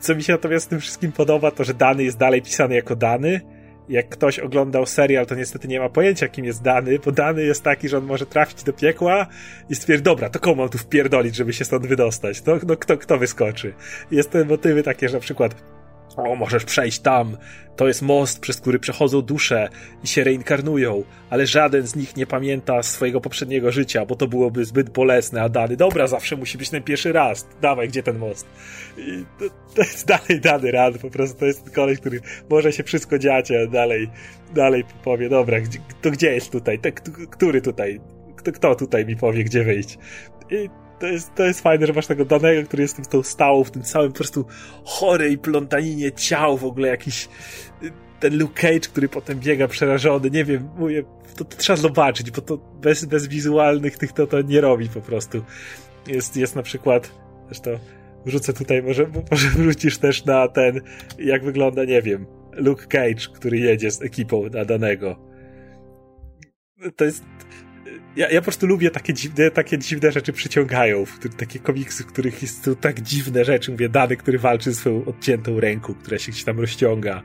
Co 0.00 0.14
mi 0.14 0.22
się 0.22 0.32
natomiast 0.32 0.70
tym 0.70 0.80
wszystkim 0.80 1.12
podoba, 1.12 1.50
to 1.50 1.64
że 1.64 1.74
Dany 1.74 2.04
jest 2.04 2.18
dalej 2.18 2.42
pisany 2.42 2.74
jako 2.74 2.96
Dany. 2.96 3.40
Jak 3.88 4.08
ktoś 4.08 4.38
oglądał 4.38 4.86
serial, 4.86 5.26
to 5.26 5.34
niestety 5.34 5.68
nie 5.68 5.80
ma 5.80 5.88
pojęcia, 5.88 6.28
kim 6.28 6.44
jest 6.44 6.62
Dany, 6.62 6.98
bo 6.98 7.12
Dany 7.12 7.42
jest 7.42 7.62
taki, 7.62 7.88
że 7.88 7.98
on 7.98 8.04
może 8.04 8.26
trafić 8.26 8.62
do 8.62 8.72
piekła 8.72 9.26
i 9.70 9.74
stwierdzić, 9.74 10.04
dobra, 10.04 10.30
to 10.30 10.38
komu 10.38 10.56
mam 10.56 10.68
tu 10.68 10.78
wpierdolić, 10.78 11.36
żeby 11.36 11.52
się 11.52 11.64
stąd 11.64 11.86
wydostać? 11.86 12.40
To, 12.40 12.58
no, 12.66 12.76
kto, 12.76 12.98
kto 12.98 13.18
wyskoczy? 13.18 13.74
Jest 14.10 14.30
te 14.30 14.44
motywy 14.44 14.82
takie, 14.82 15.08
że 15.08 15.14
na 15.14 15.20
przykład 15.20 15.73
o, 16.16 16.34
możesz 16.34 16.64
przejść 16.64 16.98
tam. 16.98 17.36
To 17.76 17.88
jest 17.88 18.02
most, 18.02 18.40
przez 18.40 18.60
który 18.60 18.78
przechodzą 18.78 19.22
dusze 19.22 19.68
i 20.04 20.06
się 20.06 20.24
reinkarnują, 20.24 21.04
ale 21.30 21.46
żaden 21.46 21.86
z 21.86 21.96
nich 21.96 22.16
nie 22.16 22.26
pamięta 22.26 22.82
swojego 22.82 23.20
poprzedniego 23.20 23.72
życia, 23.72 24.06
bo 24.06 24.16
to 24.16 24.26
byłoby 24.26 24.64
zbyt 24.64 24.90
bolesne, 24.90 25.42
a 25.42 25.48
dany, 25.48 25.76
dobra, 25.76 26.06
zawsze 26.06 26.36
musi 26.36 26.58
być 26.58 26.70
ten 26.70 26.82
pierwszy 26.82 27.12
raz. 27.12 27.48
Dawaj, 27.60 27.88
gdzie 27.88 28.02
ten 28.02 28.18
most? 28.18 28.46
I 28.98 29.24
to, 29.38 29.44
to 29.74 29.82
jest 29.82 30.06
dalej 30.06 30.40
dany 30.40 30.70
rad, 30.70 30.98
po 30.98 31.10
prostu 31.10 31.38
to 31.38 31.46
jest 31.46 31.70
koleś, 31.70 32.00
który 32.00 32.20
może 32.50 32.72
się 32.72 32.84
wszystko 32.84 33.18
dziać, 33.18 33.50
a 33.50 33.66
dalej, 33.66 34.10
dalej 34.54 34.84
powie, 35.04 35.28
dobra, 35.28 35.58
to 36.02 36.10
gdzie 36.10 36.34
jest 36.34 36.52
tutaj? 36.52 36.80
Który 37.30 37.62
tutaj? 37.62 38.00
Kto, 38.36 38.52
kto 38.52 38.74
tutaj 38.74 39.06
mi 39.06 39.16
powie, 39.16 39.44
gdzie 39.44 39.64
wyjść? 39.64 39.98
I 40.50 40.83
to 40.98 41.06
jest, 41.06 41.34
to 41.34 41.44
jest 41.44 41.60
fajne, 41.60 41.86
że 41.86 41.92
masz 41.92 42.06
tego 42.06 42.24
danego, 42.24 42.68
który 42.68 42.82
jest 42.82 42.96
tym, 42.96 43.04
tą 43.04 43.22
stałą, 43.22 43.64
w 43.64 43.70
tym 43.70 43.82
całym 43.82 44.12
po 44.12 44.18
prostu 44.18 44.46
chorej 44.84 45.38
plątaninie 45.38 46.12
ciał, 46.12 46.58
w 46.58 46.64
ogóle 46.64 46.88
jakiś 46.88 47.28
ten 48.20 48.38
Luke 48.38 48.62
Cage, 48.62 48.80
który 48.80 49.08
potem 49.08 49.40
biega 49.40 49.68
przerażony, 49.68 50.30
nie 50.30 50.44
wiem, 50.44 50.68
mówię, 50.76 51.04
to, 51.36 51.44
to 51.44 51.56
trzeba 51.56 51.76
zobaczyć, 51.76 52.30
bo 52.30 52.40
to 52.40 52.56
bez, 52.56 53.04
bez 53.04 53.26
wizualnych 53.28 53.98
tych 53.98 54.12
to, 54.12 54.26
to 54.26 54.42
nie 54.42 54.60
robi 54.60 54.88
po 54.88 55.00
prostu. 55.00 55.44
Jest, 56.06 56.36
jest 56.36 56.56
na 56.56 56.62
przykład, 56.62 57.10
zresztą 57.46 57.70
wrzucę 58.26 58.52
tutaj, 58.52 58.82
może, 58.82 59.06
może 59.30 59.48
wrócisz 59.48 59.98
też 59.98 60.24
na 60.24 60.48
ten, 60.48 60.80
jak 61.18 61.44
wygląda, 61.44 61.84
nie 61.84 62.02
wiem, 62.02 62.26
Luke 62.52 62.86
Cage, 62.86 63.28
który 63.34 63.58
jedzie 63.58 63.90
z 63.90 64.02
ekipą 64.02 64.48
na 64.50 64.64
danego. 64.64 65.16
To 66.96 67.04
jest 67.04 67.24
ja, 68.16 68.30
ja 68.30 68.40
po 68.40 68.44
prostu 68.44 68.66
lubię 68.66 68.90
takie 68.90 69.14
dziwne, 69.14 69.50
takie 69.50 69.78
dziwne 69.78 70.12
rzeczy 70.12 70.32
przyciągają, 70.32 71.04
w 71.04 71.36
takie 71.36 71.58
komiksy, 71.58 72.02
w 72.02 72.06
których 72.06 72.42
jest 72.42 72.64
to 72.64 72.74
tak 72.74 73.00
dziwne 73.00 73.44
rzeczy. 73.44 73.70
Mówię, 73.70 73.88
Dany, 73.88 74.16
który 74.16 74.38
walczy 74.38 74.72
ze 74.72 74.80
swoją 74.80 75.04
odciętą 75.04 75.60
ręką, 75.60 75.94
która 75.94 76.18
się 76.18 76.32
gdzieś 76.32 76.44
tam 76.44 76.60
rozciąga. 76.60 77.22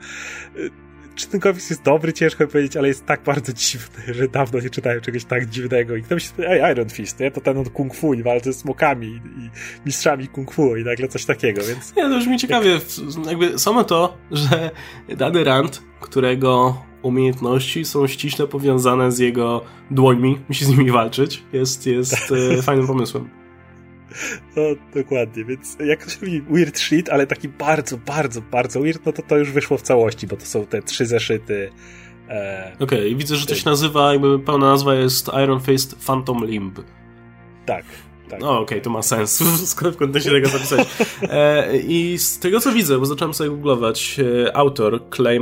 Czy 1.19 1.27
ten 1.27 1.39
komiks 1.39 1.69
jest 1.69 1.83
dobry, 1.83 2.13
ciężko 2.13 2.47
powiedzieć, 2.47 2.77
ale 2.77 2.87
jest 2.87 3.05
tak 3.05 3.23
bardzo 3.23 3.53
dziwny, 3.53 4.13
że 4.13 4.27
dawno 4.27 4.59
nie 4.59 4.69
czytałem 4.69 5.01
czegoś 5.01 5.25
tak 5.25 5.45
dziwnego. 5.45 5.95
I 5.95 6.03
ktoś 6.03 6.37
mi 6.37 6.45
ej, 6.45 6.71
Iron 6.71 6.89
Fist, 6.89 7.19
nie? 7.19 7.31
To 7.31 7.41
ten 7.41 7.57
od 7.57 7.69
Kung 7.69 7.95
Fu 7.95 8.13
i 8.13 8.23
walczy 8.23 8.53
z 8.53 8.57
smokami 8.57 9.07
i 9.07 9.49
mistrzami 9.85 10.27
Kung 10.27 10.53
Fu 10.53 10.75
i 10.75 10.83
nagle 10.83 11.07
coś 11.07 11.25
takiego, 11.25 11.61
więc... 11.63 11.95
Nie, 11.95 12.03
to 12.03 12.19
brzmi 12.19 12.37
ciekawie. 12.37 12.79
Jakby 13.27 13.59
samo 13.59 13.83
to, 13.83 14.17
że 14.31 14.71
dany 15.07 15.43
Rand, 15.43 15.81
którego 15.99 16.77
umiejętności 17.01 17.85
są 17.85 18.07
ściśle 18.07 18.47
powiązane 18.47 19.11
z 19.11 19.19
jego 19.19 19.61
dłońmi, 19.91 20.39
musi 20.49 20.65
z 20.65 20.69
nimi 20.69 20.91
walczyć, 20.91 21.43
jest, 21.53 21.87
jest 21.87 22.33
e, 22.57 22.61
fajnym 22.61 22.87
pomysłem. 22.87 23.38
No, 24.55 24.63
dokładnie, 24.93 25.45
więc 25.45 25.77
jak 25.85 25.99
ktoś 25.99 26.21
lubi 26.21 26.41
weird 26.41 26.79
shit, 26.79 27.09
ale 27.09 27.27
taki 27.27 27.49
bardzo, 27.49 27.97
bardzo, 27.97 28.41
bardzo 28.41 28.81
weird, 28.81 29.05
no 29.05 29.11
to 29.11 29.21
to 29.21 29.37
już 29.37 29.51
wyszło 29.51 29.77
w 29.77 29.81
całości, 29.81 30.27
bo 30.27 30.37
to 30.37 30.45
są 30.45 30.65
te 30.65 30.81
trzy 30.81 31.05
zeszyty. 31.05 31.71
E, 32.29 32.71
Okej, 32.79 32.99
okay, 32.99 33.15
widzę, 33.15 33.35
że 33.35 33.45
to 33.45 33.55
się 33.55 33.69
nazywa, 33.69 34.11
jakby 34.11 34.39
pełna 34.39 34.67
nazwa 34.69 34.95
jest 34.95 35.27
Iron 35.43 35.61
Fist 35.61 35.95
Phantom 36.05 36.45
Limb. 36.45 36.79
Tak. 37.65 37.85
Tak. 38.29 38.39
No 38.39 38.51
okej, 38.51 38.63
okay, 38.63 38.81
to 38.81 38.89
ma 38.89 39.01
sens, 39.01 39.43
skoro 39.71 39.91
w 39.91 39.97
kontekście 39.97 40.31
tego 40.31 40.49
zapisać. 40.49 40.87
E, 41.21 41.77
I 41.77 42.17
z 42.17 42.39
tego 42.39 42.59
co 42.59 42.71
widzę, 42.71 42.99
bo 42.99 43.05
zacząłem 43.05 43.33
sobie 43.33 43.49
googlować, 43.49 44.19
e, 44.45 44.57
autor 44.57 45.01
Clay 45.15 45.39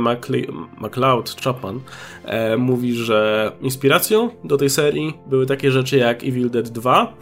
MacLeod 0.78 1.36
Chapman 1.44 1.80
e, 2.24 2.56
mówi, 2.56 2.94
że 2.94 3.52
inspiracją 3.60 4.30
do 4.44 4.56
tej 4.56 4.70
serii 4.70 5.18
były 5.26 5.46
takie 5.46 5.70
rzeczy 5.70 5.96
jak 5.96 6.24
Evil 6.24 6.50
Dead 6.50 6.68
2, 6.68 7.16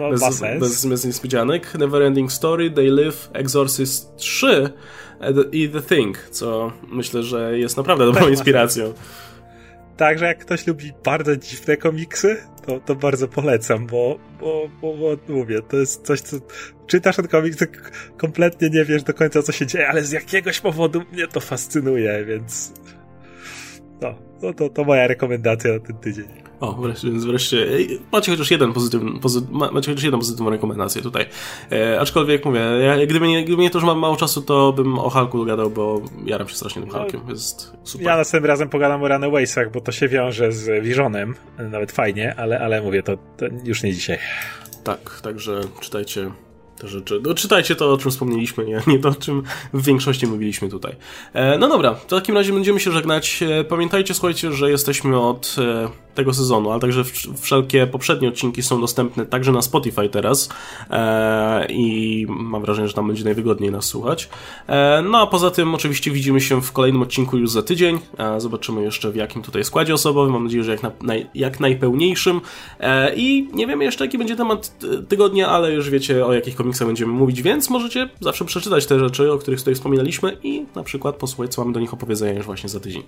no, 0.00 0.10
bez, 0.10 0.40
bez, 0.60 0.86
bez 0.86 1.04
niespodzianek, 1.04 1.74
Neverending 1.74 2.32
Story, 2.32 2.70
They 2.70 2.90
Live, 2.90 3.30
Exorcist 3.32 4.16
3 4.16 4.46
e, 5.20 5.32
i 5.52 5.68
The 5.68 5.82
Thing, 5.82 6.18
co 6.30 6.72
myślę, 6.88 7.22
że 7.22 7.58
jest 7.58 7.76
naprawdę 7.76 8.04
dobrą 8.06 8.28
inspiracją. 8.28 8.94
Także 9.96 10.24
jak 10.24 10.38
ktoś 10.38 10.66
lubi 10.66 10.92
bardzo 11.04 11.36
dziwne 11.36 11.76
komiksy, 11.76 12.36
to, 12.66 12.80
to 12.80 12.94
bardzo 12.94 13.28
polecam, 13.28 13.86
bo, 13.86 14.18
bo, 14.40 14.68
bo, 14.80 14.96
bo 14.96 15.16
mówię, 15.28 15.62
to 15.62 15.76
jest 15.76 16.06
coś, 16.06 16.20
co 16.20 16.36
czytasz 16.86 17.16
ten 17.16 17.28
komiks, 17.28 17.56
to 17.56 17.64
kompletnie 18.16 18.70
nie 18.70 18.84
wiesz 18.84 19.02
do 19.02 19.14
końca, 19.14 19.42
co 19.42 19.52
się 19.52 19.66
dzieje, 19.66 19.88
ale 19.88 20.02
z 20.02 20.12
jakiegoś 20.12 20.60
powodu 20.60 21.02
mnie 21.12 21.26
to 21.26 21.40
fascynuje, 21.40 22.24
więc 22.24 22.72
no, 24.00 24.14
no 24.42 24.52
to, 24.52 24.68
to 24.68 24.84
moja 24.84 25.06
rekomendacja 25.06 25.72
na 25.72 25.80
ten 25.80 25.96
tydzień. 25.96 26.44
O, 26.60 26.72
wreszcie, 26.72 27.10
więc 27.10 27.24
wreszcie 27.24 27.66
macie 28.12 28.32
chociaż 28.32 28.50
jeden 28.50 28.72
pozytywny, 28.72 29.20
pozy, 29.20 29.40
macie 29.50 29.90
chociaż 29.90 30.02
jedną 30.02 30.18
pozytywną 30.18 30.50
rekomendację 30.50 31.02
tutaj. 31.02 31.26
E, 31.72 32.00
aczkolwiek 32.00 32.44
mówię, 32.44 32.60
ja, 32.60 33.06
gdyby, 33.06 33.28
nie, 33.28 33.44
gdyby 33.44 33.62
nie 33.62 33.70
to, 33.70 33.80
że 33.80 33.86
mam 33.86 33.98
mało 33.98 34.16
czasu, 34.16 34.42
to 34.42 34.72
bym 34.72 34.98
o 34.98 35.10
Hulku 35.10 35.44
gadał, 35.44 35.70
bo 35.70 36.00
jaram 36.24 36.48
się 36.48 36.54
strasznie 36.54 36.82
tym 36.82 36.90
no, 36.90 36.98
Hulkiem. 36.98 37.20
Jest 37.28 37.72
super. 37.82 38.06
Ja 38.06 38.16
następnym 38.16 38.48
razem 38.48 38.68
pogadam 38.68 39.02
o 39.02 39.08
Runawaysach, 39.08 39.72
bo 39.72 39.80
to 39.80 39.92
się 39.92 40.08
wiąże 40.08 40.52
z 40.52 40.84
Visionem, 40.84 41.34
nawet 41.58 41.92
fajnie, 41.92 42.34
ale, 42.36 42.60
ale 42.60 42.82
mówię, 42.82 43.02
to, 43.02 43.16
to 43.36 43.46
już 43.64 43.82
nie 43.82 43.92
dzisiaj. 43.92 44.18
Tak, 44.84 45.20
także 45.22 45.60
czytajcie 45.80 46.30
te 46.84 46.88
rzeczy. 46.88 47.20
No, 47.26 47.34
czytajcie 47.34 47.76
to, 47.76 47.92
o 47.92 47.98
czym 47.98 48.10
wspomnieliśmy, 48.10 48.64
nie, 48.64 48.80
nie 48.86 48.98
to, 48.98 49.08
o 49.08 49.14
czym 49.14 49.42
w 49.72 49.84
większości 49.84 50.26
mówiliśmy 50.26 50.68
tutaj. 50.68 50.96
E, 51.32 51.58
no 51.58 51.68
dobra, 51.68 51.94
w 51.94 52.06
takim 52.06 52.34
razie 52.34 52.52
będziemy 52.52 52.80
się 52.80 52.92
żegnać. 52.92 53.42
E, 53.42 53.64
pamiętajcie, 53.64 54.14
słuchajcie, 54.14 54.52
że 54.52 54.70
jesteśmy 54.70 55.20
od... 55.20 55.56
E, 55.58 56.03
tego 56.14 56.34
sezonu, 56.34 56.70
ale 56.70 56.80
także 56.80 57.04
wszelkie 57.40 57.86
poprzednie 57.86 58.28
odcinki 58.28 58.62
są 58.62 58.80
dostępne 58.80 59.26
także 59.26 59.52
na 59.52 59.62
Spotify 59.62 60.08
teraz 60.08 60.48
e, 60.90 61.66
i 61.70 62.26
mam 62.28 62.62
wrażenie, 62.62 62.88
że 62.88 62.94
tam 62.94 63.06
będzie 63.06 63.24
najwygodniej 63.24 63.70
nas 63.70 63.84
słuchać. 63.84 64.28
E, 64.66 65.02
no 65.02 65.18
a 65.18 65.26
poza 65.26 65.50
tym 65.50 65.74
oczywiście 65.74 66.10
widzimy 66.10 66.40
się 66.40 66.62
w 66.62 66.72
kolejnym 66.72 67.02
odcinku 67.02 67.36
już 67.36 67.50
za 67.50 67.62
tydzień. 67.62 67.98
Zobaczymy 68.38 68.82
jeszcze 68.82 69.10
w 69.10 69.16
jakim 69.16 69.42
tutaj 69.42 69.64
składzie 69.64 69.94
osobowym. 69.94 70.32
Mam 70.32 70.44
nadzieję, 70.44 70.64
że 70.64 70.72
jak, 70.72 70.82
na, 70.82 71.14
jak 71.34 71.60
najpełniejszym. 71.60 72.40
E, 72.80 73.14
I 73.14 73.48
nie 73.52 73.66
wiemy 73.66 73.84
jeszcze 73.84 74.04
jaki 74.04 74.18
będzie 74.18 74.36
temat 74.36 74.72
tygodnia, 75.08 75.48
ale 75.48 75.72
już 75.72 75.90
wiecie 75.90 76.26
o 76.26 76.32
jakich 76.32 76.56
komiksach 76.56 76.86
będziemy 76.86 77.12
mówić, 77.12 77.42
więc 77.42 77.70
możecie 77.70 78.08
zawsze 78.20 78.44
przeczytać 78.44 78.86
te 78.86 78.98
rzeczy, 78.98 79.32
o 79.32 79.38
których 79.38 79.60
tutaj 79.60 79.74
wspominaliśmy 79.74 80.36
i 80.42 80.64
na 80.74 80.82
przykład 80.82 81.16
posłuchać, 81.16 81.54
co 81.54 81.62
mamy 81.62 81.74
do 81.74 81.80
nich 81.80 81.94
opowiedzenia 81.94 82.32
już 82.32 82.46
właśnie 82.46 82.68
za 82.68 82.80
tydzień. 82.80 83.02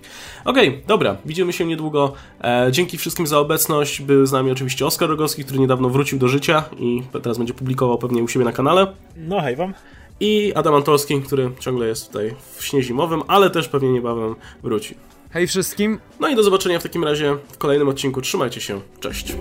Okej, 0.45 0.69
okay, 0.69 0.81
dobra, 0.87 1.17
widzimy 1.25 1.53
się 1.53 1.65
niedługo. 1.65 2.13
E, 2.41 2.71
dzięki 2.97 3.01
wszystkim 3.01 3.27
za 3.27 3.39
obecność. 3.39 4.01
Był 4.01 4.25
z 4.25 4.31
nami 4.31 4.51
oczywiście 4.51 4.85
Oskar 4.85 5.09
Rogowski, 5.09 5.43
który 5.43 5.59
niedawno 5.59 5.89
wrócił 5.89 6.19
do 6.19 6.27
życia 6.27 6.63
i 6.79 7.03
teraz 7.23 7.37
będzie 7.37 7.53
publikował 7.53 7.97
pewnie 7.97 8.23
u 8.23 8.27
siebie 8.27 8.45
na 8.45 8.51
kanale. 8.51 8.93
No 9.17 9.41
hej 9.41 9.55
wam. 9.55 9.73
I 10.19 10.53
Adam 10.55 10.75
Antolski, 10.75 11.21
który 11.21 11.51
ciągle 11.59 11.87
jest 11.87 12.07
tutaj 12.07 12.35
w 12.55 12.65
śnie 12.65 12.83
zimowym, 12.83 13.21
ale 13.27 13.49
też 13.49 13.67
pewnie 13.67 13.91
niebawem 13.91 14.35
wróci. 14.63 14.95
Hej 15.29 15.47
wszystkim. 15.47 15.99
No 16.19 16.27
i 16.27 16.35
do 16.35 16.43
zobaczenia 16.43 16.79
w 16.79 16.83
takim 16.83 17.03
razie 17.03 17.37
w 17.51 17.57
kolejnym 17.57 17.89
odcinku. 17.89 18.21
Trzymajcie 18.21 18.61
się. 18.61 18.81
Cześć. 18.99 19.35